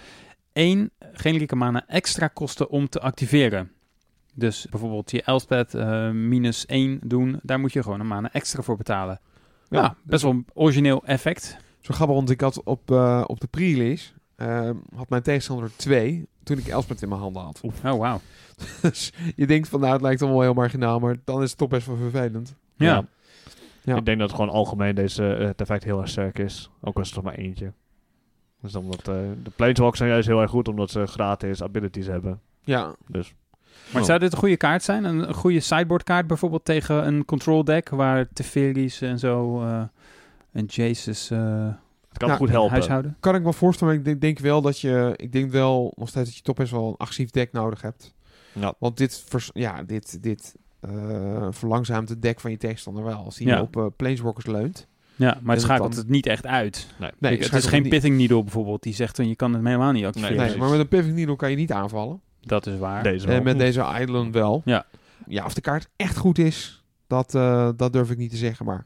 één 0.54 0.92
geenlijke 1.12 1.56
mana 1.56 1.88
extra 1.88 2.28
kosten 2.28 2.70
om 2.70 2.90
te 2.90 3.00
activeren. 3.00 3.72
Dus 4.34 4.68
bijvoorbeeld 4.70 5.12
je 5.12 5.22
Elspeth 5.22 5.74
minus 6.14 6.66
1 6.66 7.00
doen, 7.04 7.40
daar 7.44 7.60
moet 7.60 7.74
je 7.74 7.84
gewoon 7.84 8.00
een 8.00 8.08
mana 8.08 8.34
extra 8.34 8.62
voor 8.62 8.78
betalen. 8.78 9.20
Ja, 9.70 9.96
best 10.04 10.24
wel 10.24 10.32
een 10.32 10.46
origineel 10.54 11.04
effect. 11.06 11.58
Zo 11.82 11.94
grappig, 11.94 12.16
want 12.16 12.30
ik 12.30 12.42
had 12.42 12.64
op, 12.64 12.92
eh, 12.92 13.24
op 13.28 13.40
de 13.40 13.48
pre-release... 13.48 14.12
eh, 14.36 14.70
had 14.96 15.10
mijn 15.10 15.22
tegenstander 15.22 15.72
2 15.76 16.28
toen 16.44 16.58
ik 16.58 16.68
Elspeth 16.68 17.02
in 17.02 17.10
mijn 17.10 17.22
handen 17.22 17.42
had. 17.42 17.62
Oh, 17.84 17.98
wauw. 18.00 18.22
Dus 18.82 19.14
je 19.36 19.48
denkt 19.48 19.68
van 19.68 19.80
nou, 19.80 19.94
het 19.94 20.02
lijkt 20.02 20.22
allemaal 20.22 20.42
heel 20.42 20.54
marginaal, 20.54 21.00
maar 21.00 21.16
dan 21.24 21.42
is 21.44 21.50
het 21.50 21.58
toch 21.58 21.70
best 21.70 21.88
wel 21.88 21.96
vervelend. 21.98 22.56
Ja. 22.76 22.86
Ja. 22.86 23.06
Ja. 23.82 23.96
Ik 23.96 24.06
denk 24.06 24.20
dat 24.20 24.28
het 24.30 24.40
gewoon 24.40 24.54
algemeen 24.54 24.96
deze, 24.96 25.34
eh, 25.36 25.46
het 25.48 25.62
effect 25.62 25.84
heel 25.84 26.00
erg 26.00 26.10
sterk 26.10 26.40
is. 26.40 26.70
Ook 26.82 26.96
al 26.96 27.02
is 27.02 27.08
het 27.08 27.16
toch 27.16 27.24
maar 27.24 27.34
eentje. 27.36 27.72
Dus 28.62 28.76
omdat 28.76 29.08
eh, 29.08 29.16
de 29.44 29.50
Planeswalkers 29.56 29.98
zijn 30.00 30.10
juist 30.12 30.28
heel 30.28 30.42
erg 30.42 30.50
goed 30.52 30.68
omdat 30.68 30.90
ze 30.90 31.06
gratis 31.06 31.64
abilities 31.64 32.08
hebben. 32.08 32.42
Ja, 32.64 32.96
Dus 33.08 33.34
Maar 33.94 34.06
zou 34.06 34.20
dit 34.20 34.32
een 34.32 34.38
goede 34.38 34.58
kaart 34.58 34.84
zijn? 34.84 35.04
Een, 35.04 35.28
een 35.28 35.34
goede 35.34 35.60
sideboard 35.60 36.04
kaart 36.04 36.28
bijvoorbeeld 36.28 36.66
tegen 36.66 37.08
een 37.08 37.26
control 37.26 37.64
deck 37.64 37.90
waar 37.90 38.28
Teferis 38.34 39.02
en 39.02 39.20
zo 39.20 39.62
eh 39.62 39.82
en 40.52 40.66
Jace's 40.66 41.30
eh 41.32 41.68
het 42.10 42.18
kan 42.18 42.36
goed 42.38 42.50
helpen. 42.50 42.72
huishouden? 42.72 43.18
kan 43.20 43.36
ik 43.36 43.44
me 43.44 43.54
voorstellen, 43.54 43.94
maar 43.94 44.04
ik 44.04 44.10
denk, 44.10 44.22
denk 44.22 44.40
wel 44.40 44.62
dat 44.62 44.80
je, 44.80 45.14
ik 45.16 45.32
denk 45.32 45.52
wel 45.52 45.94
nog 45.96 46.10
steeds 46.10 46.26
dat 46.26 46.36
je 46.38 46.42
toch 46.44 46.56
best 46.56 46.72
wel 46.72 46.88
een 46.88 46.98
agressief 46.98 47.30
deck 47.30 47.52
nodig 47.52 47.82
hebt. 47.82 48.14
Ja. 48.54 48.74
Want 48.80 48.98
dit, 48.98 49.24
vers- 49.28 49.50
ja, 49.54 49.84
dit, 49.84 50.24
dit 50.24 50.56
eh, 50.80 51.48
verlangzaamt 51.50 52.10
het 52.10 52.22
deck 52.22 52.40
van 52.40 52.52
je 52.52 52.58
tegenstander 52.58 53.04
wel. 53.04 53.18
Als 53.24 53.36
die 53.36 53.48
Ja. 53.48 53.62
op 53.62 53.78
eh, 53.78 53.86
Planeswalkers 53.96 54.46
leunt. 54.46 54.88
Ja, 55.16 55.26
maar 55.26 55.36
het 55.36 55.46
het 55.52 55.62
schakelt 55.62 55.90
dan- 55.92 56.00
het 56.00 56.10
niet 56.10 56.26
echt 56.26 56.46
uit. 56.46 56.88
Nee. 57.00 57.12
Nee, 57.20 57.34
Ik- 57.38 57.44
het 57.44 57.54
is 57.54 57.66
geen 57.66 57.82
niet- 57.82 57.92
Pithing 57.92 58.18
Needle 58.18 58.42
bijvoorbeeld 58.44 58.84
die 58.84 58.94
zegt 58.94 59.16
dan 59.16 59.28
je 59.28 59.36
kan 59.36 59.54
het 59.54 59.64
helemaal 59.66 59.92
niet 59.92 60.06
activeren. 60.06 60.38
Nee, 60.38 60.48
Nee, 60.50 60.58
maar 60.58 60.70
met 60.70 60.80
een 60.80 60.88
Pivot 60.88 61.14
Needle 61.14 61.36
kan 61.36 61.50
je 61.50 61.56
niet 61.56 61.72
aanvallen. 61.72 62.22
Dat 62.46 62.68
is 62.68 62.78
waar. 62.78 63.04
Deze. 63.04 63.28
En 63.28 63.44
met 63.44 63.58
deze 63.58 63.86
Island 64.00 64.34
wel. 64.34 64.62
Ja. 64.66 64.86
Ja, 65.28 65.46
of 65.46 65.54
de 65.54 65.62
kaart 65.62 65.90
echt 65.96 66.18
goed 66.18 66.38
is, 66.38 66.84
dat, 67.08 67.36
eh, 67.36 67.70
dat 67.76 67.94
durf 67.94 68.10
ik 68.12 68.18
niet 68.18 68.32
te 68.32 68.38
zeggen. 68.38 68.66
Maar 68.66 68.84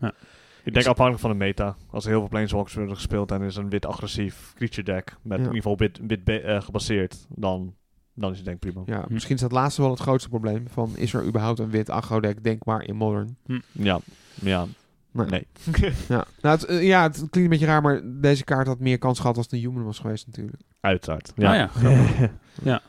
Ik 0.64 0.74
denk 0.74 0.86
afhankelijk 0.86 1.20
van 1.22 1.30
de 1.30 1.36
meta. 1.38 1.76
Als 1.91 2.03
er 2.03 2.10
heel 2.10 2.20
veel 2.20 2.30
Planeswalkers 2.30 2.74
worden 2.76 2.95
gespeeld 2.95 3.32
en 3.32 3.41
is 3.41 3.55
een 3.55 3.70
wit 3.70 3.86
agressief 3.86 4.53
creature 4.55 4.84
deck 4.84 5.16
met 5.22 5.38
Ja. 5.38 5.43
in 5.45 5.53
ieder 5.53 5.55
geval 5.55 5.78
wit, 5.78 5.99
wit 6.07 6.41
eh, 6.43 6.62
gebaseerd, 6.62 7.26
dan, 7.30 7.74
dan 8.14 8.32
is 8.32 8.38
het 8.38 8.45
denk 8.45 8.64
ik 8.64 8.72
prima. 8.74 8.97
ja, 8.97 9.03
Hm. 9.07 9.14
misschien 9.14 9.36
is 9.36 9.41
dat 9.41 9.51
laatste 9.51 9.82
wel 9.82 9.89
het 9.91 9.99
grootste 9.99 10.30
probleem. 10.30 10.66
Van, 10.70 10.91
is 10.95 11.14
er 11.14 11.26
überhaupt 11.26 11.60
een 11.60 11.70
wit 11.70 11.89
aggro 11.89 12.20
deck 12.20 12.43
denkbaar 12.43 12.84
in 12.84 12.95
Modern? 12.95 13.38
Ja, 13.72 13.99
ja. 14.41 14.66
Nee. 15.12 15.47
Ja, 16.07 16.26
nou, 16.41 16.55
het, 16.60 16.66
eh, 16.66 16.84
ja, 16.88 17.01
het 17.03 17.16
klinkt 17.16 17.36
een 17.36 17.49
beetje 17.49 17.66
raar, 17.66 17.82
maar 17.82 18.01
deze 18.05 18.43
kaart 18.43 18.68
had 18.68 18.80
meer 18.80 18.97
kans 18.97 19.20
gehad 19.20 19.36
als 19.38 19.45
het 19.45 19.53
een 19.53 19.60
human 19.60 19.84
was 19.84 19.99
geweest 19.99 20.28
natuurlijk. 20.28 20.57
Uiteraard. 20.80 21.32
Ja. 21.36 21.53
ja, 21.53 21.68
grappig. 21.76 22.30
ja. 22.64 22.82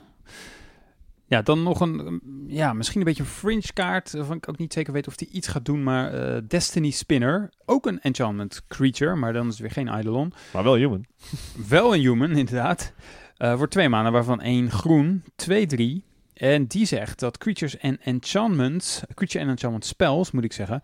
Ja, 1.30 1.42
dan 1.42 1.62
nog 1.62 1.80
een, 1.80 2.20
ja, 2.46 2.72
misschien 2.72 3.00
een 3.00 3.06
beetje 3.06 3.22
een 3.22 3.28
fringe 3.28 3.72
kaart, 3.72 4.12
waarvan 4.12 4.36
ik 4.36 4.48
ook 4.48 4.58
niet 4.58 4.72
zeker 4.72 4.92
weet 4.92 5.06
of 5.06 5.16
die 5.16 5.28
iets 5.28 5.48
gaat 5.48 5.64
doen, 5.64 5.82
maar 5.82 6.12
eh, 6.12 6.42
Destiny 6.48 6.90
Spinner, 6.90 7.50
ook 7.64 7.86
een 7.86 8.00
enchantment 8.00 8.62
creature, 8.68 9.14
maar 9.14 9.32
dan 9.32 9.46
is 9.46 9.52
het 9.52 9.60
weer 9.60 9.70
geen 9.70 9.88
Eidolon. 9.88 10.32
maar 10.52 10.62
wel 10.62 10.74
human. 10.74 11.04
Wel 11.68 11.94
een 11.94 12.00
human, 12.00 12.30
inderdaad. 12.30 12.92
Eh 13.36 13.56
voor 13.58 13.68
twee 13.68 13.88
maanden, 13.88 14.12
waarvan 14.12 14.40
één 14.40 14.70
groen, 14.70 15.24
twee, 15.36 15.66
drie. 15.66 16.04
En 16.34 16.66
die 16.66 16.86
zegt 16.86 17.18
dat 17.18 17.38
creatures 17.38 17.76
en 17.76 18.00
enchantments, 18.00 19.02
creature 19.14 19.44
en 19.44 19.50
enchantment 19.50 19.84
spells, 19.84 20.30
moet 20.30 20.44
ik 20.44 20.52
zeggen, 20.52 20.80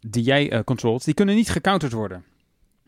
die 0.00 0.22
jij 0.22 0.50
eh 0.50 0.60
controlt, 0.64 1.04
die 1.04 1.14
kunnen 1.14 1.34
niet 1.34 1.50
gecounterd 1.50 1.92
worden. 1.92 2.24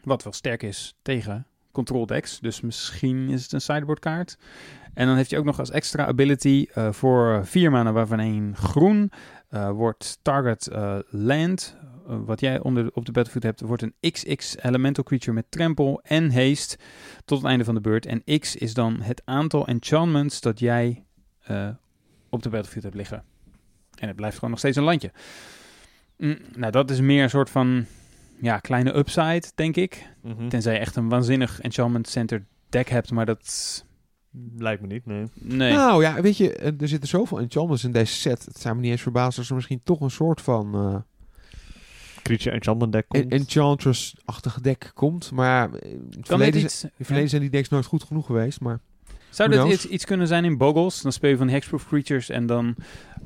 Wat 0.02 0.22
wel 0.22 0.32
sterk 0.32 0.62
is 0.62 0.94
tegen 1.02 1.46
control 1.72 2.06
decks. 2.06 2.38
Dus 2.40 2.60
misschien 2.60 3.28
is 3.28 3.42
het 3.42 3.52
een 3.52 3.60
sideboard 3.60 3.98
kaart. 3.98 4.38
En 4.94 5.06
dan 5.06 5.16
heeft 5.16 5.30
hij 5.30 5.38
ook 5.38 5.44
nog 5.44 5.58
als 5.58 5.70
extra 5.70 6.06
ability 6.06 6.66
eh, 6.74 6.92
voor 6.92 7.46
vier 7.46 7.70
maanden, 7.70 7.94
waarvan 7.94 8.20
één 8.20 8.56
groen, 8.56 9.12
eh, 9.48 9.70
wordt 9.70 10.18
target 10.22 10.66
eh, 10.66 10.98
land, 11.08 11.76
wat 12.04 12.40
jij 12.40 12.60
onder, 12.60 12.90
op 12.92 13.06
de 13.06 13.12
battlefield 13.12 13.44
hebt, 13.44 13.60
wordt 13.60 13.82
een 13.82 14.12
XX 14.12 14.56
elemental 14.62 15.04
creature 15.04 15.32
met 15.32 15.46
trample 15.48 16.00
en 16.02 16.32
haste 16.32 16.78
tot 17.24 17.38
het 17.38 17.46
einde 17.46 17.64
van 17.64 17.74
de 17.74 17.80
beurt. 17.80 18.06
En 18.06 18.38
X 18.38 18.56
is 18.56 18.74
dan 18.74 19.00
het 19.00 19.22
aantal 19.24 19.66
enchantments 19.66 20.40
dat 20.40 20.58
jij 20.58 21.04
op 22.28 22.42
de 22.42 22.48
battlefield 22.48 22.84
hebt 22.84 22.96
liggen. 22.96 23.24
En 23.98 24.06
het 24.06 24.16
blijft 24.16 24.34
gewoon 24.34 24.50
nog 24.50 24.58
steeds 24.58 24.76
een 24.76 24.82
landje. 24.82 25.12
Mm, 26.16 26.38
nou, 26.56 26.72
dat 26.72 26.90
is 26.90 27.00
meer 27.00 27.22
een 27.22 27.30
soort 27.30 27.50
van 27.50 27.86
ja, 28.40 28.58
kleine 28.58 28.96
upside, 28.96 29.42
denk 29.54 29.76
ik. 29.76 30.08
Mhm. 30.22 30.48
Tenzij 30.48 30.72
je 30.72 30.78
echt 30.78 30.96
een 30.96 31.08
waanzinnig 31.08 31.60
enchantment 31.60 32.08
center 32.08 32.44
deck 32.68 32.88
hebt, 32.88 33.10
maar 33.10 33.26
dat... 33.26 33.84
Lijkt 34.58 34.80
me 34.82 34.86
niet, 34.86 35.06
nee. 35.06 35.24
Nee. 35.34 35.72
Nou 35.72 36.02
ja, 36.02 36.20
weet 36.20 36.36
je, 36.36 36.54
eh, 36.56 36.72
er 36.80 36.88
zitten 36.88 37.08
zoveel 37.08 37.40
enchantments 37.40 37.84
in 37.84 37.92
deze 37.92 38.12
set. 38.14 38.44
Het 38.44 38.58
zou 38.58 38.74
me 38.74 38.80
niet 38.80 38.90
eens 38.90 39.02
verbazen 39.02 39.38
als 39.38 39.48
er 39.48 39.54
misschien 39.54 39.80
toch 39.84 40.00
een 40.00 40.10
soort 40.10 40.40
van 40.40 40.74
eh, 40.74 40.96
Creature 42.22 42.50
Enchantment 42.54 42.92
deck 42.92 43.04
en- 43.08 43.20
komt. 43.20 43.32
Enchantress-achtig 43.32 44.60
deck 44.60 44.90
komt. 44.94 45.30
Maar 45.30 45.46
ja, 45.46 45.62
in 45.64 45.70
het 45.70 45.80
kan 45.80 46.00
dit 46.20 46.26
verleden, 46.26 46.60
iets... 46.62 46.82
in 46.82 46.90
het 46.96 47.06
verleden 47.06 47.30
zijn 47.30 47.42
die 47.42 47.50
decks 47.50 47.68
nooit 47.68 47.84
goed 47.86 48.02
genoeg 48.02 48.26
geweest. 48.26 48.60
Maar 48.60 48.80
Zou 49.30 49.48
dit 49.50 49.58
knows? 49.58 49.74
iets, 49.74 49.86
iets 49.86 50.04
kunnen 50.04 50.26
zijn 50.26 50.44
in 50.44 50.56
Boggles? 50.58 51.00
Dan 51.02 51.12
speel 51.12 51.30
je 51.30 51.36
van 51.36 51.46
die 51.46 51.54
hexproof 51.54 51.86
creatures 51.86 52.28
en 52.28 52.46
dan 52.46 52.74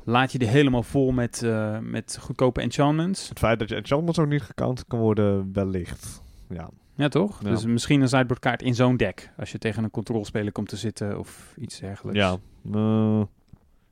laat 0.03 0.31
je 0.31 0.37
die 0.37 0.47
helemaal 0.47 0.83
vol 0.83 1.11
met, 1.11 1.43
eh, 1.43 1.79
met 1.79 2.17
goedkope 2.21 2.61
enchantments. 2.61 3.29
Het 3.29 3.39
feit 3.39 3.59
dat 3.59 3.69
je 3.69 3.75
Enchantments 3.75 4.19
ook 4.19 4.27
niet 4.27 4.41
gekant 4.41 4.85
kan 4.87 4.99
worden, 4.99 5.49
wellicht. 5.53 6.21
Ja. 6.49 6.69
Ja, 6.95 7.07
toch? 7.07 7.39
Ja. 7.43 7.49
Dus 7.49 7.65
misschien 7.65 8.01
een 8.01 8.07
sideboard 8.09 8.39
kaart 8.39 8.61
in 8.61 8.75
zo'n 8.75 8.97
deck. 8.97 9.31
Als 9.37 9.51
je 9.51 9.57
tegen 9.57 9.83
een 9.83 9.91
controlspeler 9.91 10.51
komt 10.51 10.69
te 10.69 10.77
zitten 10.77 11.19
of 11.19 11.53
iets 11.59 11.79
dergelijks. 11.79 12.19
Ja. 12.19 12.37
eh, 12.73 13.21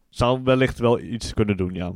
zou 0.10 0.44
wellicht 0.44 0.80
wel 0.80 1.00
iets 1.00 1.34
kunnen 1.34 1.58
doen, 1.58 1.74
ja. 1.74 1.92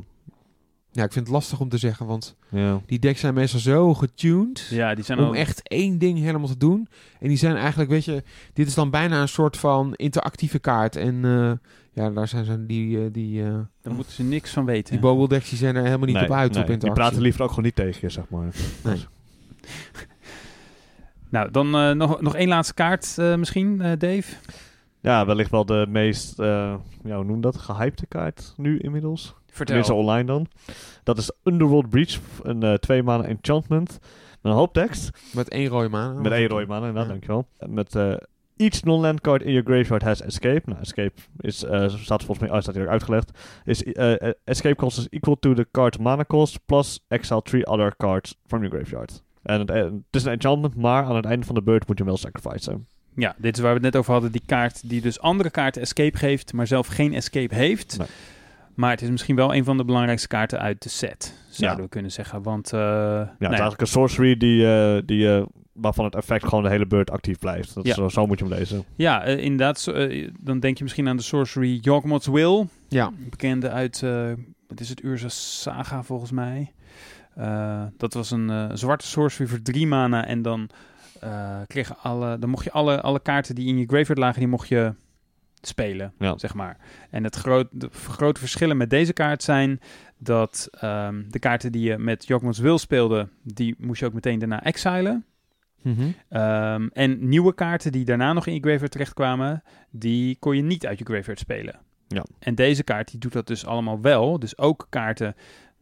Ja, 0.92 1.04
ik 1.04 1.12
vind 1.12 1.26
het 1.26 1.34
lastig 1.34 1.60
om 1.60 1.68
te 1.68 1.78
zeggen, 1.78 2.06
want 2.06 2.36
Ja. 2.50 2.80
die 2.86 2.98
decks 2.98 3.20
zijn 3.20 3.34
meestal 3.34 3.60
zo 3.60 3.94
getuned 3.94 4.66
Ja, 4.70 4.94
die 4.94 5.04
zijn 5.04 5.18
om 5.18 5.24
al... 5.24 5.34
echt 5.34 5.68
één 5.68 5.98
ding 5.98 6.18
helemaal 6.18 6.46
te 6.48 6.56
doen. 6.56 6.88
En 7.20 7.28
die 7.28 7.36
zijn 7.36 7.56
eigenlijk, 7.56 7.90
weet 7.90 8.04
je, 8.04 8.22
dit 8.52 8.66
is 8.66 8.74
dan 8.74 8.90
bijna 8.90 9.20
een 9.20 9.28
soort 9.28 9.56
van 9.56 9.94
interactieve 9.94 10.58
kaart. 10.58 10.96
En 10.96 11.24
eh, 11.24 11.52
ja, 11.92 12.10
daar 12.10 12.28
zijn 12.28 12.44
ze 12.44 12.66
die, 12.66 12.98
eh, 13.04 13.12
die, 13.12 13.42
eh 13.44 13.58
Daar 13.82 13.94
moeten 13.94 14.12
ze 14.12 14.22
niks 14.22 14.50
van 14.52 14.64
weten. 14.64 14.92
die 14.92 15.00
Bobble 15.02 15.28
decks 15.28 15.48
die 15.48 15.58
zijn 15.58 15.76
er 15.76 15.84
helemaal 15.84 16.06
niet 16.06 16.14
Nee, 16.16 16.24
op 16.24 16.30
uit 16.32 16.52
nee, 16.52 16.62
op 16.62 16.70
interactie. 16.70 16.94
Die 16.94 17.02
praten 17.02 17.22
liever 17.22 17.42
ook 17.42 17.48
gewoon 17.48 17.64
niet 17.64 17.74
tegen 17.74 17.98
je, 18.00 18.08
zeg 18.08 18.28
maar. 18.28 18.54
Nee. 18.84 19.04
Nou, 21.30 21.50
dan 21.50 21.74
eh, 21.74 21.90
nog, 21.90 22.20
nog 22.20 22.34
één 22.34 22.48
laatste 22.48 22.74
kaart 22.74 23.18
eh, 23.18 23.34
misschien, 23.34 23.80
eh, 23.80 23.92
Dave. 23.98 24.34
Ja, 25.00 25.26
wellicht 25.26 25.50
wel 25.50 25.64
de 25.66 25.86
meest, 25.88 26.38
eh 26.38 26.74
ja, 27.04 27.16
hoe 27.16 27.24
noem 27.24 27.40
dat, 27.40 27.56
gehypte 27.56 28.06
kaart 28.06 28.54
nu 28.56 28.78
inmiddels. 28.78 29.34
Tenminste 29.64 29.94
online 29.94 30.24
dan. 30.24 30.46
Dat 31.02 31.18
is 31.18 31.32
Underworld 31.44 31.88
Breach, 31.88 32.18
een 32.42 32.62
eh 32.62 32.74
twee 32.74 33.02
maanden 33.02 33.28
enchantment. 33.28 33.98
Met 34.42 34.52
een 34.52 34.58
hoop 34.58 34.72
tekst. 34.72 35.10
Met 35.34 35.48
één 35.48 35.68
rode 35.68 35.88
maan. 35.88 36.20
Met 36.20 36.32
één 36.32 36.48
rode 36.48 36.66
mana, 36.66 36.86
inderdaad, 36.86 37.04
Ja. 37.04 37.10
dankjewel. 37.10 37.46
Met 37.66 37.94
eh, 37.94 38.14
each 38.56 38.82
non-land 38.82 39.20
card 39.20 39.42
in 39.42 39.52
your 39.52 39.66
graveyard 39.66 40.02
has 40.02 40.22
escape. 40.22 40.62
Nou, 40.64 40.80
escape 40.80 41.12
is, 41.40 41.64
eh, 41.64 41.88
staat 41.88 42.24
volgens 42.24 42.38
mij, 42.48 42.56
oh, 42.56 42.62
staat 42.62 42.74
hier 42.74 42.84
ook 42.84 42.90
uitgelegd. 42.90 43.30
Is, 43.64 43.82
escape 44.44 44.74
cost 44.74 44.98
is 44.98 45.06
equal 45.10 45.36
to 45.38 45.54
the 45.54 45.66
card 45.70 45.98
mana 45.98 46.24
cost 46.24 46.58
plus 46.66 47.04
exile 47.08 47.42
three 47.42 47.66
other 47.66 47.96
cards 47.96 48.36
from 48.46 48.62
your 48.62 48.76
graveyard. 48.76 49.22
En 49.42 49.60
het, 49.60 49.70
eh, 49.70 49.82
het 49.82 49.92
is 50.10 50.24
een 50.24 50.32
enchantment, 50.32 50.74
maar 50.76 51.04
aan 51.04 51.16
het 51.16 51.24
einde 51.24 51.46
van 51.46 51.54
de 51.54 51.62
beurt 51.62 51.86
moet 51.86 51.98
je 51.98 52.04
hem 52.04 52.12
wel 52.12 52.22
sacrificen. 52.22 52.86
Ja, 53.14 53.34
dit 53.38 53.56
is 53.56 53.62
waar 53.62 53.70
we 53.74 53.76
het 53.76 53.92
net 53.92 53.96
over 53.96 54.12
hadden. 54.12 54.32
Die 54.32 54.42
kaart 54.46 54.88
die 54.88 55.00
dus 55.00 55.20
andere 55.20 55.50
kaarten 55.50 55.82
escape 55.82 56.18
geeft, 56.18 56.52
maar 56.52 56.66
zelf 56.66 56.86
geen 56.86 57.14
escape 57.14 57.54
heeft. 57.54 57.98
Nee. 57.98 58.06
Maar 58.74 58.90
het 58.90 59.02
is 59.02 59.10
misschien 59.10 59.36
wel 59.36 59.54
een 59.54 59.64
van 59.64 59.76
de 59.76 59.84
belangrijkste 59.84 60.28
kaarten 60.28 60.58
uit 60.60 60.82
de 60.82 60.88
set, 60.88 61.34
zouden 61.50 61.78
Ja. 61.78 61.84
we 61.84 61.90
kunnen 61.90 62.10
zeggen. 62.12 62.42
Want 62.42 62.72
eh, 62.72 62.80
Ja, 62.80 63.18
het 63.18 63.40
is 63.40 63.46
eigenlijk 63.48 63.80
een 63.80 63.86
sorcery 63.86 64.36
die, 64.36 64.66
eh, 64.66 65.02
die, 65.06 65.34
eh, 65.36 65.42
waarvan 65.72 66.04
het 66.04 66.14
effect 66.14 66.44
gewoon 66.44 66.62
de 66.64 66.70
hele 66.70 66.86
beurt 66.86 67.10
actief 67.10 67.38
blijft. 67.38 67.74
Dat 67.74 67.86
Ja. 67.86 67.94
zo, 67.94 68.08
zo 68.08 68.26
moet 68.26 68.38
je 68.38 68.44
hem 68.44 68.54
lezen. 68.54 68.84
ja, 68.96 69.24
inderdaad. 69.24 69.92
dan 70.40 70.60
denk 70.60 70.76
je 70.78 70.82
misschien 70.84 71.08
aan 71.08 71.16
de 71.16 71.22
sorcery 71.22 71.78
Yawgmoth's 71.80 72.26
Will. 72.26 72.66
Ja, 72.88 73.10
Bekende 73.30 73.70
uit, 73.70 74.02
eh 74.02 74.32
wat 74.68 74.80
is 74.80 74.88
het, 74.88 75.02
Urza 75.04 75.28
Saga 75.28 76.02
volgens 76.02 76.30
mij. 76.30 76.72
Eh, 77.38 77.82
dat 77.96 78.14
was 78.14 78.30
een 78.30 78.50
eh, 78.50 78.70
zwarte 78.72 79.06
sorcery 79.06 79.48
voor 79.48 79.62
drie 79.62 79.86
mana. 79.86 80.26
En 80.26 80.42
dan, 80.42 80.68
eh, 81.20 81.60
kregen 81.66 81.96
alle, 82.02 82.38
dan 82.38 82.50
mocht 82.50 82.64
je 82.64 82.70
alle, 82.70 83.00
alle 83.00 83.20
kaarten 83.20 83.54
die 83.54 83.68
in 83.68 83.78
je 83.78 83.86
graveyard 83.86 84.18
lagen, 84.18 84.38
die 84.38 84.48
mocht 84.48 84.68
je 84.68 84.94
spelen, 85.60 86.12
Ja. 86.18 86.38
zeg 86.38 86.54
maar. 86.54 86.76
En 87.10 87.24
het 87.24 87.34
groot, 87.36 87.68
de 87.70 87.88
grote 87.92 88.40
verschillen 88.40 88.76
met 88.76 88.90
deze 88.90 89.12
kaart 89.12 89.42
zijn 89.42 89.80
dat 90.18 90.68
ehm, 90.80 91.22
de 91.28 91.38
kaarten 91.38 91.72
die 91.72 91.82
je 91.82 91.98
met 91.98 92.26
Yawgmoth's 92.26 92.58
Will 92.58 92.78
speelde, 92.78 93.28
die 93.42 93.74
moest 93.78 94.00
je 94.00 94.06
ook 94.06 94.12
meteen 94.12 94.38
daarna 94.38 94.62
exilen. 94.62 95.24
Mhm. 95.82 96.10
Ehm, 96.28 96.88
en 96.92 97.28
nieuwe 97.28 97.54
kaarten 97.54 97.92
die 97.92 98.04
daarna 98.04 98.32
nog 98.32 98.46
in 98.46 98.54
je 98.54 98.60
graveyard 98.60 98.90
terechtkwamen, 98.92 99.62
die 99.90 100.36
kon 100.38 100.56
je 100.56 100.62
niet 100.62 100.86
uit 100.86 100.98
je 100.98 101.04
graveyard 101.04 101.38
spelen. 101.38 101.78
Ja. 102.08 102.24
En 102.38 102.54
deze 102.54 102.82
kaart 102.82 103.10
die 103.10 103.20
doet 103.20 103.32
dat 103.32 103.46
dus 103.46 103.66
allemaal 103.66 104.00
wel. 104.00 104.38
Dus 104.38 104.58
ook 104.58 104.86
kaarten, 104.90 105.34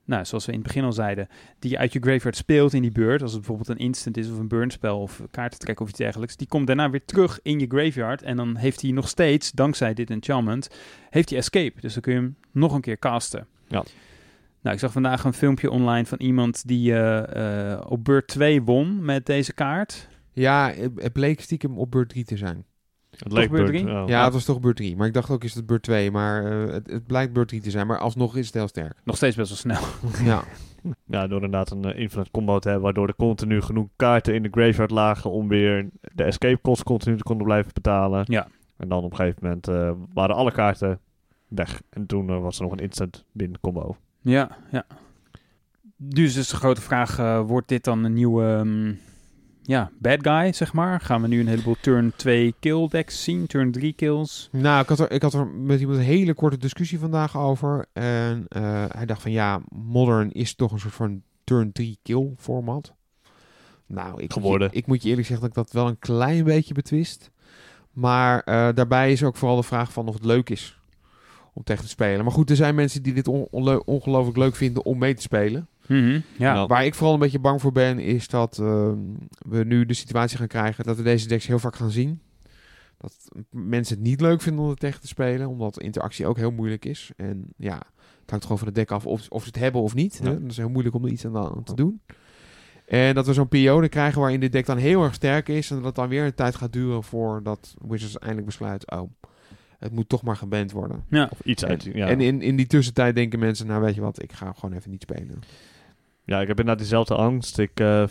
nou, 0.07 0.25
zoals 0.25 0.47
we 0.47 0.53
in 0.53 0.59
het 0.59 0.67
begin 0.67 0.85
al 0.85 0.93
zeiden, 0.93 1.29
die 1.59 1.71
je 1.71 1.79
uit 1.79 1.93
je 1.93 2.01
graveyard 2.01 2.37
speelt 2.37 2.73
in 2.73 2.83
die 2.83 2.91
beurt, 2.91 3.23
als 3.23 3.33
het 3.33 3.41
bijvoorbeeld 3.41 3.69
een 3.79 3.85
instant 3.85 4.17
is 4.17 4.31
of 4.31 4.39
een 4.39 4.49
burnspel 4.49 5.01
of 5.01 5.23
kaartentrek 5.31 5.81
of 5.81 5.89
iets 5.89 5.99
dergelijks, 5.99 6.37
die 6.37 6.47
komt 6.47 6.67
daarna 6.67 6.91
weer 6.91 7.05
terug 7.05 7.41
in 7.43 7.59
je 7.59 7.67
graveyard 7.69 8.23
en 8.23 8.37
dan 8.37 8.57
heeft 8.57 8.83
hij 8.83 8.91
nog 8.91 9.09
steeds, 9.09 9.53
dankzij 9.53 9.95
dit 9.95 10.11
enchantment, 10.11 10.69
heeft 11.11 11.31
hij 11.31 11.39
escape. 11.39 11.81
Dus 11.81 11.93
dan 11.93 12.03
kun 12.03 12.13
je 12.13 12.19
hem 12.19 12.37
nog 12.53 12.75
een 12.75 12.81
keer 12.81 12.99
casten. 12.99 13.47
Ja. 13.69 13.85
Nou, 14.61 14.75
ik 14.75 14.81
zag 14.81 14.93
vandaag 14.93 15.25
een 15.25 15.33
filmpje 15.33 15.71
online 15.71 16.07
van 16.07 16.19
iemand 16.19 16.69
die 16.69 16.93
eh, 16.93 17.73
eh, 17.73 17.81
op 17.89 18.05
beurt 18.05 18.27
2 18.27 18.63
won 18.63 19.05
met 19.05 19.27
deze 19.27 19.53
kaart. 19.53 20.09
ja 20.33 20.73
het, 20.73 20.93
het 20.97 21.13
bleek 21.13 21.41
stiekem 21.41 21.79
op 21.79 21.91
beurt 21.91 22.09
3 22.09 22.25
te 22.25 22.37
zijn. 22.37 22.65
Het 23.19 23.33
leek 23.33 23.51
beurt 23.51 23.79
ja. 24.09 24.25
Het 24.25 24.33
was 24.33 24.45
toch 24.45 24.61
beurt 24.61 24.77
3. 24.77 24.97
Maar 24.97 25.07
ik 25.07 25.15
dacht 25.15 25.31
ook, 25.31 25.45
is 25.45 25.55
het 25.55 25.67
beurt 25.67 25.83
2? 25.83 26.11
Maar 26.11 26.45
eh, 26.45 26.73
het, 26.73 26.91
het 26.91 27.07
blijkt 27.07 27.33
beurt 27.33 27.49
3 27.49 27.61
te 27.61 27.71
zijn. 27.71 27.87
Maar 27.87 27.99
alsnog 27.99 28.37
is 28.37 28.47
het 28.47 28.55
heel 28.55 28.69
sterk. 28.69 28.95
Nog 29.05 29.17
steeds 29.17 29.37
best 29.37 29.49
wel 29.49 29.59
snel. 29.59 29.89
ja. 30.33 30.45
Ja, 31.07 31.27
door 31.27 31.43
inderdaad 31.43 31.71
een 31.71 31.85
eh, 31.85 32.01
infinite 32.01 32.31
combo 32.31 32.59
te 32.59 32.69
hebben, 32.69 32.85
waardoor 32.85 33.09
er 33.09 33.17
continu 33.17 33.63
genoeg 33.63 33.89
kaarten 33.97 34.35
in 34.35 34.43
de 34.43 34.49
graveyard 34.51 34.91
lagen 34.91 35.31
om 35.31 35.49
weer 35.49 35.89
de 36.15 36.23
escape 36.23 36.61
cost 36.61 36.83
continu 36.83 37.17
te 37.17 37.23
kunnen 37.23 37.45
blijven 37.45 37.71
betalen. 37.75 38.25
Ja. 38.29 38.49
En 38.77 38.89
dan 38.89 39.05
op 39.05 39.11
een 39.11 39.17
gegeven 39.17 39.39
moment 39.43 39.69
eh, 39.69 39.91
waren 40.15 40.37
alle 40.37 40.53
kaarten 40.53 41.01
weg. 41.49 41.83
En 41.91 42.07
toen 42.07 42.41
was 42.41 42.57
er 42.57 42.63
nog 42.63 42.73
een 42.73 42.79
instant 42.79 43.25
win 43.33 43.61
combo. 43.61 43.97
Ja, 44.21 44.57
ja. 44.71 44.87
Dus 45.97 46.37
is 46.37 46.49
de 46.49 46.57
grote 46.57 46.81
vraag, 46.81 47.19
eh, 47.19 47.41
wordt 47.41 47.69
dit 47.69 47.85
dan 47.85 48.05
een 48.05 48.13
nieuwe 48.13 48.45
ehm, 48.45 48.95
ja, 49.67 49.91
bad 49.99 50.19
guy, 50.23 50.53
zeg 50.53 50.73
maar? 50.73 51.01
Gaan 51.01 51.23
we 51.23 51.29
nu 51.29 51.41
een 51.41 51.49
heleboel 51.49 51.77
turn 51.81 52.13
2 52.17 52.55
kill 52.61 52.89
decks 52.89 53.25
zien, 53.25 53.47
turn 53.47 53.73
3 53.73 53.93
kills? 53.93 54.49
Nou, 54.53 54.83
ik 54.83 54.89
had, 54.89 54.99
er, 54.99 55.11
ik 55.11 55.23
had 55.23 55.35
er 55.35 55.47
met 55.47 55.81
iemand 55.81 55.99
een 55.99 56.05
hele 56.05 56.35
korte 56.35 56.59
discussie 56.59 56.99
vandaag 56.99 57.37
over. 57.37 57.87
En 57.93 58.45
eh, 58.49 58.85
hij 58.89 59.07
dacht 59.07 59.23
van 59.23 59.31
ja, 59.31 59.61
Modern 59.69 60.33
is 60.33 60.55
toch 60.55 60.73
een 60.73 60.81
soort 60.81 60.95
van 60.95 61.23
turn 61.45 61.73
3 61.73 61.99
kill 62.03 62.33
format. 62.37 62.95
Nou, 63.87 64.23
ik, 64.23 64.33
Geworden. 64.33 64.67
Moet 64.67 64.73
je, 64.77 64.81
ik 64.81 64.87
moet 64.87 65.03
je 65.03 65.09
eerlijk 65.09 65.27
zeggen 65.27 65.49
dat 65.49 65.57
ik 65.57 65.65
dat 65.65 65.73
wel 65.75 65.89
een 65.91 65.99
klein 65.99 66.45
beetje 66.45 66.75
betwist. 66.75 67.31
Maar 67.93 68.41
eh, 68.41 68.69
daarbij 68.75 69.13
is 69.13 69.23
ook 69.23 69.37
vooral 69.37 69.57
de 69.57 69.63
vraag 69.63 69.93
van 69.93 70.09
of 70.09 70.15
het 70.15 70.25
leuk 70.25 70.51
is 70.51 70.79
om 71.53 71.63
tegen 71.63 71.83
te 71.85 71.89
spelen. 71.91 72.25
Maar 72.25 72.33
goed, 72.35 72.51
er 72.51 72.57
zijn 72.57 72.75
mensen 72.75 73.03
die 73.03 73.13
dit 73.15 73.29
on- 73.29 73.49
ongelooflijk 73.85 74.37
leuk 74.37 74.57
vinden 74.57 74.85
om 74.85 74.99
mee 74.99 75.15
te 75.15 75.23
spelen. 75.23 75.69
Mhm, 75.89 76.21
ja. 76.39 76.55
Nou, 76.55 76.67
Waar 76.67 76.85
ik 76.85 76.95
vooral 76.95 77.15
een 77.15 77.21
beetje 77.21 77.39
bang 77.39 77.61
voor 77.61 77.73
ben, 77.73 77.99
is 77.99 78.29
dat 78.29 78.59
ehm, 78.59 78.99
we 79.39 79.65
nu 79.65 79.87
de 79.87 79.95
situatie 79.95 80.39
gaan 80.39 80.47
krijgen 80.47 80.85
dat 80.85 80.97
we 80.97 81.03
deze 81.03 81.29
decks 81.29 81.47
heel 81.47 81.59
vaak 81.59 81.77
gaan 81.77 81.91
zien. 81.91 82.21
Dat 82.99 83.15
mensen 83.51 83.95
het 83.97 84.05
niet 84.07 84.21
leuk 84.21 84.41
vinden 84.41 84.65
om 84.65 84.71
er 84.71 84.77
tegen 84.77 85.01
te 85.01 85.07
spelen, 85.07 85.49
omdat 85.49 85.81
interactie 85.81 86.27
ook 86.27 86.37
heel 86.37 86.51
moeilijk 86.51 86.85
is. 86.85 87.11
En 87.17 87.45
ja, 87.57 87.75
het 88.21 88.31
hangt 88.31 88.43
gewoon 88.45 88.59
van 88.59 88.67
het 88.67 88.77
deck 88.77 88.91
af 88.91 89.07
of, 89.07 89.27
of 89.29 89.43
ze 89.43 89.49
het 89.49 89.59
hebben 89.59 89.81
of 89.81 89.95
niet. 89.95 90.21
Ja. 90.23 90.29
Hè? 90.31 90.41
Dat 90.41 90.51
is 90.51 90.57
heel 90.57 90.69
moeilijk 90.69 90.95
om 90.95 91.05
er 91.05 91.11
iets 91.11 91.27
aan, 91.27 91.37
aan 91.37 91.63
te 91.65 91.75
doen. 91.75 92.01
En 92.87 93.15
dat 93.15 93.27
we 93.27 93.33
zo'n 93.33 93.49
periode 93.49 93.89
krijgen 93.89 94.21
waarin 94.21 94.41
dit 94.41 94.53
deck 94.53 94.67
dan 94.67 94.77
heel 94.77 95.03
erg 95.05 95.15
sterk 95.15 95.49
is. 95.49 95.71
En 95.71 95.77
dat 95.77 95.85
het 95.85 95.95
dan 95.95 96.09
weer 96.09 96.25
een 96.25 96.35
tijd 96.35 96.55
gaat 96.55 96.73
duren 96.73 97.03
voordat 97.03 97.75
Wizards 97.89 98.19
eindelijk 98.19 98.47
besluit, 98.47 98.91
oh, 98.91 99.11
het 99.79 99.93
moet 99.93 100.09
toch 100.09 100.23
maar 100.23 100.37
geband 100.37 100.73
worden. 100.73 101.05
ja. 101.11 101.29
Of 101.33 101.41
iets 101.45 101.65
uit. 101.65 101.87
En, 101.87 101.97
Ja. 101.97 102.07
en 102.09 102.21
in, 102.21 102.43
in 102.43 102.57
die 102.57 102.67
tussentijd 102.67 103.15
denken 103.15 103.39
mensen, 103.39 103.67
nou 103.67 103.83
weet 103.83 103.95
je 103.95 104.01
wat, 104.01 104.23
ik 104.23 104.33
ga 104.33 104.53
gewoon 104.53 104.77
even 104.77 104.91
niet 104.91 105.03
spelen. 105.03 105.41
Ja, 106.27 106.41
ik 106.41 106.49
heb 106.49 106.59
inderdaad 106.59 106.79
diezelfde 106.79 107.15
angst. 107.15 107.59
Ik, 107.59 107.81
eh, 107.81 108.05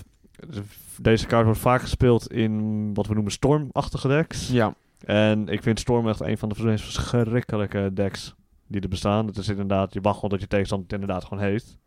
deze 1.01 1.26
kaart 1.26 1.45
wordt 1.45 1.59
vaak 1.59 1.82
gespeeld 1.82 2.32
in 2.32 2.93
wat 2.93 3.07
we 3.07 3.13
noemen 3.13 3.32
stormachtige 3.32 4.07
decks. 4.07 4.47
Ja, 4.47 4.74
En 5.05 5.47
ik 5.47 5.63
vind 5.63 5.80
Storm 5.80 6.07
echt 6.07 6.20
een 6.20 6.38
van 6.38 6.49
de 6.49 6.63
meest 6.63 6.84
verschrikkelijke 6.84 7.91
decks 7.93 8.36
die 8.68 8.82
er 8.82 8.89
bestaan. 8.89 9.28
Het 9.28 9.38
is 9.38 9.49
inderdaad, 9.49 9.93
je 9.93 10.01
wacht 10.01 10.16
gewoon 10.16 10.30
dat 10.30 10.41
je 10.41 10.47
tegenstander 10.47 10.88
het 10.88 11.01
inderdaad 11.01 11.24
gewoon 11.24 11.43
heeft. 11.43 11.78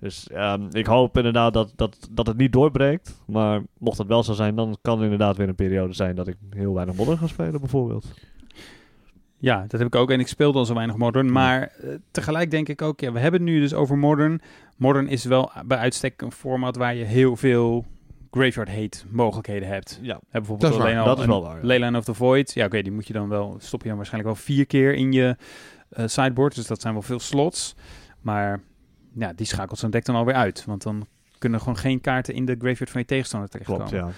Dus 0.00 0.28
ehm, 0.28 0.68
ik 0.70 0.86
hoop 0.86 1.16
inderdaad 1.16 1.52
dat, 1.52 1.72
dat, 1.76 2.08
dat 2.10 2.26
het 2.26 2.36
niet 2.36 2.52
doorbreekt. 2.52 3.22
Maar 3.26 3.62
mocht 3.78 3.98
het 3.98 4.06
wel 4.06 4.22
zo 4.22 4.32
zijn, 4.32 4.54
dan 4.54 4.78
kan 4.82 4.98
er 4.98 5.04
inderdaad 5.04 5.36
weer 5.36 5.48
een 5.48 5.54
periode 5.54 5.92
zijn 5.92 6.14
dat 6.14 6.26
ik 6.26 6.36
heel 6.50 6.74
weinig 6.74 6.96
modder 6.96 7.18
ga 7.18 7.26
spelen 7.26 7.60
bijvoorbeeld. 7.60 8.06
Ja, 9.38 9.64
dat 9.68 9.80
heb 9.80 9.88
ik 9.88 9.94
ook. 9.94 10.10
En 10.10 10.20
ik 10.20 10.28
speelde 10.28 10.58
al 10.58 10.64
zo 10.64 10.74
weinig 10.74 10.96
modern. 10.96 11.32
Maar 11.32 11.62
eh, 11.62 11.88
tegelijk 12.10 12.50
denk 12.50 12.68
ik 12.68 12.82
ook, 12.82 13.00
ja, 13.00 13.12
we 13.12 13.18
hebben 13.18 13.40
het 13.40 13.50
nu 13.50 13.60
dus 13.60 13.74
over 13.74 13.98
modern. 13.98 14.40
Modern 14.76 15.08
is 15.08 15.24
wel 15.24 15.50
bij 15.66 15.78
uitstek 15.78 16.22
een 16.22 16.32
format 16.32 16.76
waar 16.76 16.94
je 16.94 17.04
heel 17.04 17.36
veel 17.36 17.84
graveyard 18.30 18.68
hate 18.68 18.98
mogelijkheden 19.10 19.68
hebt. 19.68 19.98
Ja, 20.02 20.20
bijvoorbeeld 20.30 20.60
Dat 20.60 20.70
is 20.70 20.76
waar, 20.76 20.86
alleen 20.86 20.98
al 20.98 21.04
dat 21.04 21.18
is 21.18 21.26
wel 21.26 21.42
waar, 21.42 21.56
ja. 21.56 21.66
Leyline 21.66 21.98
of 21.98 22.04
the 22.04 22.14
Void. 22.14 22.54
Ja, 22.54 22.64
oké, 22.64 22.82
die 22.82 22.92
moet 22.92 23.06
je 23.06 23.12
dan 23.12 23.28
wel, 23.28 23.56
stop 23.58 23.82
je 23.82 23.88
dan 23.88 23.96
waarschijnlijk 23.96 24.34
wel 24.34 24.44
vier 24.44 24.66
keer 24.66 24.94
in 24.94 25.12
je 25.12 25.36
eh, 25.88 26.06
sideboard. 26.06 26.54
Dus 26.54 26.66
dat 26.66 26.80
zijn 26.80 26.92
wel 26.92 27.02
veel 27.02 27.20
slots. 27.20 27.74
Maar 28.20 28.60
ja, 29.14 29.32
die 29.32 29.46
schakelt 29.46 29.78
zo'n 29.78 29.90
deck 29.90 30.04
dan 30.04 30.14
alweer 30.14 30.34
uit. 30.34 30.64
Want 30.64 30.82
dan 30.82 31.06
kunnen 31.38 31.60
gewoon 31.60 31.76
geen 31.76 32.00
kaarten 32.00 32.34
in 32.34 32.44
de 32.44 32.56
graveyard 32.58 32.90
van 32.90 33.00
je 33.00 33.06
tegenstander 33.06 33.48
terechtkomen. 33.48 33.88
klopt, 33.88 34.06
ja. 34.06 34.12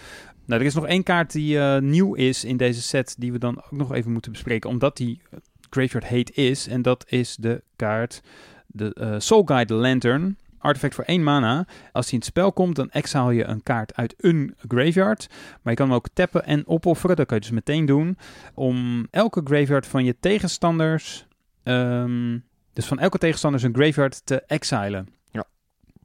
Nou, 0.50 0.62
er 0.62 0.68
is 0.68 0.74
nog 0.74 0.86
één 0.86 1.02
kaart 1.02 1.32
die 1.32 1.58
eh, 1.58 1.80
nieuw 1.80 2.14
is 2.14 2.44
in 2.44 2.56
deze 2.56 2.82
set, 2.82 3.14
die 3.18 3.32
we 3.32 3.38
dan 3.38 3.56
ook 3.56 3.70
nog 3.70 3.94
even 3.94 4.12
moeten 4.12 4.32
bespreken, 4.32 4.70
omdat 4.70 4.96
die 4.96 5.22
Graveyard 5.70 6.08
Hate 6.08 6.32
is. 6.32 6.66
En 6.66 6.82
dat 6.82 7.04
is 7.08 7.36
de 7.36 7.62
kaart, 7.76 8.22
de 8.66 8.94
eh, 8.94 9.14
Soul 9.18 9.42
Guide 9.44 9.74
Lantern. 9.74 10.38
Artefact 10.58 10.94
voor 10.94 11.04
één 11.04 11.22
mana. 11.22 11.66
Als 11.92 12.04
die 12.04 12.12
in 12.14 12.18
het 12.18 12.28
spel 12.28 12.52
komt, 12.52 12.76
dan 12.76 12.90
exile 12.90 13.34
je 13.34 13.44
een 13.44 13.62
kaart 13.62 13.96
uit 13.96 14.14
een 14.16 14.54
graveyard. 14.68 15.26
Maar 15.30 15.72
je 15.72 15.74
kan 15.74 15.86
hem 15.86 15.96
ook 15.96 16.08
tappen 16.12 16.44
en 16.44 16.66
opofferen. 16.66 17.16
Dat 17.16 17.26
kan 17.26 17.36
je 17.36 17.42
dus 17.42 17.52
meteen 17.52 17.86
doen. 17.86 18.18
Om 18.54 19.06
elke 19.10 19.40
graveyard 19.44 19.86
van 19.86 20.04
je 20.04 20.16
tegenstanders... 20.20 21.26
ehm, 21.62 22.38
dus 22.72 22.86
van 22.86 22.98
elke 22.98 23.18
tegenstander 23.18 23.60
zijn 23.60 23.74
graveyard 23.74 24.26
te 24.26 24.40
exilen. 24.40 25.08
Ja. 25.30 25.44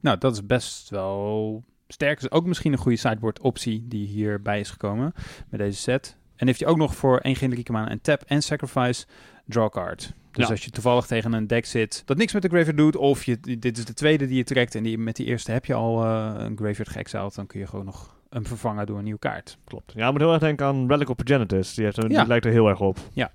Nou, 0.00 0.18
dat 0.18 0.32
is 0.32 0.46
best 0.46 0.90
wel 0.90 1.64
sterk. 1.88 2.20
Dus 2.20 2.30
ook 2.30 2.46
misschien 2.46 2.72
een 2.72 2.78
goede 2.78 2.98
sideboard 2.98 3.40
optie 3.40 3.84
die 3.88 4.06
hierbij 4.06 4.60
is 4.60 4.70
gekomen 4.70 5.12
met 5.48 5.60
deze 5.60 5.78
set. 5.80 6.16
En 6.36 6.46
heeft 6.46 6.60
hij 6.60 6.68
ook 6.68 6.76
nog 6.76 6.94
voor 6.96 7.18
één 7.18 7.36
generieke 7.36 7.72
mana 7.72 7.88
en 7.88 8.00
tap 8.00 8.22
en 8.26 8.42
sacrifice 8.42 9.06
draw 9.44 9.70
card. 9.70 10.12
Dus 10.32 10.44
Ja. 10.44 10.50
als 10.50 10.64
je 10.64 10.70
toevallig 10.70 11.06
tegen 11.06 11.32
een 11.32 11.46
deck 11.46 11.66
zit 11.66 12.02
dat 12.04 12.16
niks 12.16 12.32
met 12.32 12.42
de 12.42 12.48
graveyard 12.48 12.76
doet, 12.76 12.96
of 12.96 13.24
je, 13.24 13.40
dit 13.58 13.78
is 13.78 13.84
de 13.84 13.94
tweede 13.94 14.26
die 14.26 14.36
je 14.36 14.44
trekt 14.44 14.74
en 14.74 14.82
die, 14.82 14.98
met 14.98 15.16
die 15.16 15.26
eerste 15.26 15.52
heb 15.52 15.64
je 15.64 15.74
al 15.74 16.04
eh, 16.04 16.34
een 16.36 16.56
graveyard 16.56 16.88
geëxiled, 16.88 17.34
dan 17.34 17.46
kun 17.46 17.60
je 17.60 17.66
gewoon 17.66 17.84
nog 17.84 18.14
hem 18.30 18.46
vervangen 18.46 18.86
door 18.86 18.98
een 18.98 19.04
nieuwe 19.04 19.18
kaart. 19.18 19.58
Klopt. 19.64 19.92
Ja, 19.96 20.06
ik 20.06 20.12
moet 20.12 20.20
heel 20.20 20.30
erg 20.32 20.40
denken 20.40 20.66
aan 20.66 20.88
Relic 20.88 21.08
of 21.08 21.16
Progenitus. 21.16 21.74
Die, 21.74 21.84
heeft, 21.84 21.96
een- 22.02 22.10
Ja. 22.10 22.18
die 22.18 22.28
lijkt 22.28 22.44
er 22.44 22.50
heel 22.52 22.68
erg 22.68 22.80
op. 22.80 22.98
Ja, 23.12 23.32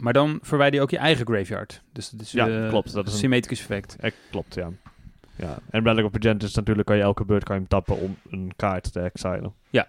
maar 0.00 0.12
dan 0.12 0.38
verwijder 0.42 0.76
je 0.78 0.82
ook 0.84 0.90
je 0.90 0.98
eigen 0.98 1.26
graveyard. 1.26 1.82
Dus 1.92 2.10
dat 2.10 2.20
is 2.20 2.32
Ja, 2.32 2.48
eh, 2.48 2.68
klopt. 2.68 2.92
Dat 2.92 3.06
is 3.06 3.12
een- 3.12 3.18
symmetrisch 3.18 3.60
effect. 3.60 3.96
Eh, 3.96 4.10
klopt, 4.30 4.54
ja. 4.54 4.70
Ja. 5.36 5.58
En 5.70 5.84
Relic 5.84 6.04
of 6.04 6.10
Progenitus 6.10 6.54
natuurlijk 6.54 6.86
kan 6.86 6.96
je 6.96 7.02
elke 7.02 7.24
beurt 7.24 7.44
kan 7.44 7.54
je 7.54 7.60
hem 7.60 7.70
tappen 7.70 8.00
om 8.00 8.16
een 8.30 8.52
kaart 8.56 8.92
te 8.92 9.00
exilen. 9.00 9.52
Ja. 9.70 9.86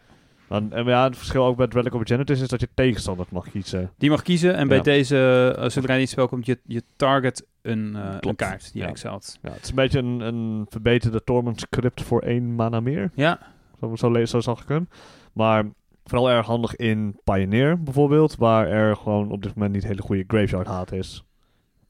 Dan, 0.48 0.72
en 0.74 0.86
ja, 0.86 1.04
het 1.04 1.18
verschil 1.18 1.46
ook 1.46 1.58
met 1.58 1.74
Relic 1.74 1.94
of 1.94 2.04
Progenitus 2.04 2.42
is 2.42 2.48
dat 2.48 2.60
je 2.60 2.68
tegenstander 2.74 3.26
mag 3.30 3.50
kiezen. 3.50 3.92
Die 3.98 4.10
mag 4.10 4.22
kiezen 4.22 4.56
en 4.56 4.68
bij 4.68 4.82
deze, 4.82 5.56
uh, 5.60 5.70
zodra 5.70 5.94
het 5.96 6.10
spel 6.10 6.28
komt, 6.28 6.46
je, 6.46 6.60
je 6.66 6.84
target 6.96 7.46
een, 7.62 7.96
eh, 7.96 8.16
een 8.20 8.36
kaart 8.36 8.62
die 8.64 8.72
je 8.82 8.88
Ja. 8.88 8.88
exilt. 8.88 9.38
Ja, 9.42 9.50
het 9.52 9.64
is 9.64 9.70
een 9.70 9.76
beetje 9.76 10.00
een, 10.00 10.20
een 10.20 10.66
verbeterde 10.70 11.24
Torment 11.24 11.60
script 11.60 12.02
voor 12.02 12.22
één 12.22 12.56
mana 12.56 12.80
meer. 12.80 13.12
Ja, 13.14 13.40
Zo, 13.80 13.96
zo, 13.96 14.26
zo 14.26 14.40
zag 14.40 14.62
ik 14.62 14.68
hem. 14.68 14.88
Maar 15.34 15.66
vooral 16.06 16.30
erg 16.30 16.46
handig 16.46 16.76
in 16.76 17.20
Pioneer 17.24 17.84
bijvoorbeeld, 17.84 18.36
waar 18.36 18.68
er 18.68 18.96
gewoon 18.96 19.32
op 19.32 19.44
dit 19.44 19.56
moment 19.56 19.74
niet 19.74 19.84
hele 19.84 20.02
goede 20.02 20.24
graveyard 20.28 20.68
haat 20.68 20.92
is. 20.92 21.24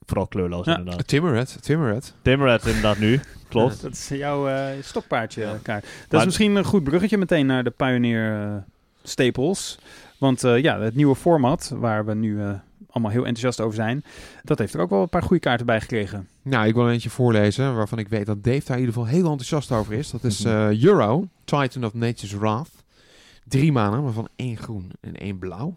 Vooral 0.05 0.27
kleurloos 0.27 0.65
Ja. 0.65 0.77
inderdaad. 0.77 1.07
Timmerhead, 1.07 1.57
Timmerhead. 1.61 2.13
Timmerhead 2.21 2.65
inderdaad 2.65 2.97
nu, 2.99 3.19
klopt. 3.47 3.81
dat 3.81 3.91
is 3.91 4.07
jouw 4.07 4.47
eh, 4.47 4.65
stokpaardje 4.81 5.41
Ja. 5.41 5.57
kaart. 5.61 5.83
Dat 5.83 5.91
Maar- 6.11 6.19
is 6.19 6.25
misschien 6.25 6.55
een 6.55 6.63
goed 6.63 6.83
bruggetje 6.83 7.17
meteen 7.17 7.45
naar 7.45 7.63
de 7.63 7.69
Pioneer 7.69 8.41
eh, 8.41 8.55
staples. 9.03 9.77
Want 10.17 10.43
eh, 10.43 10.61
ja, 10.61 10.79
het 10.79 10.95
nieuwe 10.95 11.15
format, 11.15 11.71
waar 11.75 12.05
we 12.05 12.13
nu 12.13 12.41
eh, 12.41 12.51
allemaal 12.89 13.11
heel 13.11 13.25
enthousiast 13.25 13.61
over 13.61 13.75
zijn, 13.75 14.03
dat 14.43 14.59
heeft 14.59 14.73
er 14.73 14.79
ook 14.81 14.89
wel 14.89 15.01
een 15.01 15.09
paar 15.09 15.23
goede 15.23 15.39
kaarten 15.41 15.65
bij 15.65 15.81
gekregen. 15.81 16.27
Nou, 16.41 16.67
ik 16.67 16.73
wil 16.73 16.89
eentje 16.89 17.09
voorlezen 17.09 17.75
waarvan 17.75 17.97
ik 17.99 18.07
weet 18.07 18.25
dat 18.25 18.43
Dave 18.43 18.59
daar 18.65 18.77
in 18.77 18.83
ieder 18.85 18.93
geval 18.93 19.09
heel 19.09 19.29
enthousiast 19.29 19.71
over 19.71 19.93
is. 19.93 20.09
Dat 20.11 20.23
is 20.23 20.43
Mhm. 20.43 20.53
eh, 20.55 20.83
Euro, 20.83 21.27
Titan 21.45 21.85
of 21.85 21.93
Nature's 21.93 22.33
Wrath. 22.33 22.69
Drie 23.47 23.71
mana, 23.71 24.01
waarvan 24.01 24.27
één 24.35 24.57
groen 24.57 24.91
en 25.01 25.15
één 25.15 25.37
blauw. 25.37 25.75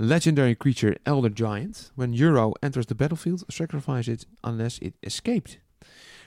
Legendary 0.00 0.54
creature 0.54 0.96
Elder 1.04 1.28
Giant. 1.28 1.90
When 1.96 2.12
Euro 2.12 2.52
enters 2.62 2.86
the 2.86 2.94
battlefield, 2.94 3.44
sacrifice 3.48 4.06
it 4.06 4.26
unless 4.44 4.78
it 4.78 4.94
escaped. 5.02 5.58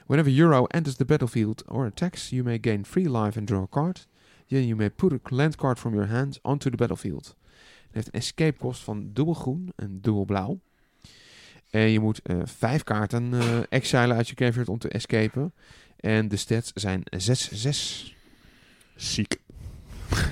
Whenever 0.08 0.30
Euro 0.30 0.66
enters 0.72 0.98
the 0.98 1.06
battlefield 1.06 1.64
or 1.70 1.86
attacks, 1.86 2.32
you 2.32 2.44
may 2.44 2.58
gain 2.58 2.84
free 2.84 3.08
life 3.08 3.38
and 3.38 3.48
draw 3.48 3.64
a 3.64 3.68
card. 3.68 4.02
Then 4.50 4.68
you 4.68 4.76
may 4.76 4.90
put 4.90 5.14
a 5.14 5.22
land 5.30 5.56
card 5.56 5.80
from 5.80 5.94
your 5.94 6.08
hand 6.08 6.40
onto 6.44 6.70
the 6.70 6.76
battlefield. 6.76 7.36
Het 7.86 7.96
heeft 7.96 8.08
een 8.08 8.20
escape 8.20 8.58
cost 8.58 8.82
van 8.82 9.10
dubbel 9.14 9.34
groen 9.34 9.72
en 9.76 10.02
dubbel 10.02 10.26
blauw. 10.26 10.60
En 11.70 11.90
je 11.90 12.00
moet 12.00 12.22
eh, 12.22 12.38
vijf 12.44 12.84
kaarten 12.84 13.34
eh 13.34 13.60
exilen 13.70 14.16
uit 14.16 14.28
je 14.28 14.36
graveyard 14.36 14.70
om 14.70 14.78
te 14.78 14.90
escapen. 14.90 15.54
En 15.96 16.28
de 16.28 16.36
stats 16.36 16.72
zijn 16.74 17.04
6-6. 17.18 18.16
Ziek. 18.96 19.40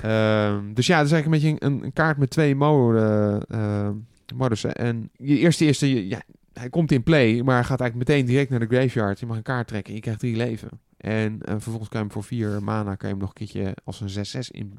Ehm, 0.02 0.72
dus 0.74 0.86
ja, 0.86 0.96
dat 0.96 1.06
is 1.06 1.12
eigenlijk 1.12 1.24
een 1.24 1.30
beetje 1.30 1.66
een, 1.66 1.84
een 1.84 1.92
kaart 1.92 2.18
met 2.18 2.30
twee 2.30 2.54
moden, 2.54 3.44
eh, 3.48 3.88
modussen. 4.34 4.74
En 4.74 5.10
je 5.16 5.38
eerste, 5.38 5.64
eerste 5.64 6.08
ja, 6.08 6.22
hij 6.52 6.68
komt 6.68 6.92
in 6.92 7.02
play, 7.02 7.42
maar 7.42 7.54
hij 7.54 7.64
gaat 7.64 7.80
eigenlijk 7.80 8.08
meteen 8.08 8.26
direct 8.26 8.50
naar 8.50 8.60
de 8.60 8.76
graveyard. 8.76 9.20
Je 9.20 9.26
mag 9.26 9.36
een 9.36 9.42
kaart 9.42 9.66
trekken 9.66 9.88
en 9.88 9.94
je 9.94 10.02
krijgt 10.02 10.20
drie 10.20 10.36
leven. 10.36 10.68
En 10.96 11.38
eh, 11.42 11.52
vervolgens 11.52 11.88
kan 11.88 12.00
je 12.00 12.06
hem 12.06 12.14
voor 12.14 12.24
vier 12.24 12.62
mana 12.62 12.94
kan 12.94 13.08
je 13.08 13.14
hem 13.14 13.24
nog 13.24 13.28
een 13.28 13.34
keertje 13.34 13.74
als 13.84 14.00
een 14.00 14.44
6-6 14.44 14.50
in 14.50 14.78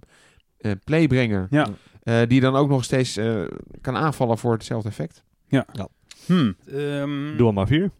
eh, 0.57 0.71
play 0.83 1.07
brengen. 1.07 1.47
Ja. 1.49 1.67
Eh, 2.03 2.21
die 2.27 2.41
dan 2.41 2.55
ook 2.55 2.69
nog 2.69 2.83
steeds 2.83 3.17
eh, 3.17 3.41
kan 3.81 3.95
aanvallen 3.95 4.37
voor 4.37 4.53
hetzelfde 4.53 4.89
effect. 4.89 5.23
Hmm. 6.25 6.55
Ehm, 6.67 7.37
Doe 7.37 7.47
er 7.47 7.53
maar 7.53 7.67
vier. 7.67 7.91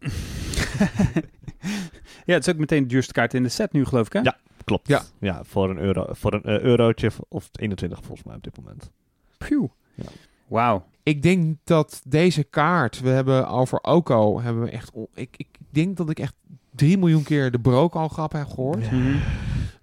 ja, 2.26 2.34
het 2.34 2.46
is 2.46 2.52
ook 2.52 2.58
meteen 2.58 2.82
de 2.82 2.88
duurste 2.88 3.12
kaart 3.12 3.34
in 3.34 3.42
de 3.42 3.48
set 3.48 3.72
nu, 3.72 3.84
geloof 3.84 4.06
ik, 4.06 4.12
hè? 4.12 4.20
Ja. 4.20 4.36
Klopt. 4.64 4.88
Ja. 4.88 5.02
ja 5.18 5.40
voor 5.44 5.70
een, 5.70 5.78
euro, 5.78 6.06
voor 6.10 6.32
een 6.32 6.42
eh, 6.42 6.60
eurotje 6.60 7.10
of 7.28 7.48
21 7.52 7.98
volgens 8.02 8.22
mij 8.26 8.36
op 8.36 8.42
dit 8.42 8.56
moment. 8.56 8.90
Phew. 9.38 9.66
Ja. 9.94 10.04
Wauw. 10.46 10.84
Ik 11.02 11.22
denk 11.22 11.56
dat 11.64 12.02
deze 12.08 12.44
kaart, 12.44 13.00
we 13.00 13.08
hebben 13.08 13.48
over 13.48 13.78
Oko, 13.82 14.40
hebben 14.40 14.62
we 14.62 14.70
echt, 14.70 14.92
ik, 15.14 15.34
ik 15.36 15.48
denk 15.70 15.96
dat 15.96 16.10
ik 16.10 16.18
echt 16.18 16.34
3 16.74 16.98
miljoen 16.98 17.22
keer 17.22 17.50
de 17.50 17.58
Broko 17.60 18.08
grap 18.08 18.32
heb 18.32 18.46
gehoord. 18.46 18.90
Mhm. 18.92 19.16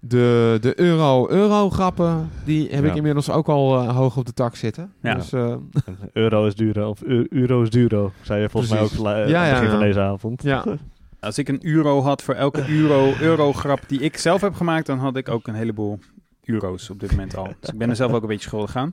De, 0.00 0.58
de 0.60 0.80
euro-euro-grappen, 0.80 2.30
die 2.44 2.68
heb 2.70 2.84
ik 2.84 2.94
inmiddels 2.94 3.30
ook 3.30 3.48
al 3.48 3.80
eh, 3.80 3.96
hoog 3.96 4.16
op 4.16 4.26
de 4.26 4.32
tak 4.32 4.56
zitten. 4.56 4.92
Ja. 5.02 5.14
Dus 5.14 5.32
eh, 5.32 5.54
euro 6.12 6.46
is 6.46 6.54
duur, 6.54 6.86
of 6.86 7.00
eu- 7.02 7.26
euro 7.30 7.62
is 7.62 7.70
duro, 7.70 8.12
zei 8.22 8.40
je 8.42 8.48
volgens 8.48 8.72
Precies. 8.72 8.98
mij 9.00 9.00
ook 9.00 9.06
la- 9.16 9.26
Ja, 9.28 9.40
aan 9.40 9.44
het 9.44 9.50
begin 9.52 9.64
ja, 9.64 9.70
van 9.70 9.80
ja. 9.80 9.86
deze 9.86 10.00
avond. 10.00 10.42
ja, 10.42 10.64
Als 11.20 11.38
ik 11.38 11.48
een 11.48 11.66
euro 11.66 12.00
had 12.02 12.22
voor 12.22 12.34
elke 12.34 12.68
euro, 12.68 13.12
euro-grap 13.20 13.80
die 13.86 14.00
ik 14.00 14.16
zelf 14.16 14.40
heb 14.40 14.54
gemaakt, 14.54 14.86
dan 14.86 14.98
had 14.98 15.16
ik 15.16 15.28
ook 15.28 15.46
een 15.48 15.54
heleboel 15.54 15.98
euro's 16.44 16.90
op 16.90 17.00
dit 17.00 17.10
moment 17.10 17.36
al. 17.36 17.48
Dus 17.60 17.70
ik 17.70 17.78
ben 17.78 17.90
er 17.90 17.96
zelf 17.96 18.12
ook 18.12 18.22
een 18.22 18.28
beetje 18.28 18.48
schuldig 18.48 18.76
aan. 18.76 18.92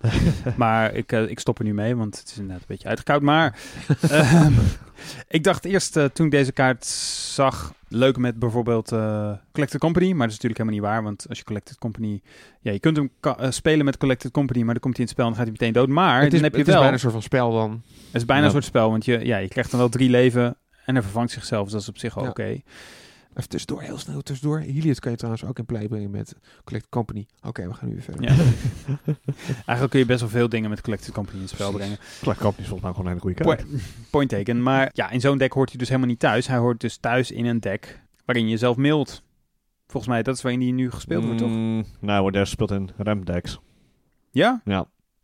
Maar 0.57 0.93
ik, 0.93 1.11
eh, 1.11 1.29
ik 1.29 1.39
stop 1.39 1.57
er 1.59 1.63
nu 1.65 1.73
mee, 1.73 1.95
want 1.95 2.19
het 2.19 2.27
is 2.27 2.33
inderdaad 2.37 2.59
een 2.59 2.65
beetje 2.67 2.87
uitgekoud. 2.87 3.21
Maar 3.21 3.59
ehm, 4.09 4.53
ik 5.27 5.43
dacht 5.43 5.65
eerst, 5.65 5.97
eh, 5.97 6.05
toen 6.05 6.25
ik 6.25 6.31
deze 6.31 6.51
kaart 6.51 6.85
zag, 6.85 7.73
leuk 7.87 8.17
met 8.17 8.39
bijvoorbeeld 8.39 8.91
eh 8.91 9.31
Collected 9.51 9.79
Company. 9.79 10.05
Maar 10.11 10.27
dat 10.27 10.35
is 10.37 10.41
natuurlijk 10.41 10.57
helemaal 10.61 10.79
niet 10.79 10.89
waar, 10.89 11.03
want 11.03 11.25
als 11.29 11.37
je 11.37 11.43
Collected 11.43 11.77
Company... 11.77 12.21
Ja, 12.61 12.71
je 12.71 12.79
kunt 12.79 12.97
hem 12.97 13.11
spelen 13.51 13.85
met 13.85 13.97
Collected 13.97 14.31
Company, 14.31 14.59
maar 14.63 14.73
dan 14.73 14.81
komt 14.81 14.97
hij 14.97 15.05
in 15.05 15.11
het 15.11 15.19
spel 15.19 15.25
en 15.25 15.31
dan 15.35 15.39
gaat 15.45 15.51
hij 15.51 15.57
meteen 15.59 15.81
dood. 15.81 15.95
Maar 15.95 16.15
het, 16.21 16.33
is, 16.33 16.33
dan 16.33 16.43
heb 16.43 16.51
je 16.53 16.59
het 16.59 16.67
is 16.67 16.73
bijna 16.73 16.91
een 16.91 16.99
soort 16.99 17.13
van 17.13 17.21
spel 17.21 17.51
dan. 17.51 17.71
Het 18.05 18.15
is 18.21 18.25
bijna 18.25 18.41
Ja. 18.41 18.47
een 18.47 18.53
soort 18.53 18.65
spel, 18.65 18.89
want 18.89 19.05
je, 19.05 19.25
ja, 19.25 19.37
je 19.37 19.47
krijgt 19.47 19.71
dan 19.71 19.79
wel 19.79 19.89
drie 19.89 20.09
leven 20.09 20.57
en 20.87 20.93
hij 20.93 21.03
vervangt 21.03 21.31
zichzelf. 21.31 21.63
Dus 21.63 21.71
dat 21.71 21.81
is 21.81 21.89
op 21.89 21.97
zich 21.97 22.15
Ja. 22.15 22.21
oké. 22.29 22.61
Even 23.35 23.49
tussendoor, 23.49 23.81
heel 23.81 23.97
snel 23.97 24.21
tussendoor. 24.21 24.59
Helios 24.59 24.99
kan 24.99 25.11
je 25.11 25.17
trouwens 25.17 25.45
ook 25.45 25.57
in 25.59 25.65
play 25.65 25.87
brengen 25.87 26.09
met 26.11 26.35
Collect 26.63 26.89
Company. 26.89 27.25
Oké, 27.41 27.67
we 27.67 27.73
gaan 27.73 27.87
nu 27.87 27.93
weer 27.93 28.03
verder. 28.03 28.23
Ja. 28.23 28.35
Eigenlijk 29.47 29.89
kun 29.89 29.99
je 29.99 30.05
best 30.05 30.19
wel 30.19 30.29
veel 30.29 30.49
dingen 30.49 30.69
met 30.69 30.81
Collected 30.81 31.13
Company 31.13 31.35
in 31.37 31.43
het 31.43 31.51
spel 31.53 31.71
brengen. 31.71 31.97
Clark 32.21 32.37
Company 32.39 32.61
is 32.61 32.67
volgens 32.69 32.81
mij 32.81 32.91
gewoon 32.91 33.05
een 33.05 33.07
hele 33.21 33.21
goede 33.35 33.43
kaart. 33.43 33.71
Po- 33.71 33.77
point 34.11 34.29
taken. 34.29 34.63
Maar 34.63 34.89
ja, 34.93 35.09
in 35.09 35.19
zo'n 35.21 35.37
deck 35.37 35.51
hoort 35.53 35.69
hij 35.69 35.77
dus 35.77 35.87
helemaal 35.87 36.09
niet 36.09 36.19
thuis. 36.19 36.47
Hij 36.47 36.57
hoort 36.57 36.79
dus 36.79 36.97
thuis 36.97 37.31
in 37.31 37.45
een 37.45 37.59
deck 37.59 38.01
waarin 38.25 38.43
je 38.45 38.49
jezelf 38.51 38.75
mailt. 38.77 39.23
Volgens 39.87 40.11
mij, 40.13 40.23
dat 40.23 40.35
is 40.35 40.41
waarin 40.41 40.59
die 40.61 40.73
nu 40.73 40.91
gespeeld 40.91 41.23
wordt, 41.23 41.37
toch? 41.39 41.49
Mm, 41.49 41.85
nou, 41.99 42.21
wordt 42.21 42.37
er 42.37 42.47
speelt 42.47 42.71
in 42.71 42.89
Ram 42.97 43.25
decks. 43.25 43.59
Ja? 44.31 44.61
Ja, 44.65 44.75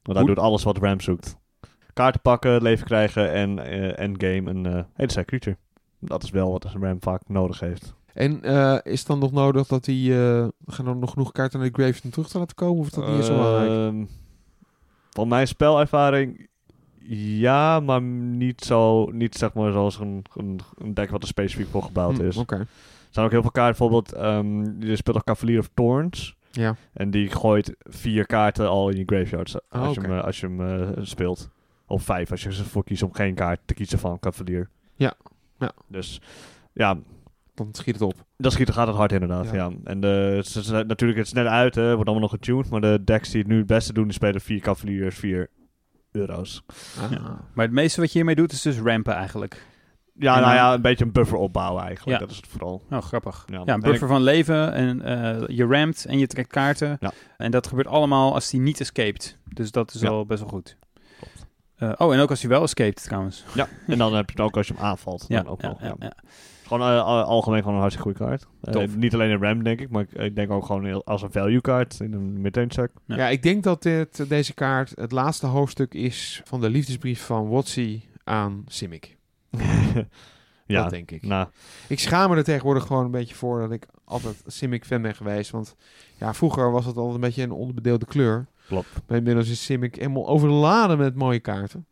want 0.04 0.18
hij 0.18 0.18
Hoe- 0.18 0.28
doet 0.28 0.40
alles 0.44 0.64
wat 0.64 0.78
Ram 0.78 1.00
zoekt. 1.00 1.36
Kaarten 1.94 2.22
pakken, 2.22 2.62
leven 2.62 2.86
krijgen 2.86 3.32
en 3.32 3.60
eh, 3.60 4.00
endgame 4.00 4.50
een 4.50 4.66
eh 4.66 4.84
hele 4.94 5.12
sterk 5.12 5.28
creature. 5.28 5.58
Dat 6.00 6.24
is 6.24 6.30
wel 6.30 6.52
wat 6.52 6.64
een 6.64 6.82
Ram 6.84 6.98
vaak 7.02 7.22
nodig 7.28 7.60
heeft. 7.60 7.94
En 8.14 8.44
eh, 8.44 8.78
is 8.84 9.00
het 9.00 9.08
dan 9.08 9.20
nog 9.20 9.32
nodig 9.32 9.68
dat 9.68 9.88
eh 9.88 10.48
gaan 10.66 10.88
er 10.88 10.96
nog 10.96 11.12
genoeg 11.12 11.32
kaarten 11.32 11.60
naar 11.60 11.72
de 11.72 11.82
Graves 11.84 12.02
om 12.02 12.10
terug 12.10 12.28
te 12.30 12.38
laten 12.40 12.56
komen? 12.56 12.80
Of 12.80 12.86
is 12.88 12.92
dat 12.94 13.08
niet 13.16 13.24
zo 13.26 13.34
belangrijk? 13.34 13.70
Ehm, 13.94 14.06
Van 15.10 15.28
mijn 15.28 15.48
spelervaring, 15.48 16.48
ja, 17.40 17.80
maar 17.80 18.02
niet 18.02 18.62
zo, 18.64 19.06
niet 19.12 19.36
zeg 19.36 19.54
maar 19.54 19.72
zoals 19.72 20.00
een, 20.00 20.26
een, 20.36 20.60
een 20.78 20.94
deck 20.94 21.10
wat 21.10 21.22
er 21.22 21.28
specifiek 21.28 21.68
voor 21.68 21.84
gebouwd 21.84 22.18
Hm, 22.18 22.26
is. 22.26 22.38
Oké, 22.38 22.56
Er 22.56 22.68
zijn 23.10 23.26
ook 23.26 23.32
heel 23.32 23.42
veel 23.42 23.52
kaarten, 23.52 23.78
bijvoorbeeld, 23.78 24.14
ehm 24.14 24.82
je 24.86 24.96
speelt 24.96 25.16
ook 25.18 25.24
Cavalier 25.24 25.60
of 25.60 25.70
Thorns. 25.74 26.36
ja. 26.52 26.76
En 26.94 27.12
die 27.12 27.30
gooit 27.30 27.76
vier 27.80 28.26
kaarten 28.26 28.70
al 28.70 28.90
in 28.90 28.98
je 28.98 29.04
graveyard 29.06 29.54
als, 29.70 29.88
Oh, 29.88 29.94
je, 29.94 30.00
oké. 30.00 30.10
hem, 30.12 30.20
als 30.20 30.40
je 30.40 30.48
hem 30.48 30.94
speelt. 31.06 31.50
Of 31.88 32.04
vijf 32.04 32.32
als 32.32 32.44
je 32.44 32.50
ervoor 32.50 32.84
kiest 32.84 33.04
om 33.04 33.14
geen 33.14 33.36
kaart 33.36 33.60
te 33.66 33.74
kiezen 33.74 34.00
van 34.00 34.20
Cavalier. 34.20 34.70
Ja, 34.96 35.14
ja. 35.60 35.72
Dus 35.88 36.22
ja, 36.74 36.98
Dan 37.54 37.68
schiet 37.72 37.94
het 37.94 38.04
op. 38.04 38.14
dat 38.38 38.52
schiet, 38.52 38.70
gaat 38.72 38.88
het 38.88 38.96
hard 38.96 39.12
inderdaad. 39.12 39.46
Ja. 39.46 39.54
Ja. 39.54 39.72
En 39.84 40.00
de, 40.00 40.42
ze- 40.46 40.64
ze- 40.64 40.84
natuurlijk, 40.88 41.20
het 41.20 41.28
is 41.28 41.34
net 41.34 41.46
uit, 41.46 41.76
hè, 41.76 41.84
wordt 41.96 42.10
allemaal 42.10 42.30
nog 42.30 42.32
getuned. 42.40 42.70
Maar 42.70 42.82
de 42.82 43.02
decks 43.04 43.30
die 43.30 43.40
het 43.42 43.50
nu 43.50 43.58
het 43.58 43.68
beste 43.68 43.94
doen, 43.94 44.04
die 44.04 44.14
spelen 44.14 44.42
vier 44.42 44.60
Cavaliers, 44.62 45.16
vier 45.16 45.50
euro's. 46.12 46.64
Ah. 47.02 47.12
Ja. 47.12 47.40
Maar 47.54 47.66
het 47.66 47.74
meeste 47.74 48.00
wat 48.00 48.10
je 48.12 48.18
hiermee 48.18 48.36
doet 48.36 48.52
is 48.52 48.62
dus 48.62 48.80
rampen 48.80 49.14
eigenlijk. 49.14 49.66
Ja, 50.20 50.36
En 50.36 50.42
nou 50.42 50.54
dan- 50.56 50.64
ja, 50.64 50.74
een 50.74 50.82
beetje 50.82 51.06
een 51.06 51.12
buffer 51.12 51.38
opbouwen 51.38 51.84
eigenlijk. 51.84 52.20
Ja. 52.20 52.26
Dat 52.26 52.32
is 52.34 52.38
het 52.42 52.48
vooral. 52.48 52.82
Oh, 52.92 53.02
grappig. 53.02 53.44
Ja. 53.48 53.56
Ja, 53.56 53.62
een 53.62 53.68
En 53.68 53.80
buffer 53.80 54.08
van 54.08 54.22
leven 54.22 54.74
en 54.74 55.02
eh, 55.02 55.48
je 55.58 55.66
ramt 55.66 56.06
en 56.06 56.18
je 56.20 56.28
trekt 56.28 56.50
kaarten. 56.50 56.98
Ja. 57.00 57.12
En 57.38 57.52
dat 57.52 57.68
gebeurt 57.68 57.88
allemaal 57.88 58.34
als 58.34 58.52
hij 58.52 58.60
niet 58.60 58.80
escaped. 58.80 59.38
Dus 59.54 59.72
dat 59.72 59.94
is 59.94 60.02
Ja. 60.02 60.10
al 60.10 60.26
best 60.26 60.40
wel 60.42 60.50
goed. 60.50 60.78
Eh, 61.90 62.08
oh, 62.08 62.14
en 62.14 62.20
ook 62.20 62.30
als 62.30 62.42
hij 62.42 62.50
wel 62.50 62.64
escaped 62.64 63.04
trouwens. 63.04 63.44
Ja, 63.54 63.68
en 63.88 63.98
dan 63.98 64.14
heb 64.16 64.26
je 64.30 64.36
het 64.36 64.46
ook 64.46 64.58
als 64.58 64.68
je 64.68 64.74
hem 64.74 64.84
aanvalt. 64.84 65.26
Ja, 65.28 65.42
dan 65.42 65.52
ook 65.52 65.62
ja, 65.62 65.68
nog, 65.68 65.82
ja, 65.82 65.88
ja. 65.88 65.96
ja. 66.00 66.14
Gewoon 66.68 66.82
eh, 66.90 67.04
al- 67.04 67.24
algemeen 67.24 67.60
gewoon 67.60 67.74
een 67.76 67.82
hartstikke 67.82 68.10
goede 68.10 68.26
kaart. 68.26 68.48
Eh, 68.62 68.96
niet 68.96 69.14
alleen 69.14 69.30
een 69.32 69.42
RAM, 69.42 69.64
denk 69.64 69.82
ik, 69.82 69.90
maar 69.90 70.02
ik, 70.02 70.12
ik 70.12 70.36
denk 70.36 70.52
ook 70.52 70.66
gewoon 70.66 70.86
heel- 70.86 71.06
als 71.06 71.22
een 71.22 71.32
value 71.32 71.62
kaart 71.62 72.00
in 72.00 72.14
een 72.14 72.42
midrange 72.42 72.70
check. 72.70 72.92
Ja. 73.06 73.16
Ja. 73.16 73.30
ik 73.30 73.44
denk 73.44 73.64
dat 73.64 73.84
dit, 73.84 74.30
deze 74.30 74.54
kaart 74.54 74.92
het 74.96 75.12
laatste 75.12 75.46
hoofdstuk 75.46 75.94
is 75.94 76.42
van 76.44 76.62
de 76.62 76.70
liefdesbrief 76.70 77.26
van 77.26 77.48
Watsi 77.50 78.04
aan 78.24 78.64
Simic. 78.68 79.18
ja, 80.66 80.82
Dat 80.82 80.90
denk 80.90 81.12
ik. 81.12 81.22
nou, 81.24 81.48
Ik 81.88 82.00
schaam 82.00 82.30
me 82.30 82.36
er 82.36 82.44
tegenwoordig 82.44 82.86
gewoon 82.86 83.06
een 83.06 83.12
beetje 83.12 83.36
voor 83.36 83.60
dat 83.60 83.72
ik 83.72 83.86
altijd 84.06 84.44
Simic 84.48 84.86
fan 84.86 85.02
ben 85.02 85.16
geweest. 85.16 85.52
Want 85.52 85.76
ja, 86.18 86.34
vroeger 86.34 86.72
was 86.72 86.86
het 86.86 86.96
altijd 86.98 87.16
een 87.16 87.22
beetje 87.22 87.44
een 87.44 87.52
onderbedeelde 87.52 88.06
kleur. 88.06 88.48
Klopt. 88.68 88.88
Maar 89.08 89.18
inmiddels 89.18 89.50
is 89.50 89.64
Simic 89.64 89.96
helemaal 89.96 90.28
overladen 90.28 90.98
met 90.98 91.16
mooie 91.16 91.40
kaarten. 91.40 91.86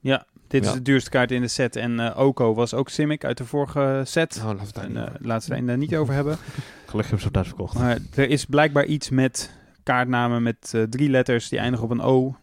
Dit 0.47 0.61
is 0.63 0.67
Ja. 0.67 0.73
de 0.73 0.81
duurste 0.81 1.09
kaart 1.09 1.31
in 1.31 1.41
de 1.41 1.47
set. 1.47 1.75
En 1.75 1.99
eh, 1.99 2.19
Oko 2.19 2.53
was 2.53 2.73
ook 2.73 2.89
Simic 2.89 3.23
uit 3.25 3.37
de 3.37 3.45
vorige 3.45 4.01
set. 4.05 4.35
Nou, 4.43 4.47
laten 4.55 4.59
we 4.59 4.65
het 4.65 4.75
daar 4.75 4.83
En, 4.83 4.89
niet 4.91 4.97
eh, 4.97 5.09
over. 5.13 5.27
laten 5.27 5.55
we 5.59 5.65
daar 5.65 5.77
niet 5.77 5.95
over 5.95 6.13
hebben. 6.13 6.37
Gelukkig 6.91 7.01
hebben 7.01 7.19
ze 7.19 7.27
op 7.27 7.33
tijd 7.33 7.47
verkocht. 7.47 7.73
Maar 7.77 7.97
er 8.15 8.29
is 8.29 8.45
blijkbaar 8.45 8.85
iets 8.85 9.09
met 9.09 9.51
kaartnamen 9.83 10.43
met 10.43 10.71
eh, 10.75 10.83
drie 10.83 11.09
letters 11.09 11.49
die 11.49 11.59
eindigen 11.59 11.85
op 11.85 11.91
een 11.91 12.01
O. 12.01 12.35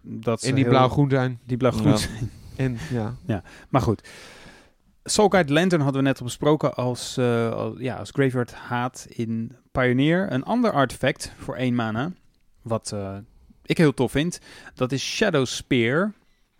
Dat 0.00 0.40
ze 0.40 0.46
En 0.48 0.54
die 0.54 0.64
blauw-groen 0.68 1.10
zijn. 1.10 1.38
Die 1.46 1.56
blauw-groen 1.56 1.90
Ja. 1.90 1.96
zijn. 1.96 2.30
En 2.56 2.78
ja, 3.26 3.42
Maar 3.68 3.80
goed. 3.80 4.08
Soulguide 5.04 5.52
Lantern 5.52 5.82
hadden 5.82 6.02
we 6.02 6.08
net 6.08 6.18
al 6.18 6.24
besproken 6.24 6.74
als, 6.74 7.16
eh, 7.16 7.50
als, 7.52 7.74
ja, 7.78 7.96
als 7.96 8.10
Graveyard 8.10 8.54
Haat 8.54 9.06
in 9.08 9.56
Pioneer. 9.72 10.32
Een 10.32 10.44
ander 10.44 10.72
artefact 10.72 11.32
voor 11.38 11.54
één 11.56 11.74
mana, 11.74 12.12
wat 12.62 12.92
eh, 12.94 13.16
ik 13.64 13.78
heel 13.78 13.94
tof 13.94 14.10
vind, 14.10 14.38
dat 14.74 14.92
is 14.92 15.02
Shadow 15.04 15.46
Spear. 15.46 16.12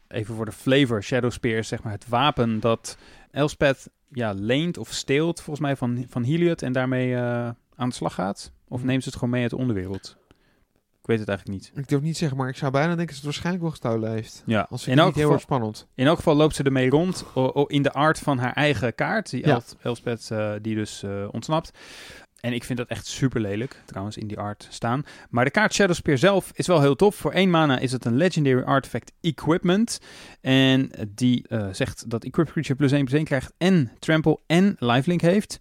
Even 0.08 0.34
voor 0.34 0.44
de 0.44 0.52
flavor, 0.52 1.02
Shadow 1.02 1.30
Spear 1.30 1.58
is 1.58 1.68
zeg 1.68 1.82
maar 1.82 1.92
het 1.92 2.08
wapen 2.08 2.60
dat 2.60 2.96
Elspeth 3.30 3.88
ja, 4.08 4.32
leent 4.32 4.78
of 4.78 4.92
steelt 4.92 5.36
volgens 5.40 5.66
mij 5.66 5.76
van, 5.76 6.06
van 6.08 6.22
Heliod 6.22 6.62
en 6.62 6.72
daarmee 6.72 7.14
eh, 7.14 7.48
aan 7.76 7.88
de 7.88 7.94
slag 7.94 8.14
gaat. 8.14 8.52
Of 8.68 8.78
Mhm. 8.78 8.86
neemt 8.86 9.02
ze 9.02 9.08
het 9.08 9.18
gewoon 9.18 9.30
mee 9.34 9.42
uit 9.42 9.50
de 9.50 9.56
onderwereld? 9.56 10.16
Ik 11.00 11.08
weet 11.08 11.18
het 11.18 11.28
eigenlijk 11.28 11.58
niet. 11.60 11.72
ik 11.82 11.88
durf 11.88 12.02
niet 12.02 12.16
zeggen, 12.16 12.38
maar 12.38 12.48
ik 12.48 12.56
zou 12.56 12.72
bijna 12.72 12.86
denken 12.88 13.06
dat 13.06 13.14
ze 13.14 13.20
het 13.20 13.24
waarschijnlijk 13.24 13.62
wel 13.62 13.70
gestolen 13.72 14.10
heeft. 14.10 14.42
Ja, 14.46 14.66
Als 14.70 14.86
in 14.86 14.98
elk, 14.98 15.06
niet 15.06 15.14
heel 15.14 15.22
geval, 15.22 15.32
erg 15.32 15.42
spannend. 15.42 15.86
in 15.94 16.06
elk 16.06 16.16
geval 16.16 16.34
loopt 16.34 16.54
ze 16.56 16.62
ermee 16.62 16.90
rond 16.90 17.24
o- 17.34 17.50
o- 17.54 17.64
in 17.66 17.82
de 17.82 17.92
art 17.92 18.18
van 18.18 18.38
haar 18.38 18.52
eigen 18.52 18.94
kaart. 18.94 19.30
Die 19.30 19.46
Ja. 19.46 19.54
El- 19.54 19.62
Elspeth 19.82 20.30
eh, 20.30 20.52
die 20.62 20.74
dus 20.74 21.02
eh, 21.02 21.28
ontsnapt. 21.30 21.70
En 22.42 22.52
ik 22.52 22.64
vind 22.64 22.78
dat 22.78 22.88
echt 22.88 23.06
super 23.06 23.40
lelijk, 23.40 23.82
trouwens, 23.84 24.16
in 24.16 24.26
die 24.26 24.38
art 24.38 24.66
staan. 24.70 25.04
Maar 25.30 25.44
de 25.44 25.50
kaart 25.50 25.74
Shadow 25.74 25.94
Spear 25.94 26.18
zelf 26.18 26.50
is 26.54 26.66
wel 26.66 26.80
heel 26.80 26.96
tof. 26.96 27.16
Voor 27.16 27.32
één 27.32 27.50
mana 27.50 27.78
is 27.78 27.92
het 27.92 28.04
een 28.04 28.16
Legendary 28.16 28.62
Artifact 28.62 29.12
Equipment. 29.20 30.00
En 30.40 30.90
die 31.08 31.48
eh, 31.48 31.68
zegt 31.72 32.10
dat 32.10 32.24
Equipped 32.24 32.52
Creature 32.52 32.74
plus 32.74 32.92
1 32.92 33.04
plus 33.04 33.16
1 33.16 33.24
krijgt 33.24 33.52
en 33.58 33.92
Trample 33.98 34.38
en 34.46 34.76
Lifelink 34.78 35.20
heeft. 35.20 35.58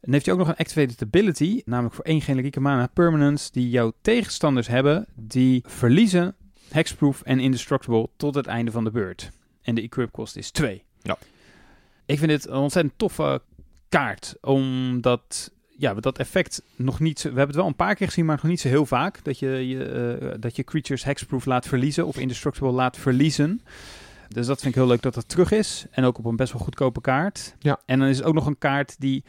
Dan 0.00 0.12
heeft 0.12 0.24
hij 0.24 0.34
ook 0.34 0.40
nog 0.40 0.48
een 0.48 0.56
Activated 0.56 1.02
Ability, 1.02 1.62
namelijk 1.64 1.94
voor 1.94 2.04
één 2.04 2.20
generieke 2.20 2.60
mana 2.60 2.86
permanence 2.86 3.52
die 3.52 3.68
jouw 3.68 3.92
tegenstanders 4.00 4.66
hebben, 4.66 5.06
die 5.14 5.64
verliezen 5.66 6.36
Hexproof 6.70 7.22
en 7.22 7.40
Indestructible 7.40 8.08
tot 8.16 8.34
het 8.34 8.46
einde 8.46 8.70
van 8.70 8.84
de 8.84 8.90
beurt. 8.90 9.30
En 9.62 9.74
de 9.74 9.82
equip 9.82 10.12
kost 10.12 10.36
is 10.36 10.50
2. 10.50 10.84
Ja. 11.02 11.18
Ik 12.06 12.18
vind 12.18 12.30
dit 12.30 12.46
een 12.46 12.56
ontzettend 12.56 12.98
toffe 12.98 13.42
kaart, 13.88 14.36
omdat 14.40 15.52
ja, 15.76 15.94
dat 15.94 16.18
effect 16.18 16.62
nog 16.76 17.00
niet... 17.00 17.22
We 17.22 17.28
hebben 17.28 17.46
het 17.46 17.56
wel 17.56 17.66
een 17.66 17.74
paar 17.74 17.94
keer 17.94 18.06
gezien, 18.06 18.24
maar 18.24 18.36
nog 18.36 18.50
niet 18.50 18.60
zo 18.60 18.68
heel 18.68 18.86
vaak. 18.86 19.24
Dat 19.24 19.38
je, 19.38 19.68
je, 19.68 19.84
eh, 19.84 20.34
dat 20.40 20.56
je 20.56 20.64
creatures 20.64 21.04
hexproof 21.04 21.44
laat 21.44 21.66
verliezen 21.66 22.06
of 22.06 22.18
indestructible 22.18 22.70
laat 22.70 22.96
verliezen. 22.96 23.60
Dus 24.28 24.46
dat 24.46 24.60
vind 24.60 24.74
ik 24.74 24.80
heel 24.80 24.88
leuk 24.88 25.02
dat 25.02 25.14
dat 25.14 25.28
terug 25.28 25.50
is. 25.50 25.86
En 25.90 26.04
ook 26.04 26.18
op 26.18 26.24
een 26.24 26.36
best 26.36 26.52
wel 26.52 26.62
goedkope 26.62 27.00
kaart. 27.00 27.54
Ja. 27.58 27.80
En 27.86 27.98
dan 27.98 28.08
is 28.08 28.16
het 28.16 28.26
ook 28.26 28.34
nog 28.34 28.46
een 28.46 28.58
kaart 28.58 29.00
die... 29.00 29.24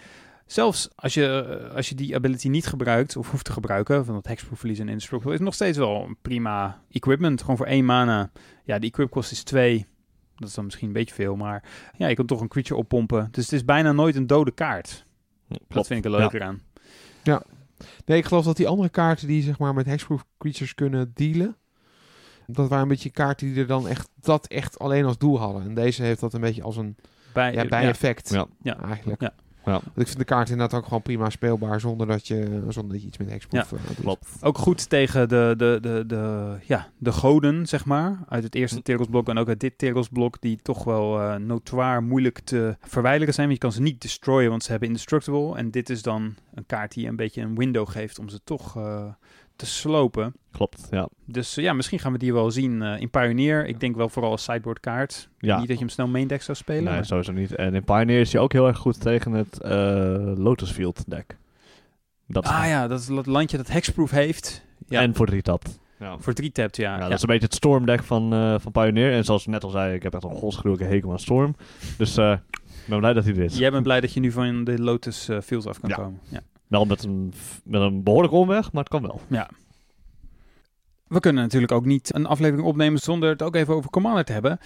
Zelfs 0.45 0.89
als 0.95 1.13
je, 1.13 1.27
eh, 1.27 1.75
als 1.75 1.89
je 1.89 1.95
die 1.95 2.15
ability 2.15 2.47
niet 2.47 2.67
gebruikt 2.67 3.15
of 3.15 3.31
hoeft 3.31 3.45
te 3.45 3.51
gebruiken, 3.51 4.05
van 4.05 4.13
dat 4.13 4.27
hexproof 4.27 4.57
verliezen 4.59 4.85
en 4.85 4.91
indestructible, 4.91 5.35
is 5.35 5.41
nog 5.41 5.53
steeds 5.53 5.77
wel 5.77 6.03
een 6.03 6.17
prima 6.21 6.81
equipment. 6.91 7.41
Gewoon 7.41 7.57
voor 7.57 7.65
één 7.65 7.85
mana. 7.85 8.31
Ja, 8.63 8.79
de 8.79 8.87
equip 8.87 9.09
kost 9.09 9.31
is 9.31 9.43
twee. 9.43 9.85
Dat 10.35 10.47
is 10.47 10.53
dan 10.53 10.65
misschien 10.65 10.87
een 10.87 10.93
beetje 10.93 11.15
veel, 11.15 11.35
maar 11.35 11.63
ja, 11.97 12.07
je 12.07 12.15
kan 12.15 12.25
toch 12.25 12.41
een 12.41 12.47
creature 12.47 12.79
oppompen. 12.79 13.27
Dus 13.31 13.43
het 13.43 13.53
is 13.53 13.65
bijna 13.65 13.91
nooit 13.91 14.15
een 14.15 14.27
dode 14.27 14.51
kaart. 14.51 15.05
Dat 15.67 15.87
vind 15.87 16.05
ik 16.05 16.11
er 16.11 16.17
leuker 16.19 16.41
aan. 16.41 16.61
Nee, 18.05 18.17
ik 18.17 18.25
geloof 18.25 18.45
dat 18.45 18.57
die 18.57 18.67
andere 18.67 18.89
kaarten 18.89 19.27
die 19.27 19.43
zeg 19.43 19.59
maar 19.59 19.73
met 19.73 19.85
hexproof 19.85 20.25
creatures 20.37 20.75
kunnen 20.75 21.11
dealen. 21.13 21.55
Dat 22.47 22.69
waren 22.69 22.83
een 22.83 22.89
beetje 22.89 23.09
kaarten 23.09 23.47
die 23.47 23.57
er 23.57 23.67
dan 23.67 23.87
echt 23.87 24.09
dat 24.21 24.47
echt 24.47 24.79
alleen 24.79 25.05
als 25.05 25.17
doel 25.17 25.39
hadden. 25.39 25.63
En 25.63 25.73
deze 25.73 26.03
heeft 26.03 26.19
dat 26.19 26.33
een 26.33 26.41
beetje 26.41 26.63
als 26.63 26.77
een 26.77 26.95
Bij, 27.33 27.53
ja, 27.53 27.65
bijeffect. 27.65 28.29
Ja. 28.29 28.45
Ja. 28.61 28.79
Eigenlijk. 28.81 29.21
Ja. 29.21 29.33
Ja. 29.65 29.71
Want 29.71 29.85
Ik 29.95 30.05
vind 30.07 30.17
de 30.17 30.23
kaart 30.25 30.49
inderdaad 30.49 30.79
ook 30.79 30.85
gewoon 30.85 31.01
prima 31.01 31.29
speelbaar 31.29 31.79
zonder 31.79 32.07
dat 32.07 32.27
je, 32.27 32.63
zonder 32.69 32.91
dat 32.91 33.01
je 33.01 33.07
iets 33.07 33.17
met 33.17 33.29
hexproof 33.29 33.71
eh, 33.71 33.79
doet. 33.87 33.99
Klopt. 33.99 34.27
Ook 34.41 34.57
goed 34.57 34.89
tegen 34.89 35.29
de, 35.29 35.53
de, 35.57 35.77
de, 35.81 36.03
de, 36.07 36.55
ja, 36.61 36.87
de 36.97 37.11
goden, 37.11 37.65
zeg 37.65 37.85
maar. 37.85 38.19
Uit 38.29 38.43
het 38.43 38.55
eerste 38.55 38.77
Hm. 38.77 38.81
Terosblok 38.81 39.29
en 39.29 39.37
ook 39.37 39.47
uit 39.47 39.59
dit 39.59 39.77
Terosblok. 39.77 40.41
Die 40.41 40.59
toch 40.61 40.83
wel 40.83 41.21
eh 41.21 41.35
notoir 41.35 42.03
moeilijk 42.03 42.39
te 42.39 42.77
verwijderen 42.81 43.33
zijn. 43.33 43.47
Want 43.47 43.59
je 43.59 43.67
kan 43.67 43.75
ze 43.75 43.81
niet 43.81 44.01
destroyen, 44.01 44.49
want 44.49 44.63
ze 44.63 44.69
hebben 44.71 44.87
indestructible. 44.87 45.55
En 45.55 45.71
dit 45.71 45.89
is 45.89 46.01
dan 46.01 46.35
een 46.53 46.65
kaart 46.65 46.93
die 46.93 47.07
een 47.07 47.15
beetje 47.15 47.41
een 47.41 47.55
window 47.55 47.89
geeft 47.89 48.19
om 48.19 48.29
ze 48.29 48.39
toch 48.43 48.77
eh, 48.77 49.05
te 49.55 49.65
slopen. 49.65 50.33
Klopt, 50.51 50.87
ja. 50.91 51.07
Dus 51.25 51.57
eh, 51.57 51.63
ja, 51.63 51.73
misschien 51.73 51.99
gaan 51.99 52.11
we 52.11 52.17
die 52.17 52.33
wel 52.33 52.51
zien 52.51 52.81
eh, 52.81 53.01
in 53.01 53.09
Pioneer. 53.09 53.65
Ik 53.65 53.79
denk 53.79 53.95
wel 53.95 54.09
vooral 54.09 54.31
als 54.31 54.43
sideboard 54.43 54.79
kaart. 54.79 55.29
ja. 55.39 55.57
Niet 55.59 55.67
dat 55.67 55.77
je 55.77 55.83
hem 55.83 55.93
snel 55.93 56.07
main 56.07 56.27
deck 56.27 56.41
zou 56.41 56.57
spelen. 56.57 56.83
Nee, 56.83 56.93
maar- 56.93 57.05
sowieso 57.05 57.31
niet. 57.31 57.55
En 57.55 57.73
in 57.75 57.83
Pioneer 57.83 58.19
is 58.19 58.31
hij 58.33 58.41
ook 58.41 58.53
heel 58.53 58.67
erg 58.67 58.77
goed 58.77 59.01
tegen 59.01 59.31
het 59.31 59.61
eh, 59.61 59.71
Lotus 60.35 60.71
Field 60.71 61.03
deck. 61.07 61.37
Dat 62.27 62.43
is 62.43 62.49
Ah 62.49 62.65
ja, 62.67 62.87
dat 62.87 62.99
is 62.99 63.05
dat 63.05 63.25
landje 63.25 63.57
dat 63.57 63.67
hexproof 63.67 64.11
heeft. 64.11 64.65
Ja, 64.87 65.01
En 65.01 65.15
voor 65.15 65.25
drie 65.25 65.41
tapt. 65.41 65.79
Ja. 65.99 66.17
voor 66.19 66.33
drie 66.33 66.51
tapped, 66.51 66.75
ja. 66.77 66.91
Ja, 66.91 66.97
ja. 66.97 67.03
dat 67.07 67.11
is 67.17 67.21
een 67.21 67.27
beetje 67.27 67.45
het 67.45 67.55
Storm 67.55 67.85
deck 67.85 68.03
van, 68.03 68.33
eh, 68.33 68.55
van 68.59 68.71
Pioneer. 68.71 69.11
En 69.13 69.23
zoals 69.23 69.41
ik 69.41 69.47
net 69.47 69.63
al 69.63 69.69
zei, 69.69 69.93
ik 69.95 70.03
heb 70.03 70.13
echt 70.13 70.23
een 70.23 70.29
godsgruwelijke 70.35 70.93
hekel 70.93 71.11
aan 71.11 71.19
Storm. 71.19 71.55
Dus 71.97 72.17
eh, 72.17 72.31
ik 72.31 72.85
ben 72.87 72.99
blij 72.99 73.13
dat 73.13 73.23
hij 73.23 73.33
er 73.33 73.43
is. 73.43 73.57
Jij 73.57 73.71
bent 73.71 73.83
blij 73.83 74.01
dat 74.01 74.13
je 74.13 74.19
nu 74.19 74.31
van 74.31 74.63
de 74.63 74.79
Lotus 74.79 75.29
Fields 75.43 75.65
af 75.67 75.79
kan 75.79 75.89
Ja. 75.89 75.95
komen. 75.95 76.19
Ja. 76.29 76.41
Wel 76.75 76.85
met 76.85 77.03
een, 77.03 77.33
met 77.63 77.81
een 77.81 78.03
behoorlijke 78.03 78.35
omweg, 78.35 78.71
maar 78.71 78.83
het 78.83 78.91
kan 78.91 79.01
wel. 79.01 79.21
We 81.07 81.19
kunnen 81.19 81.43
natuurlijk 81.43 81.71
ook 81.71 81.85
niet 81.85 82.15
een 82.15 82.25
aflevering 82.25 82.67
opnemen 82.67 82.99
zonder 82.99 83.29
het 83.29 83.41
ook 83.41 83.55
even 83.55 83.73
over 83.73 83.89
Commander 83.89 84.25
te 84.25 84.31
hebben. 84.31 84.59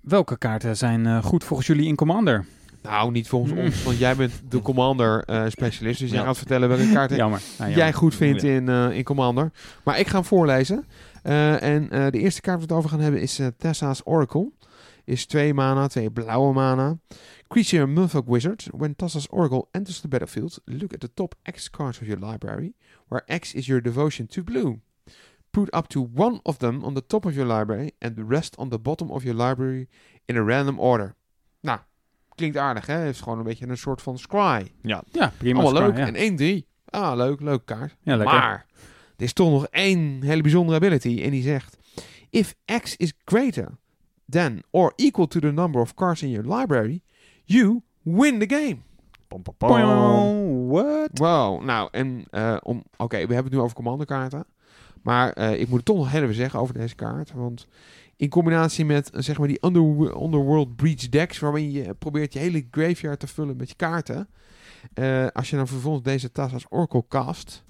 Welke 0.00 0.38
kaarten 0.38 0.76
zijn 0.76 1.06
eh, 1.06 1.22
goed 1.24 1.44
volgens 1.44 1.68
jullie 1.68 1.86
in 1.86 1.94
Commander? 1.94 2.44
Nou, 2.82 3.10
niet 3.10 3.28
volgens 3.28 3.52
Mm. 3.52 3.58
ons, 3.58 3.82
want 3.82 3.98
jij 3.98 4.16
bent 4.16 4.32
de 4.48 4.60
commander 4.62 5.24
eh, 5.24 5.44
specialist. 5.48 6.00
Dus 6.00 6.10
jij 6.10 6.18
Ja. 6.18 6.24
gaat 6.24 6.38
vertellen 6.38 6.68
welke 6.68 6.92
kaarten 6.92 7.16
Jammer. 7.16 7.38
Ja, 7.40 7.54
jammer. 7.58 7.76
jij 7.76 7.92
goed 7.92 8.14
vindt 8.14 8.42
Ja. 8.42 8.48
in, 8.48 8.68
eh, 8.68 8.90
in 8.96 9.04
Commander. 9.04 9.52
Maar 9.84 9.98
ik 9.98 10.06
ga 10.06 10.14
hem 10.14 10.24
voorlezen. 10.24 10.84
Eh, 11.22 11.62
en 11.62 11.90
eh, 11.90 12.06
de 12.10 12.18
eerste 12.18 12.40
kaart 12.40 12.58
waar 12.58 12.66
we 12.68 12.74
het 12.74 12.84
over 12.84 12.90
gaan 12.90 13.00
hebben 13.00 13.20
is 13.20 13.40
Tessa's 13.58 14.00
Oracle. 14.04 14.50
Is 15.04 15.26
twee 15.26 15.54
mana, 15.54 15.86
twee 15.86 16.10
blauwe 16.10 16.52
mana. 16.52 16.96
Creature 17.52 17.86
Murfolk 17.86 18.26
Wizard. 18.26 18.64
When 18.70 18.94
Tessa's 18.94 19.26
Oracle 19.30 19.68
enters 19.74 20.00
the 20.00 20.08
battlefield, 20.08 20.58
look 20.66 20.94
at 20.94 21.00
the 21.00 21.08
top 21.08 21.34
X 21.44 21.68
cards 21.68 22.00
of 22.00 22.08
your 22.08 22.16
library, 22.16 22.72
where 23.08 23.24
X 23.28 23.52
is 23.52 23.66
your 23.66 23.82
devotion 23.82 24.26
to 24.28 24.42
blue. 24.42 24.80
Put 25.50 25.68
up 25.74 25.88
to 25.88 26.00
one 26.14 26.40
of 26.44 26.60
them 26.60 26.82
on 26.82 26.94
the 26.94 27.02
top 27.06 27.26
of 27.26 27.34
your 27.34 27.44
library 27.44 27.92
and 28.00 28.16
the 28.16 28.24
rest 28.24 28.56
on 28.58 28.70
the 28.70 28.78
bottom 28.78 29.10
of 29.10 29.22
your 29.22 29.34
library 29.34 29.88
in 30.26 30.36
a 30.38 30.42
random 30.42 30.78
order. 30.78 31.14
Nou, 31.60 31.78
klinkt 32.34 32.56
aardig 32.56 32.86
hè? 32.86 32.98
Heeft 32.98 33.22
gewoon 33.22 33.38
een 33.38 33.44
beetje 33.44 33.68
een 33.68 33.76
soort 33.76 34.02
van 34.02 34.18
scry. 34.18 34.72
Ja, 34.82 35.02
Ja, 35.10 35.32
prima. 35.38 35.60
Allemaal 35.60 35.92
leuk. 35.92 36.14
En 36.14 36.62
1-3. 36.62 36.66
Ah, 36.84 37.16
leuk. 37.16 37.40
Leuke 37.40 37.64
kaart. 37.64 37.96
Ja, 38.02 38.12
ja 38.12 38.16
lekker. 38.16 38.38
Maar 38.38 38.66
er 39.16 39.24
is 39.24 39.32
toch 39.32 39.50
nog 39.50 39.66
één 39.66 40.22
hele 40.22 40.42
bijzondere 40.42 40.76
ability. 40.76 41.22
En 41.22 41.30
die 41.30 41.42
zegt: 41.42 41.78
If 42.30 42.54
X 42.80 42.96
is 42.96 43.12
greater 43.24 43.78
than 44.28 44.62
or 44.70 44.92
equal 44.96 45.26
to 45.26 45.40
the 45.40 45.52
number 45.52 45.80
of 45.80 45.94
cards 45.94 46.22
in 46.22 46.30
your 46.30 46.56
library, 46.56 47.02
you 47.44 47.80
win 48.02 48.38
the 48.38 48.54
game. 48.54 48.76
Pom, 49.28 49.42
pom, 49.42 49.54
pom. 49.58 49.68
Pow, 49.68 50.70
What? 50.70 51.10
Wow. 51.12 51.62
Nou, 51.64 51.88
en 51.90 52.24
eh, 52.30 52.56
om. 52.62 52.82
Oké, 52.96 53.16
we 53.16 53.34
hebben 53.34 53.44
het 53.44 53.52
nu 53.52 53.58
over 53.60 53.76
commandokaarten. 53.76 54.44
Maar 55.02 55.32
eh, 55.32 55.60
ik 55.60 55.66
moet 55.68 55.76
het 55.76 55.84
toch 55.84 55.96
nog 55.96 56.10
heel 56.10 56.22
even 56.22 56.34
zeggen 56.34 56.60
over 56.60 56.74
deze 56.74 56.94
kaart. 56.94 57.32
Want 57.32 57.66
in 58.16 58.28
combinatie 58.28 58.84
met 58.84 59.10
eh, 59.10 59.22
zeg 59.22 59.38
maar 59.38 59.48
die 59.48 59.58
under, 59.64 59.82
Underworld 60.22 60.76
Breach 60.76 61.08
decks, 61.08 61.38
waarmee 61.38 61.72
je 61.72 61.94
probeert 61.94 62.32
je 62.32 62.38
hele 62.38 62.66
graveyard 62.70 63.20
te 63.20 63.26
vullen 63.26 63.56
met 63.56 63.68
je 63.68 63.74
kaarten. 63.76 64.28
eh, 64.94 65.26
als 65.32 65.50
je 65.50 65.56
dan 65.56 65.68
vervolgens 65.68 66.04
deze 66.04 66.32
Tassa's 66.32 66.66
Oracle 66.68 67.04
cast, 67.08 67.64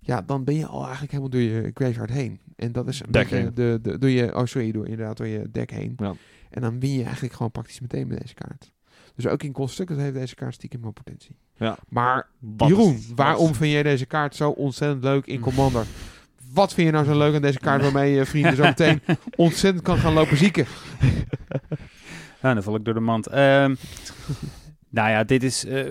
ja, 0.00 0.22
dan 0.22 0.44
ben 0.44 0.54
je 0.54 0.66
al 0.66 0.80
eigenlijk 0.82 1.10
helemaal 1.10 1.30
door 1.30 1.40
je 1.40 1.70
graveyard 1.74 2.10
heen. 2.10 2.40
En 2.56 2.72
dat 2.72 2.88
is 2.88 3.00
een 3.00 3.10
Deck 3.10 3.22
beetje 3.22 3.36
heen. 3.44 3.54
de, 3.54 3.78
de, 3.82 3.98
door 3.98 4.10
je, 4.10 4.36
oh 4.36 4.44
sorry, 4.44 4.72
door, 4.72 4.86
inderdaad 4.88 5.16
door 5.16 5.26
je 5.26 5.50
deck 5.50 5.70
heen. 5.70 5.92
Ja. 5.96 6.14
En 6.50 6.60
dan 6.62 6.80
win 6.80 6.92
je 6.92 7.02
eigenlijk 7.04 7.34
gewoon 7.34 7.50
praktisch 7.52 7.80
meteen 7.80 8.06
met 8.08 8.20
deze 8.20 8.34
kaart. 8.34 8.72
Dus 9.16 9.26
ook 9.26 9.42
in 9.42 9.52
Constructed 9.52 9.96
heeft 9.98 10.14
deze 10.14 10.34
kaart 10.34 10.54
stiekem 10.54 10.82
wel 10.82 10.90
potentie. 10.90 11.36
Ja. 11.56 11.76
Maar 11.88 12.26
Wat 12.38 12.68
Jeroen, 12.68 12.94
is- 12.94 13.12
waarom 13.14 13.54
vind 13.54 13.72
jij 13.72 13.82
deze 13.82 14.06
kaart 14.06 14.34
zo 14.36 14.50
ontzettend 14.50 15.02
leuk 15.04 15.26
in 15.26 15.40
Commander? 15.48 15.84
Wat 16.52 16.74
vind 16.74 16.86
je 16.86 16.92
nou 16.92 17.04
zo 17.04 17.18
leuk 17.18 17.34
aan 17.34 17.42
deze 17.42 17.58
kaart 17.58 17.82
waarmee 17.82 18.12
je 18.14 18.24
vrienden 18.26 18.56
zo 18.56 18.62
meteen 18.62 19.00
ontzettend 19.36 19.84
kan 19.84 19.98
gaan 19.98 20.12
lopen 20.12 20.36
zieken? 20.36 20.66
Ja, 22.42 22.54
dan 22.54 22.62
val 22.62 22.74
ik 22.74 22.84
door 22.84 22.94
de 22.94 23.00
mand. 23.00 23.26
Ehm, 23.26 23.74
Nou 24.90 25.10
ja, 25.10 25.24
dit 25.24 25.42
is 25.42 25.64
eh, 25.64 25.84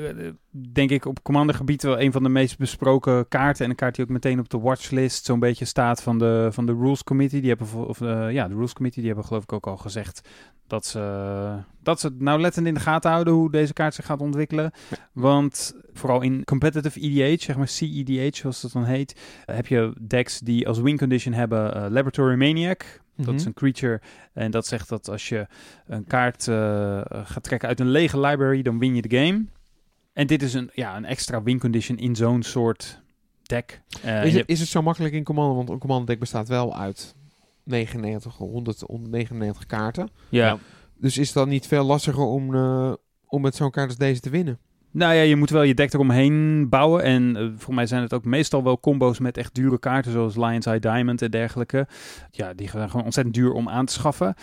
denk 0.71 0.89
ik 0.89 1.05
op 1.05 1.23
commandergebied 1.23 1.83
wel 1.83 1.99
een 1.99 2.11
van 2.11 2.23
de 2.23 2.29
meest 2.29 2.57
besproken 2.57 3.27
kaarten. 3.27 3.63
En 3.63 3.69
een 3.69 3.75
kaart 3.75 3.95
die 3.95 4.05
ook 4.05 4.11
meteen 4.11 4.39
op 4.39 4.49
de 4.49 4.59
watchlist 4.59 5.25
zo'n 5.25 5.39
beetje 5.39 5.65
staat 5.65 6.03
van 6.03 6.17
de, 6.17 6.49
van 6.51 6.65
de 6.65 6.73
Rules 6.73 7.03
Committee. 7.03 7.41
Die 7.41 7.49
hebben, 7.49 7.87
of, 7.87 8.01
eh, 8.01 8.31
ja, 8.31 8.47
de 8.47 8.53
Rules 8.53 8.73
Committee, 8.73 9.01
die 9.01 9.11
hebben 9.11 9.27
geloof 9.27 9.43
ik 9.43 9.53
ook 9.53 9.67
al 9.67 9.77
gezegd 9.77 10.29
dat 10.67 10.85
ze, 10.85 11.63
dat 11.83 11.99
ze 11.99 12.07
het 12.07 12.21
nauwlettend 12.21 12.67
in 12.67 12.73
de 12.73 12.79
gaten 12.79 13.11
houden 13.11 13.33
hoe 13.33 13.51
deze 13.51 13.73
kaart 13.73 13.93
zich 13.93 14.05
gaat 14.05 14.21
ontwikkelen. 14.21 14.71
Want 15.13 15.73
vooral 15.93 16.21
in 16.21 16.43
competitive 16.43 16.99
EDH, 16.99 17.43
zeg 17.43 17.57
maar 17.57 17.67
CEDH 17.67 18.35
zoals 18.35 18.61
dat 18.61 18.71
dan 18.71 18.83
heet, 18.83 19.19
heb 19.45 19.67
je 19.67 19.93
decks 20.01 20.39
die 20.39 20.67
als 20.67 20.79
win 20.79 20.97
condition 20.97 21.33
hebben 21.33 21.75
eh, 21.75 21.81
Laboratory 21.81 22.35
Maniac. 22.35 23.01
Dat 23.25 23.33
is 23.33 23.39
Mhm. 23.39 23.47
een 23.47 23.53
creature 23.53 24.01
en 24.33 24.51
dat 24.51 24.67
zegt 24.67 24.89
dat 24.89 25.09
als 25.09 25.29
je 25.29 25.47
een 25.85 26.05
kaart 26.05 26.47
eh, 26.47 27.01
gaat 27.23 27.43
trekken 27.43 27.67
uit 27.69 27.79
een 27.79 27.89
lege 27.89 28.19
library, 28.19 28.61
dan 28.61 28.79
win 28.79 28.95
je 28.95 29.01
de 29.01 29.17
game. 29.17 29.45
En 30.13 30.27
dit 30.27 30.41
is 30.43 30.53
een, 30.53 30.69
ja, 30.73 30.97
een 30.97 31.05
extra 31.05 31.43
win 31.43 31.59
condition 31.59 31.97
in 31.97 32.15
zo'n 32.15 32.43
soort 32.43 33.01
deck. 33.43 33.81
Eh, 34.03 34.25
is, 34.25 34.31
je- 34.33 34.39
het, 34.39 34.49
is 34.49 34.59
het 34.59 34.69
zo 34.69 34.81
makkelijk 34.81 35.13
in 35.13 35.23
Commander? 35.23 35.55
Want 35.55 35.69
een 35.69 35.79
Commander 35.79 36.07
deck 36.07 36.19
bestaat 36.19 36.47
wel 36.47 36.77
uit 36.77 37.15
99, 37.63 38.35
100, 38.37 38.79
199 38.79 39.65
kaarten. 39.65 40.09
ja. 40.29 40.57
Dus 41.01 41.17
is 41.17 41.25
het 41.25 41.35
dan 41.35 41.49
niet 41.49 41.67
veel 41.67 41.83
lastiger 41.83 42.23
om, 42.23 42.55
eh, 42.55 42.93
om 43.27 43.41
met 43.41 43.55
zo'n 43.55 43.71
kaart 43.71 43.87
als 43.87 43.97
deze 43.97 44.19
te 44.21 44.29
winnen? 44.29 44.59
Nou 44.91 45.13
ja, 45.13 45.21
je 45.21 45.35
moet 45.35 45.49
wel 45.49 45.61
je 45.61 45.73
deck 45.73 45.93
eromheen 45.93 46.69
bouwen. 46.69 47.03
En 47.03 47.35
eh, 47.35 47.47
voor 47.55 47.73
mij 47.73 47.85
zijn 47.85 48.01
het 48.01 48.13
ook 48.13 48.25
meestal 48.25 48.63
wel 48.63 48.79
combo's 48.79 49.19
met 49.19 49.37
echt 49.37 49.55
dure 49.55 49.79
kaarten, 49.79 50.11
zoals 50.11 50.35
Lion's 50.35 50.65
Eye 50.65 50.79
Diamond 50.79 51.21
en 51.21 51.31
dergelijke. 51.31 51.87
Ja, 52.31 52.53
die 52.53 52.69
zijn 52.69 52.89
gewoon 52.89 53.05
ontzettend 53.05 53.35
duur 53.35 53.51
om 53.51 53.69
aan 53.69 53.85
te 53.85 53.93
schaffen. 53.93 54.33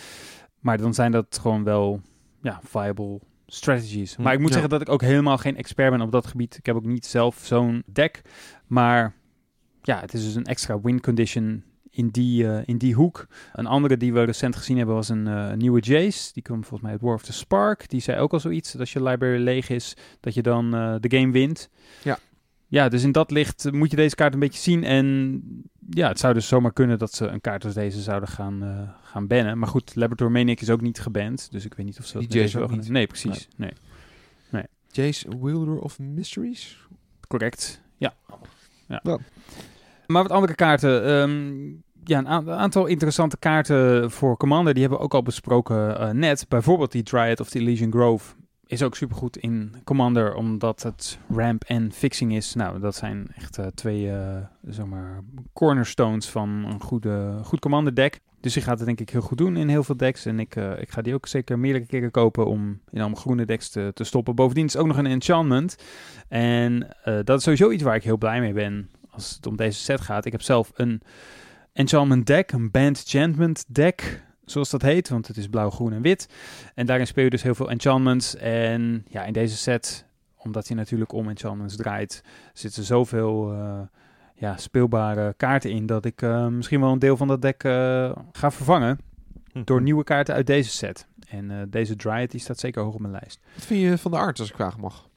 Maar 0.59 0.77
dan 0.77 0.93
zijn 0.93 1.11
dat 1.11 1.39
gewoon 1.41 1.63
wel 1.63 2.01
ja, 2.41 2.59
viable 2.63 3.19
strategies. 3.47 4.15
Hm, 4.15 4.21
maar 4.21 4.33
ik 4.33 4.39
moet 4.39 4.47
ja. 4.47 4.53
zeggen 4.53 4.71
dat 4.71 4.81
ik 4.81 4.89
ook 4.89 5.01
helemaal 5.01 5.37
geen 5.37 5.57
expert 5.57 5.91
ben 5.91 6.01
op 6.01 6.11
dat 6.11 6.27
gebied. 6.27 6.57
Ik 6.57 6.65
heb 6.65 6.75
ook 6.75 6.85
niet 6.85 7.05
zelf 7.05 7.39
zo'n 7.43 7.83
deck. 7.85 8.21
Maar 8.67 9.13
ja, 9.81 9.99
het 9.99 10.13
is 10.13 10.23
dus 10.23 10.35
een 10.35 10.45
extra 10.45 10.81
win 10.81 11.01
condition 11.01 11.63
in 11.97 12.07
die, 12.07 12.47
eh, 12.47 12.61
in 12.65 12.77
die 12.77 12.93
hoek. 12.93 13.27
Een 13.53 13.65
andere 13.65 13.97
die 13.97 14.13
we 14.13 14.23
recent 14.23 14.55
gezien 14.55 14.77
hebben 14.77 14.95
was 14.95 15.09
een 15.09 15.27
eh, 15.27 15.53
nieuwe 15.53 15.79
Jace. 15.79 16.33
Die 16.33 16.43
kwam 16.43 16.59
volgens 16.59 16.81
mij 16.81 16.91
uit 16.91 17.01
War 17.01 17.13
of 17.13 17.23
the 17.23 17.33
Spark. 17.33 17.89
Die 17.89 18.01
zei 18.01 18.19
ook 18.19 18.33
al 18.33 18.39
zoiets, 18.39 18.71
dat 18.71 18.81
als 18.81 18.93
je 18.93 19.03
library 19.03 19.43
leeg 19.43 19.69
is, 19.69 19.93
dat 20.19 20.33
je 20.33 20.41
dan 20.41 20.75
eh, 20.75 20.95
de 20.99 21.17
game 21.17 21.31
wint. 21.31 21.69
Ja. 22.03 22.19
Ja, 22.67 22.89
dus 22.89 23.03
in 23.03 23.11
dat 23.11 23.31
licht 23.31 23.71
moet 23.71 23.89
je 23.89 23.95
deze 23.95 24.15
kaart 24.15 24.33
een 24.33 24.39
beetje 24.39 24.59
zien. 24.61 24.83
En 24.83 25.41
ja, 25.89 26.07
het 26.07 26.19
zou 26.19 26.33
dus 26.33 26.47
zomaar 26.47 26.73
kunnen 26.73 26.97
dat 26.97 27.13
ze 27.13 27.27
een 27.27 27.41
kaart 27.41 27.65
als 27.65 27.73
deze 27.73 28.01
zouden 28.01 28.29
gaan, 28.29 28.89
gaan 29.03 29.27
bannen. 29.27 29.57
Maar 29.57 29.67
goed, 29.67 29.95
Laboratory 29.95 30.31
Maniac 30.31 30.59
is 30.59 30.69
ook 30.69 30.81
niet 30.81 30.99
geband. 30.99 31.51
Dus 31.51 31.65
ik 31.65 31.73
weet 31.73 31.85
niet 31.85 31.99
of 31.99 32.05
ze 32.05 32.13
dat 32.13 32.31
Die 32.31 32.41
Jace 32.41 32.59
ook 32.59 32.71
niet. 32.71 32.89
Nee, 32.89 33.07
precies. 33.07 33.47
Nee. 33.55 33.71
Jace, 34.91 35.27
Wielder 35.41 35.79
of 35.79 35.99
Mysteries? 35.99 36.77
Correct, 37.27 37.81
ja. 37.97 38.13
ja. 38.87 38.99
Ja. 39.03 39.17
Maar 40.07 40.21
wat 40.23 40.31
andere 40.31 40.55
kaarten. 40.55 41.05
ehm, 41.05 41.65
ja, 42.07 42.19
een, 42.19 42.49
aantal 42.49 42.85
interessante 42.85 43.37
kaarten 43.37 44.11
voor 44.11 44.37
Commander. 44.37 44.73
Die 44.73 44.81
hebben 44.81 44.99
we 44.99 45.05
ook 45.05 45.13
al 45.13 45.21
besproken 45.21 45.99
eh, 45.99 46.09
net. 46.09 46.45
Bijvoorbeeld 46.47 46.91
die 46.91 47.03
Dryad 47.03 47.39
of 47.39 47.49
the 47.49 47.59
Elysian 47.59 47.91
Grove. 47.91 48.35
Is 48.65 48.83
ook 48.83 48.95
supergoed 48.95 49.37
in 49.37 49.75
Commander, 49.83 50.35
omdat 50.35 50.83
het 50.83 51.19
ramp 51.29 51.63
en 51.63 51.91
fixing 51.91 52.35
is. 52.35 52.53
Nou, 52.53 52.79
dat 52.79 52.95
zijn 52.95 53.27
echt 53.35 53.57
eh, 53.57 53.65
twee, 53.65 54.11
maar, 54.85 55.23
cornerstones 55.53 56.29
van 56.29 56.49
een 56.49 56.81
goede, 56.81 57.39
goed 57.43 57.59
Commander 57.59 57.95
deck. 57.95 58.19
Dus 58.41 58.53
die 58.53 58.63
gaat 58.63 58.77
het 58.77 58.87
denk 58.87 58.99
ik 58.99 59.09
heel 59.09 59.21
goed 59.21 59.37
doen 59.37 59.57
in 59.57 59.67
heel 59.67 59.83
veel 59.83 59.97
decks. 59.97 60.25
En 60.25 60.39
ik, 60.39 60.55
ik 60.55 60.89
ga 60.89 61.01
die 61.01 61.13
ook 61.13 61.27
zeker 61.27 61.59
meerdere 61.59 61.85
keren 61.85 62.11
kopen 62.11 62.45
om 62.45 62.79
in 62.89 62.99
allemaal 62.99 63.19
groene 63.19 63.45
decks 63.45 63.69
te, 63.69 63.91
te 63.93 64.03
stoppen. 64.03 64.35
Bovendien 64.35 64.65
is 64.65 64.77
ook 64.77 64.87
nog 64.87 64.97
een 64.97 65.05
enchantment. 65.05 65.75
En 66.27 66.95
dat 67.03 67.37
is 67.37 67.43
sowieso 67.43 67.71
iets 67.71 67.83
waar 67.83 67.95
ik 67.95 68.03
heel 68.03 68.17
blij 68.17 68.39
mee 68.39 68.53
ben 68.53 68.89
als 69.09 69.35
het 69.35 69.47
om 69.47 69.55
deze 69.55 69.79
set 69.79 70.01
gaat. 70.01 70.25
Ik 70.25 70.31
heb 70.31 70.41
zelf 70.41 70.71
een 70.75 71.01
enchantment 71.77 72.25
deck, 72.25 72.51
een 72.51 72.71
band 72.71 72.97
enchantment 72.97 73.65
deck, 73.67 74.23
zoals 74.45 74.69
dat 74.69 74.81
heet, 74.81 75.09
want 75.09 75.27
het 75.27 75.37
is 75.37 75.47
blauw, 75.47 75.69
groen 75.69 75.93
en 75.93 76.01
wit. 76.01 76.29
En 76.75 76.85
daarin 76.85 77.07
speel 77.07 77.23
je 77.23 77.29
dus 77.29 77.43
heel 77.43 77.55
veel 77.55 77.69
enchantments. 77.69 78.35
En 78.35 79.05
ja, 79.09 79.23
in 79.23 79.33
deze 79.33 79.57
set, 79.57 80.05
omdat 80.37 80.67
hij 80.67 80.77
natuurlijk 80.77 81.11
om 81.11 81.29
enchantments 81.29 81.75
draait, 81.75 82.23
zitten 82.53 82.83
zoveel 82.83 83.51
eh, 83.53 83.79
ja, 84.35 84.57
speelbare 84.57 85.33
kaarten 85.37 85.71
in 85.71 85.85
dat 85.85 86.05
ik 86.05 86.21
eh, 86.21 86.47
misschien 86.47 86.79
wel 86.79 86.91
een 86.91 86.99
deel 86.99 87.17
van 87.17 87.27
dat 87.27 87.41
deck 87.41 87.63
eh, 87.63 88.11
ga 88.31 88.51
vervangen 88.51 88.99
Hm. 89.51 89.63
door 89.63 89.81
nieuwe 89.81 90.03
kaarten 90.03 90.35
uit 90.35 90.47
deze 90.47 90.69
set. 90.69 91.07
En 91.29 91.67
deze 91.69 91.95
Dryad 91.95 92.31
die 92.31 92.39
staat 92.39 92.59
zeker 92.59 92.83
hoog 92.83 92.93
op 92.93 92.99
mijn 92.99 93.11
lijst. 93.11 93.39
Wat 93.55 93.65
vind 93.65 93.81
je 93.81 93.97
van 93.97 94.11
de 94.11 94.17
art, 94.17 94.39
als 94.39 94.49
ik 94.49 94.55
vragen 94.55 94.79
mag? 94.79 95.07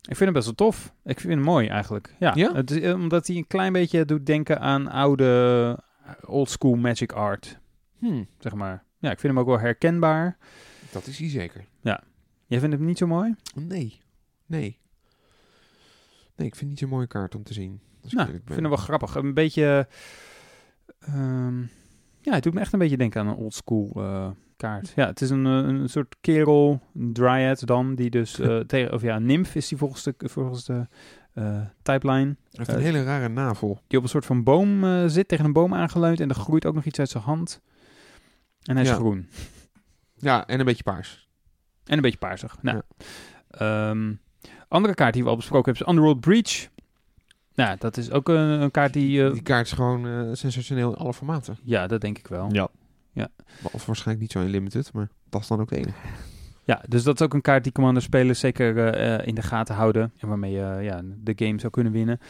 Ik 0.00 0.16
vind 0.16 0.18
hem 0.18 0.32
best 0.32 0.44
wel 0.44 0.54
tof. 0.54 0.92
Ik 1.04 1.20
vind 1.20 1.32
hem 1.32 1.42
mooi 1.42 1.68
eigenlijk. 1.68 2.14
Ja, 2.18 2.32
Ja? 2.34 2.54
Het 2.54 2.70
is, 2.70 2.92
omdat 2.92 3.26
hij 3.26 3.36
een 3.36 3.46
klein 3.46 3.72
beetje 3.72 4.04
doet 4.04 4.26
denken 4.26 4.60
aan 4.60 4.90
oude 4.90 5.78
old 6.26 6.50
school 6.50 6.74
magic 6.74 7.12
art, 7.12 7.58
Hm, 7.98 8.24
zeg 8.38 8.54
maar. 8.54 8.84
Ja, 8.98 9.10
ik 9.10 9.20
vind 9.20 9.32
hem 9.32 9.42
ook 9.42 9.48
wel 9.48 9.58
herkenbaar. 9.60 10.36
dat 10.92 11.06
is 11.06 11.18
hij 11.18 11.28
zeker. 11.28 11.64
Jij 12.48 12.60
vindt 12.60 12.76
hem 12.76 12.84
niet 12.84 12.98
zo 12.98 13.06
mooi? 13.06 13.34
Nee, 13.54 14.00
nee. 14.46 14.78
Nee, 16.36 16.46
ik 16.46 16.54
vind 16.54 16.60
het 16.60 16.68
niet 16.68 16.78
zo'n 16.78 16.88
mooie 16.88 17.06
kaart 17.06 17.34
om 17.34 17.42
te 17.42 17.52
zien. 17.52 17.80
Als 18.02 18.12
ik 18.12 18.18
Nou, 18.18 18.30
ik 18.30 18.42
vind 18.44 18.60
hem 18.60 18.68
wel 18.68 18.76
grappig. 18.76 19.14
Een 19.14 19.34
beetje... 19.34 19.88
ehm, 20.98 21.60
ja, 22.20 22.32
het 22.34 22.42
doet 22.42 22.54
me 22.54 22.60
echt 22.60 22.72
een 22.72 22.78
beetje 22.78 22.96
denken 22.96 23.20
aan 23.20 23.26
een 23.26 23.34
old 23.34 23.54
school 23.54 23.92
eh, 23.96 24.30
kaart. 24.56 24.92
Ja, 24.96 25.06
het 25.06 25.20
is 25.20 25.30
een, 25.30 25.46
eh, 25.46 25.52
een 25.52 25.88
soort 25.88 26.16
kerel, 26.20 26.80
een 26.94 27.12
dryad 27.12 27.66
dan, 27.66 27.94
die 27.94 28.10
dus 28.10 28.38
eh, 28.40 28.58
tegen... 28.58 28.92
Of 28.92 29.02
ja, 29.02 29.16
een 29.16 29.26
nymph 29.26 29.54
is 29.54 29.68
die 29.68 29.78
volgens 29.78 30.02
de, 30.02 30.14
volgens 30.18 30.64
de 30.64 30.86
eh, 31.36 31.60
typeline. 31.82 32.24
Hij 32.26 32.36
heeft 32.50 32.68
een 32.68 32.76
eh, 32.76 32.82
hele 32.82 33.02
rare 33.04 33.28
navel. 33.28 33.80
Die 33.86 33.98
op 33.98 34.04
een 34.04 34.10
soort 34.10 34.26
van 34.26 34.42
boom 34.42 34.84
eh, 34.84 35.04
zit, 35.06 35.28
tegen 35.28 35.44
een 35.44 35.52
boom 35.52 35.74
aangeleund. 35.74 36.20
En 36.20 36.28
er 36.28 36.34
groeit 36.34 36.66
ook 36.66 36.74
nog 36.74 36.84
iets 36.84 36.98
uit 36.98 37.08
zijn 37.08 37.22
hand. 37.24 37.60
En 38.62 38.74
hij 38.74 38.84
is 38.84 38.90
Ja. 38.90 38.94
groen. 38.96 39.28
Ja, 40.14 40.46
en 40.46 40.58
een 40.58 40.64
beetje 40.64 40.82
paars. 40.82 41.28
En 41.84 41.96
een 41.96 42.02
beetje 42.02 42.18
paarsig. 42.18 42.56
Nou, 42.62 42.82
ehm, 43.50 44.12
andere 44.68 44.94
kaart 44.94 45.14
die 45.14 45.22
we 45.22 45.28
al 45.28 45.36
besproken 45.36 45.72
hebben 45.72 45.82
is 45.82 45.88
Underworld 45.92 46.20
Breach. 46.20 46.68
Nou, 47.54 47.76
dat 47.78 47.96
is 47.96 48.10
ook 48.10 48.28
een, 48.28 48.36
een 48.36 48.70
kaart 48.70 48.92
die... 48.92 49.24
eh, 49.24 49.32
Die 49.32 49.42
kaart 49.42 49.66
is 49.66 49.72
gewoon 49.72 50.06
eh, 50.06 50.28
sensationeel 50.32 50.90
in 50.92 50.96
alle 50.98 51.14
formaten. 51.14 51.58
ja, 51.62 51.86
dat 51.86 52.00
denk 52.00 52.18
ik 52.18 52.26
wel. 52.28 52.48
Ja. 52.52 52.68
Of 53.72 53.86
waarschijnlijk 53.86 54.20
niet 54.20 54.32
zo 54.32 54.40
in 54.40 54.48
limited, 54.50 54.92
maar 54.92 55.08
dat 55.28 55.40
is 55.40 55.46
dan 55.46 55.60
ook 55.60 55.68
de 55.68 55.76
enige. 55.76 55.98
Ja, 56.66 56.82
dus 56.88 57.02
dat 57.02 57.14
is 57.14 57.26
ook 57.26 57.34
een 57.34 57.40
kaart 57.40 57.62
die 57.62 57.72
Commander-spelers 57.72 58.40
zeker 58.40 58.78
eh, 58.78 59.14
eh, 59.14 59.26
in 59.26 59.34
de 59.34 59.42
gaten 59.42 59.74
houden. 59.74 60.12
En 60.18 60.28
waarmee 60.28 60.52
je 60.52 60.78
ja, 60.82 61.00
de 61.04 61.32
game 61.36 61.60
zou 61.60 61.72
kunnen 61.72 61.92
winnen. 61.92 62.20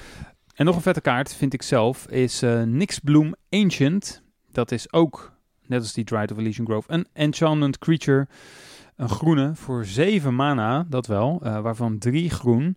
En 0.54 0.64
nog 0.64 0.76
een 0.76 0.82
vette 0.82 1.00
kaart, 1.00 1.34
vind 1.34 1.52
ik 1.52 1.62
zelf, 1.62 2.06
is 2.06 2.42
eh 2.42 2.62
Nixbloom 2.62 3.34
Ancient. 3.50 4.22
Dat 4.52 4.70
is 4.70 4.92
ook, 4.92 5.32
net 5.66 5.80
als 5.80 5.92
die 5.92 6.04
Dryad 6.04 6.32
of 6.32 6.38
Elysian 6.38 6.66
Grove, 6.66 6.92
een 6.92 7.06
enchantment 7.12 7.78
creature. 7.78 8.26
Een 8.96 9.08
groene 9.08 9.54
voor 9.54 9.84
7 9.84 10.34
mana, 10.34 10.86
dat 10.88 11.06
wel, 11.06 11.38
waarvan 11.42 11.98
3 11.98 12.30
groen. 12.30 12.76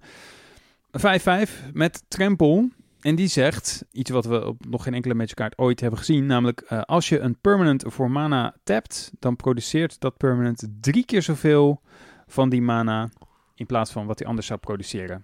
5-5 0.91 1.71
met 1.73 2.03
Trempel. 2.07 2.69
En 3.01 3.15
die 3.15 3.27
zegt 3.27 3.85
iets 3.91 4.09
wat 4.09 4.25
we 4.25 4.45
op 4.45 4.65
nog 4.65 4.83
geen 4.83 4.93
enkele 4.93 5.13
Magic 5.13 5.35
kaart 5.35 5.57
ooit 5.57 5.79
hebben 5.79 5.99
gezien. 5.99 6.25
Namelijk, 6.25 6.61
eh, 6.61 6.81
als 6.81 7.09
je 7.09 7.19
een 7.19 7.39
permanent 7.39 7.83
voor 7.87 8.11
mana 8.11 8.55
tapt, 8.63 9.11
dan 9.19 9.35
produceert 9.35 9.99
dat 9.99 10.17
permanent 10.17 10.67
drie 10.81 11.05
keer 11.05 11.21
zoveel 11.21 11.81
van 12.27 12.49
die 12.49 12.61
mana 12.61 13.09
in 13.55 13.65
plaats 13.65 13.91
van 13.91 14.05
wat 14.05 14.19
hij 14.19 14.27
anders 14.27 14.47
zou 14.47 14.59
produceren. 14.59 15.23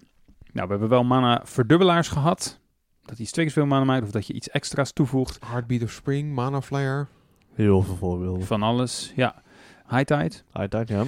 Nou, 0.52 0.66
we 0.66 0.72
hebben 0.72 0.88
wel 0.88 1.04
mana 1.04 1.40
verdubbelaars 1.44 2.08
gehad. 2.08 2.60
Dat 3.02 3.18
iets 3.18 3.30
twee 3.30 3.44
keer 3.44 3.54
zoveel 3.54 3.70
mana 3.70 3.84
maakt 3.84 4.04
of 4.04 4.10
dat 4.10 4.26
je 4.26 4.32
iets 4.32 4.48
extra's 4.48 4.92
toevoegt. 4.92 5.38
Heartbeat 5.46 5.82
of 5.82 5.90
Spring, 5.90 6.34
Mana 6.34 6.62
Flyer. 6.62 7.08
Heel 7.54 7.82
veel 7.82 7.96
voorbeelden. 7.96 8.46
Van 8.46 8.62
alles, 8.62 9.12
ja. 9.16 9.42
High 9.88 10.04
Tide. 10.04 10.32
Uiteraard, 10.52 10.88
ja. 10.88 11.04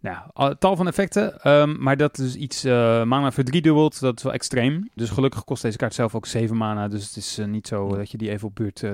Nou, 0.00 0.16
al- 0.32 0.58
tal 0.58 0.76
van 0.76 0.86
effecten, 0.86 1.40
ehm, 1.42 1.82
maar 1.82 1.96
dat 1.96 2.18
is 2.18 2.34
iets 2.36 2.64
eh, 2.64 3.02
mana 3.04 3.32
verdriedubbeld, 3.32 4.00
dat 4.00 4.16
is 4.16 4.22
wel 4.22 4.32
extreem. 4.32 4.88
Dus 4.94 5.10
gelukkig 5.10 5.44
kost 5.44 5.62
deze 5.62 5.76
kaart 5.76 5.94
zelf 5.94 6.14
ook 6.14 6.26
7 6.26 6.56
mana, 6.56 6.88
dus 6.88 7.06
het 7.06 7.16
is 7.16 7.38
eh, 7.38 7.46
niet 7.46 7.66
zo 7.66 7.88
dat 7.96 8.10
je 8.10 8.18
die 8.18 8.30
even 8.30 8.48
op 8.48 8.54
buurt 8.54 8.84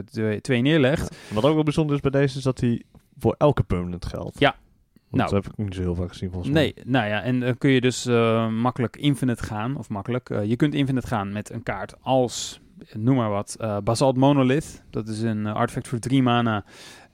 2 0.41 0.62
neerlegt. 0.62 1.16
Wat 1.33 1.45
ook 1.45 1.55
wel 1.55 1.62
bijzonder 1.62 1.95
is 1.95 2.01
bij 2.03 2.11
deze, 2.11 2.37
is 2.39 2.45
dat 2.45 2.61
hij 2.61 2.83
voor 3.19 3.35
elke 3.39 3.62
permanent 3.62 4.07
geldt. 4.07 4.39
Ja. 4.41 4.55
Nou. 5.11 5.31
dat 5.31 5.45
heb 5.45 5.53
ik 5.53 5.65
niet 5.65 5.74
zo 5.74 5.81
heel 5.81 5.95
vaak 5.95 6.09
gezien 6.09 6.31
volgens 6.31 6.53
mij. 6.53 6.62
Nee, 6.62 6.85
nou 6.85 7.07
ja, 7.09 7.23
en 7.23 7.41
dan 7.41 7.59
kun 7.59 7.70
je 7.70 7.81
dus 7.81 8.07
eh, 8.07 8.49
makkelijk 8.49 8.97
infinite 8.97 9.43
gaan, 9.45 9.77
of 9.77 9.89
makkelijk, 9.89 10.31
eh, 10.31 10.45
je 10.45 10.57
kunt 10.57 10.74
infinite 10.74 11.07
gaan 11.07 11.33
met 11.33 11.51
een 11.51 11.62
kaart 11.62 11.95
als, 12.01 12.61
eh, 12.78 12.95
noem 12.95 13.16
maar 13.16 13.31
wat, 13.31 13.57
eh, 13.61 13.77
Basalt 13.85 14.16
Monolith. 14.16 14.83
Dat 14.91 15.09
is 15.09 15.20
een 15.23 15.47
eh, 15.47 15.55
artefact 15.55 15.89
voor 15.89 15.99
3 15.99 16.23
mana, 16.23 16.65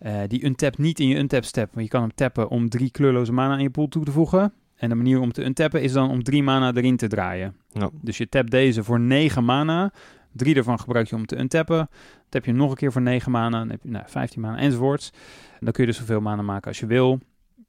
eh, 0.03 0.21
die 0.27 0.45
untapt 0.45 0.79
niet 0.79 1.01
in 1.01 1.09
je 1.09 1.17
untap 1.17 1.45
step, 1.45 1.75
maar 1.75 1.83
je 1.83 1.89
kan 1.89 2.01
hem 2.01 2.15
tappen 2.15 2.49
om 2.49 2.69
drie 2.69 2.91
kleurloze 2.91 3.33
mana 3.33 3.53
aan 3.53 3.63
je 3.63 3.71
pool 3.71 3.89
toe 3.89 4.05
te 4.05 4.11
voegen. 4.13 4.53
En 4.77 4.89
de 4.89 4.95
manier 4.95 5.21
om 5.21 5.33
te 5.33 5.45
untappen 5.45 5.83
is 5.83 5.93
dan 5.93 6.11
om 6.11 6.23
3 6.23 6.43
mana 6.43 6.73
erin 6.75 6.97
te 6.97 7.07
draaien. 7.07 7.57
Ja. 7.73 7.91
Dus 8.01 8.19
je 8.19 8.29
tapt 8.29 8.51
deze 8.51 8.85
voor 8.85 9.01
9 9.01 9.45
mana. 9.45 9.93
Drie 10.33 10.55
daarvan 10.55 10.79
gebruik 10.81 11.09
je 11.09 11.17
om 11.17 11.27
te 11.27 11.39
untappen. 11.39 11.89
Tap 12.29 12.45
je 12.45 12.51
hem 12.51 12.61
nog 12.61 12.71
een 12.71 12.77
keer 12.77 12.93
voor 12.93 13.03
9 13.03 13.31
mana. 13.33 13.59
Dan 13.59 13.71
heb 13.71 13.83
je 13.83 13.91
nou, 13.91 14.05
15 14.09 14.41
mana 14.41 14.57
enzovoorts. 14.59 15.11
En 15.53 15.59
dan 15.61 15.73
kun 15.73 15.85
je 15.85 15.91
dus 15.91 15.99
zoveel 15.99 16.21
mana 16.21 16.43
maken 16.43 16.69
als 16.69 16.81
je 16.81 16.87
wil. 16.87 17.19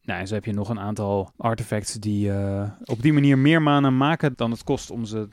Nou, 0.03 0.19
en 0.19 0.27
zo 0.27 0.33
heb 0.33 0.45
je 0.45 0.53
nog 0.53 0.69
een 0.69 0.79
aantal 0.79 1.31
artefacts 1.37 1.93
die 1.93 2.31
eh, 2.31 2.69
op 2.83 3.01
die 3.01 3.13
manier 3.13 3.37
meer 3.37 3.61
mana 3.61 3.89
maken 3.89 4.33
dan 4.35 4.51
het 4.51 4.63
kost 4.63 4.91
om 4.91 5.05
ze 5.05 5.27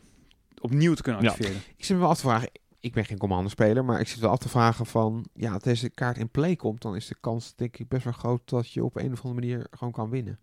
opnieuw 0.61 0.95
te 0.95 1.03
kunnen 1.03 1.23
Ja. 1.23 1.29
activeren. 1.29 1.61
Ik 1.77 1.85
zit 1.85 1.97
me 1.97 2.03
wel 2.03 2.11
af 2.11 2.17
te 2.17 2.23
vragen, 2.23 2.51
ik 2.81 2.93
ben 2.93 3.05
geen 3.05 3.19
commander-speler, 3.19 3.85
maar 3.85 4.01
ik 4.01 4.09
zit 4.09 4.19
wel 4.19 4.31
af 4.31 4.39
te 4.39 4.49
vragen 4.49 4.87
van, 4.87 5.27
ja, 5.35 5.53
als 5.53 5.63
deze 5.63 5.91
kaart 5.91 6.19
in 6.19 6.29
play 6.29 6.57
komt, 6.57 6.83
dan 6.83 6.97
is 6.97 7.07
de 7.07 7.17
kans 7.21 7.55
denk 7.57 7.77
ik 7.77 7.89
best 7.89 8.05
wel 8.05 8.13
groot 8.13 8.41
dat 8.45 8.73
je 8.73 8.85
op 8.85 8.97
een 8.97 9.13
of 9.13 9.25
andere 9.25 9.41
manier 9.41 9.67
gewoon 9.71 9.93
kan 9.93 10.11
winnen. 10.11 10.39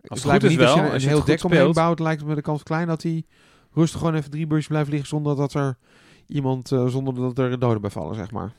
het 0.00 0.18
goed 0.18 0.24
lijkt 0.24 0.42
me 0.42 0.48
is 0.48 0.56
niet, 0.56 0.64
wel, 0.64 0.76
als 0.76 0.84
je 0.84 0.92
als 0.92 1.02
een 1.02 1.08
heel 1.08 1.18
het 1.18 1.28
goed 1.28 1.36
deck 1.36 1.44
omheen 1.44 1.72
bouwt, 1.72 1.98
lijkt 1.98 2.24
me 2.24 2.34
de 2.34 2.42
kans 2.42 2.62
klein 2.62 2.86
dat 2.86 3.02
hij 3.02 3.24
rustig 3.72 3.98
gewoon 3.98 4.14
even 4.14 4.30
drie 4.30 4.46
beurtjes 4.46 4.68
blijft 4.68 4.90
liggen 4.90 5.08
zonder 5.08 5.36
dat 5.36 5.54
er 5.54 5.76
iemand, 6.26 6.72
eh, 6.72 6.86
zonder 6.86 7.14
dat 7.14 7.38
er 7.38 7.58
doden 7.58 7.80
bij 7.80 7.90
vallen, 7.90 8.14
zeg 8.14 8.30
maar. 8.30 8.52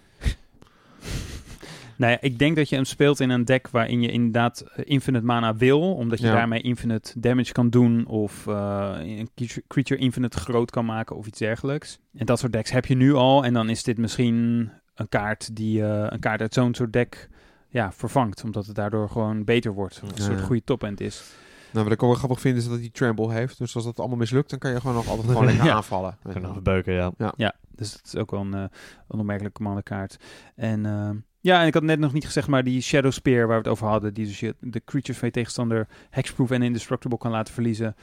Nou 2.01 2.13
ja, 2.13 2.17
ik 2.21 2.39
denk 2.39 2.55
dat 2.55 2.69
je 2.69 2.75
hem 2.75 2.85
speelt 2.85 3.19
in 3.19 3.29
een 3.29 3.45
deck 3.45 3.67
waarin 3.67 4.01
je 4.01 4.11
inderdaad 4.11 4.61
eh, 4.61 4.83
infinite 4.87 5.25
mana 5.25 5.55
wil, 5.55 5.93
omdat 5.95 6.19
je 6.19 6.25
Ja. 6.25 6.33
daarmee 6.33 6.61
infinite 6.61 7.19
damage 7.19 7.51
kan 7.51 7.69
doen 7.69 8.05
of 8.07 8.47
eh, 8.47 8.95
een 8.99 9.29
creature- 9.67 10.01
infinite 10.01 10.37
groot 10.39 10.71
kan 10.71 10.85
maken 10.85 11.15
of 11.15 11.27
iets 11.27 11.39
dergelijks. 11.39 11.99
En 12.17 12.25
dat 12.25 12.39
soort 12.39 12.51
decks 12.51 12.71
heb 12.71 12.85
je 12.85 12.95
nu 12.95 13.13
al 13.13 13.43
en 13.45 13.53
dan 13.53 13.69
is 13.69 13.83
dit 13.83 13.97
misschien 13.97 14.69
een 14.95 15.09
kaart 15.09 15.55
die 15.55 15.83
eh, 15.83 16.05
een 16.09 16.19
kaart 16.19 16.41
uit 16.41 16.53
zo'n 16.53 16.73
soort 16.73 16.93
deck 16.93 17.29
ja, 17.69 17.91
vervangt, 17.91 18.43
omdat 18.43 18.65
het 18.65 18.75
daardoor 18.75 19.09
gewoon 19.09 19.43
beter 19.43 19.73
wordt. 19.73 20.01
Een 20.03 20.09
Ja, 20.15 20.23
soort 20.23 20.39
ja. 20.39 20.45
goede 20.45 20.63
top-end 20.63 21.01
is. 21.01 21.33
Nou, 21.71 21.83
wat 21.83 21.93
ik 21.93 22.03
ook 22.03 22.09
wel 22.09 22.17
grappig 22.17 22.39
vind 22.41 22.57
is 22.57 22.67
dat 22.67 22.79
hij 22.79 22.89
Tremble 22.89 23.31
heeft. 23.33 23.57
Dus 23.57 23.75
als 23.75 23.83
dat 23.83 23.99
allemaal 23.99 24.17
mislukt, 24.17 24.49
dan 24.49 24.59
kan 24.59 24.71
je 24.71 24.79
gewoon 24.79 24.95
nog 24.95 25.07
altijd 25.07 25.27
gewoon 25.31 25.45
lekker 25.45 25.65
Ja. 25.65 25.73
aanvallen. 25.73 26.17
Kan 26.33 26.41
nog 26.41 26.61
beuken, 26.61 26.93
ja. 26.93 27.11
Ja, 27.37 27.53
dus 27.75 27.91
dat 27.91 28.01
is 28.05 28.15
ook 28.15 28.31
wel 28.31 28.41
een, 28.41 28.53
een 28.53 28.69
opmerkelijke 29.19 29.57
commanderkaart. 29.57 30.17
En 30.55 30.85
eh, 30.85 31.09
ja, 31.41 31.61
en 31.61 31.67
ik 31.67 31.73
had 31.73 31.83
net 31.83 31.99
nog 31.99 32.13
niet 32.13 32.25
gezegd, 32.25 32.47
maar 32.47 32.63
die 32.63 32.81
Shadow 32.81 33.11
Spear 33.11 33.47
waar 33.47 33.61
we 33.61 33.63
het 33.63 33.71
over 33.71 33.87
hadden, 33.87 34.13
die 34.13 34.25
dus 34.25 34.39
je 34.39 34.55
de 34.59 34.81
creatures 34.85 35.17
van 35.17 35.27
je 35.27 35.33
tegenstander 35.33 35.87
hexproof 36.09 36.51
en 36.51 36.61
indestructible 36.61 37.17
kan 37.17 37.31
laten 37.31 37.53
verliezen, 37.53 37.95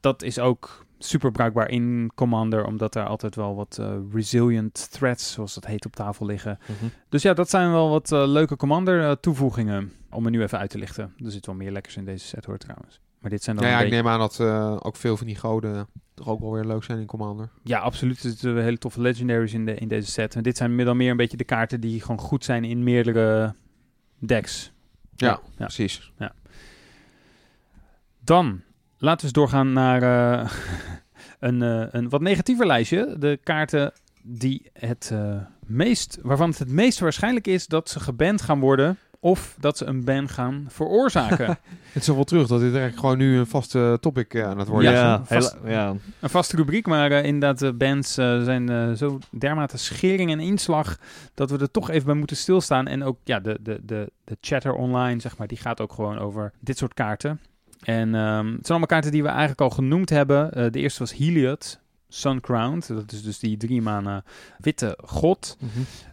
dat 0.00 0.22
is 0.22 0.38
ook 0.38 0.86
super 0.98 1.30
bruikbaar 1.30 1.68
in 1.68 2.10
Commander, 2.14 2.64
omdat 2.64 2.92
daar 2.92 3.06
altijd 3.06 3.34
wel 3.34 3.54
wat 3.54 3.78
eh, 3.80 3.94
resilient 4.12 4.90
threats, 4.90 5.32
zoals 5.32 5.54
dat 5.54 5.66
heet, 5.66 5.86
op 5.86 5.96
tafel 5.96 6.26
liggen. 6.26 6.58
Mhm. 6.60 6.90
Dus 7.08 7.22
ja, 7.22 7.34
dat 7.34 7.50
zijn 7.50 7.70
wel 7.70 7.90
wat 7.90 8.12
eh, 8.12 8.26
leuke 8.26 8.56
Commander 8.56 9.04
eh, 9.04 9.12
toevoegingen, 9.12 9.92
om 10.10 10.24
er 10.24 10.30
nu 10.30 10.42
even 10.42 10.58
uit 10.58 10.70
te 10.70 10.78
lichten. 10.78 11.14
Er 11.24 11.30
zit 11.30 11.46
wel 11.46 11.54
meer 11.54 11.72
lekkers 11.72 11.96
in 11.96 12.04
deze 12.04 12.26
set 12.26 12.44
hoor 12.44 12.58
trouwens. 12.58 13.00
Maar 13.20 13.30
dit 13.30 13.42
zijn 13.42 13.56
dan 13.56 13.64
Ja, 13.64 13.70
ja, 13.70 13.78
ik 13.78 13.84
beetje- 13.84 14.02
neem 14.02 14.12
aan 14.12 14.18
dat 14.18 14.40
eh, 14.40 14.76
ook 14.80 14.96
veel 14.96 15.16
van 15.16 15.26
die 15.26 15.36
goden 15.36 15.86
toch 16.14 16.28
ook 16.28 16.40
wel 16.40 16.52
weer 16.52 16.64
leuk 16.64 16.84
zijn 16.84 16.98
in 16.98 17.06
Commander. 17.06 17.48
Ja, 17.62 17.78
absoluut. 17.78 18.22
Er 18.22 18.30
zitten 18.30 18.62
hele 18.62 18.78
toffe 18.78 19.00
legendaries 19.00 19.52
in, 19.52 19.66
de, 19.66 19.74
in 19.74 19.88
deze 19.88 20.10
set. 20.10 20.34
En 20.36 20.42
dit 20.42 20.56
zijn 20.56 20.74
meer 20.74 20.84
dan 20.84 20.96
meer 20.96 21.10
een 21.10 21.16
beetje 21.16 21.36
de 21.36 21.44
kaarten 21.44 21.80
die 21.80 22.00
gewoon 22.00 22.18
goed 22.18 22.44
zijn 22.44 22.64
in 22.64 22.82
meerdere 22.84 23.54
decks. 24.18 24.72
Ja, 25.16 25.40
Ja. 25.56 25.64
precies. 25.64 26.12
Dan 28.24 28.62
laten 28.98 29.18
we 29.18 29.22
eens 29.22 29.32
doorgaan 29.32 29.72
naar 29.72 30.02
eh, 30.42 30.50
een, 31.48 31.62
eh, 31.62 31.86
een 31.90 32.08
wat 32.08 32.20
negatiever 32.20 32.66
lijstje. 32.66 33.16
De 33.18 33.38
kaarten 33.42 33.92
die 34.22 34.70
het 34.72 35.12
meest, 35.66 36.18
waarvan 36.22 36.48
het 36.48 36.58
het 36.58 36.70
meest 36.70 36.98
waarschijnlijk 36.98 37.46
is 37.46 37.66
dat 37.66 37.88
ze 37.88 38.00
geband 38.00 38.42
gaan 38.42 38.60
worden. 38.60 38.98
Of 39.22 39.56
dat 39.58 39.76
ze 39.78 39.84
een 39.84 40.04
ban 40.04 40.28
gaan 40.28 40.64
veroorzaken. 40.68 41.46
Het 41.92 42.02
is 42.02 42.08
al 42.08 42.14
wel 42.14 42.24
terug 42.24 42.46
dat 42.46 42.58
dit 42.60 42.68
eigenlijk 42.68 43.00
gewoon 43.00 43.18
nu 43.18 43.38
een 43.38 43.46
vaste 43.46 43.98
topic 44.00 44.34
eh, 44.34 44.44
aan 44.44 44.58
het 44.58 44.68
worden 44.68 44.92
Ja, 44.92 45.20
is. 45.22 45.28
Ja, 45.28 45.40
vast- 45.40 45.56
heel- 45.62 45.70
ja. 45.70 45.94
Een 46.20 46.30
vaste 46.30 46.56
rubriek, 46.56 46.86
maar 46.86 47.10
eh, 47.12 47.24
inderdaad, 47.24 47.58
de 47.58 47.72
bands 47.72 48.16
eh, 48.16 48.42
zijn 48.42 48.68
eh, 48.68 48.92
zo 48.92 49.18
dermate 49.30 49.78
schering 49.78 50.30
en 50.30 50.40
inslag 50.40 50.96
dat 51.34 51.50
we 51.50 51.58
er 51.58 51.70
toch 51.70 51.90
even 51.90 52.06
bij 52.06 52.14
moeten 52.14 52.36
stilstaan. 52.36 52.86
En 52.86 53.02
ook 53.04 53.18
ja, 53.24 53.40
de, 53.40 53.58
de, 53.62 53.80
de, 53.84 54.12
de 54.24 54.36
chatter 54.40 54.72
online, 54.72 55.20
zeg 55.20 55.36
maar, 55.38 55.46
die 55.46 55.58
gaat 55.58 55.80
ook 55.80 55.92
gewoon 55.92 56.18
over 56.18 56.52
dit 56.60 56.78
soort 56.78 56.94
kaarten. 56.94 57.40
En 57.80 58.14
ehm, 58.14 58.36
het 58.46 58.52
zijn 58.52 58.64
allemaal 58.66 58.86
kaarten 58.86 59.12
die 59.12 59.22
we 59.22 59.28
eigenlijk 59.28 59.60
al 59.60 59.70
genoemd 59.70 60.10
hebben. 60.10 60.52
Eh, 60.52 60.66
de 60.70 60.78
eerste 60.80 60.98
was 60.98 61.12
Heliod, 62.10 62.14
Suncrowned. 62.14 62.88
Dat 62.88 63.12
is 63.12 63.22
dus 63.22 63.38
die 63.38 63.56
drie 63.56 63.82
mana 63.82 64.24
witte 64.58 64.98
god. 65.04 65.56
Mhm. 65.60 65.68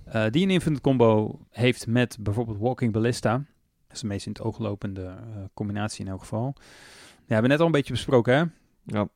eh, 0.05 0.31
die 0.31 0.43
een 0.43 0.51
infinite 0.51 0.81
combo 0.81 1.39
heeft 1.49 1.87
met 1.87 2.17
bijvoorbeeld 2.19 2.57
Walking 2.57 2.93
Ballista. 2.93 3.31
Dat 3.87 3.95
is 3.95 3.99
de 3.99 4.07
meest 4.07 4.25
in 4.25 4.31
het 4.31 4.41
oog 4.41 4.59
lopende 4.59 5.03
eh, 5.03 5.15
combinatie 5.53 6.05
in 6.05 6.11
elk 6.11 6.19
geval. 6.19 6.53
Ja, 6.55 6.63
we 7.25 7.33
hebben 7.33 7.49
net 7.49 7.59
al 7.59 7.65
een 7.65 7.71
beetje 7.71 7.93
besproken, 7.93 8.33
hè? 8.37 8.43
ja. 8.85 9.07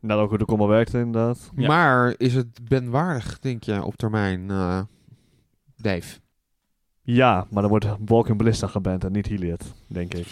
Nou, 0.00 0.20
ook 0.20 0.28
hoe 0.28 0.38
de 0.38 0.44
combo 0.44 0.66
werkt 0.66 0.94
inderdaad. 0.94 1.50
Ja. 1.56 1.66
Maar 1.66 2.14
is 2.16 2.34
het 2.34 2.68
benwaardig, 2.68 3.38
denk 3.38 3.62
je, 3.62 3.84
op 3.84 3.96
termijn, 3.96 4.50
eh, 4.50 4.80
Dave? 5.76 6.18
Ja, 7.02 7.46
maar 7.50 7.62
dan 7.62 7.70
wordt 7.70 7.86
Walking 8.04 8.38
Ballista 8.38 8.66
geband 8.66 9.04
en 9.04 9.12
niet 9.12 9.26
Heliot, 9.26 9.74
denk 9.86 10.14
ik. 10.14 10.28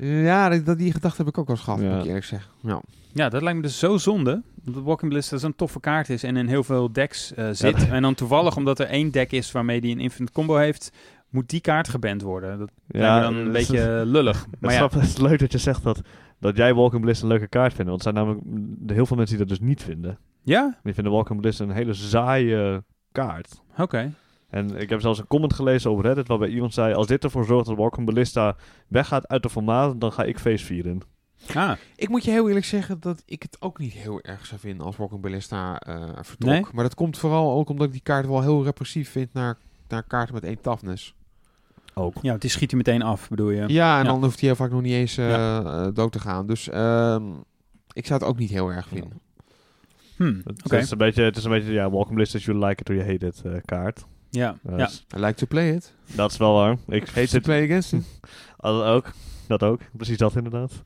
Ja, 0.00 0.58
dat, 0.58 0.78
die 0.78 0.92
gedachte 0.92 1.16
heb 1.22 1.28
ik 1.30 1.38
ook 1.38 1.46
wel 1.46 1.56
eens 1.56 1.64
gehad, 1.64 1.80
Ja. 1.80 1.90
moet 1.90 2.00
ik 2.00 2.06
eerlijk 2.06 2.24
zeggen. 2.24 2.50
Ja. 2.62 2.80
Ja, 3.12 3.28
dat 3.28 3.42
lijkt 3.42 3.56
me 3.56 3.64
dus 3.64 3.78
zo 3.78 3.96
zonde. 3.98 4.42
Dat 4.62 4.82
Walking 4.82 5.10
Ballista 5.10 5.36
zo'n 5.36 5.54
toffe 5.56 5.80
kaart 5.80 6.08
is 6.08 6.22
en 6.22 6.36
in 6.36 6.46
heel 6.46 6.64
veel 6.64 6.92
decks 6.92 7.34
eh, 7.34 7.48
zit. 7.52 7.88
En 7.88 8.02
dan 8.02 8.14
toevallig, 8.14 8.56
omdat 8.56 8.78
er 8.78 8.86
één 8.86 9.10
deck 9.10 9.32
is 9.32 9.52
waarmee 9.52 9.80
die 9.80 9.92
een 9.94 10.00
infinite 10.00 10.32
combo 10.32 10.56
heeft, 10.56 10.92
moet 11.28 11.48
die 11.48 11.60
kaart 11.60 11.88
geband 11.88 12.22
worden. 12.22 12.58
Dat 12.58 12.70
lijkt 12.86 13.14
me 13.16 13.20
dan 13.20 13.34
een 13.34 13.52
beetje 13.52 14.02
lullig. 14.06 14.40
Het 14.50 14.60
Maar 14.60 14.72
ja, 14.72 14.82
het 14.90 15.02
is 15.02 15.16
leuk 15.18 15.38
dat 15.38 15.52
je 15.52 15.58
zegt 15.58 15.82
dat, 15.82 16.00
dat 16.38 16.56
jij 16.56 16.74
Walking 16.74 17.00
Ballista 17.00 17.24
een 17.24 17.30
leuke 17.30 17.48
kaart 17.48 17.72
vindt. 17.74 17.90
Want 17.90 18.04
er 18.04 18.12
zijn 18.12 18.26
namelijk 18.26 18.42
heel 18.92 19.06
veel 19.06 19.16
mensen 19.16 19.36
die 19.36 19.46
dat 19.46 19.58
dus 19.58 19.66
niet 19.68 19.82
vinden. 19.82 20.18
ja? 20.42 20.78
Die 20.82 20.94
vinden 20.94 21.12
Walking 21.12 21.40
Ballista 21.40 21.64
een 21.64 21.70
hele 21.70 21.94
saaie 21.94 22.82
kaart. 23.12 23.62
Oké. 23.78 24.12
En 24.50 24.76
ik 24.76 24.90
heb 24.90 25.00
zelfs 25.00 25.18
een 25.18 25.26
comment 25.26 25.54
gelezen 25.54 25.90
op 25.90 26.00
Reddit 26.00 26.28
waarbij 26.28 26.48
iemand 26.48 26.74
zei... 26.74 26.94
als 26.94 27.06
dit 27.06 27.24
ervoor 27.24 27.44
zorgt 27.44 27.66
dat 27.66 27.76
Walking 27.76 28.06
Ballista 28.06 28.56
weggaat 28.88 29.28
uit 29.28 29.42
de 29.42 29.50
formaat, 29.50 30.00
dan 30.00 30.12
ga 30.12 30.22
ik 30.24 30.38
feest 30.38 30.64
vieren. 30.64 31.00
Ah, 31.54 31.72
Ik 31.96 32.08
moet 32.08 32.24
je 32.24 32.30
heel 32.30 32.48
eerlijk 32.48 32.66
zeggen 32.66 33.00
dat 33.00 33.22
ik 33.26 33.42
het 33.42 33.56
ook 33.60 33.78
niet 33.78 33.92
heel 33.92 34.20
erg 34.20 34.46
zou 34.46 34.60
vinden 34.60 34.86
als 34.86 34.96
Walking 34.96 35.20
Ballista 35.20 35.78
eh 35.78 36.02
vertrok. 36.20 36.50
Nee? 36.50 36.64
Maar 36.72 36.84
dat 36.84 36.94
komt 36.94 37.18
vooral 37.18 37.52
ook 37.58 37.68
omdat 37.68 37.86
ik 37.86 37.92
die 37.92 38.00
kaart 38.02 38.26
wel 38.26 38.42
heel 38.42 38.64
repressief 38.64 39.10
vind 39.10 39.32
naar, 39.32 39.58
naar 39.88 40.02
kaarten 40.02 40.34
met 40.34 40.44
één 40.44 40.60
toughness. 40.60 41.14
Ook. 41.94 42.14
ja, 42.22 42.28
want 42.28 42.40
die 42.40 42.50
schiet 42.50 42.70
hij 42.70 42.78
meteen 42.78 43.02
af, 43.02 43.28
bedoel 43.28 43.50
je? 43.50 43.56
Ja, 43.56 43.64
en 43.66 43.72
Ja. 43.72 44.02
dan 44.02 44.22
hoeft 44.24 44.40
hij 44.40 44.48
heel 44.48 44.56
vaak 44.58 44.70
nog 44.70 44.82
niet 44.82 44.92
eens 44.92 45.16
eh, 45.16 45.28
Ja. 45.30 45.62
eh, 45.62 45.88
dood 45.94 46.12
te 46.12 46.20
gaan. 46.20 46.46
Dus 46.46 46.68
ehm, 46.68 47.22
ik 47.92 48.06
zou 48.06 48.20
het 48.20 48.28
ook 48.28 48.38
niet 48.38 48.50
heel 48.50 48.72
erg 48.72 48.88
vinden. 48.88 49.20
Hm, 50.16 50.40
Het, 50.44 50.72
is 50.72 50.90
een 50.90 50.98
beetje, 50.98 51.22
het 51.22 51.36
is 51.36 51.44
een 51.44 51.50
beetje, 51.50 51.72
ja, 51.72 51.90
Walking 51.90 52.10
Ballista 52.14 52.38
is 52.38 52.44
you 52.44 52.58
like 52.66 52.80
it 52.80 52.88
or 52.88 52.94
you 52.96 53.10
hate 53.10 53.26
it 53.26 53.42
kaart. 53.64 54.04
Ja, 54.30 54.56
Eh, 54.64 54.78
ja. 54.78 54.84
dus 54.84 55.04
I 55.16 55.20
like 55.20 55.34
to 55.34 55.46
play 55.46 55.70
it. 55.74 55.94
Dat 56.14 56.30
is 56.30 56.36
wel 56.36 56.54
waar. 56.54 56.76
Ik 56.88 57.08
Hate 57.08 57.26
to 57.28 57.40
play 57.40 57.64
against 57.64 57.92
it. 57.92 58.20
al- 58.56 58.84
ook. 58.86 59.12
Dat 59.46 59.62
ook. 59.62 59.80
Precies 59.96 60.16
dat 60.18 60.36
inderdaad. 60.36 60.82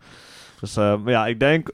Dus 0.60 0.76
eh, 0.76 1.02
maar 1.02 1.12
ja, 1.12 1.26
ik 1.26 1.40
denk... 1.40 1.70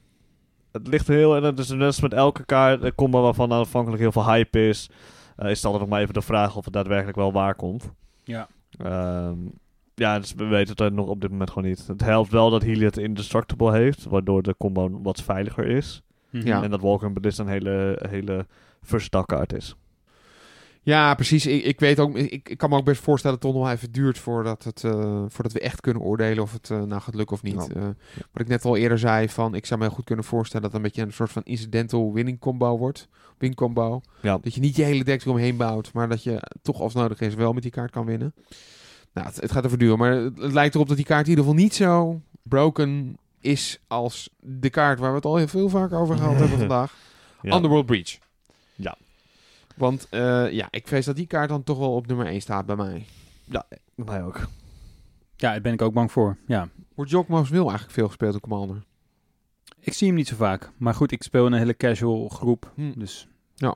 Het 0.73 0.87
ligt 0.87 1.09
er 1.09 1.15
heel... 1.15 1.37
En 1.37 1.43
het 1.43 1.59
is 1.59 1.69
net 1.69 2.03
met 2.03 2.13
elke 2.13 2.45
kaart, 2.45 2.83
een 2.83 2.95
combo 2.95 3.23
waarvan 3.23 3.53
aanvankelijk 3.53 4.03
heel 4.03 4.13
veel 4.13 4.31
hype 4.33 4.69
is... 4.69 4.91
eh, 5.37 5.51
is 5.51 5.57
het 5.57 5.65
altijd 5.65 5.83
nog 5.83 5.93
maar 5.93 6.01
even 6.01 6.15
de 6.15 6.23
vraag 6.23 6.57
of 6.57 6.65
het 6.65 6.75
daadwerkelijk 6.75 7.17
wel 7.17 7.33
waar 7.33 7.55
komt. 7.55 7.91
Ja. 8.25 8.49
Ehm, 8.79 9.37
ja, 9.95 10.19
dus 10.19 10.35
we 10.35 10.45
weten 10.45 10.85
het 10.85 10.95
nog 10.95 11.07
op 11.09 11.21
dit 11.21 11.31
moment 11.31 11.51
gewoon 11.51 11.69
niet. 11.69 11.87
Het 11.87 12.01
helpt 12.01 12.31
wel 12.31 12.51
dat 12.51 12.63
Heliot 12.63 12.99
Indestructible 12.99 13.73
heeft, 13.73 14.05
waardoor 14.05 14.43
de 14.43 14.55
combo 14.59 15.01
wat 15.03 15.23
veiliger 15.23 15.67
is. 15.67 16.03
Mhm. 16.31 16.47
Ja. 16.47 16.63
En 16.63 16.71
dat 16.71 16.81
Walker 16.81 17.13
Ballista 17.13 17.43
een 17.43 17.49
hele, 17.49 17.99
hele 18.09 18.47
verstakkaart 18.83 19.53
is. 19.53 19.75
Ja, 20.83 21.15
precies. 21.15 21.47
Ik, 21.47 21.65
ik 21.65 21.81
weet 21.81 21.99
ook, 21.99 22.17
ik, 22.17 22.49
ik 22.49 22.59
kan 22.59 22.71
me 22.71 22.77
ook 22.77 22.85
best 22.85 23.03
voorstellen 23.03 23.39
dat 23.41 23.53
het 23.53 23.61
nog 23.61 23.71
even 23.71 23.93
duurt 23.93 24.19
voordat, 24.19 24.65
het, 24.65 24.85
eh, 24.85 25.25
voordat 25.29 25.53
we 25.53 25.61
echt 25.61 25.81
kunnen 25.81 26.03
oordelen 26.03 26.43
of 26.43 26.53
het 26.53 26.71
eh, 26.71 26.83
nou 26.83 27.01
gaat 27.03 27.15
lukken 27.15 27.37
of 27.37 27.43
niet. 27.43 27.73
Eh, 27.73 27.83
wat 28.15 28.43
ik 28.43 28.49
net 28.49 28.65
al 28.65 28.77
eerder 28.77 28.99
zei, 28.99 29.29
van 29.29 29.55
ik 29.55 29.67
zou 29.67 29.81
me 29.81 29.87
heel 29.87 29.95
goed 29.95 30.05
kunnen 30.05 30.25
voorstellen 30.25 30.63
dat 30.63 30.73
het 30.73 30.81
een 30.81 30.87
beetje 30.87 31.07
een 31.07 31.13
soort 31.13 31.33
van 31.33 31.43
incidental 31.43 32.13
winning 32.13 32.39
combo 32.39 32.79
wordt. 32.79 33.09
Win 33.39 33.55
combo. 33.55 34.01
Ja. 34.23 34.39
Dat 34.43 34.55
je 34.55 34.61
niet 34.61 34.77
je 34.77 34.83
hele 34.83 35.05
deck 35.05 35.23
eromheen 35.23 35.57
bouwt, 35.57 35.93
maar 35.93 36.09
dat 36.09 36.23
je 36.23 36.43
toch 36.63 36.81
als 36.81 36.95
nodig 36.95 37.21
is 37.21 37.35
wel 37.35 37.53
met 37.53 37.63
die 37.63 37.73
kaart 37.73 37.91
kan 37.91 38.07
winnen. 38.07 38.35
Nou, 39.13 39.27
het, 39.27 39.41
het 39.41 39.53
gaat 39.53 39.65
even 39.65 39.79
duren, 39.79 39.99
maar 39.99 40.13
het, 40.13 40.39
het 40.39 40.53
lijkt 40.53 40.75
erop 40.75 40.89
dat 40.89 40.97
die 40.97 41.07
kaart 41.07 41.25
in 41.25 41.31
ieder 41.31 41.45
geval 41.45 41.61
niet 41.61 41.75
zo 41.75 42.21
broken 42.43 43.19
is 43.41 43.81
als 43.87 44.31
de 44.39 44.71
kaart 44.71 44.99
waar 44.99 45.11
we 45.11 45.17
het 45.17 45.25
al 45.25 45.37
heel 45.37 45.49
veel 45.49 45.69
vaak 45.69 45.93
over 45.93 46.17
gehad 46.17 46.39
hebben 46.39 46.59
vandaag. 46.67 46.95
Ja. 47.43 47.55
Underworld 47.55 47.87
Breach. 47.87 48.19
Ja. 48.75 48.97
Want 49.81 50.07
eh, 50.11 50.51
ja, 50.53 50.69
ik 50.71 50.89
vrees 50.89 51.05
dat 51.05 51.17
die 51.17 51.27
kaart 51.27 51.49
dan 51.49 51.63
toch 51.63 51.79
wel 51.79 51.95
op 51.95 52.07
nummer 52.07 52.27
1 52.27 52.41
staat 52.41 52.67
bij 52.67 52.77
mij. 52.77 53.07
Mij 53.95 54.23
ook. 54.23 54.37
ja, 55.37 55.51
daar 55.51 55.61
ben 55.61 55.73
ik 55.73 55.83
ook 55.83 55.93
bang 55.95 56.13
voor. 56.13 56.37
Ja. 56.47 56.69
Wordt 56.95 57.11
Jokmo's 57.11 57.49
wil 57.51 57.63
eigenlijk 57.63 57.93
veel 57.93 58.07
gespeeld 58.07 58.35
in 58.35 58.41
Commander? 58.41 58.83
Ik 59.81 59.93
zie 59.93 60.07
hem 60.07 60.17
niet 60.17 60.29
zo 60.29 60.37
vaak. 60.37 60.71
Maar 60.77 60.95
goed, 60.95 61.13
ik 61.13 61.23
speel 61.23 61.47
in 61.47 61.53
een 61.53 61.59
hele 61.59 61.77
casual 61.77 62.29
groep. 62.29 62.73
Hm. 62.75 62.93
Dus. 62.99 63.29
Ja. 63.55 63.75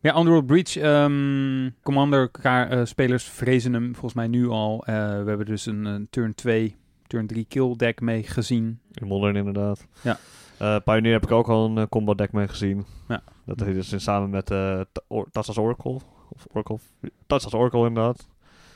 Ja, 0.00 0.16
Underworld 0.18 0.46
Breach. 0.46 0.76
ehm, 0.76 1.70
Commander 1.82 2.28
ka- 2.28 2.68
eh, 2.68 2.84
spelers 2.84 3.24
vrezen 3.24 3.72
hem 3.72 3.92
volgens 3.92 4.14
mij 4.14 4.26
nu 4.26 4.48
al. 4.48 4.84
Eh, 4.86 4.94
we 4.94 5.28
hebben 5.28 5.46
dus 5.46 5.66
een, 5.66 5.84
een 5.84 6.06
turn 6.10 6.34
2, 6.34 6.76
turn 7.06 7.26
3 7.26 7.44
kill 7.48 7.74
deck 7.76 8.00
mee 8.00 8.22
gezien. 8.22 8.80
In 8.92 9.06
Modern 9.06 9.36
inderdaad. 9.36 9.86
Ja. 10.02 10.18
Eh, 10.60 10.76
Pioneer 10.84 11.12
heb 11.12 11.22
ik 11.22 11.30
ook 11.30 11.48
al 11.48 11.66
een 11.66 11.78
eh, 11.78 11.86
combo 11.88 12.14
deck 12.14 12.32
mee 12.32 12.48
gezien. 12.48 12.84
Ja. 13.08 13.22
Dat 13.44 13.60
heet 13.60 13.74
dus 13.74 13.92
in- 13.92 14.00
samen 14.00 14.30
met 14.30 14.50
eh 14.50 14.80
Ta- 14.92 15.02
Or- 15.08 15.28
Tassa's 15.30 15.56
Oracle. 15.58 15.98
Of 16.28 16.46
Oracle. 16.52 16.78
Tassa's 17.26 17.52
Oracle 17.54 17.86
inderdaad. 17.86 18.28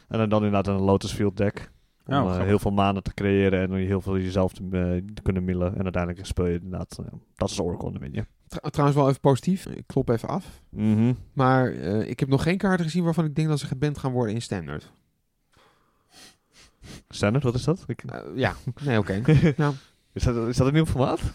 En 0.09 0.19
dan, 0.19 0.29
dan 0.29 0.45
inderdaad 0.45 0.75
een 0.75 0.81
Lotus 0.83 1.13
Field 1.13 1.37
deck. 1.37 1.71
Om 2.07 2.15
Oh, 2.15 2.35
eh, 2.37 2.43
heel 2.43 2.59
veel 2.59 2.71
manen 2.71 3.03
te 3.03 3.15
creëren 3.15 3.61
en 3.61 3.73
heel 3.73 4.01
veel 4.01 4.19
jezelf 4.19 4.53
te, 4.53 4.63
eh, 4.63 5.15
te 5.15 5.23
kunnen 5.23 5.45
millen. 5.45 5.77
En 5.77 5.83
uiteindelijk 5.83 6.27
speel 6.27 6.47
je 6.47 6.55
inderdaad, 6.63 6.99
eh, 6.99 7.07
dat 7.35 7.51
is 7.51 7.61
Oracle, 7.61 7.91
dan 7.93 8.01
win 8.01 8.13
je. 8.13 8.27
Tr- 8.49 8.69
trouwens 8.69 8.99
wel 9.01 9.09
even 9.09 9.21
positief. 9.21 9.67
Ik 9.67 9.87
klop 9.87 10.09
even 10.09 10.29
af. 10.29 10.61
Mhm. 10.71 11.13
Maar 11.33 11.73
eh, 11.73 12.09
ik 12.09 12.21
heb 12.21 12.29
nog 12.29 12.43
geen 12.43 12.59
kaarten 12.59 12.85
gezien 12.85 13.05
waarvan 13.05 13.25
ik 13.25 13.35
denk 13.35 13.49
dat 13.49 13.59
ze 13.59 13.67
geband 13.67 13.99
gaan 13.99 14.13
worden 14.13 14.35
in 14.35 14.43
standard. 14.43 14.93
Standard, 17.09 17.45
wat 17.45 17.55
is 17.55 17.65
dat? 17.65 17.85
Ik, 17.87 18.03
Eh, 18.05 18.21
ja, 18.35 18.55
nee, 18.85 18.99
oké. 18.99 19.23
nou, 19.57 19.75
is, 20.15 20.23
dat 20.23 20.49
is 20.49 20.57
dat 20.57 20.67
een 20.67 20.73
nieuw 20.73 20.87
formaat? 20.87 21.21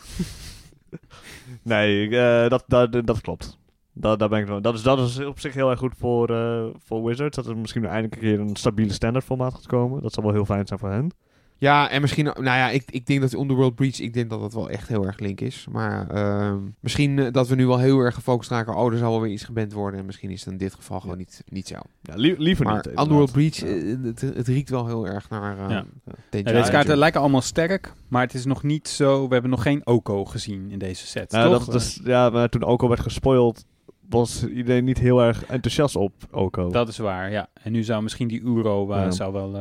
nee, 1.61 2.18
eh, 2.18 2.49
dat, 2.49 2.64
dat, 2.68 2.91
dat 3.06 3.22
klopt. 3.22 3.57
Dat, 3.93 4.19
daar 4.19 4.30
ben 4.30 4.39
ik, 4.39 4.47
wel- 4.47 4.61
dat, 4.61 4.73
is, 4.73 4.81
dat 4.81 4.99
is 4.99 5.19
op 5.19 5.39
zich 5.39 5.53
heel 5.53 5.69
erg 5.69 5.80
goed 5.80 5.93
voor, 5.97 6.30
eh, 6.30 6.65
voor 6.77 7.03
Wizards. 7.03 7.35
Dat 7.35 7.47
er 7.47 7.57
misschien 7.57 7.85
eindelijk 7.85 8.14
een 8.15 8.19
keer 8.22 8.39
een 8.39 8.56
stabiele 8.56 8.93
standaard 8.93 9.26
formaat 9.26 9.53
gaat 9.53 9.68
komen. 9.68 10.01
Dat 10.01 10.14
zal 10.14 10.23
wel 10.23 10.31
heel 10.34 10.45
fijn 10.45 10.68
zijn 10.68 10.80
voor 10.80 10.89
hen. 10.89 11.11
Ja, 11.60 11.90
en 11.90 12.02
misschien... 12.02 12.26
Nou 12.26 12.44
ja, 12.44 12.69
ik, 12.69 12.84
ik 12.91 13.06
denk 13.06 13.22
dat 13.22 13.34
Underworld 13.34 13.76
Breach... 13.76 13.99
Ik 13.99 14.14
denk 14.14 14.30
dat 14.30 14.40
dat 14.40 14.53
wel 14.53 14.69
echt 14.69 14.88
heel 14.88 15.06
erg 15.06 15.19
link 15.19 15.41
is. 15.41 15.68
Maar 15.72 16.10
ehm, 16.10 16.57
misschien 16.80 17.19
eh, 17.19 17.31
dat 17.31 17.48
we 17.48 17.56
nu 17.56 17.68
wel 17.68 17.77
heel 17.80 17.99
erg 17.99 18.15
gefocust 18.15 18.49
raken. 18.49 18.76
Oh, 18.76 18.91
er 18.91 18.98
zal 18.98 19.11
wel 19.11 19.22
weer 19.22 19.31
iets 19.31 19.44
geband 19.44 19.73
worden. 19.73 19.99
En 19.99 20.06
misschien 20.06 20.30
is 20.30 20.40
het 20.44 20.52
in 20.52 20.57
dit 20.57 20.73
geval 20.73 20.99
gewoon 20.99 21.18
niet, 21.18 21.44
niet 21.49 21.68
zo. 21.68 21.76
Ja, 22.02 22.14
lie- 22.15 22.36
liever 22.38 22.65
Maar 22.65 22.76
niet. 22.76 22.86
inderdaad. 22.88 23.06
Underworld 23.06 23.31
Breach, 23.31 23.56
Ja. 23.56 23.65
eh, 23.68 24.03
het, 24.03 24.22
het 24.22 24.48
riekt 24.48 24.69
wel 24.69 24.88
heel 24.88 25.07
erg 25.07 25.30
naar... 25.30 25.57
eh 25.60 25.69
Ja. 25.69 25.86
Ja, 26.31 26.52
deze 26.52 26.72
kaarten 26.72 26.98
lijken 26.98 27.22
allemaal 27.22 27.41
sterk, 27.41 27.94
maar 28.07 28.22
het 28.22 28.34
is 28.34 28.45
nog 28.45 28.64
niet 28.64 28.88
zo... 28.88 29.27
We 29.27 29.34
hebben 29.34 29.52
nog 29.52 29.61
geen 29.61 29.86
Oko 29.88 30.26
gezien 30.26 30.72
in 30.72 30.80
deze 30.80 31.07
set, 31.07 31.30
toch? 31.30 31.65
dat, 31.65 31.72
dus, 31.73 31.99
ja, 32.03 32.30
maar 32.30 32.49
toen 32.49 32.64
Oko 32.64 32.88
werd 32.88 32.99
gespoild, 33.02 33.65
was 34.10 34.45
iedereen 34.48 34.84
niet 34.84 34.99
heel 34.99 35.22
erg 35.23 35.45
enthousiast 35.45 35.95
op 35.95 36.14
Oko. 36.31 36.69
Dat 36.69 36.88
is 36.88 36.98
waar, 36.98 37.31
ja. 37.31 37.48
En 37.64 37.72
nu 37.72 37.84
zou 37.84 38.03
misschien 38.03 38.27
die 38.27 38.41
Euro 38.44 38.91
eh, 38.91 39.02
Ja. 39.03 39.11
zou 39.11 39.34
wel... 39.34 39.56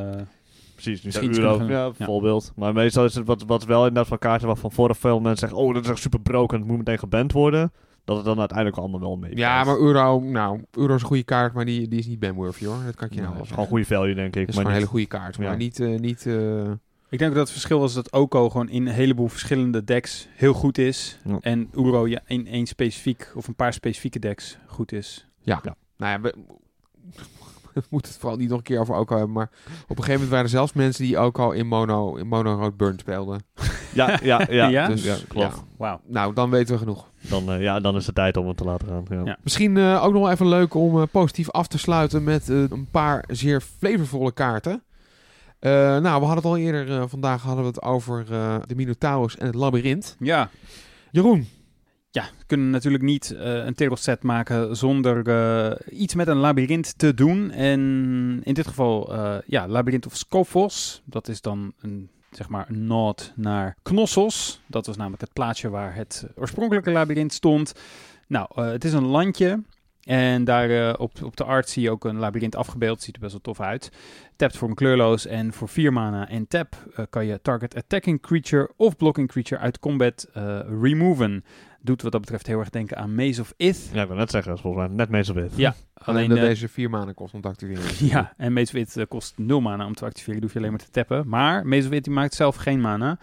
Precies, 0.82 1.02
nu 1.02 1.10
zou 1.10 1.26
Euro, 1.58 1.64
ja, 1.64 1.90
ja. 1.96 2.04
voorbeeld. 2.04 2.52
Maar 2.56 2.72
meestal 2.72 3.04
is 3.04 3.14
het 3.14 3.26
wat, 3.26 3.44
wat 3.46 3.64
wel 3.64 3.78
inderdaad 3.80 4.06
van 4.06 4.18
kaarten 4.18 4.46
waarvan 4.46 4.72
vorig 4.72 4.98
veel 4.98 5.20
mensen 5.20 5.38
zeggen, 5.48 5.58
oh, 5.66 5.74
dat 5.74 5.84
is 5.84 5.90
echt 5.90 5.98
super 6.00 6.20
broken, 6.20 6.58
het 6.58 6.66
moet 6.68 6.76
meteen 6.78 6.98
geband 6.98 7.32
worden. 7.32 7.72
Dat 8.04 8.16
het 8.16 8.24
dan 8.26 8.38
uiteindelijk 8.38 8.78
allemaal 8.78 9.00
wel 9.00 9.16
mee. 9.16 9.36
Ja, 9.36 9.64
maar 9.64 9.78
Euro... 9.78 10.20
Nou, 10.20 10.60
Euro 10.70 10.94
is 10.94 11.00
een 11.00 11.06
goede 11.06 11.22
kaart, 11.22 11.52
maar 11.52 11.64
die, 11.64 11.88
die 11.88 11.98
is 11.98 12.06
niet 12.06 12.18
bandworthy 12.18 12.64
hoor. 12.64 12.76
Dat 12.84 12.94
kan 12.94 13.08
ik 13.08 13.14
je 13.14 13.20
nou 13.20 13.32
het 13.32 13.42
wel 13.42 13.48
gewoon 13.50 13.66
goede 13.66 13.84
value, 13.84 14.14
denk 14.14 14.36
ik. 14.36 14.40
Het 14.40 14.48
is 14.48 14.54
maar 14.54 14.64
gewoon 14.64 14.76
een 14.76 14.82
niet- 14.88 14.90
hele 14.92 15.06
goede 15.08 15.24
kaart. 15.24 15.36
Ja. 15.36 15.42
Maar 15.42 15.56
niet... 15.56 15.80
eh, 15.80 15.98
niet 15.98 16.26
eh, 16.26 16.70
Ik 17.08 17.18
denk 17.18 17.30
dat 17.32 17.40
het 17.42 17.50
verschil 17.50 17.78
was 17.80 17.94
dat 17.94 18.12
Oko 18.12 18.50
gewoon 18.50 18.68
in 18.68 18.86
een 18.86 18.92
heleboel 18.92 19.28
verschillende 19.28 19.84
decks 19.84 20.28
heel 20.34 20.52
goed 20.52 20.78
is. 20.78 21.18
Ja. 21.24 21.38
En 21.40 21.68
Uro 21.74 22.06
ja, 22.06 22.20
in 22.26 22.46
één 22.46 22.66
specifiek 22.66 23.32
of 23.34 23.48
een 23.48 23.54
paar 23.56 23.72
specifieke 23.72 24.18
decks 24.18 24.58
goed 24.66 24.92
is. 24.92 25.26
Nou 25.44 25.62
ja, 25.96 26.20
we, 26.20 26.34
we 27.82 27.86
moeten 27.90 28.10
het 28.10 28.20
vooral 28.20 28.38
niet 28.38 28.48
nog 28.48 28.58
een 28.58 28.64
keer 28.64 28.80
over 28.80 28.94
Oko 28.94 29.16
hebben. 29.16 29.34
Maar 29.34 29.50
op 29.82 29.88
een 29.88 30.04
gegeven 30.04 30.12
moment 30.12 30.30
waren 30.30 30.44
er 30.44 30.50
zelfs 30.50 30.72
mensen 30.72 31.04
die 31.04 31.20
Oko 31.20 31.50
in 31.50 31.66
mono, 31.66 32.16
in 32.16 32.26
mono 32.26 32.54
rood 32.54 32.76
burn 32.76 32.98
speelden. 32.98 33.42
Ja, 33.94 34.18
ja, 34.22 34.46
ja. 34.50 34.68
Ja? 34.68 34.86
Dus 34.88 35.04
ja, 35.04 35.16
klopt. 35.28 35.54
ja. 35.54 35.62
Wauw. 35.76 36.00
Nou, 36.06 36.34
dan 36.34 36.50
weten 36.50 36.72
we 36.72 36.78
genoeg. 36.78 37.06
Dan, 37.20 37.52
eh, 37.52 37.62
ja, 37.62 37.80
dan 37.80 37.96
is 37.96 38.06
het 38.06 38.14
tijd 38.14 38.36
om 38.36 38.48
het 38.48 38.56
te 38.56 38.64
laten 38.64 38.88
gaan. 38.88 39.04
Ja. 39.08 39.24
Ja. 39.24 39.38
Misschien 39.42 39.76
eh, 39.76 40.04
ook 40.04 40.12
nog 40.12 40.22
wel 40.22 40.30
even 40.30 40.48
leuk 40.48 40.74
om 40.74 41.00
eh, 41.00 41.06
positief 41.10 41.50
af 41.50 41.66
te 41.66 41.78
sluiten 41.78 42.24
met 42.24 42.48
een 42.48 42.88
paar 42.90 43.24
zeer 43.28 43.60
flavorvolle 43.60 44.32
kaarten. 44.32 44.82
Eh, 45.58 45.70
nou, 45.72 46.02
we 46.02 46.08
hadden 46.08 46.34
het 46.34 46.44
al 46.44 46.56
eerder 46.56 47.08
vandaag 47.08 47.42
hadden 47.42 47.62
we 47.64 47.70
het 47.70 47.82
over 47.82 48.26
eh, 48.30 48.56
de 48.66 48.74
Minotaurus 48.74 49.36
en 49.36 49.46
het 49.46 49.54
labyrint. 49.54 50.16
Ja. 50.18 50.50
Jeroen, 51.10 51.48
We 52.22 52.44
kunnen 52.46 52.70
natuurlijk 52.70 53.04
niet 53.04 53.30
eh, 53.30 53.54
een 53.64 53.74
table 53.74 53.96
set 53.96 54.22
maken 54.22 54.76
zonder 54.76 55.28
eh, 55.28 55.98
iets 56.00 56.14
met 56.14 56.28
een 56.28 56.36
labyrint 56.36 56.98
te 56.98 57.14
doen. 57.14 57.50
En 57.50 57.80
in 58.44 58.54
dit 58.54 58.66
geval, 58.66 59.14
eh, 59.14 59.36
ja, 59.46 59.68
Labyrinth 59.68 60.06
of 60.06 60.16
Scophos. 60.16 61.02
Dat 61.04 61.28
is 61.28 61.40
dan 61.40 61.72
een, 61.80 62.08
zeg 62.30 62.48
maar, 62.48 62.66
een 62.68 62.86
nod 62.86 63.32
naar 63.36 63.76
Knossos. 63.82 64.60
Dat 64.66 64.86
was 64.86 64.96
namelijk 64.96 65.22
het 65.22 65.32
plaatsje 65.32 65.68
waar 65.68 65.94
het 65.94 66.26
oorspronkelijke 66.34 66.90
labyrint 66.90 67.32
stond. 67.32 67.74
Nou, 68.26 68.62
het 68.62 68.84
is 68.84 68.92
een 68.92 69.06
landje. 69.06 69.62
En 70.02 70.44
daar 70.44 70.98
op, 70.98 71.22
op 71.22 71.36
de 71.36 71.44
art 71.44 71.68
zie 71.68 71.82
je 71.82 71.90
ook 71.90 72.04
een 72.04 72.18
labyrint 72.18 72.56
afgebeeld. 72.56 73.02
Ziet 73.02 73.14
er 73.14 73.20
best 73.20 73.32
wel 73.32 73.40
tof 73.40 73.60
uit. 73.60 73.90
Tapt 74.38 74.56
voor 74.56 74.68
een 74.68 74.74
kleurloos 74.74 75.26
en 75.26 75.52
voor 75.52 75.68
4 75.68 75.92
mana 75.92 76.28
en 76.28 76.48
tap 76.48 76.76
eh, 76.94 77.04
kan 77.10 77.26
je 77.26 77.40
target 77.42 77.74
attacking 77.74 78.20
creature 78.20 78.70
of 78.76 78.96
blocking 78.96 79.28
creature 79.28 79.60
uit 79.60 79.78
combat 79.78 80.28
eh, 80.32 80.60
removen. 80.80 81.44
Doet 81.80 82.02
wat 82.02 82.12
dat 82.12 82.20
betreft 82.20 82.46
heel 82.46 82.58
erg 82.58 82.70
denken 82.70 82.96
aan 82.96 83.14
Maze 83.14 83.40
of 83.40 83.52
Ith. 83.56 83.90
Ja, 83.92 84.02
ik 84.02 84.08
wil 84.08 84.16
net 84.16 84.30
zeggen, 84.30 84.50
dat 84.50 84.58
is 84.58 84.64
volgens 84.64 84.86
mij 84.86 84.96
net 84.96 85.08
meestal 85.08 85.34
wit. 85.34 85.52
Ja, 85.56 85.74
alleen 85.94 86.16
alleen 86.16 86.28
dat 86.28 86.38
eh, 86.38 86.44
deze 86.44 86.68
vier 86.68 86.90
maanden 86.90 87.14
kost 87.14 87.34
om 87.34 87.40
te 87.40 87.48
activeren. 87.48 88.06
ja, 88.06 88.32
en 88.36 88.52
Maze 88.52 88.76
of 88.76 88.96
Ith 88.96 89.08
kost 89.08 89.38
0 89.38 89.60
mana 89.60 89.86
om 89.86 89.94
te 89.94 90.04
activeren. 90.04 90.34
Die 90.34 90.42
hoef 90.42 90.52
je 90.52 90.58
alleen 90.58 90.70
maar 90.70 90.80
te 90.80 90.90
tappen. 90.90 91.28
Maar 91.28 91.66
Maze 91.66 91.86
of 91.86 91.92
Ith 91.92 92.04
die 92.04 92.12
maakt 92.12 92.34
zelf 92.34 92.56
geen 92.56 92.80
mana. 92.80 93.18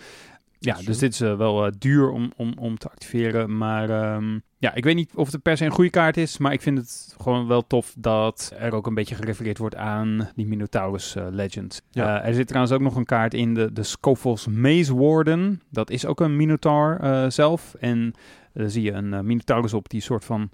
Ja, 0.65 0.77
dus 0.85 0.97
dit 0.97 1.13
is 1.13 1.21
eh, 1.21 1.37
wel 1.37 1.65
eh, 1.65 1.71
duur 1.77 2.09
om, 2.09 2.31
om, 2.35 2.53
om 2.59 2.77
te 2.77 2.89
activeren. 2.89 3.57
Maar 3.57 3.89
ehm, 3.89 4.39
ja, 4.57 4.73
ik 4.73 4.83
weet 4.83 4.95
niet 4.95 5.11
of 5.15 5.31
het 5.31 5.41
per 5.41 5.57
se 5.57 5.65
een 5.65 5.71
goede 5.71 5.89
kaart 5.89 6.17
is. 6.17 6.37
Maar 6.37 6.53
ik 6.53 6.61
vind 6.61 6.77
het 6.77 7.15
gewoon 7.21 7.47
wel 7.47 7.67
tof 7.67 7.93
dat 7.97 8.53
er 8.57 8.73
ook 8.73 8.87
een 8.87 8.93
beetje 8.93 9.15
gerefereerd 9.15 9.57
wordt 9.57 9.75
aan 9.75 10.29
die 10.35 10.47
Minotaurus 10.47 11.15
eh, 11.15 11.25
Legend. 11.29 11.81
Ja. 11.91 12.23
Er 12.23 12.33
zit 12.33 12.47
trouwens 12.47 12.75
ook 12.75 12.81
nog 12.81 12.95
een 12.95 13.05
kaart 13.05 13.33
in, 13.33 13.53
de, 13.53 13.73
de 13.73 13.83
Scophos 13.83 14.47
Maze 14.47 14.95
Warden. 14.95 15.61
Dat 15.69 15.89
is 15.89 16.05
ook 16.05 16.19
een 16.19 16.35
Minotaur 16.35 17.31
zelf. 17.31 17.75
En 17.79 18.13
daar 18.53 18.69
zie 18.69 18.83
je 18.83 18.91
een 18.91 19.25
Minotaurus 19.25 19.73
op 19.73 19.89
die 19.89 20.01
soort 20.01 20.25
van 20.25 20.49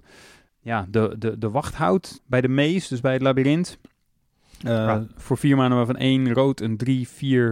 ja, 0.60 0.86
de, 0.88 1.14
de, 1.18 1.38
de 1.38 1.50
wacht 1.50 1.74
houdt 1.74 2.20
bij 2.26 2.40
de 2.40 2.48
maze, 2.48 2.88
dus 2.88 3.00
bij 3.00 3.12
het 3.12 3.22
labyrint. 3.22 3.78
Ja. 4.62 5.06
Voor 5.14 5.38
vier 5.38 5.56
mana 5.56 5.74
waarvan 5.74 5.96
één 5.96 6.32
rood, 6.32 6.60
een 6.60 7.06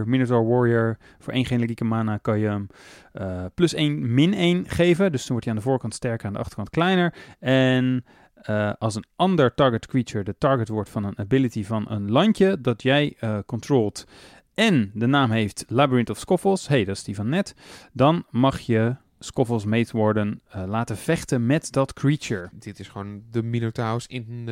3-4 0.05 0.07
Minotaur 0.07 0.47
Warrior. 0.47 0.97
Voor 1.19 1.33
één 1.33 1.45
generieke 1.45 1.83
mana 1.83 2.17
kan 2.17 2.39
je 2.39 2.47
hem 2.47 2.67
eh, 3.11 3.45
plus 3.53 3.73
1 3.73 4.13
min 4.13 4.33
1 4.33 4.69
geven. 4.69 5.11
Dus 5.11 5.21
dan 5.21 5.31
wordt 5.31 5.45
hij 5.45 5.53
aan 5.53 5.61
de 5.61 5.67
voorkant 5.69 5.93
sterker, 5.93 6.27
aan 6.27 6.33
de 6.33 6.39
achterkant 6.39 6.69
kleiner. 6.69 7.13
En 7.39 8.05
eh, 8.33 8.71
als 8.79 8.95
een 8.95 9.05
ander 9.15 9.53
target 9.53 9.87
creature 9.87 10.23
de 10.23 10.37
target 10.37 10.67
wordt 10.67 10.89
van 10.89 11.03
een 11.03 11.17
ability 11.17 11.63
van 11.63 11.85
een 11.89 12.11
landje 12.11 12.61
dat 12.61 12.81
jij 12.81 13.17
controlt 13.45 14.05
en 14.53 14.91
de 14.93 15.05
naam 15.05 15.31
heeft 15.31 15.65
Labyrinth 15.67 16.09
of 16.09 16.17
Scoffles, 16.17 16.67
hey, 16.67 16.85
dat 16.85 16.95
is 16.95 17.03
die 17.03 17.15
van 17.15 17.29
net, 17.29 17.55
dan 17.93 18.25
mag 18.29 18.59
je 18.59 18.95
Scoffles 19.19 19.65
Mate 19.65 19.97
Warden 19.97 20.41
eh, 20.49 20.63
laten 20.67 20.97
vechten 20.97 21.45
met 21.45 21.71
dat 21.71 21.93
creature. 21.93 22.49
Dit 22.53 22.79
is 22.79 22.87
gewoon 22.87 23.23
de 23.31 23.43
Minotaurus 23.43 24.07
in, 24.07 24.47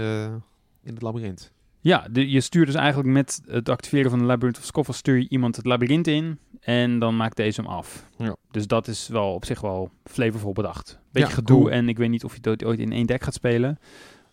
in 0.84 0.94
het 0.94 1.02
labyrint. 1.02 1.52
Ja, 1.82 2.08
de, 2.12 2.30
je 2.30 2.42
stuurt 2.42 2.66
dus 2.66 2.76
eigenlijk 2.76 3.10
met 3.10 3.42
het 3.46 3.70
activeren 3.70 4.10
van 4.10 4.20
de 4.20 4.26
Labyrinth 4.26 4.58
of 4.58 4.64
Scoffles 4.66 4.98
stuur 4.98 5.18
je 5.18 5.30
iemand 5.30 5.56
het 5.56 5.66
labyrint 5.66 6.08
in 6.08 6.40
en 6.60 7.00
dan 7.00 7.18
maakt 7.18 7.36
deze 7.36 7.62
hem 7.62 7.70
af. 7.70 8.06
Ja. 8.18 8.36
Dus 8.52 8.68
dat 8.68 8.88
is 8.88 9.08
wel 9.08 9.34
op 9.34 9.46
zich 9.46 9.62
wel 9.62 9.92
flavorvol 10.04 10.54
bedacht. 10.54 11.00
Beetje 11.12 11.30
Ja, 11.30 11.34
gedoe 11.36 11.58
cool. 11.60 11.72
en 11.72 11.90
ik 11.90 11.98
weet 11.98 12.10
niet 12.10 12.24
of 12.24 12.36
je 12.42 12.50
het 12.50 12.64
ooit 12.64 12.80
in 12.80 12.92
één 12.92 13.06
deck 13.06 13.24
gaat 13.24 13.34
spelen, 13.34 13.80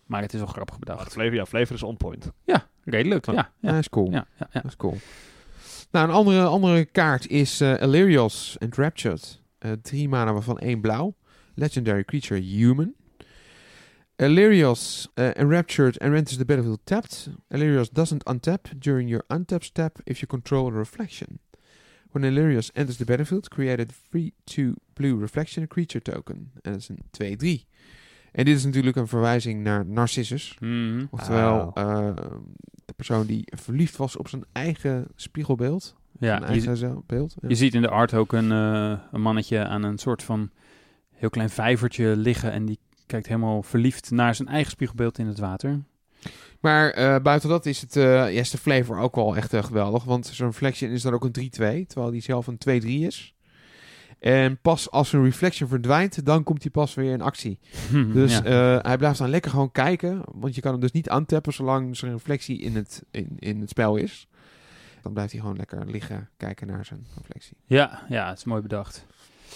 maar 0.05 0.21
het 0.21 0.33
is 0.33 0.39
wel 0.39 0.47
grappig 0.47 0.79
Maar 0.79 0.95
bedacht. 0.95 1.13
flavor, 1.13 1.33
ja, 1.33 1.45
flavor 1.45 1.75
is 1.75 1.83
on 1.83 1.97
point. 1.97 2.31
Redelijk, 2.83 3.25
ja. 3.25 3.33
Ja, 3.33 3.51
Ja, 3.59 3.69
dat 3.71 3.79
is 3.79 3.89
cool. 3.89 4.11
ja, 4.11 4.27
ja, 4.39 4.47
ja. 4.51 4.61
Dat 4.61 4.71
is 4.71 4.75
cool. 4.77 4.97
Nou, 5.91 6.07
een 6.07 6.13
andere, 6.13 6.43
andere 6.45 6.85
kaart 6.85 7.27
is 7.27 7.61
eh 7.61 7.81
Elerios 7.81 8.55
Enraptured. 8.59 9.41
Eh 9.57 9.71
drie 9.81 10.09
mana 10.09 10.33
waarvan 10.33 10.57
één 10.59 10.81
blauw. 10.81 11.15
Legendary 11.55 12.03
creature 12.03 12.39
Human. 12.39 12.93
Elerios 14.19 15.07
uh, 15.19 15.31
Enraptured 15.35 15.97
and 16.01 16.15
enters 16.15 16.37
the 16.37 16.45
battlefield 16.45 16.79
tapped. 16.85 17.29
Elerios 17.49 17.89
doesn't 17.91 18.23
untap 18.25 18.67
during 18.79 19.07
your 19.09 19.23
untap 19.27 19.63
step 19.63 19.99
if 20.05 20.19
you 20.19 20.27
control 20.27 20.67
a 20.67 20.71
reflection. 20.77 21.39
When 22.11 22.23
Elerios 22.23 22.71
enters 22.73 22.97
the 22.97 23.05
battlefield, 23.05 23.49
create 23.49 23.79
a 23.79 23.85
3-2 24.17 24.73
blue 24.93 25.19
reflection 25.19 25.67
creature 25.67 26.01
token. 26.01 26.51
En 26.61 26.71
dat 26.71 26.81
is 26.81 26.89
een 26.89 27.61
2-3. 27.63 27.65
En 28.31 28.45
dit 28.45 28.55
is 28.55 28.65
natuurlijk 28.65 28.95
een 28.95 29.07
verwijzing 29.07 29.63
naar 29.63 29.85
Narcissus. 29.85 30.55
Mhm. 30.59 31.05
Oftewel, 31.09 31.71
Ah. 31.75 32.07
eh, 32.07 32.15
de 32.85 32.93
persoon 32.93 33.25
die 33.25 33.43
verliefd 33.55 33.97
was 33.97 34.15
op 34.17 34.27
zijn 34.27 34.43
eigen 34.51 35.07
spiegelbeeld. 35.15 35.95
Ja, 36.19 36.27
zijn 36.27 36.41
je, 36.41 36.47
eigen 36.47 36.77
zelf- 36.77 37.05
beeld. 37.05 37.35
Ja. 37.41 37.49
je 37.49 37.55
ziet 37.55 37.73
in 37.73 37.81
de 37.81 37.89
art 37.89 38.13
ook 38.13 38.33
een, 38.33 38.51
eh, 38.51 38.99
een 39.11 39.21
mannetje 39.21 39.65
aan 39.65 39.83
een 39.83 39.97
soort 39.97 40.23
van 40.23 40.49
heel 41.11 41.29
klein 41.29 41.49
vijvertje 41.49 42.15
liggen 42.15 42.51
en 42.51 42.65
die 42.65 42.79
kijkt 43.07 43.27
helemaal 43.27 43.63
verliefd 43.63 44.11
naar 44.11 44.35
zijn 44.35 44.47
eigen 44.47 44.71
spiegelbeeld 44.71 45.17
in 45.17 45.27
het 45.27 45.39
water. 45.39 45.83
Maar 46.59 46.89
eh, 46.89 47.21
buiten 47.21 47.49
dat 47.49 47.65
is, 47.65 47.81
het, 47.81 47.95
eh 47.95 48.03
ja, 48.03 48.25
is 48.27 48.49
de 48.49 48.57
flavor 48.57 48.99
ook 48.99 49.15
wel 49.15 49.35
echt 49.35 49.53
eh, 49.53 49.63
geweldig. 49.63 50.03
Want 50.03 50.27
zo'n 50.27 50.47
reflection 50.47 50.91
is 50.91 51.01
dan 51.01 51.13
ook 51.13 51.23
een 51.23 51.49
3-2, 51.83 51.87
terwijl 51.87 52.11
die 52.11 52.21
zelf 52.21 52.47
een 52.47 52.81
2-3 52.83 52.85
is. 52.85 53.35
En 54.19 54.59
pas 54.61 54.91
als 54.91 55.13
een 55.13 55.23
reflection 55.23 55.69
verdwijnt, 55.69 56.25
dan 56.25 56.43
komt 56.43 56.61
hij 56.61 56.71
pas 56.71 56.93
weer 56.93 57.11
in 57.11 57.21
actie. 57.21 57.59
Dus 58.13 58.37
ja. 58.37 58.43
eh, 58.43 58.83
hij 58.83 58.97
blijft 58.97 59.17
dan 59.17 59.29
lekker 59.29 59.51
gewoon 59.51 59.71
kijken. 59.71 60.21
Want 60.25 60.55
je 60.55 60.61
kan 60.61 60.71
hem 60.71 60.81
dus 60.81 60.91
niet 60.91 61.09
aantappen 61.09 61.53
zolang 61.53 61.97
zijn 61.97 62.11
reflectie 62.11 62.59
in 62.59 62.75
het, 62.75 63.03
in, 63.11 63.35
in 63.39 63.59
het 63.59 63.69
spel 63.69 63.95
is. 63.95 64.27
Dan 65.01 65.13
blijft 65.13 65.31
hij 65.31 65.41
gewoon 65.41 65.57
lekker 65.57 65.85
liggen, 65.85 66.29
kijken 66.37 66.67
naar 66.67 66.85
zijn 66.85 67.05
reflectie. 67.17 67.57
ja, 67.65 68.05
ja, 68.09 68.29
het 68.29 68.37
is 68.37 68.43
mooi 68.43 68.61
bedacht. 68.61 69.05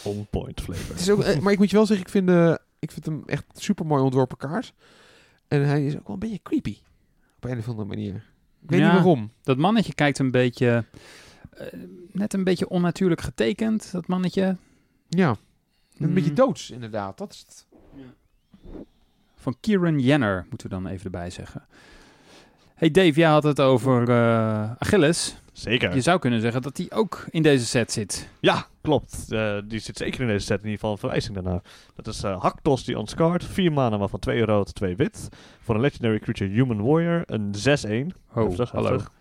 On 0.03 0.27
point 0.29 0.61
flavor. 0.61 0.89
Het 0.89 0.99
is 0.99 1.09
ook, 1.09 1.41
maar 1.41 1.51
ik 1.53 1.57
moet 1.59 1.69
je 1.69 1.75
wel 1.75 1.85
zeggen, 1.85 2.05
ik 2.05 2.11
vind, 2.11 2.29
eh, 2.29 2.55
ik 2.81 2.91
vind 2.91 3.05
hem 3.05 3.23
echt 3.25 3.45
super 3.53 3.85
mooi 3.85 4.03
ontworpen 4.03 4.37
kaart. 4.37 4.73
En 5.47 5.65
hij 5.67 5.85
is 5.85 5.95
ook 5.97 6.03
wel 6.07 6.13
een 6.13 6.19
beetje 6.19 6.39
creepy. 6.43 6.77
Op 7.35 7.43
een 7.43 7.57
of 7.57 7.67
andere 7.67 7.87
manier. 7.87 8.15
Ik 8.61 8.69
weet 8.69 8.79
Ja. 8.79 8.85
niet 8.85 8.93
waarom. 8.95 9.31
Dat 9.43 9.57
mannetje 9.57 9.93
kijkt 9.93 10.19
een 10.19 10.31
beetje 10.31 10.85
Eh, 11.51 11.67
net 12.11 12.33
een 12.33 12.43
beetje 12.43 12.69
onnatuurlijk 12.69 13.21
getekend, 13.21 13.91
dat 13.91 14.07
mannetje. 14.07 14.57
Ja, 15.09 15.29
een 15.97 16.07
Mm, 16.07 16.13
beetje 16.13 16.33
doods 16.33 16.71
inderdaad. 16.71 17.17
Dat 17.17 17.31
is 17.33 17.39
het. 17.39 17.67
Van 19.35 19.55
Kieran 19.59 19.99
Jenner, 19.99 20.45
moeten 20.49 20.69
we 20.69 20.75
dan 20.75 20.87
even 20.87 21.05
erbij 21.05 21.29
zeggen. 21.29 21.65
Hey 22.81 22.91
Dave, 22.91 23.11
jij 23.19 23.29
had 23.29 23.43
het 23.43 23.59
over 23.59 24.09
eh, 24.09 24.71
Achilles. 24.77 25.35
Zeker. 25.53 25.95
Je 25.95 26.01
zou 26.01 26.19
kunnen 26.19 26.41
zeggen 26.41 26.61
dat 26.61 26.75
die 26.75 26.91
ook 26.91 27.25
in 27.29 27.41
deze 27.41 27.65
set 27.65 27.91
zit. 27.91 28.29
Ja, 28.39 28.65
klopt. 28.81 29.31
Eh, 29.31 29.57
die 29.65 29.79
zit 29.79 29.97
zeker 29.97 30.21
in 30.21 30.27
deze 30.27 30.45
set, 30.45 30.57
in 30.57 30.63
ieder 30.63 30.73
geval 30.73 30.91
een 30.91 30.97
verwijzing 30.97 31.33
daarnaar. 31.33 31.61
Dat 31.95 32.07
is 32.07 32.23
eh 32.23 32.41
Haktos 32.41 32.83
die 32.83 32.95
Unscarred. 32.97 33.45
4 33.45 33.71
mana, 33.71 33.97
waarvan 33.97 34.19
2 34.19 34.45
rood, 34.45 34.75
2 34.75 34.95
wit. 34.95 35.29
Voor 35.61 35.75
een 35.75 35.81
Legendary 35.81 36.19
Creature 36.19 36.49
Human 36.49 36.81
Warrior. 36.81 37.23
Een 37.25 37.53
6-1. 37.55 38.15
Oh, 38.33 38.47
Heftig, 38.47 38.71
hallo. 38.71 38.89
heftig. 38.91 39.11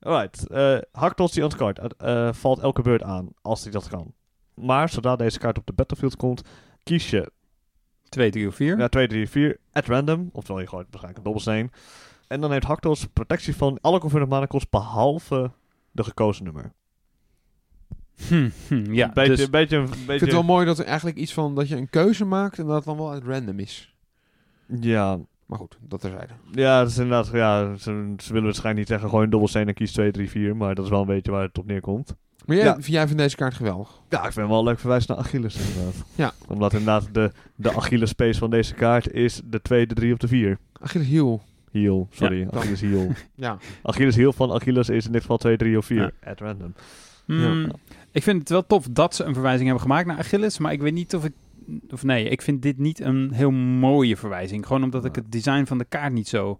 Alright. 0.00 0.46
Haktos 0.92 1.32
die 1.32 1.42
Unscarred 1.42 1.94
valt 2.36 2.58
elke 2.58 2.82
beurt 2.82 3.02
aan, 3.02 3.28
als 3.42 3.62
hij 3.62 3.72
dat 3.72 3.88
kan. 3.88 4.12
Maar 4.54 4.88
zodra 4.88 5.16
deze 5.16 5.38
kaart 5.38 5.58
op 5.58 5.66
de 5.66 5.72
battlefield 5.72 6.16
komt, 6.16 6.42
kies 6.82 7.10
je 7.10 7.32
2, 8.08 8.30
3 8.30 8.46
of 8.48 8.54
4. 8.54 8.78
ja, 8.78 8.88
2, 8.88 9.06
3, 9.06 9.28
4 9.28 9.58
at 9.72 9.86
random. 9.86 10.30
Oftewel, 10.32 10.60
je 10.60 10.66
gooit 10.68 10.86
waarschijnlijk 10.90 11.16
een 11.18 11.32
dobbelsteen. 11.32 11.70
En 12.30 12.40
dan 12.40 12.52
heeft 12.52 12.64
Haktos 12.66 13.06
protectie 13.12 13.56
van 13.56 13.78
alle 13.80 13.98
converted 13.98 14.28
mana 14.28 14.46
kost 14.46 14.70
behalve 14.70 15.50
de 15.90 16.04
gekozen 16.04 16.44
nummer. 16.44 16.72
Hm, 18.28 18.48
hm, 18.68 18.92
ja, 18.92 19.06
een 19.06 19.14
beetje, 19.14 19.30
dus- 19.36 19.44
een 19.44 19.50
beetje, 19.50 19.76
een 19.76 19.82
beetje 19.84 19.96
Ik 20.02 20.06
vind 20.06 20.20
het 20.20 20.30
wel 20.32 20.42
mooi 20.42 20.66
dat 20.66 20.78
er 20.78 20.84
eigenlijk 20.84 21.16
iets 21.16 21.32
van 21.32 21.54
dat 21.54 21.68
je 21.68 21.76
een 21.76 21.90
keuze 21.90 22.24
maakt 22.24 22.58
en 22.58 22.66
dat 22.66 22.74
het 22.74 22.84
dan 22.84 22.96
wel 22.96 23.10
uit 23.10 23.24
random 23.24 23.58
is. 23.58 23.94
Ja, 24.80 25.18
Maar 25.46 25.58
goed, 25.58 25.78
dat 25.80 26.00
terzijde. 26.00 26.32
Ja, 26.52 26.78
dat 26.80 26.90
is 26.90 26.98
inderdaad, 26.98 27.30
ja, 27.32 27.76
ze, 27.76 28.14
ze 28.18 28.28
willen 28.32 28.44
waarschijnlijk 28.44 28.76
niet 28.78 28.88
zeggen 28.88 29.08
gooi 29.08 29.24
een 29.24 29.30
dobbelsteen 29.30 29.68
en 29.68 29.74
kies 29.74 29.92
2, 29.92 30.10
3, 30.10 30.30
4. 30.30 30.56
Maar 30.56 30.74
dat 30.74 30.84
is 30.84 30.90
wel 30.90 31.00
een 31.00 31.06
beetje 31.06 31.30
waar 31.30 31.42
het 31.42 31.58
op 31.58 31.66
neerkomt. 31.66 32.14
Maar 32.46 32.56
jij, 32.56 32.64
Ja. 32.64 32.72
vind- 32.74 32.86
jij 32.86 33.06
vindt 33.06 33.22
deze 33.22 33.36
kaart 33.36 33.54
geweldig. 33.54 33.88
Ja, 34.08 34.16
ik 34.18 34.22
vind 34.22 34.34
hem 34.36 34.48
wel 34.48 34.64
leuk 34.64 34.78
verwijs 34.78 35.06
naar 35.06 35.16
Achilles 35.16 35.56
inderdaad. 35.56 36.04
Ja. 36.14 36.32
Omdat 36.48 36.72
inderdaad 36.72 37.08
de, 37.14 37.32
de 37.54 37.74
Achilles 37.76 38.08
space 38.10 38.38
van 38.38 38.50
deze 38.50 38.74
kaart 38.74 39.12
is 39.12 39.40
de 39.44 39.62
2, 39.62 39.86
de 39.86 39.94
3 39.94 40.12
of 40.12 40.18
de 40.18 40.28
4. 40.28 40.58
Achilles 40.80 41.06
heel. 41.06 41.42
Heel, 41.70 42.08
sorry, 42.10 42.40
Ja. 42.50 42.58
Achilles 42.58 42.80
heel. 42.80 43.12
Ja. 43.34 43.58
Achilles 43.82 44.16
heel 44.16 44.32
van 44.32 44.52
Achilles 44.52 44.88
is 44.88 45.06
in 45.06 45.12
dit 45.12 45.20
geval 45.20 45.36
2, 45.36 45.56
3 45.56 45.76
of 45.78 45.84
4. 45.86 46.12
At 46.24 46.40
random. 46.40 46.74
Hmm, 47.24 47.62
Ja. 47.62 47.70
Ik 48.12 48.22
vind 48.22 48.38
het 48.38 48.48
wel 48.48 48.66
tof 48.66 48.86
dat 48.90 49.14
ze 49.14 49.24
een 49.24 49.32
verwijzing 49.34 49.64
hebben 49.64 49.82
gemaakt 49.82 50.06
naar 50.06 50.18
Achilles. 50.18 50.58
Maar 50.58 50.72
ik 50.72 50.80
weet 50.80 50.92
niet 50.92 51.14
of 51.14 51.24
ik... 51.24 51.32
Of 51.90 52.02
nee, 52.02 52.28
ik 52.28 52.42
vind 52.42 52.62
dit 52.62 52.78
niet 52.78 53.00
een 53.00 53.30
heel 53.32 53.50
mooie 53.50 54.16
verwijzing. 54.16 54.66
Gewoon 54.66 54.82
omdat 54.84 55.04
ik 55.04 55.14
het 55.14 55.32
design 55.32 55.64
van 55.64 55.78
de 55.78 55.84
kaart 55.84 56.12
niet 56.12 56.28
zo 56.28 56.58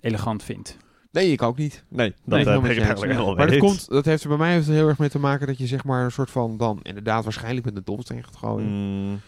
elegant 0.00 0.42
vind. 0.42 0.76
Nee, 1.12 1.32
ik 1.32 1.42
ook 1.42 1.58
niet. 1.58 1.84
Nee, 1.88 2.08
dat 2.08 2.18
Nee, 2.24 2.38
heb 2.38 2.46
helemaal 2.48 2.70
ik 2.70 2.78
eigenlijk 2.78 3.36
Maar 3.36 3.46
dat, 3.46 3.58
komt, 3.58 3.88
dat 3.88 4.04
heeft 4.04 4.22
er 4.22 4.28
bij 4.28 4.38
mij 4.38 4.52
heeft 4.52 4.68
er 4.68 4.74
heel 4.74 4.88
erg 4.88 4.98
mee 4.98 5.08
te 5.08 5.18
maken 5.18 5.46
dat 5.46 5.58
je 5.58 5.66
zeg 5.66 5.84
maar 5.84 6.04
een 6.04 6.10
soort 6.10 6.30
van 6.30 6.56
dan 6.56 6.78
inderdaad 6.82 7.24
waarschijnlijk 7.24 7.64
met 7.64 7.76
een 7.76 7.84
dobbelsteen 7.84 8.24
gaat 8.24 8.36
gooien. 8.36 8.68
Mm, 8.68 9.20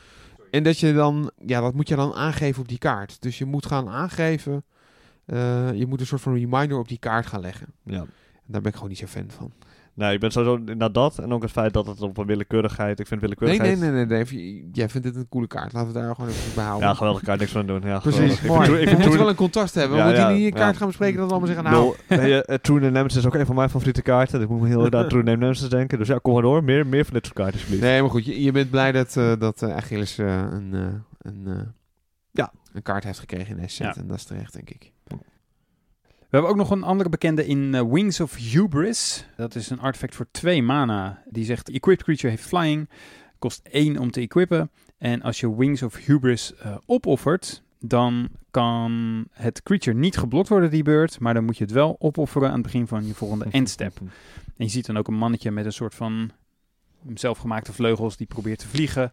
En 0.50 0.62
dat 0.62 0.78
je 0.78 0.92
dan, 0.92 1.30
ja, 1.46 1.60
dat 1.60 1.74
moet 1.74 1.88
je 1.88 1.96
dan 1.96 2.12
aangeven 2.14 2.60
op 2.62 2.68
die 2.68 2.78
kaart. 2.78 3.22
Dus 3.22 3.38
je 3.38 3.44
moet 3.44 3.66
gaan 3.66 3.88
aangeven, 3.88 4.64
eh, 5.28 5.72
je 5.72 5.86
moet 5.86 6.00
een 6.00 6.06
soort 6.06 6.20
van 6.20 6.34
reminder 6.34 6.78
op 6.78 6.88
die 6.88 6.98
kaart 6.98 7.26
gaan 7.26 7.40
leggen. 7.40 7.66
ja. 7.84 8.04
En 8.48 8.54
daar 8.54 8.62
ben 8.62 8.70
ik 8.72 8.76
gewoon 8.78 8.92
niet 8.92 8.98
zo 8.98 9.06
fan 9.06 9.30
van. 9.38 9.52
Nee, 9.98 10.14
ik 10.14 10.20
ben 10.20 10.30
sowieso 10.30 10.74
naar 10.74 10.92
dat. 10.92 11.18
En 11.18 11.32
ook 11.32 11.42
het 11.42 11.50
feit 11.50 11.72
dat 11.72 11.86
het 11.86 12.00
op 12.02 12.18
een 12.18 12.26
willekeurigheid... 12.26 13.00
Ik 13.00 13.06
vind 13.06 13.20
Nee, 13.20 13.30
willekeurigheid... 13.30 13.80
nee, 13.80 13.90
nee, 13.90 14.06
nee, 14.06 14.18
Dave. 14.18 14.64
Jij 14.72 14.88
vindt 14.88 15.06
dit 15.06 15.16
een 15.16 15.28
coole 15.28 15.46
kaart. 15.46 15.72
Laten 15.72 15.92
we 15.92 15.98
daar 15.98 16.14
gewoon 16.14 16.30
even 16.30 16.54
behouden. 16.54 16.88
Ja, 16.88 16.94
geweldig 16.94 17.22
kaart, 17.22 17.40
niks 17.40 17.52
van 17.52 17.66
doen. 17.66 17.82
Ja, 17.82 17.98
Precies. 17.98 18.42
Ik 18.42 18.50
ik 18.50 18.88
We 18.88 18.90
moeten 18.90 19.18
wel 19.18 19.28
een 19.28 19.34
contrast 19.34 19.74
hebben. 19.74 19.96
Ja, 19.96 20.04
we 20.04 20.10
moeten 20.10 20.34
niet 20.34 20.44
een 20.44 20.52
kaart 20.52 20.76
gaan 20.76 20.86
bespreken 20.86 21.16
dat 21.16 21.26
we 21.26 21.30
allemaal 21.32 21.54
zeggen, 21.54 21.72
nou... 21.72 21.94
Hey, 22.06 22.42
eh, 22.42 22.54
True 22.54 22.80
Name 22.80 22.90
Nemesis 22.90 23.18
is 23.18 23.26
ook 23.26 23.34
een 23.34 23.46
van 23.46 23.54
mijn 23.54 23.70
favoriete 23.70 24.02
kaarten. 24.02 24.40
Ik 24.40 24.48
moet 24.48 24.60
me 24.60 24.68
heel 24.68 24.84
erg 24.84 24.94
aan 24.94 25.08
True 25.12 25.22
Name 25.22 25.36
Nemesis 25.36 25.68
denken. 25.68 25.98
Dus 25.98 26.08
ja, 26.08 26.18
kom 26.22 26.32
maar 26.32 26.42
door. 26.42 26.64
Meer, 26.64 26.86
meer 26.86 27.04
van 27.04 27.14
dit 27.14 27.24
soort 27.24 27.36
kaarten, 27.36 27.54
alsjeblieft. 27.54 27.82
Nee, 27.82 28.00
maar 28.00 28.10
goed, 28.10 28.24
je, 28.24 28.42
je 28.42 28.52
bent 28.52 28.70
blij 28.70 28.92
dat, 28.92 29.16
eh 29.16 29.32
dat 29.38 29.62
Achilles 29.62 30.18
eh, 30.18 30.26
een, 30.50 31.02
een. 31.18 31.74
Een 32.72 32.82
kaart 32.82 33.04
heeft 33.04 33.18
gekregen 33.18 33.54
in 33.54 33.60
deze 33.60 33.74
set. 33.74 33.94
Ja. 33.94 34.00
En 34.00 34.06
dat 34.06 34.16
is 34.16 34.24
terecht, 34.24 34.52
denk 34.52 34.70
ik. 34.70 34.92
We 36.28 36.36
hebben 36.36 36.50
ook 36.50 36.56
nog 36.56 36.70
een 36.70 36.82
andere 36.82 37.08
bekende 37.08 37.46
in 37.46 37.74
eh, 37.74 37.82
Wings 37.90 38.20
of 38.20 38.36
Hubris. 38.36 39.26
Dat 39.36 39.54
is 39.54 39.70
een 39.70 39.80
artefact 39.80 40.14
voor 40.14 40.26
twee 40.30 40.62
mana. 40.62 41.22
Die 41.30 41.44
zegt, 41.44 41.70
equipped 41.70 42.04
creature 42.04 42.28
heeft 42.28 42.42
flying. 42.48 42.88
Kost 43.38 43.60
één 43.70 43.98
om 43.98 44.10
te 44.10 44.20
equippen. 44.20 44.70
En 44.98 45.22
als 45.22 45.40
je 45.40 45.56
Wings 45.56 45.82
of 45.82 45.96
Hubris 45.96 46.54
eh, 46.54 46.76
opoffert, 46.86 47.62
dan 47.80 48.28
kan 48.50 49.24
het 49.32 49.62
creature 49.62 49.96
niet 49.96 50.16
geblokt 50.16 50.48
worden 50.48 50.70
die 50.70 50.82
beurt. 50.82 51.20
Maar 51.20 51.34
dan 51.34 51.44
moet 51.44 51.58
je 51.58 51.64
het 51.64 51.72
wel 51.72 51.96
opofferen 51.98 52.48
aan 52.48 52.54
het 52.54 52.62
begin 52.62 52.86
van 52.86 53.06
je 53.06 53.14
volgende 53.14 53.46
endstep. 53.50 53.98
En 54.56 54.64
je 54.64 54.68
ziet 54.68 54.86
dan 54.86 54.98
ook 54.98 55.08
een 55.08 55.14
mannetje 55.14 55.50
met 55.50 55.64
een 55.64 55.72
soort 55.72 55.94
van 55.94 56.30
zelfgemaakte 57.14 57.72
vleugels 57.72 58.16
die 58.16 58.26
probeert 58.26 58.58
te 58.58 58.68
vliegen. 58.68 59.12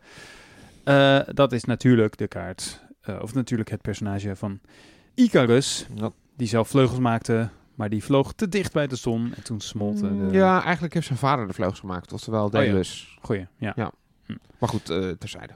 Eh, 0.84 1.20
dat 1.34 1.52
is 1.52 1.64
natuurlijk 1.64 2.18
de 2.18 2.28
kaart, 2.28 2.85
eh, 3.06 3.22
of 3.22 3.34
natuurlijk 3.34 3.70
het 3.70 3.82
personage 3.82 4.36
van 4.36 4.60
Icarus, 5.14 5.88
Ja. 5.96 6.12
die 6.38 6.48
zelf 6.48 6.68
vleugels 6.68 7.00
maakte, 7.00 7.50
maar 7.76 7.90
die 7.90 8.04
vloog 8.04 8.34
te 8.34 8.50
dicht 8.50 8.74
bij 8.74 8.88
de 8.88 8.96
zon 8.96 9.34
en 9.36 9.44
toen 9.44 9.62
smolt 9.62 10.02
eh, 10.02 10.10
de... 10.10 10.28
Ja, 10.32 10.64
eigenlijk 10.64 10.94
heeft 10.94 11.08
zijn 11.08 11.20
vader 11.20 11.48
de 11.48 11.54
vleugels 11.54 11.80
gemaakt. 11.80 12.14
Oftewel 12.14 12.46
Oh 12.46 12.52
ja. 12.52 12.58
Daedalus. 12.60 13.18
Goeie, 13.22 13.48
ja. 13.58 13.74
Ja. 13.76 13.92
Maar 14.60 14.70
goed, 14.70 14.90
eh, 14.90 15.10
terzijde. 15.10 15.54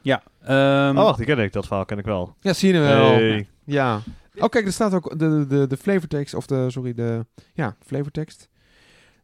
Ja, 0.00 0.22
ehm, 0.42 0.96
Oh, 0.98 1.04
wacht, 1.04 1.16
die 1.16 1.26
ken 1.26 1.38
ik. 1.38 1.52
Dat 1.52 1.66
verhaal 1.66 1.84
ken 1.84 1.98
ik 1.98 2.04
wel. 2.04 2.34
Ja, 2.40 2.52
zie 2.52 2.72
je 2.72 2.78
wel. 2.78 3.04
Hey. 3.12 3.48
Ja. 3.64 4.00
Oh, 4.36 4.48
kijk, 4.48 4.66
er 4.66 4.72
staat 4.72 4.94
ook 4.94 5.18
de, 5.18 5.46
de, 5.48 5.66
de 5.66 5.76
flavortekst, 5.76 6.34
of 6.34 6.46
de, 6.46 6.70
sorry, 6.70 6.94
de, 6.94 7.26
ja, 7.54 7.76
flavortekst. 7.80 8.48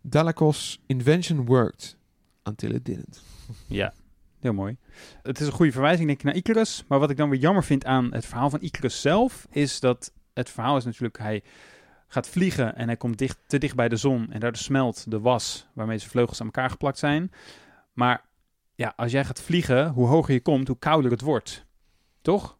Dalakos 0.02 0.80
invention 0.86 1.46
worked 1.46 1.96
until 2.44 2.70
it 2.74 2.84
didn't. 2.84 3.22
Ja, 3.66 3.92
heel 4.40 4.52
mooi. 4.52 4.76
Het 5.22 5.40
is 5.40 5.46
een 5.46 5.52
goede 5.52 5.72
verwijzing 5.72 6.06
denk 6.06 6.18
ik 6.18 6.24
naar 6.24 6.34
Icarus. 6.34 6.84
Maar 6.88 6.98
wat 6.98 7.10
ik 7.10 7.16
dan 7.16 7.30
weer 7.30 7.40
jammer 7.40 7.64
vind 7.64 7.84
aan 7.84 8.12
het 8.12 8.26
verhaal 8.26 8.50
van 8.50 8.60
Icarus 8.60 9.00
zelf... 9.00 9.46
is 9.50 9.80
dat 9.80 10.12
het 10.34 10.50
verhaal 10.50 10.76
is 10.76 10.84
natuurlijk... 10.84 11.18
hij 11.18 11.42
gaat 12.08 12.28
vliegen 12.28 12.76
en 12.76 12.86
hij 12.86 12.96
komt 12.96 13.18
dicht, 13.18 13.38
te 13.46 13.58
dicht 13.58 13.76
bij 13.76 13.88
de 13.88 13.96
zon... 13.96 14.20
en 14.32 14.40
daardoor 14.40 14.62
smelt 14.62 15.10
de 15.10 15.20
was 15.20 15.68
waarmee 15.72 15.98
zijn 15.98 16.10
vleugels 16.10 16.40
aan 16.40 16.46
elkaar 16.46 16.70
geplakt 16.70 16.98
zijn. 16.98 17.32
Maar 17.92 18.24
ja, 18.74 18.92
als 18.96 19.12
jij 19.12 19.24
gaat 19.24 19.40
vliegen, 19.40 19.88
hoe 19.88 20.06
hoger 20.06 20.34
je 20.34 20.40
komt... 20.40 20.68
hoe 20.68 20.78
kouder 20.78 21.10
het 21.10 21.20
wordt. 21.20 21.66
Toch? 22.22 22.58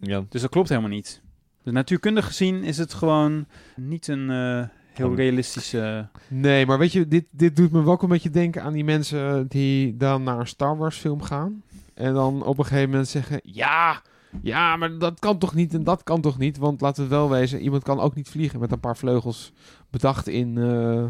Ja. 0.00 0.24
Dus 0.28 0.40
dat 0.40 0.50
klopt 0.50 0.68
helemaal 0.68 0.90
niet. 0.90 1.22
Dus 1.62 1.72
natuurkundig 1.72 2.26
gezien 2.26 2.64
is 2.64 2.78
het 2.78 2.94
gewoon 2.94 3.46
niet 3.76 4.08
een 4.08 4.30
eh, 4.30 4.68
heel 4.98 5.14
realistische... 5.14 6.08
Nee, 6.28 6.66
maar 6.66 6.78
weet 6.78 6.92
je, 6.92 7.08
dit, 7.08 7.24
dit 7.30 7.56
doet 7.56 7.72
me 7.72 7.82
wel 7.82 8.02
een 8.02 8.08
beetje 8.08 8.30
denken 8.30 8.62
aan 8.62 8.72
die 8.72 8.84
mensen 8.84 9.46
die 9.48 9.96
dan 9.96 10.22
naar 10.22 10.38
een 10.38 10.46
Star 10.46 10.76
Wars 10.76 10.96
film 10.96 11.22
gaan. 11.22 11.62
En 11.94 12.14
dan 12.14 12.44
op 12.44 12.58
een 12.58 12.64
gegeven 12.64 12.90
moment 12.90 13.08
zeggen, 13.08 13.40
ja, 13.42 14.02
ja, 14.42 14.76
maar 14.76 14.98
dat 14.98 15.18
kan 15.18 15.38
toch 15.38 15.54
niet 15.54 15.74
en 15.74 15.84
dat 15.84 16.02
kan 16.02 16.20
toch 16.20 16.38
niet. 16.38 16.58
Want 16.58 16.80
laten 16.80 17.02
we 17.02 17.08
wel 17.08 17.30
wezen, 17.30 17.60
iemand 17.60 17.82
kan 17.82 18.00
ook 18.00 18.14
niet 18.14 18.28
vliegen 18.28 18.60
met 18.60 18.72
een 18.72 18.80
paar 18.80 18.96
vleugels 18.96 19.52
bedacht 19.90 20.28
in... 20.28 20.58
eh, 20.58 21.04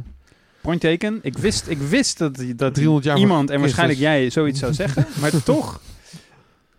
Point 0.60 0.80
taken. 0.80 1.18
Ik 1.22 1.38
wist, 1.38 1.68
ik 1.68 1.78
wist 1.78 2.18
dat, 2.18 2.44
dat 2.56 2.74
300 2.74 3.06
jaar 3.06 3.18
iemand, 3.18 3.50
en 3.50 3.60
waarschijnlijk 3.60 3.98
jij, 3.98 4.30
zoiets 4.30 4.58
zou 4.60 4.72
zeggen. 4.74 5.06
maar 5.20 5.42
toch 5.42 5.80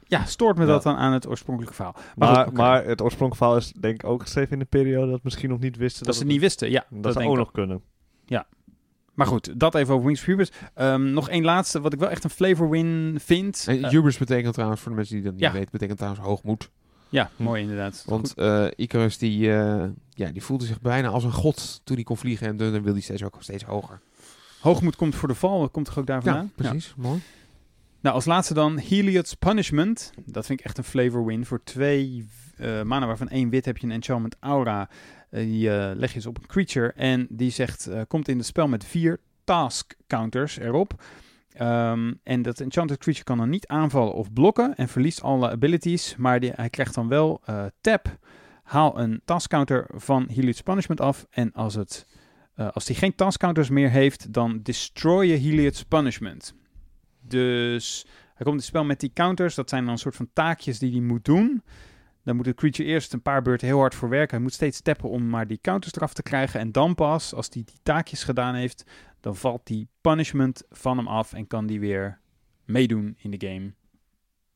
ja, 0.09 0.25
stoort 0.25 0.57
me 0.57 0.65
Ja. 0.65 0.71
dat 0.71 0.83
dan 0.83 0.95
aan 0.95 1.13
het 1.13 1.27
oorspronkelijke 1.27 1.75
verhaal. 1.75 1.93
Maar, 1.93 2.03
Maar, 2.31 2.35
goed, 2.43 2.47
oké. 2.47 2.61
maar 2.61 2.85
het 2.85 3.01
oorspronkelijke 3.01 3.35
verhaal 3.37 3.57
is 3.57 3.71
denk 3.81 4.03
ik 4.03 4.09
ook 4.09 4.21
geschreven 4.21 4.51
in 4.53 4.59
een 4.59 4.67
periode 4.67 5.11
dat 5.11 5.23
misschien 5.23 5.49
nog 5.49 5.59
niet 5.59 5.77
wisten. 5.77 6.05
dat 6.05 6.15
ze 6.15 6.21
het 6.21 6.31
niet 6.31 6.39
wisten, 6.41 6.69
ja. 6.71 6.85
Dat, 6.89 7.03
Dat, 7.03 7.13
zou 7.13 7.25
ook 7.25 7.37
nog 7.37 7.51
kunnen. 7.51 7.81
Maar 9.13 9.27
goed, 9.27 9.59
dat 9.59 9.75
even 9.75 9.93
over 9.93 10.05
Wings 10.05 10.19
of 10.21 10.25
Hubris. 10.25 10.51
Ehm, 10.73 11.11
nog 11.13 11.29
één 11.29 11.43
laatste, 11.43 11.81
wat 11.81 11.93
ik 11.93 11.99
wel 11.99 12.09
echt 12.09 12.23
een 12.23 12.29
flavor 12.29 12.69
win 12.69 13.17
vind. 13.21 13.65
en 13.67 13.83
Eh, 13.83 13.89
hubris 13.89 14.17
betekent 14.17 14.53
trouwens, 14.53 14.81
voor 14.81 14.91
de 14.91 14.97
mensen 14.97 15.15
die 15.15 15.23
dat 15.23 15.33
niet 15.33 15.41
Ja. 15.41 15.51
weten, 15.51 15.69
betekent 15.71 15.97
trouwens 15.97 16.25
hoogmoed. 16.25 16.69
ja, 17.09 17.29
mooi 17.35 17.61
inderdaad. 17.61 18.03
Want 18.07 18.33
eh 18.33 18.65
Icarus, 18.75 19.17
die, 19.17 19.53
eh, 19.53 19.83
ja, 20.09 20.31
die 20.31 20.43
voelde 20.43 20.65
zich 20.65 20.81
bijna 20.81 21.07
als 21.07 21.23
een 21.23 21.31
god 21.31 21.81
toen 21.83 21.95
hij 21.95 22.03
kon 22.05 22.17
vliegen. 22.17 22.47
En 22.47 22.57
dan 22.57 22.81
wil 22.83 22.93
hij 22.93 23.01
steeds 23.01 23.23
ook 23.23 23.35
steeds 23.39 23.63
hoger. 23.63 23.99
Hoogmoed 24.59 24.95
komt 24.95 25.15
voor 25.15 25.27
de 25.27 25.35
val, 25.35 25.69
komt 25.69 25.87
er 25.87 25.99
ook 25.99 26.05
daar 26.07 26.23
vandaan? 26.23 26.51
Ja, 26.55 26.63
precies. 26.69 26.93
Mooi. 26.97 27.19
Nou, 28.01 28.15
als 28.15 28.25
laatste 28.25 28.53
dan 28.53 28.77
Heliod's 28.77 29.33
Punishment. 29.33 30.11
Dat 30.25 30.45
vind 30.45 30.59
ik 30.59 30.65
echt 30.65 30.77
een 30.77 30.83
flavor 30.83 31.25
win. 31.25 31.45
Voor 31.45 31.63
twee 31.63 32.27
eh 32.57 32.81
mana 32.81 33.05
waarvan 33.05 33.29
één 33.29 33.49
wit 33.49 33.65
heb 33.65 33.77
je 33.77 33.85
een 33.87 33.93
enchantment 33.93 34.35
aura. 34.39 34.89
Eh, 35.29 35.43
die 35.43 35.69
eh, 35.69 35.95
leg 35.95 36.09
je 36.09 36.15
eens 36.15 36.25
op 36.25 36.37
een 36.37 36.47
creature. 36.47 36.91
En 36.91 37.27
die 37.29 37.51
zegt, 37.51 37.89
komt 38.07 38.27
in 38.27 38.37
het 38.37 38.45
spel 38.45 38.67
met 38.67 38.85
vier 38.85 39.19
task 39.43 39.95
counters 40.07 40.59
erop. 40.59 41.03
Ehm, 41.53 42.13
en 42.23 42.41
dat 42.41 42.59
enchanted 42.59 42.97
creature 42.97 43.25
kan 43.25 43.37
dan 43.37 43.49
niet 43.49 43.67
aanvallen 43.67 44.13
of 44.13 44.33
blokken. 44.33 44.75
En 44.75 44.87
verliest 44.87 45.21
alle 45.21 45.49
abilities. 45.49 46.15
Maar 46.15 46.39
die, 46.39 46.51
hij 46.55 46.69
krijgt 46.69 46.93
dan 46.93 47.07
wel 47.07 47.41
tap. 47.81 48.17
Haal 48.63 48.99
een 48.99 49.21
task 49.25 49.49
counter 49.49 49.89
van 49.95 50.27
Heliod's 50.27 50.61
Punishment 50.61 51.01
af. 51.01 51.25
En 51.29 51.51
als, 51.51 51.75
het, 51.75 52.05
als 52.55 52.87
hij 52.87 52.95
geen 52.95 53.15
task 53.15 53.39
counters 53.39 53.69
meer 53.69 53.89
heeft, 53.89 54.33
dan 54.33 54.59
destroy 54.63 55.25
je 55.25 55.35
Heliod's 55.35 55.83
Punishment. 55.83 56.53
Dus 57.29 58.05
hij 58.05 58.35
komt 58.35 58.47
in 58.49 58.55
het 58.55 58.63
spel 58.63 58.83
met 58.83 58.99
die 58.99 59.11
counters. 59.13 59.55
Dat 59.55 59.69
zijn 59.69 59.83
dan 59.83 59.93
een 59.93 59.99
soort 59.99 60.15
van 60.15 60.29
taakjes 60.33 60.79
die 60.79 60.91
hij 60.91 61.01
moet 61.01 61.25
doen. 61.25 61.63
Dan 62.23 62.35
moet 62.35 62.45
de 62.45 62.53
creature 62.53 62.89
eerst 62.89 63.13
een 63.13 63.21
paar 63.21 63.41
beurten 63.41 63.67
heel 63.67 63.79
hard 63.79 63.95
voor 63.95 64.09
werken. 64.09 64.35
Hij 64.35 64.43
moet 64.43 64.53
steeds 64.53 64.81
tappen 64.81 65.09
om 65.09 65.29
maar 65.29 65.47
die 65.47 65.59
counters 65.61 65.95
eraf 65.95 66.13
te 66.13 66.23
krijgen. 66.23 66.59
En 66.59 66.71
dan 66.71 66.95
pas, 66.95 67.33
als 67.33 67.49
hij 67.53 67.63
die 67.65 67.79
taakjes 67.83 68.23
gedaan 68.23 68.55
heeft, 68.55 68.83
dan 69.19 69.35
valt 69.35 69.67
die 69.67 69.87
punishment 70.01 70.63
van 70.69 70.97
hem 70.97 71.07
af 71.07 71.33
en 71.33 71.47
kan 71.47 71.65
die 71.65 71.79
weer 71.79 72.19
meedoen 72.65 73.15
in 73.17 73.31
de 73.31 73.47
game. 73.47 73.73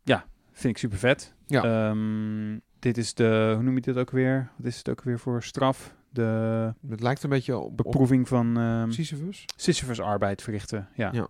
Ja, 0.04 0.26
vind 0.52 0.74
ik 0.74 0.78
super 0.78 0.98
vet. 0.98 1.34
Ja. 1.48 1.90
Ehm, 1.90 2.60
dit 2.80 2.98
is 2.98 3.14
de, 3.14 3.52
hoe 3.54 3.64
noem 3.64 3.76
je 3.76 3.82
dit 3.82 3.98
ook 3.98 4.12
weer? 4.12 4.52
Wat 4.58 4.66
is 4.66 4.78
het 4.78 4.90
ook 4.90 5.04
weer 5.04 5.20
voor 5.20 5.44
straf? 5.44 5.96
De 6.10 6.74
Het 6.88 7.02
lijkt 7.02 7.24
een 7.24 7.30
beetje 7.30 7.58
op, 7.58 7.66
op 7.66 7.78
beproeving 7.78 8.28
van 8.28 8.58
ehm 8.58 8.92
Sisyphus. 8.92 9.46
Sisyphus 9.56 10.00
arbeid 10.00 10.42
verrichten. 10.42 10.90
Ja. 10.96 11.10
Ja. 11.14 11.28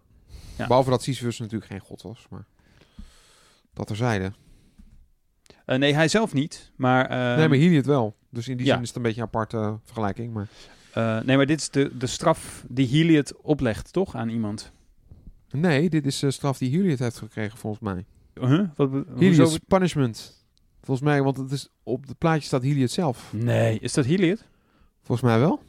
Ja. 0.57 0.67
Behalve 0.67 0.89
dat 0.89 1.03
Sisyphus 1.03 1.39
natuurlijk 1.39 1.71
geen 1.71 1.79
god 1.79 2.01
was, 2.01 2.25
maar 2.29 2.45
dat 3.73 3.87
terzijde. 3.87 4.33
Eh, 5.65 5.77
nee, 5.77 5.93
hij 5.93 6.07
zelf 6.07 6.33
niet. 6.33 6.71
Maar, 6.75 7.05
ehm, 7.05 7.37
nee, 7.37 7.47
maar 7.47 7.57
hier 7.57 7.75
het 7.75 7.85
wel. 7.85 8.15
Dus 8.29 8.47
in 8.47 8.57
die 8.57 8.65
ja. 8.65 8.73
zin 8.73 8.81
is 8.81 8.87
het 8.87 8.97
een 8.97 9.03
beetje 9.03 9.21
een 9.21 9.27
aparte 9.27 9.79
vergelijking. 9.83 10.33
Maar 10.33 10.47
eh, 10.93 11.21
nee, 11.21 11.37
maar 11.37 11.45
dit 11.45 11.59
is 11.59 11.69
de, 11.69 11.97
de 11.97 12.07
straf 12.07 12.65
die 12.69 12.87
Heliot 12.87 13.41
oplegt, 13.41 13.93
toch? 13.93 14.15
Aan 14.15 14.29
iemand. 14.29 14.71
nee, 15.51 15.89
dit 15.89 16.05
is 16.05 16.19
de 16.19 16.31
straf 16.31 16.57
die 16.57 16.69
Heliot 16.69 16.99
heeft 16.99 17.17
gekregen 17.17 17.57
volgens 17.57 17.81
mij. 17.81 18.05
Huh? 18.33 18.67
Wat, 18.75 19.59
punishment. 19.67 20.45
Volgens 20.81 21.07
mij, 21.07 21.21
want 21.21 21.37
het 21.37 21.51
is, 21.51 21.69
op 21.83 22.07
het 22.07 22.17
plaatje 22.17 22.45
staat 22.45 22.63
Heliot 22.63 22.91
zelf. 22.91 23.33
Nee, 23.33 23.79
is 23.79 23.93
dat 23.93 24.05
Heliot? 24.05 24.45
Volgens 25.01 25.29
mij 25.29 25.39
wel. 25.39 25.61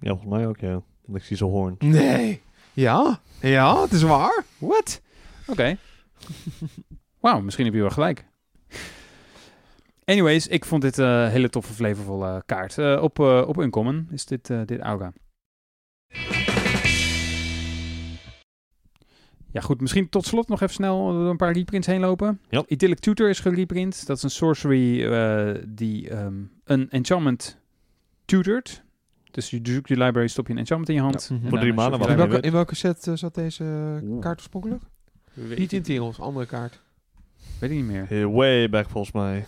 Ja, 0.00 0.10
volgens 0.10 0.30
mij 0.30 0.46
ook, 0.46 0.58
ja. 0.58 0.82
Want 1.04 1.18
ik 1.18 1.24
zie 1.24 1.36
zo'n 1.36 1.50
hoorn. 1.50 1.76
Nee. 1.78 2.42
Ja? 2.78 3.20
Ja, 3.40 3.82
het 3.82 3.92
is 3.92 4.02
waar. 4.02 4.44
What? 4.58 5.00
Oké. 5.46 5.76
Wauw, 7.20 7.40
misschien 7.40 7.64
heb 7.64 7.74
je 7.74 7.80
wel 7.80 7.90
gelijk. 7.90 8.24
Anyways, 10.04 10.46
ik 10.46 10.64
vond 10.64 10.82
dit 10.82 10.96
een 10.96 11.28
hele 11.28 11.48
toffe, 11.48 11.72
flavorvolle 11.72 12.42
kaart. 12.46 12.78
Eh, 12.78 12.98
op, 13.02 13.18
eh, 13.18 13.44
op 13.46 13.56
Uncommon 13.56 14.08
is 14.10 14.24
dit, 14.24 14.50
eh, 14.50 14.60
dit 14.64 14.80
Auga. 14.80 15.12
Ja 19.52 19.60
goed, 19.60 19.80
misschien 19.80 20.08
tot 20.08 20.26
slot 20.26 20.48
nog 20.48 20.60
even 20.60 20.74
snel 20.74 21.12
door 21.12 21.30
een 21.30 21.36
paar 21.36 21.52
reprints 21.52 21.86
heen 21.86 22.00
lopen. 22.00 22.40
Ja. 22.48 22.64
Idyllic 22.66 22.98
Tutor 22.98 23.28
is 23.28 23.40
gereprint. 23.40 24.06
Dat 24.06 24.16
is 24.16 24.22
een 24.22 24.30
sorcery 24.30 25.12
eh, 25.12 25.62
die 25.68 26.10
ehm, 26.10 26.42
een 26.64 26.90
enchantment 26.90 27.58
tutort. 28.24 28.86
Dus 29.30 29.50
je 29.50 29.60
zoekt 29.62 29.88
je 29.88 29.96
library, 29.96 30.28
stop 30.28 30.46
je 30.46 30.52
een 30.52 30.58
enchantment 30.58 30.88
in 30.88 30.94
je 30.94 31.00
hand. 31.00 31.30
Ja. 31.42 31.48
Voor 31.48 31.58
drie 31.58 31.72
maanden, 31.72 32.08
In 32.08 32.16
welke, 32.16 32.40
in 32.40 32.52
welke 32.52 32.74
set 32.74 33.06
eh, 33.06 33.14
zat 33.14 33.34
deze 33.34 33.64
Oeh. 34.04 34.20
kaart 34.20 34.38
oorspronkelijk? 34.38 34.82
Niet 35.34 35.72
in 35.72 35.82
Tirels, 35.82 36.20
andere 36.20 36.46
kaart. 36.46 36.80
Weet 37.58 37.70
ik 37.70 37.76
niet 37.76 37.86
meer. 37.86 38.08
Hey, 38.08 38.26
way 38.26 38.68
back 38.68 38.90
volgens 38.90 39.12
mij. 39.12 39.44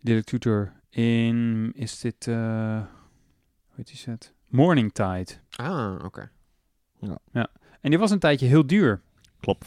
Idyllic 0.00 0.24
Tutor 0.24 0.72
in, 0.90 1.72
is 1.74 2.00
dit, 2.00 2.26
eh 2.28 2.82
hoe 3.66 3.74
heet 3.76 3.86
die 3.86 3.96
set? 3.96 4.34
Morning 4.48 4.92
Tide. 4.92 5.26
Ah, 5.56 6.04
oké. 6.04 6.30
En 7.80 7.90
die 7.90 7.98
was 7.98 8.10
een 8.10 8.18
tijdje 8.18 8.46
heel 8.46 8.66
duur. 8.66 9.00
Klopt. 9.40 9.66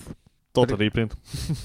Tot 0.55 0.69
de 0.69 0.75
reprint. 0.75 1.13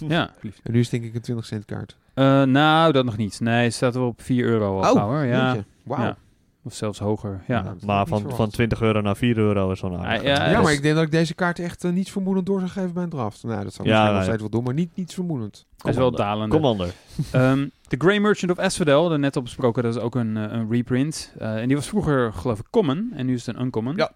ja. 0.09 0.31
En 0.62 0.73
nu 0.73 0.79
is 0.79 0.91
het 0.91 1.01
denk 1.01 1.05
ik 1.05 1.15
een 1.15 1.21
20 1.21 1.47
cent 1.47 1.65
kaart. 1.65 1.97
Eh, 2.15 2.43
nou, 2.43 2.93
dat 2.93 3.05
nog 3.05 3.17
niet. 3.17 3.41
Nee, 3.41 3.65
het 3.65 3.75
staat 3.75 3.95
wel 3.95 4.07
op 4.07 4.23
4 4.23 4.45
euro 4.45 4.81
al 4.81 4.95
gauw, 4.95 5.09
hoor. 5.09 5.25
Ja. 5.25 5.57
Wauw. 5.83 6.03
Ja. 6.05 6.17
Of 6.62 6.75
zelfs 6.75 6.99
hoger. 6.99 7.43
Ja. 7.47 7.62
Dat 7.62 7.83
maar 7.85 7.99
niet 7.99 8.09
van, 8.09 8.31
van 8.37 8.51
20 8.51 8.81
euro 8.83 9.01
naar 9.01 9.17
4 9.17 9.39
euro 9.39 9.71
is 9.71 9.79
zo'n 9.79 9.97
aardig. 9.97 10.19
Ah, 10.19 10.23
ja, 10.25 10.45
Ja, 10.51 10.55
dus- 10.55 10.62
maar 10.65 10.73
ik 10.73 10.83
denk 10.83 10.95
dat 10.95 11.05
ik 11.05 11.11
deze 11.11 11.35
kaart 11.35 11.59
echt 11.59 11.85
eh, 11.85 11.91
niets 11.93 12.11
vermoedend 12.11 12.47
door 12.47 12.59
zou 12.59 12.71
geven 12.71 12.93
bij 12.93 13.03
een 13.03 13.09
draft. 13.09 13.43
Nou, 13.43 13.62
dat 13.65 13.75
zou 13.75 13.89
ik 13.89 13.95
Ja, 13.95 13.99
misschien 14.01 14.15
nog 14.15 14.25
steeds 14.25 14.41
wel 14.41 14.51
doen, 14.51 14.65
maar 14.65 14.75
niet 14.75 14.97
niets 14.97 15.15
vermoedend. 15.15 15.67
Hij 15.77 15.91
is 15.91 15.97
wel 15.97 16.11
dalende. 16.11 16.55
Commander. 16.55 16.87
Ehm, 17.33 17.67
The 17.89 17.97
Grey 17.99 18.21
Merchant 18.21 18.53
of 18.53 18.59
Asphodel, 18.59 19.09
daar 19.09 19.19
net 19.19 19.37
op 19.37 19.45
besproken, 19.45 19.83
dat 19.83 19.97
is 19.97 20.03
ook 20.03 20.15
een, 20.15 20.37
eh, 20.37 20.43
een 20.59 20.71
reprint. 20.71 21.35
Eh, 21.39 21.57
en 21.61 21.67
die 21.67 21.77
was 21.77 21.89
vroeger, 21.89 22.33
geloof 22.33 22.59
ik, 22.59 22.67
common. 22.71 23.12
En 23.15 23.27
nu 23.27 23.35
is 23.35 23.47
het 23.47 23.57
een 23.57 23.62
uncommon. 23.62 23.97
Ja. 23.97 24.11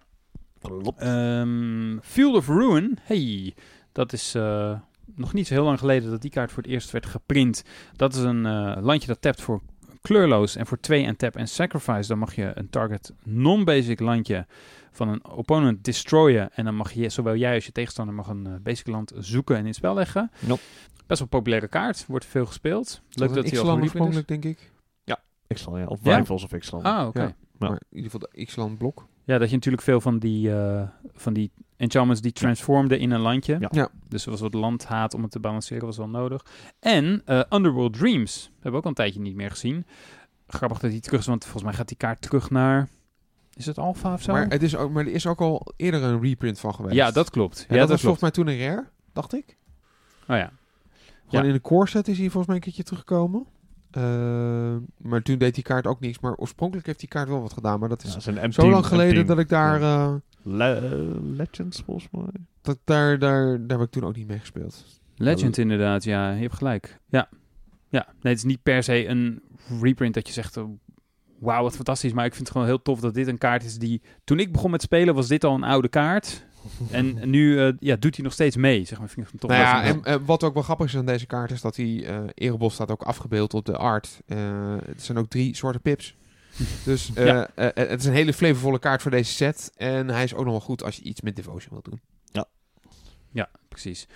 Klopt. 0.61 0.99
Ehm, 1.01 1.97
Field 2.01 2.35
of 2.35 2.47
Ruin, 2.47 2.97
hey, 3.01 3.53
dat 3.95 4.13
is 4.13 4.35
eh, 4.35 4.79
nog 5.05 5.33
niet 5.33 5.47
zo 5.47 5.53
heel 5.53 5.63
lang 5.63 5.79
geleden 5.79 6.09
dat 6.09 6.21
die 6.21 6.31
kaart 6.31 6.51
voor 6.51 6.63
het 6.63 6.71
eerst 6.71 6.91
werd 6.91 7.05
geprint. 7.05 7.63
Dat 7.95 8.13
is 8.15 8.21
een 8.21 8.45
eh, 8.45 8.77
landje 8.81 9.07
dat 9.07 9.21
tapt 9.21 9.41
voor 9.41 9.61
kleurloos 10.01 10.55
en 10.55 10.65
voor 10.65 10.79
2 10.79 11.05
en 11.05 11.15
tap 11.15 11.35
en 11.35 11.47
sacrifice. 11.47 12.07
Dan 12.07 12.17
mag 12.17 12.35
je 12.35 12.51
een 12.53 12.69
target 12.69 13.13
non-basic 13.23 13.99
landje 13.99 14.45
van 14.91 15.07
een 15.07 15.25
opponent 15.25 15.83
destroyen. 15.83 16.53
En 16.53 16.65
dan 16.65 16.75
mag 16.75 16.91
je, 16.91 17.09
zowel 17.09 17.35
jij 17.35 17.55
als 17.55 17.65
je 17.65 17.71
tegenstander, 17.71 18.15
mag 18.15 18.27
een 18.27 18.45
eh, 18.45 18.53
basic 18.61 18.87
land 18.87 19.11
zoeken 19.17 19.55
en 19.55 19.61
in 19.61 19.67
het 19.67 19.75
spel 19.75 19.93
leggen. 19.93 20.31
Nope. 20.39 20.61
Best 21.07 21.19
wel 21.19 21.27
een 21.31 21.37
populaire 21.37 21.67
kaart, 21.67 22.05
wordt 22.07 22.25
veel 22.25 22.45
gespeeld. 22.45 23.01
Leuk 23.09 23.33
dat 23.33 23.49
hij 23.49 23.59
al 23.59 23.65
gereprint 23.65 23.77
is. 23.77 23.83
oorspronkelijk, 23.83 24.27
denk 24.27 24.45
ik. 24.45 24.73
X-Land, 25.47 25.77
ja. 25.77 25.85
Of 25.85 25.99
Ja? 26.03 26.17
Rivals 26.17 26.43
of 26.43 26.57
X-Land. 26.57 26.85
Ah, 26.85 27.07
oké. 27.07 27.19
Ja. 27.19 27.25
Ja. 27.25 27.35
Ja. 27.59 27.67
Maar 27.67 27.81
in 27.89 27.97
ieder 27.97 28.11
geval 28.11 28.29
de 28.31 28.45
X-Land 28.45 28.77
blok. 28.77 29.07
dat 29.25 29.49
je 29.49 29.55
natuurlijk 29.55 29.83
veel 29.83 30.01
van 30.01 30.19
die, 30.19 30.51
eh, 30.53 30.87
van 31.13 31.33
die 31.33 31.51
enchantments 31.77 32.21
die 32.21 32.31
transformden 32.31 32.99
in 32.99 33.11
een 33.11 33.19
landje. 33.19 33.57
Ja. 33.59 33.69
Ja. 33.71 33.89
Dus 34.07 34.25
er 34.25 34.31
was 34.31 34.39
wat 34.39 34.53
landhaat 34.53 35.13
om 35.13 35.21
het 35.21 35.31
te 35.31 35.39
balanceren, 35.39 35.85
was 35.85 35.97
wel 35.97 36.09
nodig. 36.09 36.45
En 36.79 37.21
eh, 37.25 37.41
Underworld 37.49 37.93
Dreams, 37.93 38.51
hebben 38.53 38.71
we 38.71 38.77
ook 38.77 38.83
al 38.83 38.89
een 38.89 38.95
tijdje 38.95 39.19
niet 39.19 39.35
meer 39.35 39.49
gezien. 39.49 39.85
Grappig 40.47 40.79
dat 40.79 40.91
hij 40.91 40.99
terug 40.99 41.19
is, 41.19 41.25
want 41.25 41.43
volgens 41.43 41.63
mij 41.63 41.73
gaat 41.73 41.87
die 41.87 41.97
kaart 41.97 42.21
terug 42.21 42.49
naar... 42.49 42.87
Is 43.53 43.65
het 43.65 43.77
Alpha 43.77 44.13
of 44.13 44.21
zo? 44.21 44.31
Maar, 44.33 44.47
het 44.47 44.63
is 44.63 44.75
ook, 44.75 44.91
maar 44.91 45.05
er 45.05 45.11
is 45.13 45.27
ook 45.27 45.41
al 45.41 45.73
eerder 45.75 46.03
een 46.03 46.21
reprint 46.21 46.59
van 46.59 46.73
geweest. 46.73 46.95
ja, 46.95 47.11
dat 47.11 47.29
klopt. 47.29 47.57
Ja, 47.57 47.63
Ja, 47.63 47.79
dat, 47.79 47.79
dat, 47.79 47.89
was 47.89 48.01
klopt. 48.01 48.19
volgens 48.19 48.21
mij 48.21 48.31
toen 48.31 48.47
een 48.47 48.67
rare, 48.75 48.89
dacht 49.13 49.33
ik. 49.33 49.57
Oh 50.27 50.37
ja. 50.37 50.51
Gewoon 51.27 51.41
Ja. 51.45 51.49
in 51.49 51.53
de 51.53 51.61
core 51.61 51.87
set 51.87 52.07
is 52.07 52.17
hij 52.17 52.25
volgens 52.25 52.45
mij 52.47 52.55
een 52.55 52.61
keertje 52.61 52.83
teruggekomen. 52.83 53.45
Eh, 53.91 54.75
maar 54.97 55.21
toen 55.21 55.37
deed 55.37 55.55
die 55.55 55.63
kaart 55.63 55.87
ook 55.87 55.99
niks. 55.99 56.19
Maar 56.19 56.35
oorspronkelijk 56.35 56.87
heeft 56.87 56.99
die 56.99 57.09
kaart 57.09 57.27
wel 57.29 57.41
wat 57.41 57.53
gedaan. 57.53 57.79
Maar 57.79 57.89
dat 57.89 58.03
is 58.03 58.09
Ja, 58.09 58.13
dat 58.15 58.27
is 58.27 58.43
een 58.43 58.53
zo 58.53 58.61
M10 58.67 58.69
lang 58.71 58.85
geleden 58.85 59.23
M10. 59.23 59.27
dat 59.27 59.39
ik 59.39 59.49
daar, 59.49 59.81
eh, 59.81 60.13
Le- 60.47 61.19
Legends, 61.35 61.81
volgens 61.85 62.07
mij. 62.11 62.23
dat, 62.61 62.77
daar, 62.83 63.19
daar, 63.19 63.67
daar 63.67 63.77
heb 63.77 63.87
ik 63.87 63.93
toen 63.93 64.03
ook 64.03 64.15
niet 64.15 64.27
mee 64.27 64.39
gespeeld. 64.39 64.85
Legend 65.15 65.57
inderdaad, 65.57 66.03
ja. 66.03 66.31
Je 66.31 66.41
hebt 66.41 66.53
gelijk. 66.55 66.99
Ja. 67.09 67.29
Ja, 67.89 68.05
nee, 68.21 68.33
het 68.33 68.37
is 68.37 68.43
niet 68.43 68.63
per 68.63 68.83
se 68.83 69.07
een 69.07 69.41
reprint 69.81 70.13
dat 70.13 70.27
je 70.27 70.33
zegt... 70.33 70.57
oh, 70.57 70.69
Wauw, 71.39 71.63
wat 71.63 71.75
fantastisch. 71.75 72.13
Maar 72.13 72.25
ik 72.25 72.33
vind 72.33 72.43
het 72.43 72.51
gewoon 72.51 72.67
heel 72.67 72.81
tof 72.81 72.99
dat 72.99 73.13
dit 73.13 73.27
een 73.27 73.37
kaart 73.37 73.63
is 73.63 73.77
die... 73.77 74.01
Toen 74.23 74.39
ik 74.39 74.51
begon 74.51 74.71
met 74.71 74.81
spelen 74.81 75.15
was 75.15 75.27
dit 75.27 75.43
al 75.43 75.55
een 75.55 75.63
oude 75.63 75.87
kaart. 75.89 76.45
En 76.91 77.29
nu 77.29 77.59
eh, 77.59 77.73
ja, 77.79 77.95
doet 77.95 78.15
hij 78.15 78.23
nog 78.23 78.33
steeds 78.33 78.55
mee. 78.55 78.85
Zeg 78.85 78.99
maar, 78.99 79.09
vind 79.09 79.33
ik 79.33 79.39
toch 79.39 79.49
nou 79.49 79.63
wel 79.63 79.71
ja, 79.71 79.83
en 79.83 80.03
eh, 80.03 80.15
wat 80.25 80.43
ook 80.43 80.53
wel 80.53 80.63
grappig 80.63 80.85
is 80.85 80.95
aan 80.97 81.05
deze 81.05 81.25
kaart 81.25 81.51
is 81.51 81.61
dat 81.61 81.75
die 81.75 82.05
eh 82.05 82.19
Erebos 82.33 82.73
staat 82.73 82.91
ook 82.91 83.03
afgebeeld 83.03 83.53
op 83.53 83.65
de 83.65 83.77
art. 83.77 84.21
Eh, 84.25 84.37
het 84.85 85.01
zijn 85.01 85.17
ook 85.17 85.27
drie 85.27 85.55
soorten 85.55 85.81
pips. 85.81 86.15
Dus 86.85 87.13
eh, 87.13 87.25
Ja. 87.25 87.49
eh, 87.55 87.69
het 87.89 87.99
is 87.99 88.05
een 88.05 88.13
hele 88.13 88.33
flavorvolle 88.33 88.79
kaart 88.79 89.01
voor 89.01 89.11
deze 89.11 89.31
set. 89.33 89.71
En 89.75 90.09
hij 90.09 90.23
is 90.23 90.33
ook 90.33 90.43
nog 90.43 90.51
wel 90.53 90.61
goed 90.61 90.83
als 90.83 90.95
je 90.95 91.03
iets 91.03 91.21
met 91.21 91.35
devotion 91.35 91.69
wilt 91.71 91.85
doen. 91.85 91.99
Ja, 93.31 93.49
precies. 93.69 94.07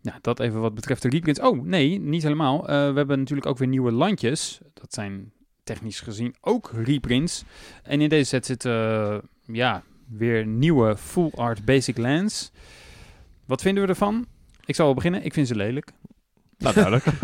Ja, 0.00 0.18
dat 0.20 0.40
even 0.40 0.60
wat 0.60 0.74
betreft 0.74 1.02
de 1.02 1.08
reprints. 1.08 1.40
Oh, 1.40 1.62
nee, 1.64 2.00
niet 2.00 2.22
helemaal. 2.22 2.60
Eh, 2.68 2.74
we 2.90 2.96
hebben 2.96 3.18
natuurlijk 3.18 3.46
ook 3.46 3.58
weer 3.58 3.68
nieuwe 3.68 3.92
landjes. 3.92 4.60
Dat 4.74 4.94
zijn 4.94 5.32
technisch 5.64 6.00
gezien 6.00 6.34
ook 6.40 6.70
reprints. 6.84 7.44
En 7.82 8.00
in 8.00 8.08
deze 8.08 8.24
set 8.28 8.46
zitten, 8.46 8.72
eh, 8.72 9.18
ja, 9.54 9.82
weer 10.08 10.46
nieuwe 10.46 10.96
full 10.96 11.30
art 11.34 11.64
basic 11.64 11.98
lands. 11.98 12.50
Wat 13.44 13.62
vinden 13.62 13.82
we 13.82 13.88
ervan? 13.88 14.26
Ik 14.64 14.74
zal 14.74 14.84
wel 14.86 14.94
beginnen. 14.94 15.24
Ik 15.24 15.32
vind 15.32 15.46
ze 15.48 15.54
lelijk. 15.56 15.90
Nou, 16.58 16.74
duidelijk. 16.74 17.04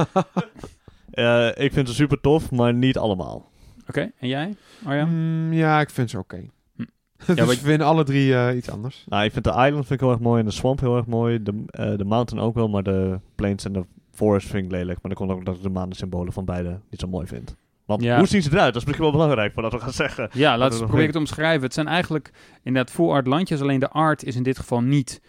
Eh, 1.10 1.48
ik 1.54 1.72
vind 1.72 1.88
ze 1.88 1.94
super 1.94 2.20
tof, 2.20 2.50
maar 2.50 2.74
niet 2.74 2.98
allemaal. 2.98 3.50
Oké, 3.88 4.10
en 4.18 4.28
jij, 4.28 4.54
Arjan? 4.84 5.08
Mm, 5.08 5.52
ja, 5.52 5.80
ik 5.80 5.90
vind 5.90 6.10
ze 6.10 6.18
oké. 6.18 6.44
Hm. 6.76 6.84
dus 7.34 7.46
we 7.46 7.56
vinden 7.56 7.86
alle 7.86 8.04
drie 8.04 8.34
eh, 8.34 8.56
iets 8.56 8.70
anders. 8.70 9.04
Nou, 9.08 9.24
ik 9.24 9.32
vind 9.32 9.44
de 9.44 9.50
Island 9.50 9.74
vind 9.74 9.90
ik 9.90 10.00
heel 10.00 10.10
erg 10.10 10.20
mooi 10.20 10.40
en 10.40 10.46
de 10.46 10.52
Swamp 10.52 10.80
heel 10.80 10.96
erg 10.96 11.06
mooi. 11.06 11.42
De, 11.42 11.64
eh, 11.66 11.96
de 11.96 12.04
Mountain 12.04 12.44
ook 12.44 12.54
wel, 12.54 12.68
maar 12.68 12.82
de 12.82 13.20
Plains 13.34 13.64
en 13.64 13.72
de 13.72 13.84
Forest 14.12 14.48
vind 14.48 14.64
ik 14.64 14.70
lelijk. 14.70 15.02
Maar 15.02 15.14
dan 15.14 15.26
komt 15.26 15.38
ook 15.38 15.44
dat 15.44 15.56
ik 15.56 15.62
de 15.62 15.68
maandensymbolen 15.70 16.32
van 16.32 16.44
beide 16.44 16.80
niet 16.90 17.00
zo 17.00 17.08
mooi 17.08 17.26
vind. 17.26 17.56
Want 17.84 18.02
Ja. 18.02 18.18
hoe 18.18 18.26
zien 18.26 18.42
ze 18.42 18.50
eruit? 18.52 18.72
Dat 18.72 18.82
is 18.82 18.88
misschien 18.88 19.10
wel 19.10 19.18
belangrijk 19.20 19.52
voordat 19.52 19.72
we 19.72 19.78
gaan 19.80 19.92
zeggen. 19.92 20.28
Ja, 20.32 20.58
laten 20.58 20.78
we 20.80 20.86
proberen 20.86 21.12
te 21.12 21.18
omschrijven. 21.18 21.62
Het 21.62 21.74
zijn 21.74 21.86
eigenlijk 21.86 22.30
inderdaad 22.62 22.94
full 22.94 23.08
art 23.08 23.26
landjes. 23.26 23.60
Alleen 23.60 23.80
de 23.80 23.88
art 23.88 24.24
is 24.24 24.36
in 24.36 24.42
dit 24.42 24.58
geval 24.58 24.80
niet... 24.80 25.20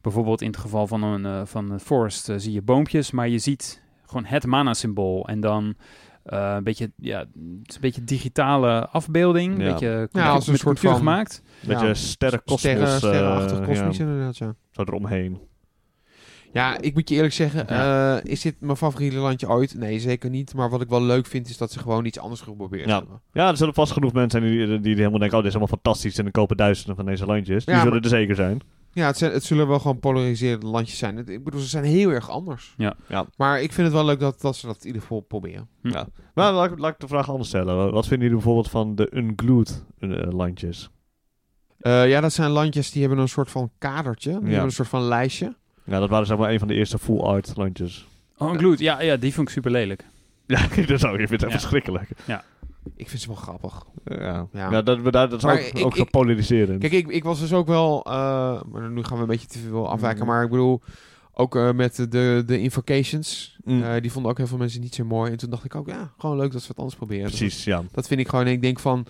Bijvoorbeeld 0.00 0.40
in 0.40 0.46
het 0.46 0.56
geval 0.56 0.86
van 0.86 1.02
een, 1.02 1.24
eh, 1.26 1.40
van 1.44 1.70
een 1.70 1.80
forest 1.80 2.28
zie 2.36 2.52
je 2.52 2.62
boompjes. 2.62 3.10
Maar 3.10 3.28
je 3.28 3.38
ziet 3.38 3.82
gewoon 4.06 4.24
het 4.24 4.46
mana-symbool. 4.46 5.28
En 5.28 5.40
dan 5.40 5.74
eh, 6.24 6.52
een 6.56 6.64
beetje, 6.64 6.90
ja, 6.96 7.18
het 7.18 7.28
is 7.68 7.74
een 7.74 7.80
beetje 7.80 8.04
digitale 8.04 8.88
afbeelding. 8.88 9.58
Ja. 9.58 9.64
Een 9.66 9.70
beetje 9.72 10.08
Ja, 10.12 10.30
als 10.30 10.46
een 10.46 10.52
met 10.52 10.60
soort 10.60 10.80
van- 10.80 10.96
gemaakt. 10.96 11.42
Met 11.60 11.80
Ja, 11.80 11.86
je 11.86 11.94
sterren 11.94 12.38
kosmos. 12.44 12.60
Sterren, 12.60 12.88
sterrenachtig 12.88 13.58
eh, 13.58 13.66
kosmisch 13.66 13.96
ja, 13.96 14.04
inderdaad, 14.04 14.36
ja. 14.36 14.54
zo 14.70 14.82
eromheen. 14.82 15.38
Ja, 16.52 16.78
ik 16.80 16.94
moet 16.94 17.08
je 17.08 17.14
eerlijk 17.14 17.32
zeggen, 17.34 17.68
eh, 17.68 18.16
is 18.22 18.40
dit 18.40 18.54
mijn 18.60 18.76
favoriete 18.76 19.16
landje 19.16 19.48
ooit? 19.48 19.74
Nee, 19.74 19.98
zeker 20.00 20.30
niet. 20.30 20.54
Maar 20.54 20.70
wat 20.70 20.80
ik 20.80 20.88
wel 20.88 21.02
leuk 21.02 21.26
vind, 21.26 21.48
is 21.48 21.56
dat 21.56 21.72
ze 21.72 21.78
gewoon 21.78 22.04
iets 22.04 22.18
anders 22.18 22.40
geprobeerd 22.40 22.88
Ja. 22.88 22.96
hebben. 22.98 23.20
Ja, 23.32 23.48
er 23.48 23.56
zullen 23.56 23.74
vast 23.74 23.92
genoeg 23.92 24.12
mensen 24.12 24.40
zijn 24.40 24.52
die, 24.52 24.66
die, 24.66 24.80
die 24.80 24.94
helemaal 24.94 25.18
denken... 25.18 25.36
oh, 25.38 25.44
dit 25.44 25.52
is 25.54 25.58
helemaal 25.58 25.76
fantastisch 25.82 26.16
en 26.16 26.22
dan 26.22 26.32
kopen 26.32 26.56
duizenden 26.56 26.96
van 26.96 27.04
deze 27.04 27.26
landjes. 27.26 27.64
Die 27.64 27.74
Ja, 27.74 27.80
zullen 27.80 27.94
maar- 27.94 28.02
er 28.10 28.16
zeker 28.16 28.34
zijn. 28.34 28.60
Ja, 28.94 29.06
het, 29.06 29.18
zijn, 29.18 29.32
het 29.32 29.44
zullen 29.44 29.68
wel 29.68 29.78
gewoon 29.78 29.98
polariserende 29.98 30.66
landjes 30.66 30.98
zijn. 30.98 31.16
Het- 31.16 31.28
Ik 31.28 31.44
bedoel, 31.44 31.60
ze 31.60 31.68
zijn 31.68 31.84
heel 31.84 32.10
erg 32.10 32.30
anders. 32.30 32.74
Ja. 32.76 32.94
Ja. 33.08 33.26
Maar 33.36 33.62
ik 33.62 33.72
vind 33.72 33.86
het 33.86 33.96
wel 33.96 34.04
leuk 34.04 34.20
dat, 34.20 34.40
dat 34.40 34.56
ze 34.56 34.66
dat 34.66 34.80
in 34.80 34.86
ieder 34.86 35.00
geval 35.02 35.20
proberen. 35.20 35.68
Ja. 35.82 36.06
Maar 36.34 36.52
laat, 36.52 36.70
ik- 36.72 36.78
laat 36.78 36.92
ik 36.92 37.00
de 37.00 37.06
vraag 37.08 37.30
anders 37.30 37.48
stellen. 37.48 37.92
Wat 37.92 38.06
vinden 38.06 38.18
jullie 38.28 38.42
bijvoorbeeld 38.42 38.70
van 38.70 38.94
de 38.94 39.08
unglued 39.14 39.84
eh, 39.98 40.08
landjes? 40.32 40.90
Eh, 41.78 42.08
ja, 42.08 42.20
dat 42.20 42.32
zijn 42.32 42.50
landjes 42.50 42.90
die 42.90 43.00
hebben 43.00 43.18
een 43.20 43.28
soort 43.28 43.50
van 43.50 43.70
kadertje. 43.78 44.30
Die 44.30 44.40
hebben 44.42 44.62
een 44.62 44.70
soort 44.70 44.88
van 44.88 45.02
lijstje. 45.02 45.56
Ja, 45.84 45.98
dat 46.00 46.08
waren 46.08 46.26
zeg 46.26 46.38
maar 46.38 46.50
een 46.50 46.58
van 46.58 46.68
de 46.68 46.74
eerste 46.74 46.98
full 46.98 47.18
art 47.20 47.52
landjes. 47.56 48.06
Oh, 48.36 48.52
een 48.52 48.58
gloed. 48.58 48.78
Ja, 48.78 49.00
ja, 49.02 49.16
die 49.16 49.34
vond 49.34 49.46
ik 49.48 49.54
super 49.54 49.70
lelijk. 49.70 50.04
Ja, 50.46 50.66
dat 50.86 51.00
zou 51.00 51.20
je 51.20 51.26
vindt 51.28 51.30
het 51.30 51.42
echt 51.42 51.52
Ja. 51.52 51.58
verschrikkelijk. 51.58 52.08
Ik 52.96 53.08
vind 53.08 53.22
ze 53.22 53.28
wel 53.28 53.36
grappig. 53.36 53.84
Ja, 54.04 54.16
Ja. 54.52 54.70
ja. 54.70 54.82
dat, 54.82 55.04
dat, 55.04 55.12
dat 55.12 55.32
is 55.32 55.42
Maar 55.42 55.54
ook, 55.54 55.60
ik- 55.60 55.84
ook 55.84 55.96
zo. 55.96 56.04
Kijk, 56.78 56.92
ik, 56.92 57.08
ik 57.08 57.24
was 57.24 57.40
dus 57.40 57.52
ook 57.52 57.66
wel... 57.66 58.04
eh, 58.04 58.62
maar 58.70 58.90
nu 58.90 59.04
gaan 59.04 59.16
we 59.16 59.22
een 59.22 59.28
beetje 59.28 59.46
te 59.46 59.58
veel 59.58 59.88
afwijken. 59.90 60.22
Mm. 60.24 60.28
Maar 60.30 60.44
ik 60.44 60.50
bedoel, 60.50 60.80
ook 61.34 61.56
eh, 61.56 61.72
met 61.72 61.96
de, 61.96 62.42
de 62.46 62.58
Invocations. 62.60 63.56
Mm. 63.64 63.82
eh, 63.82 64.00
die 64.00 64.12
vonden 64.12 64.30
ook 64.30 64.38
heel 64.38 64.46
veel 64.46 64.58
mensen 64.58 64.80
niet 64.80 64.94
zo 64.94 65.04
mooi. 65.04 65.30
En 65.30 65.36
toen 65.38 65.50
dacht 65.50 65.64
ik 65.64 65.74
ook, 65.74 65.88
ja, 65.88 66.12
gewoon 66.18 66.36
leuk 66.36 66.52
dat 66.52 66.60
ze 66.60 66.68
wat 66.68 66.76
anders 66.78 66.96
proberen. 66.96 67.30
Dus 67.30 67.38
Precies, 67.38 67.64
ja. 67.64 67.82
Dat 67.92 68.06
vind 68.06 68.20
ik 68.20 68.28
gewoon. 68.28 68.46
En 68.46 68.52
ik 68.52 68.62
denk 68.62 68.78
van... 68.80 69.06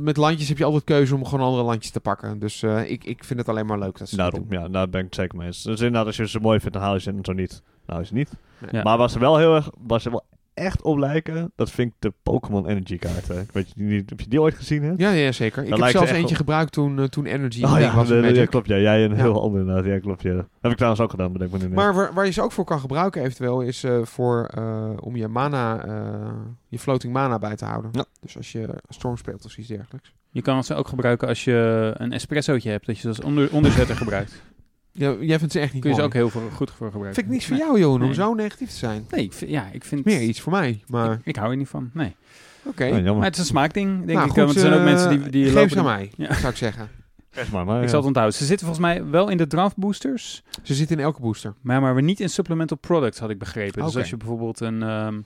Met 0.00 0.16
landjes 0.16 0.48
heb 0.48 0.58
je 0.58 0.64
altijd 0.64 0.84
keuze 0.84 1.14
om 1.14 1.24
gewoon 1.24 1.46
andere 1.46 1.64
landjes 1.64 1.92
te 1.92 2.00
pakken. 2.00 2.38
Dus 2.38 2.62
eh, 2.62 2.90
ik, 2.90 3.04
ik 3.04 3.24
vind 3.24 3.38
het 3.38 3.48
alleen 3.48 3.66
maar 3.66 3.78
leuk 3.78 3.98
dat 3.98 4.08
ze 4.08 4.16
dat 4.16 4.30
Daarom, 4.30 4.48
doen. 4.50 4.60
ja, 4.60 4.68
daar 4.68 4.88
ben 4.88 5.00
ik 5.00 5.06
het 5.06 5.14
zeker 5.14 5.38
mee 5.38 5.46
eens. 5.46 5.62
Dus 5.62 5.78
inderdaad, 5.78 6.06
als 6.06 6.16
je 6.16 6.28
ze 6.28 6.40
mooi 6.40 6.58
vindt, 6.60 6.74
dan 6.74 6.82
haal 6.82 6.94
je 6.94 7.00
ze 7.00 7.10
en 7.10 7.18
zo 7.22 7.32
niet. 7.32 7.62
Nou, 7.86 8.00
is 8.00 8.06
het 8.08 8.16
niet. 8.16 8.30
Ja. 8.70 8.82
Maar 8.82 8.98
waar 8.98 9.10
ze 9.10 9.18
wel 9.18 9.38
heel 9.38 9.54
erg, 9.54 9.70
ze 10.00 10.10
wel 10.10 10.24
echt 10.54 10.82
op 10.82 10.96
lijken, 10.98 11.52
dat 11.56 11.70
vind 11.70 11.88
ik 11.92 11.96
de 11.98 12.12
Pokémon 12.22 12.66
Energy 12.68 12.98
kaarten. 12.98 13.40
Ik 13.40 13.52
weet 13.52 13.72
niet, 13.76 14.10
heb 14.10 14.20
je 14.20 14.28
die 14.28 14.40
ooit 14.40 14.54
gezien, 14.54 14.82
hè? 14.82 14.92
Ja, 14.96 15.10
ja, 15.10 15.32
zeker. 15.32 15.62
Ik 15.64 15.76
heb 15.76 15.88
zelfs 15.88 16.10
eentje 16.10 16.28
op- 16.30 16.36
gebruikt 16.36 16.72
toen, 16.72 16.98
eh, 16.98 17.04
toen 17.04 17.26
Energy 17.26 17.62
Oh 17.64 17.78
ja, 17.80 17.94
was 17.94 18.08
de- 18.08 18.30
ja, 18.34 18.44
klopt. 18.46 18.66
Ja, 18.68 18.76
jij 18.78 19.04
een 19.04 19.10
Ja. 19.10 19.16
heel 19.16 19.42
ander 19.42 19.60
inderdaad. 19.60 19.84
Ja, 19.84 19.98
klopt. 19.98 20.22
Ja. 20.22 20.46
Heb 20.60 20.70
ik 20.70 20.76
trouwens 20.76 21.02
ook 21.02 21.10
gedaan, 21.10 21.32
bedenk 21.32 21.50
me 21.52 21.58
nu. 21.58 21.68
Maar 21.68 21.94
waar, 21.94 22.12
waar 22.14 22.24
je 22.26 22.30
ze 22.32 22.42
ook 22.42 22.52
voor 22.52 22.64
kan 22.64 22.80
gebruiken 22.80 23.22
eventueel 23.22 23.60
is 23.60 23.84
eh, 23.84 24.02
voor, 24.02 24.44
eh, 24.54 24.90
om 25.00 25.16
je 25.16 25.28
mana, 25.28 25.84
eh, 25.84 26.32
je 26.68 26.78
floating 26.78 27.12
mana 27.12 27.38
bij 27.38 27.56
te 27.56 27.64
houden. 27.64 27.90
Ja. 27.94 28.04
Dus 28.20 28.36
als 28.36 28.52
je 28.52 28.68
storm 28.88 29.16
speelt 29.16 29.44
of 29.44 29.58
iets 29.58 29.68
dergelijks. 29.68 30.12
Je 30.30 30.42
kan 30.42 30.64
ze 30.64 30.74
ook 30.74 30.88
gebruiken 30.88 31.28
als 31.28 31.44
je 31.44 31.90
een 31.96 32.12
espressootje 32.12 32.70
hebt, 32.70 32.86
dat 32.86 32.94
je 32.94 33.00
ze 33.02 33.08
als 33.08 33.20
onder, 33.20 33.52
onderzetter 33.52 33.96
gebruikt. 33.96 34.42
Ja, 34.96 35.14
jij 35.20 35.38
vindt 35.38 35.52
ze 35.52 35.60
echt 35.60 35.72
niet 35.72 35.82
Kun 35.82 35.90
je 35.90 35.96
ze 35.96 36.02
ook 36.02 36.12
heel 36.12 36.28
veel, 36.30 36.48
goed 36.52 36.70
voor 36.70 36.90
gebruiken. 36.90 37.14
Vind 37.14 37.26
ik 37.26 37.32
niets 37.32 37.46
voor 37.46 37.56
Nee. 37.56 37.66
jou, 37.66 37.78
Johan, 37.78 38.00
om 38.00 38.06
Nee. 38.06 38.14
zo 38.14 38.34
negatief 38.34 38.70
te 38.70 38.76
zijn. 38.76 39.06
Nee, 39.10 39.24
ik 39.24 39.32
vind, 39.32 39.50
ja, 39.50 39.68
ik 39.72 39.84
vind... 39.84 40.04
Meer 40.04 40.22
iets 40.22 40.40
voor 40.40 40.52
mij, 40.52 40.82
maar 40.86 41.12
Ik, 41.12 41.20
ik 41.24 41.36
hou 41.36 41.50
er 41.50 41.56
niet 41.56 41.68
van, 41.68 41.90
nee. 41.92 42.16
oké. 42.64 42.84
Oh, 42.86 43.16
Maar 43.16 43.24
het 43.24 43.34
is 43.34 43.40
een 43.40 43.44
smaakding, 43.46 43.96
denk 43.96 44.08
Nou, 44.18 44.20
ik. 44.20 44.28
goed, 44.28 44.36
want 44.42 44.54
er 44.54 44.60
zijn 44.60 44.72
ook 44.72 44.78
eh, 44.78 44.84
mensen 44.84 45.08
die, 45.10 45.30
die 45.30 45.44
Geef 45.44 45.54
lopen... 45.54 45.70
ze 45.70 45.78
aan 45.78 45.84
mij, 45.84 46.10
Ja. 46.16 46.34
zou 46.34 46.48
ik 46.48 46.56
zeggen. 46.56 46.88
Best 47.30 47.52
maar, 47.52 47.64
maar 47.64 47.76
Ik 47.76 47.82
ja. 47.82 47.88
zal 47.88 47.98
het 47.98 48.06
onthouden. 48.06 48.36
Ze 48.36 48.44
zitten 48.44 48.66
volgens 48.66 48.86
mij 48.86 49.04
wel 49.10 49.28
in 49.28 49.36
de 49.36 49.46
draft 49.46 49.76
boosters, 49.76 50.42
Ze 50.62 50.74
zitten 50.74 50.96
in 50.98 51.02
elke 51.04 51.20
booster. 51.20 51.54
maar, 51.60 51.80
maar 51.80 52.02
niet 52.02 52.20
in 52.20 52.28
supplemental 52.30 52.76
products, 52.76 53.18
had 53.18 53.30
ik 53.30 53.38
begrepen. 53.38 53.84
Dus 53.84 53.96
als 53.96 54.10
je 54.10 54.16
bijvoorbeeld 54.16 54.60
een... 54.60 54.82
ehm 54.82 55.20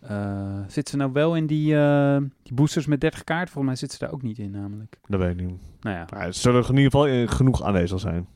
eh, 0.00 0.58
zit 0.68 0.88
ze 0.88 0.96
nou 0.96 1.12
wel 1.12 1.36
in 1.36 1.46
die, 1.46 1.76
eh, 1.78 2.16
die 2.42 2.54
boosters 2.54 2.86
met 2.86 3.00
30 3.00 3.24
kaarten? 3.24 3.52
Volgens 3.52 3.66
mij 3.66 3.76
zit 3.76 3.92
ze 3.92 3.98
daar 4.04 4.12
ook 4.12 4.22
niet 4.22 4.38
in, 4.38 4.50
namelijk. 4.50 4.96
Dat 5.08 5.20
weet 5.20 5.30
ik 5.30 5.46
niet. 5.46 5.60
Nou 5.80 5.96
ja, 5.96 6.06
Maar 6.12 6.24
het 6.24 6.36
zullen 6.36 6.62
er 6.62 6.70
in 6.70 6.76
ieder 6.76 6.90
geval 6.90 7.26
genoeg 7.26 7.62
aanwezig 7.62 8.00
zijn. 8.00 8.26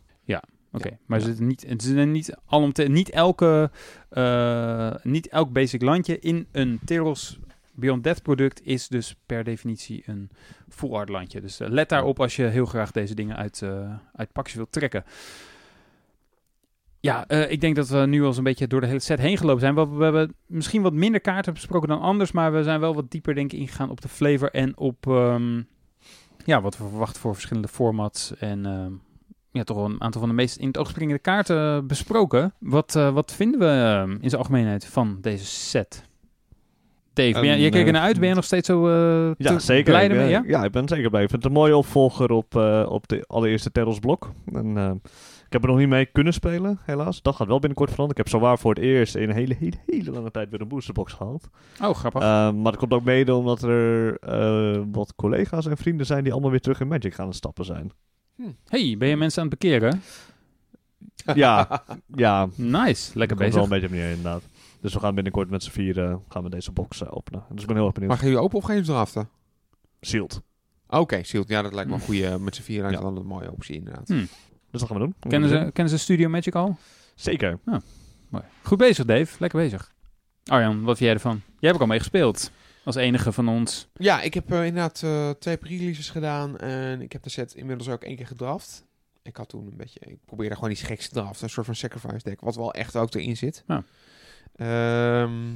Oké. 0.77 0.99
Maar 1.07 1.21
ze 1.21 1.27
zitten 1.27 1.47
niet, 1.47 1.67
het 1.69 2.07
niet, 2.07 2.37
alomte, 2.47 2.83
niet, 2.83 3.11
elke, 3.11 3.71
eh, 4.09 4.95
niet 5.03 5.29
elk 5.29 5.53
basic 5.53 5.83
landje 5.83 6.19
in 6.19 6.47
een 6.53 6.79
Teros 6.85 7.39
Beyond 7.75 8.05
Death 8.05 8.23
product 8.23 8.67
is 8.67 8.89
dus 8.89 9.17
per 9.27 9.45
definitie 9.45 10.03
een 10.07 10.31
full 10.69 10.93
art 10.93 11.09
landje. 11.09 11.41
Dus 11.41 11.61
eh, 11.61 11.69
let 11.69 11.89
daarop 11.89 12.21
als 12.21 12.37
je 12.37 12.45
heel 12.45 12.67
graag 12.67 12.91
deze 12.91 13.15
dingen 13.15 13.37
uit, 13.37 13.63
eh 13.63 13.95
uit 14.13 14.33
pakjes 14.33 14.57
wilt 14.57 14.73
trekken. 14.73 15.05
Ja, 17.01 17.29
ik 17.29 17.61
denk 17.61 17.77
dat 17.77 17.89
we 17.89 17.99
nu 17.99 18.21
al 18.21 18.27
eens 18.27 18.37
een 18.37 18.45
beetje 18.45 18.67
door 18.67 18.81
de 18.81 18.87
hele 18.87 18.99
set 18.99 19.19
heen 19.19 19.37
gelopen 19.37 19.61
zijn. 19.61 19.75
We, 19.75 19.89
we 19.89 20.05
hebben 20.05 20.35
misschien 20.47 20.83
wat 20.83 20.93
minder 20.93 21.21
kaarten 21.21 21.53
besproken 21.53 21.89
dan 21.89 22.01
anders, 22.01 22.33
maar 22.33 22.53
we 22.53 22.63
zijn 22.63 22.81
wel 22.81 22.95
wat 22.95 23.11
dieper 23.11 23.35
denk 23.35 23.53
ik 23.53 23.59
ingegaan 23.59 23.91
op 23.91 24.01
de 24.01 24.09
flavor 24.09 24.51
en 24.51 24.77
op 24.77 25.07
ehm, 25.07 25.63
ja, 26.45 26.61
wat 26.61 26.79
we 26.79 26.89
verwachten 26.89 27.21
voor 27.21 27.35
verschillende 27.35 27.69
formats 27.69 28.37
en 28.37 28.67
ehm, 28.67 28.93
ja, 29.57 29.65
toch 29.65 29.77
wel 29.77 29.87
een 29.87 30.01
aantal 30.03 30.21
van 30.21 30.29
de 30.31 30.37
meest 30.37 30.57
in 30.57 30.67
het 30.67 30.79
oog 30.79 30.89
springende 30.89 31.21
kaarten 31.21 31.87
besproken. 31.87 32.55
Wat, 32.59 32.95
eh, 32.97 33.11
wat 33.11 33.33
vinden 33.33 33.61
we 33.61 33.67
ehm, 33.67 34.11
in 34.11 34.29
zijn 34.31 34.41
algemeenheid 34.43 34.87
van 34.87 35.19
deze 35.21 35.45
set? 35.45 36.05
Dave, 37.13 37.33
ben 37.33 37.45
jij, 37.45 37.53
Ehm, 37.53 37.61
jij 37.63 37.81
eh, 37.81 37.87
ernaar 37.87 38.03
uit. 38.03 38.17
Ben 38.17 38.25
jij 38.27 38.35
nog 38.35 38.45
steeds 38.45 38.67
zo 38.67 38.87
eh, 38.89 39.35
Ja, 39.39 39.59
zeker. 39.59 39.93
blij 39.93 40.09
ermee? 40.11 40.25
eh, 40.25 40.31
Ja? 40.31 40.43
ja, 40.47 40.65
ik 40.65 40.71
ben 40.73 40.89
zeker 40.89 41.11
blij. 41.11 41.23
Ik 41.23 41.31
vind 41.31 41.43
het 41.43 41.53
een 41.53 41.59
mooie 41.59 41.77
opvolger 41.77 42.31
op, 42.31 42.57
eh, 42.57 42.87
op 42.89 43.09
de 43.09 43.25
allereerste 43.27 43.73
Terrors 43.73 43.99
blok. 43.99 44.31
En, 44.53 44.77
eh, 44.77 44.91
ik 45.47 45.53
heb 45.53 45.63
er 45.63 45.69
nog 45.69 45.79
niet 45.79 45.89
mee 45.89 46.07
kunnen 46.07 46.33
spelen, 46.33 46.79
helaas. 46.85 47.23
Dat 47.23 47.35
gaat 47.35 47.47
wel 47.47 47.59
binnenkort 47.59 47.91
veranderen. 47.91 48.23
Ik 48.23 48.31
heb 48.33 48.41
zowaar 48.41 48.59
voor 48.59 48.75
het 48.75 48.83
eerst 48.83 49.15
in 49.15 49.29
een 49.29 49.35
hele, 49.35 49.55
hele, 49.59 49.77
hele 49.87 50.11
lange 50.11 50.31
tijd 50.31 50.51
weer 50.51 50.61
een 50.61 50.69
boosterbox 50.69 51.13
gehaald. 51.13 51.49
Oh, 51.83 51.95
grappig. 51.95 52.23
Eh, 52.23 52.29
maar 52.53 52.73
dat 52.73 52.77
komt 52.77 52.93
ook 52.93 53.05
mede 53.05 53.35
omdat 53.35 53.63
er 53.63 54.19
eh, 54.19 54.83
wat 54.93 55.15
collega's 55.15 55.67
en 55.67 55.77
vrienden 55.77 56.07
zijn 56.07 56.23
die 56.25 56.33
allemaal 56.33 56.51
weer 56.51 56.61
terug 56.61 56.81
in 56.81 56.89
Magic 56.89 57.15
gaan 57.15 57.33
stappen 57.33 57.65
zijn. 57.65 57.91
Hey, 58.69 58.95
ben 58.99 59.09
je 59.09 59.17
mensen 59.17 59.43
aan 59.43 59.49
het 59.49 59.59
bekeren? 59.59 60.03
ja, 61.35 61.85
ja. 62.15 62.49
Nice, 62.55 63.19
lekker 63.19 63.37
bezig. 63.37 63.55
wel 63.55 63.63
een 63.63 63.69
beetje 63.69 63.87
op 63.87 63.93
neer, 63.93 64.09
inderdaad. 64.09 64.43
Dus 64.81 64.95
we 64.95 65.01
gaan 65.01 65.15
binnenkort 65.15 65.51
met 65.51 65.63
z'n 65.63 65.71
vieren 65.71 66.23
gaan 66.29 66.43
we 66.43 66.51
deze 66.51 66.73
box 66.73 67.03
eh, 67.03 67.17
openen. 67.17 67.45
Dus 67.51 67.61
ik 67.61 67.67
ben 67.67 67.77
heel 67.77 67.85
erg 67.85 67.95
benieuwd. 67.95 68.11
Maar 68.13 68.21
gaan 68.21 68.29
jullie 68.31 68.45
open 68.45 68.59
of 68.59 68.65
gaan 68.65 68.75
jullie 68.75 68.91
draften? 68.91 69.29
Sealed. 70.01 70.41
Oké, 70.89 71.23
Silt. 71.23 71.49
Ja, 71.49 71.63
dat 71.63 71.73
lijkt 71.73 71.89
me 71.89 71.95
een 71.95 72.01
goede, 72.03 72.39
met 72.39 72.55
z'n 72.55 72.63
vier 72.63 72.81
lijkt 72.83 72.97
Ja. 72.97 73.03
wel 73.03 73.17
een 73.17 73.27
mooie 73.27 73.53
optie 73.53 73.75
inderdaad. 73.77 74.09
Hm. 74.09 74.15
Dus 74.71 74.81
dat 74.81 74.83
gaan 74.89 74.97
we 74.99 75.03
doen. 75.05 75.15
Kennen 75.31 75.49
ze, 75.49 75.71
kennen 75.73 75.89
ze 75.93 75.99
Studio 75.99 76.29
Magic 76.29 76.55
al? 76.55 76.77
Zeker. 77.15 77.59
Mooi. 78.29 78.45
Goed 78.63 78.79
bezig, 78.79 79.05
Dave. 79.05 79.37
Lekker 79.39 79.59
bezig. 79.61 79.93
Arjan, 80.45 80.77
wat 80.83 80.97
vind 80.97 80.99
jij 80.99 81.13
ervan? 81.13 81.41
Jij 81.47 81.55
hebt 81.59 81.75
ook 81.75 81.81
al 81.81 81.87
mee 81.87 81.99
gespeeld. 81.99 82.51
Als 82.87 82.95
enige 82.97 83.33
van 83.33 83.49
ons. 83.49 83.89
Ja, 83.95 84.21
ik 84.23 84.35
heb 84.35 84.53
eh, 84.53 84.65
inderdaad 84.67 85.03
eh, 85.03 85.31
twee 85.31 85.57
pre-releases 85.57 86.11
gedaan 86.11 86.59
en 86.59 87.01
ik 87.01 87.13
heb 87.13 87.23
de 87.23 87.31
set 87.31 87.55
inmiddels 87.55 87.89
ook 87.89 88.03
één 88.03 88.17
keer 88.17 88.27
gedraft. 88.27 88.85
Ik 89.23 89.37
had 89.37 89.49
toen 89.49 89.67
een 89.67 89.77
beetje, 89.77 90.01
ik 90.01 90.19
probeerde 90.25 90.55
gewoon 90.55 90.71
iets 90.71 90.83
geks 90.83 91.09
te 91.09 91.15
draften, 91.15 91.45
een 91.45 91.51
soort 91.51 91.67
van 91.67 91.75
sacrifice 91.75 92.23
deck, 92.25 92.41
wat 92.41 92.57
wel 92.57 92.73
echt 92.75 92.97
ook 92.97 93.15
erin 93.15 93.37
zit. 93.37 93.65
Ehm, 94.57 95.53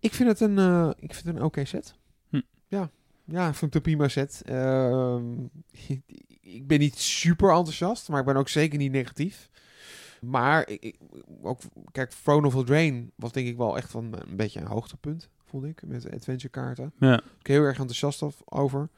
ik 0.00 0.14
vind 0.14 0.28
het 0.28 0.40
een, 0.40 0.58
eh, 0.58 0.90
ik 0.98 1.14
vind 1.14 1.26
het 1.26 1.36
een 1.36 1.42
oké 1.42 1.64
set. 1.64 1.94
Hm. 2.28 2.40
Ja, 2.68 2.90
ja, 3.24 3.48
ik 3.48 3.54
vind 3.54 3.74
het 3.74 3.74
een 3.74 3.92
prima 3.92 4.08
set. 4.08 4.42
Ehm, 4.46 5.32
ik 6.58 6.66
ben 6.66 6.78
niet 6.78 6.98
super 6.98 7.48
enthousiast, 7.48 8.08
maar 8.08 8.20
ik 8.20 8.26
ben 8.26 8.36
ook 8.36 8.48
zeker 8.48 8.78
niet 8.78 8.92
negatief. 8.92 9.50
Maar 10.20 10.68
ik, 10.68 10.82
ik- 10.82 10.98
ook, 11.42 11.60
kijk, 11.92 12.10
Throne 12.10 12.46
of 12.46 12.64
Drain 12.64 13.12
was 13.16 13.32
denk 13.32 13.46
ik 13.48 13.56
wel 13.56 13.76
echt 13.76 13.90
van 13.90 14.04
een 14.28 14.36
beetje 14.36 14.60
een 14.60 14.66
hoogtepunt, 14.66 15.28
vond 15.48 15.64
ik, 15.64 15.82
met 15.86 16.10
adventure 16.10 16.48
kaarten. 16.48 16.92
Ja. 16.98 17.20
Ik 17.40 17.46
heel 17.46 17.62
erg 17.62 17.78
enthousiast 17.78 18.22
over. 18.44 18.88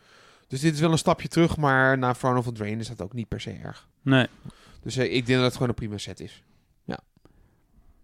Dus 0.48 0.60
dit 0.60 0.74
is 0.74 0.80
wel 0.80 0.92
een 0.92 0.98
stapje 0.98 1.28
terug, 1.28 1.56
maar 1.56 1.98
na 1.98 2.12
Throne 2.12 2.38
of 2.38 2.52
Drain 2.52 2.78
is 2.78 2.88
dat 2.88 3.02
ook 3.02 3.12
niet 3.12 3.28
per 3.28 3.40
se 3.40 3.50
erg. 3.50 3.88
Nee, 4.02 4.26
Dus 4.82 4.96
eh, 4.96 5.14
ik 5.14 5.26
denk 5.26 5.38
dat 5.38 5.46
het 5.46 5.52
gewoon 5.52 5.68
een 5.68 5.74
prima 5.74 5.98
set 5.98 6.20
is. 6.20 6.42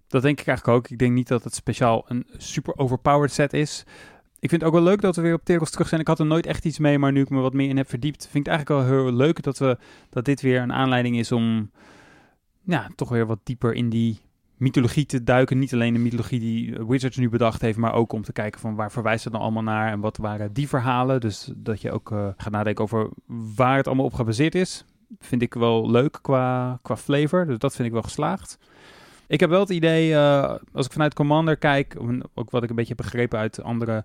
dat 0.09 0.23
denk 0.23 0.41
ik 0.41 0.47
eigenlijk 0.47 0.79
ook. 0.79 0.89
Ik 0.89 0.99
denk 0.99 1.13
niet 1.13 1.29
dat 1.29 1.45
het 1.45 1.55
speciaal 1.55 2.05
een 2.09 2.27
super 2.37 2.77
overpowered 2.79 3.33
set 3.33 3.53
is. 3.53 3.85
Ik 4.39 4.49
vind 4.49 4.61
het 4.61 4.71
ook 4.71 4.77
wel 4.77 4.85
leuk 4.87 5.01
dat 5.01 5.17
we 5.17 5.23
weer 5.23 5.35
op 5.35 5.45
Teros 5.45 5.71
terug 5.71 5.89
zijn. 5.89 6.01
Ik 6.01 6.07
had 6.07 6.19
er 6.19 6.27
nooit 6.27 6.47
echt 6.47 6.65
iets 6.65 6.79
mee, 6.79 6.99
maar 6.99 7.13
nu 7.13 7.21
ik 7.21 7.31
me 7.31 7.41
wat 7.41 7.53
meer 7.53 7.69
in 7.69 7.77
heb 7.77 7.89
verdiept, 7.89 8.23
vind 8.23 8.47
ik 8.47 8.53
het 8.53 8.55
eigenlijk 8.63 8.89
wel 8.89 9.03
heel 9.03 9.13
leuk 9.13 9.43
dat, 9.43 9.59
we, 9.59 9.79
dat 10.11 10.25
dit 10.25 10.41
weer 10.41 10.61
een 10.61 10.73
aanleiding 10.73 11.19
is 11.19 11.33
om 11.33 11.71
ja, 12.63 12.91
toch 12.95 13.09
weer 13.09 13.27
wat 13.27 13.39
dieper 13.43 13.75
in 13.75 13.89
die 13.89 14.21
mythologie 14.57 15.07
te 15.07 15.25
duiken. 15.25 15.59
Niet 15.59 15.73
alleen 15.73 15.93
de 15.93 15.99
mythologie 15.99 16.41
die 16.41 16.77
Wizards 16.87 17.17
nu 17.17 17.29
bedacht 17.29 17.61
heeft, 17.61 17.79
maar 17.79 17.95
ook 17.95 18.13
om 18.13 18.23
te 18.23 18.33
kijken 18.33 18.61
van 18.61 18.75
waar 18.75 18.93
verwijst 18.93 19.25
het 19.25 19.33
dan 19.33 19.43
allemaal 19.43 19.63
naar 19.63 19.93
en 19.93 20.01
wat 20.01 20.17
waren 20.17 20.53
die 20.53 20.69
verhalen. 20.69 21.21
Dus 21.21 21.51
dat 21.57 21.81
je 21.81 21.93
ook 21.93 22.11
eh, 22.13 22.29
gaat 22.37 22.53
nadenken 22.53 22.85
over 22.85 23.09
waar 23.57 23.77
het 23.77 23.87
allemaal 23.87 24.05
op 24.05 24.15
gebaseerd 24.15 24.55
is. 24.55 24.85
Vind 25.19 25.43
ik 25.43 25.55
wel 25.55 25.91
leuk 25.91 26.19
qua, 26.23 26.79
qua 26.83 26.97
flavor. 26.97 27.47
Dus 27.47 27.59
dat 27.59 27.75
vind 27.75 27.87
ik 27.87 27.93
wel 27.95 28.03
geslaagd. 28.03 28.59
Ik 29.29 29.41
heb 29.41 29.51
wel 29.51 29.61
het 29.61 29.71
idee, 29.71 30.15
eh, 30.15 30.55
als 30.73 30.87
ik 30.87 30.93
vanuit 30.93 31.15
Commander 31.15 31.57
kijk, 31.57 31.97
ook 32.35 32.51
wat 32.51 32.63
ik 32.63 32.71
een 32.71 32.77
beetje 32.77 32.95
heb 32.97 33.03
begrepen 33.03 33.39
uit 33.39 33.63
andere 33.63 34.05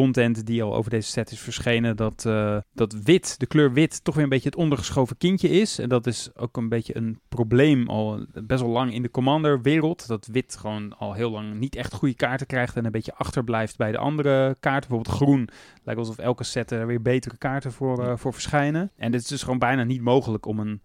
content 0.00 0.46
die 0.46 0.62
al 0.62 0.74
over 0.74 0.90
deze 0.90 1.10
set 1.10 1.30
is 1.30 1.40
verschenen, 1.40 1.96
dat, 1.96 2.24
eh, 2.26 2.56
dat 2.72 2.92
wit, 3.02 3.38
de 3.38 3.46
kleur 3.46 3.72
wit, 3.72 4.04
toch 4.04 4.14
weer 4.14 4.24
een 4.24 4.30
beetje 4.30 4.48
het 4.48 4.58
ondergeschoven 4.58 5.16
kindje 5.16 5.48
is. 5.48 5.78
En 5.78 5.88
dat 5.88 6.06
is 6.06 6.30
ook 6.34 6.56
een 6.56 6.68
beetje 6.68 6.96
een 6.96 7.20
probleem 7.28 7.88
al 7.88 8.26
best 8.32 8.60
wel 8.60 8.70
lang 8.70 8.92
in 8.92 9.02
de 9.02 9.10
Commander-wereld. 9.10 10.06
Dat 10.06 10.26
wit 10.26 10.56
gewoon 10.56 10.98
al 10.98 11.12
heel 11.12 11.30
lang 11.30 11.54
niet 11.54 11.76
echt 11.76 11.94
goede 11.94 12.14
kaarten 12.14 12.46
krijgt 12.46 12.76
en 12.76 12.84
een 12.84 12.90
beetje 12.90 13.14
achterblijft 13.14 13.76
bij 13.76 13.92
de 13.92 13.98
andere 13.98 14.56
kaarten. 14.60 14.88
Bijvoorbeeld 14.88 15.16
groen 15.16 15.48
lijkt 15.84 16.00
alsof 16.00 16.18
elke 16.18 16.44
set 16.44 16.70
er 16.70 16.86
weer 16.86 17.02
betere 17.02 17.36
kaarten 17.36 17.72
voor, 17.72 18.04
eh, 18.04 18.16
voor 18.16 18.32
verschijnen. 18.32 18.90
En 18.96 19.12
het 19.12 19.22
is 19.22 19.28
dus 19.28 19.42
gewoon 19.42 19.58
bijna 19.58 19.84
niet 19.84 20.00
mogelijk 20.00 20.46
om 20.46 20.58
een 20.58 20.80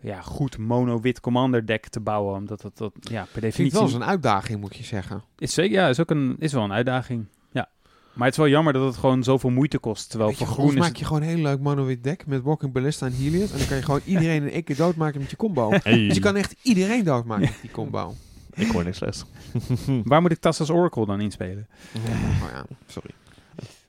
ja, 0.00 0.20
goed 0.20 0.58
mono-wit 0.58 1.20
Commander 1.20 1.66
deck 1.66 1.88
te 1.88 2.00
bouwen. 2.00 2.34
Omdat 2.34 2.60
dat, 2.60 2.78
dat 2.78 2.92
ja, 3.00 3.22
per 3.22 3.30
vind 3.30 3.34
het 3.34 3.42
definitie... 3.42 3.78
wel 3.78 3.82
eens 3.82 3.96
een 3.96 4.04
uitdaging, 4.04 4.60
moet 4.60 4.76
je 4.76 4.84
zeggen. 4.84 5.22
Is 5.38 5.54
zeker, 5.54 5.72
ja, 5.72 5.88
is 5.88 6.00
ook 6.00 6.10
een, 6.10 6.36
is 6.38 6.52
wel 6.52 6.64
een 6.64 6.72
uitdaging. 6.72 7.26
Maar 8.14 8.24
het 8.26 8.36
is 8.36 8.42
wel 8.42 8.48
jammer 8.52 8.72
dat 8.72 8.84
het 8.86 8.96
gewoon 8.96 9.22
zoveel 9.22 9.50
moeite 9.50 9.78
kost. 9.78 10.08
Terwijl 10.10 10.30
Weet 10.30 10.38
voor 10.38 10.46
groen 10.46 10.58
groen 10.58 10.74
is 10.74 10.80
maak 10.80 10.88
het... 10.88 10.98
je 10.98 11.04
gewoon 11.04 11.22
een 11.22 11.28
heel 11.28 11.42
leuk 11.42 11.60
monolith 11.60 12.02
deck 12.04 12.26
met 12.26 12.42
Walking 12.42 12.72
Ballista 12.72 13.06
en 13.06 13.12
Helios. 13.12 13.52
En 13.52 13.58
dan 13.58 13.66
kan 13.66 13.76
je 13.76 13.82
gewoon 13.82 14.00
iedereen 14.04 14.42
in 14.42 14.50
één 14.50 14.64
keer 14.64 14.76
doodmaken 14.76 15.20
met 15.20 15.30
je 15.30 15.36
combo. 15.36 15.70
Hey. 15.82 16.06
Dus 16.06 16.14
je 16.14 16.20
kan 16.20 16.36
echt 16.36 16.54
iedereen 16.62 17.04
doodmaken 17.04 17.42
met 17.44 17.58
die 17.60 17.70
combo. 17.80 18.14
Ik 18.54 18.70
hoor 18.70 18.84
niks 18.84 19.00
les. 19.00 19.24
Waar 20.04 20.20
moet 20.22 20.32
ik 20.32 20.38
Tassa's 20.40 20.70
Oracle 20.70 21.06
dan 21.06 21.20
inspelen? 21.20 21.66
Oh 21.94 22.48
ja, 22.52 22.64
sorry. 22.86 23.10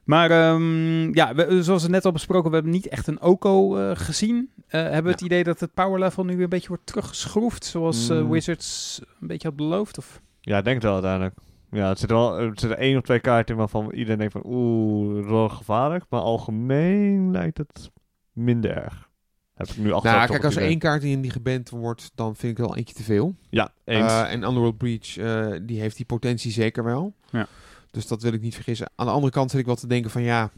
Maar 0.03 0.31
ehm, 0.31 1.13
ja, 1.15 1.35
we- 1.35 1.63
zoals 1.63 1.83
we 1.83 1.89
net 1.89 2.05
al 2.05 2.11
besproken, 2.11 2.49
we 2.49 2.55
hebben 2.55 2.73
niet 2.73 2.87
echt 2.87 3.07
een 3.07 3.21
OCO 3.21 3.77
eh, 3.77 3.91
gezien. 3.93 4.49
Eh, 4.67 4.81
hebben 4.81 5.03
we 5.03 5.09
het 5.11 5.21
idee 5.21 5.43
dat 5.43 5.59
het 5.59 5.73
power 5.73 5.99
level 5.99 6.23
nu 6.25 6.33
weer 6.33 6.43
een 6.43 6.49
beetje 6.49 6.67
wordt 6.67 6.85
teruggeschroefd, 6.85 7.65
zoals 7.65 8.09
eh, 8.09 8.17
Mm. 8.21 8.29
Wizards 8.29 9.01
een 9.21 9.27
beetje 9.27 9.47
had 9.47 9.57
beloofd? 9.57 9.97
Of? 9.97 10.21
Ja, 10.41 10.57
ik 10.57 10.63
denk 10.63 10.75
het 10.75 10.83
wel 10.85 10.93
uiteindelijk. 10.93 11.35
Ja, 11.75 11.89
het 11.89 11.99
zit 11.99 12.09
er 12.09 12.15
wel 12.15 12.39
er 12.39 12.51
zitten 12.53 12.77
één 12.77 12.97
of 12.97 13.03
twee 13.03 13.19
kaarten 13.19 13.53
in 13.53 13.59
waarvan 13.59 13.91
iedereen 13.91 14.17
denkt 14.17 14.33
van 14.33 14.43
oeh, 14.45 15.15
dat 15.15 15.23
is 15.23 15.29
wel 15.29 15.49
gevaarlijk. 15.49 16.05
Maar 16.09 16.21
algemeen 16.21 17.31
lijkt 17.31 17.57
het 17.57 17.91
minder 18.33 18.71
erg. 18.71 19.09
Heb 19.53 19.67
ik 19.67 19.77
nu 19.77 19.91
achter. 19.91 20.11
Nou, 20.11 20.27
kijk, 20.27 20.43
als 20.43 20.55
er 20.55 20.61
één 20.61 20.79
kaart 20.79 21.03
in 21.03 21.21
die 21.21 21.31
geband 21.31 21.69
wordt, 21.69 22.11
dan 22.15 22.35
vind 22.35 22.51
ik 22.51 22.65
wel 22.65 22.75
eentje 22.75 22.95
te 22.95 23.03
veel. 23.03 23.35
Ja, 23.49 23.71
eens. 23.83 24.11
Eh, 24.11 24.31
en 24.31 24.43
Underworld 24.43 24.77
Breach, 24.77 25.17
eh, 25.17 25.59
die 25.61 25.79
heeft 25.79 25.97
die 25.97 26.05
potentie 26.05 26.51
zeker 26.51 26.83
wel. 26.83 27.13
Ja. 27.29 27.47
Dus 27.91 28.07
dat 28.07 28.21
wil 28.21 28.33
ik 28.33 28.41
niet 28.41 28.55
vergissen. 28.55 28.89
Aan 28.95 29.05
de 29.05 29.11
andere 29.11 29.31
kant 29.31 29.51
zit 29.51 29.59
ik 29.59 29.65
wel 29.65 29.75
te 29.75 29.87
denken 29.87 30.11
van 30.11 30.21
ja, 30.21 30.51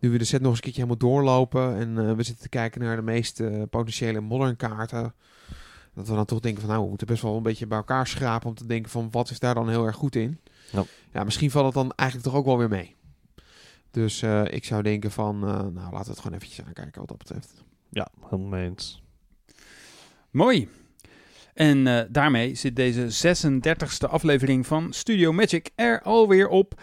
nu 0.00 0.10
we 0.10 0.18
de 0.18 0.24
set 0.24 0.40
nog 0.40 0.48
eens 0.48 0.56
een 0.56 0.64
keertje 0.64 0.82
helemaal 0.82 1.10
doorlopen 1.10 1.76
en 1.76 1.98
eh, 1.98 2.16
we 2.16 2.22
zitten 2.22 2.42
te 2.42 2.48
kijken 2.48 2.80
naar 2.80 2.96
de 2.96 3.02
meest 3.02 3.40
eh, 3.40 3.62
potentiële 3.70 4.20
modern 4.20 4.56
kaarten. 4.56 5.14
Dat 5.96 6.08
we 6.08 6.14
dan 6.14 6.24
toch 6.24 6.40
denken 6.40 6.60
van 6.60 6.70
nou, 6.70 6.82
we 6.82 6.88
moeten 6.88 7.06
best 7.06 7.22
wel 7.22 7.36
een 7.36 7.42
beetje 7.42 7.66
bij 7.66 7.78
elkaar 7.78 8.06
schrapen 8.06 8.48
om 8.48 8.54
te 8.54 8.66
denken 8.66 8.90
van 8.90 9.08
wat 9.10 9.30
is 9.30 9.38
daar 9.38 9.54
dan 9.54 9.68
heel 9.68 9.86
erg 9.86 9.96
goed 9.96 10.16
in. 10.16 10.40
Ja. 10.72 10.84
Ja, 11.12 11.24
misschien 11.24 11.50
valt 11.50 11.64
het 11.64 11.74
dan 11.74 11.92
eigenlijk 11.96 12.28
toch 12.30 12.38
ook 12.38 12.46
wel 12.46 12.58
weer 12.58 12.68
mee. 12.68 12.94
Dus 13.90 14.22
eh, 14.22 14.44
ik 14.44 14.64
zou 14.64 14.82
denken 14.82 15.10
van, 15.10 15.34
eh, 15.34 15.48
nou 15.48 15.72
laten 15.74 16.04
we 16.04 16.10
het 16.10 16.20
gewoon 16.20 16.36
eventjes 16.36 16.66
aankijken 16.66 16.98
wat 17.00 17.08
dat 17.08 17.18
betreft. 17.18 17.64
ja, 17.88 18.08
helemaal 18.22 18.48
mee 18.48 18.68
eens. 18.68 19.02
Mooi. 20.30 20.68
En 21.54 21.86
eh, 21.86 22.04
daarmee 22.08 22.54
zit 22.54 22.76
deze 22.76 23.36
36e 23.36 24.10
aflevering 24.10 24.66
van 24.66 24.92
Studio 24.92 25.32
Magic 25.32 25.70
er 25.74 26.02
alweer 26.02 26.48
op. 26.48 26.80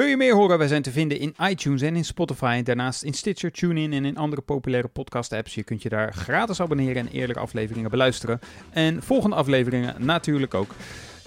Wil 0.00 0.08
je 0.08 0.16
meer 0.16 0.34
horen? 0.34 0.58
Wij 0.58 0.68
zijn 0.68 0.82
te 0.82 0.90
vinden 0.90 1.18
in 1.18 1.34
iTunes 1.48 1.82
en 1.82 1.96
in 1.96 2.04
Spotify. 2.04 2.62
Daarnaast 2.62 3.02
in 3.02 3.14
Stitcher, 3.14 3.52
TuneIn 3.52 3.92
en 3.92 4.04
in 4.04 4.16
andere 4.16 4.42
populaire 4.42 4.88
podcast-apps. 4.88 5.54
Je 5.54 5.62
kunt 5.62 5.82
je 5.82 5.88
daar 5.88 6.12
gratis 6.12 6.60
abonneren 6.60 6.96
en 6.96 7.08
eerlijke 7.08 7.42
afleveringen 7.42 7.90
beluisteren. 7.90 8.40
En 8.70 9.02
volgende 9.02 9.36
afleveringen 9.36 9.94
natuurlijk 9.98 10.54
ook. 10.54 10.74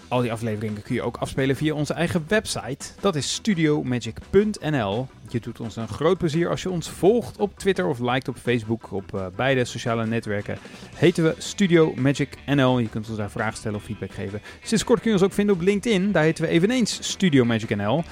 Al 0.08 0.22
die 0.22 0.32
afleveringen 0.32 0.82
kun 0.82 0.96
je 0.96 1.02
ook 1.02 1.18
afspelen 1.18 1.56
via 1.56 1.74
onze 1.74 1.94
eigen 1.94 2.26
website. 2.28 2.86
Dat 3.00 3.16
is 3.16 3.34
studiomagic.nl. 3.34 5.08
Je 5.30 5.40
doet 5.40 5.60
ons 5.60 5.76
een 5.76 5.88
groot 5.88 6.18
plezier 6.18 6.50
als 6.50 6.62
je 6.62 6.70
ons 6.70 6.90
volgt 6.90 7.38
op 7.38 7.58
Twitter 7.58 7.86
of 7.86 8.00
liked 8.00 8.28
op 8.28 8.38
Facebook. 8.38 8.92
Op 8.92 9.14
eh, 9.14 9.26
beide 9.36 9.66
sociale 9.66 10.06
netwerken 10.06 10.58
heten 10.96 11.24
we 11.24 11.36
Studio 11.38 11.94
Magic 11.96 12.38
NL. 12.46 12.80
Je 12.80 12.90
kunt 12.90 13.10
ons 13.10 13.18
daar 13.18 13.32
vragen 13.32 13.58
stellen 13.58 13.78
of 13.78 13.84
feedback 13.84 14.12
geven. 14.12 14.42
Sinds 14.64 14.84
kort 14.84 15.02
kun 15.02 15.12
je 15.12 15.18
ons 15.18 15.26
ook 15.26 15.34
vinden 15.34 15.56
op 15.56 15.62
LinkedIn. 15.62 16.12
Daar 16.12 16.24
heten 16.24 16.44
we 16.44 16.50
eveneens 16.50 16.98
Studio 17.02 17.46
Magic 17.46 17.76
NL. 17.76 18.04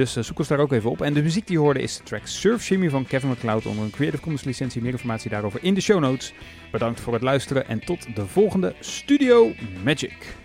Dus 0.00 0.16
eh, 0.16 0.22
zoek 0.22 0.38
ons 0.38 0.48
daar 0.48 0.58
ook 0.58 0.72
even 0.72 0.90
op. 0.90 1.00
En 1.00 1.12
de 1.12 1.22
muziek 1.22 1.46
die 1.46 1.56
je 1.56 1.62
hoorde 1.62 1.82
is 1.82 1.96
de 1.96 2.02
track 2.02 2.26
Surf 2.26 2.62
Shimmy 2.62 2.90
van 2.90 3.06
Kevin 3.06 3.28
MacLeod 3.28 3.66
onder 3.66 3.84
een 3.84 3.90
Creative 3.90 4.22
Commons 4.22 4.44
licentie. 4.44 4.82
Meer 4.82 4.92
informatie 4.92 5.30
daarover 5.30 5.60
in 5.62 5.74
de 5.74 5.80
show 5.80 6.00
notes. 6.00 6.32
Bedankt 6.72 7.00
voor 7.00 7.12
het 7.12 7.22
luisteren 7.22 7.68
en 7.68 7.84
tot 7.84 8.16
de 8.16 8.26
volgende 8.26 8.74
Studio 8.80 9.52
Magic. 9.84 10.39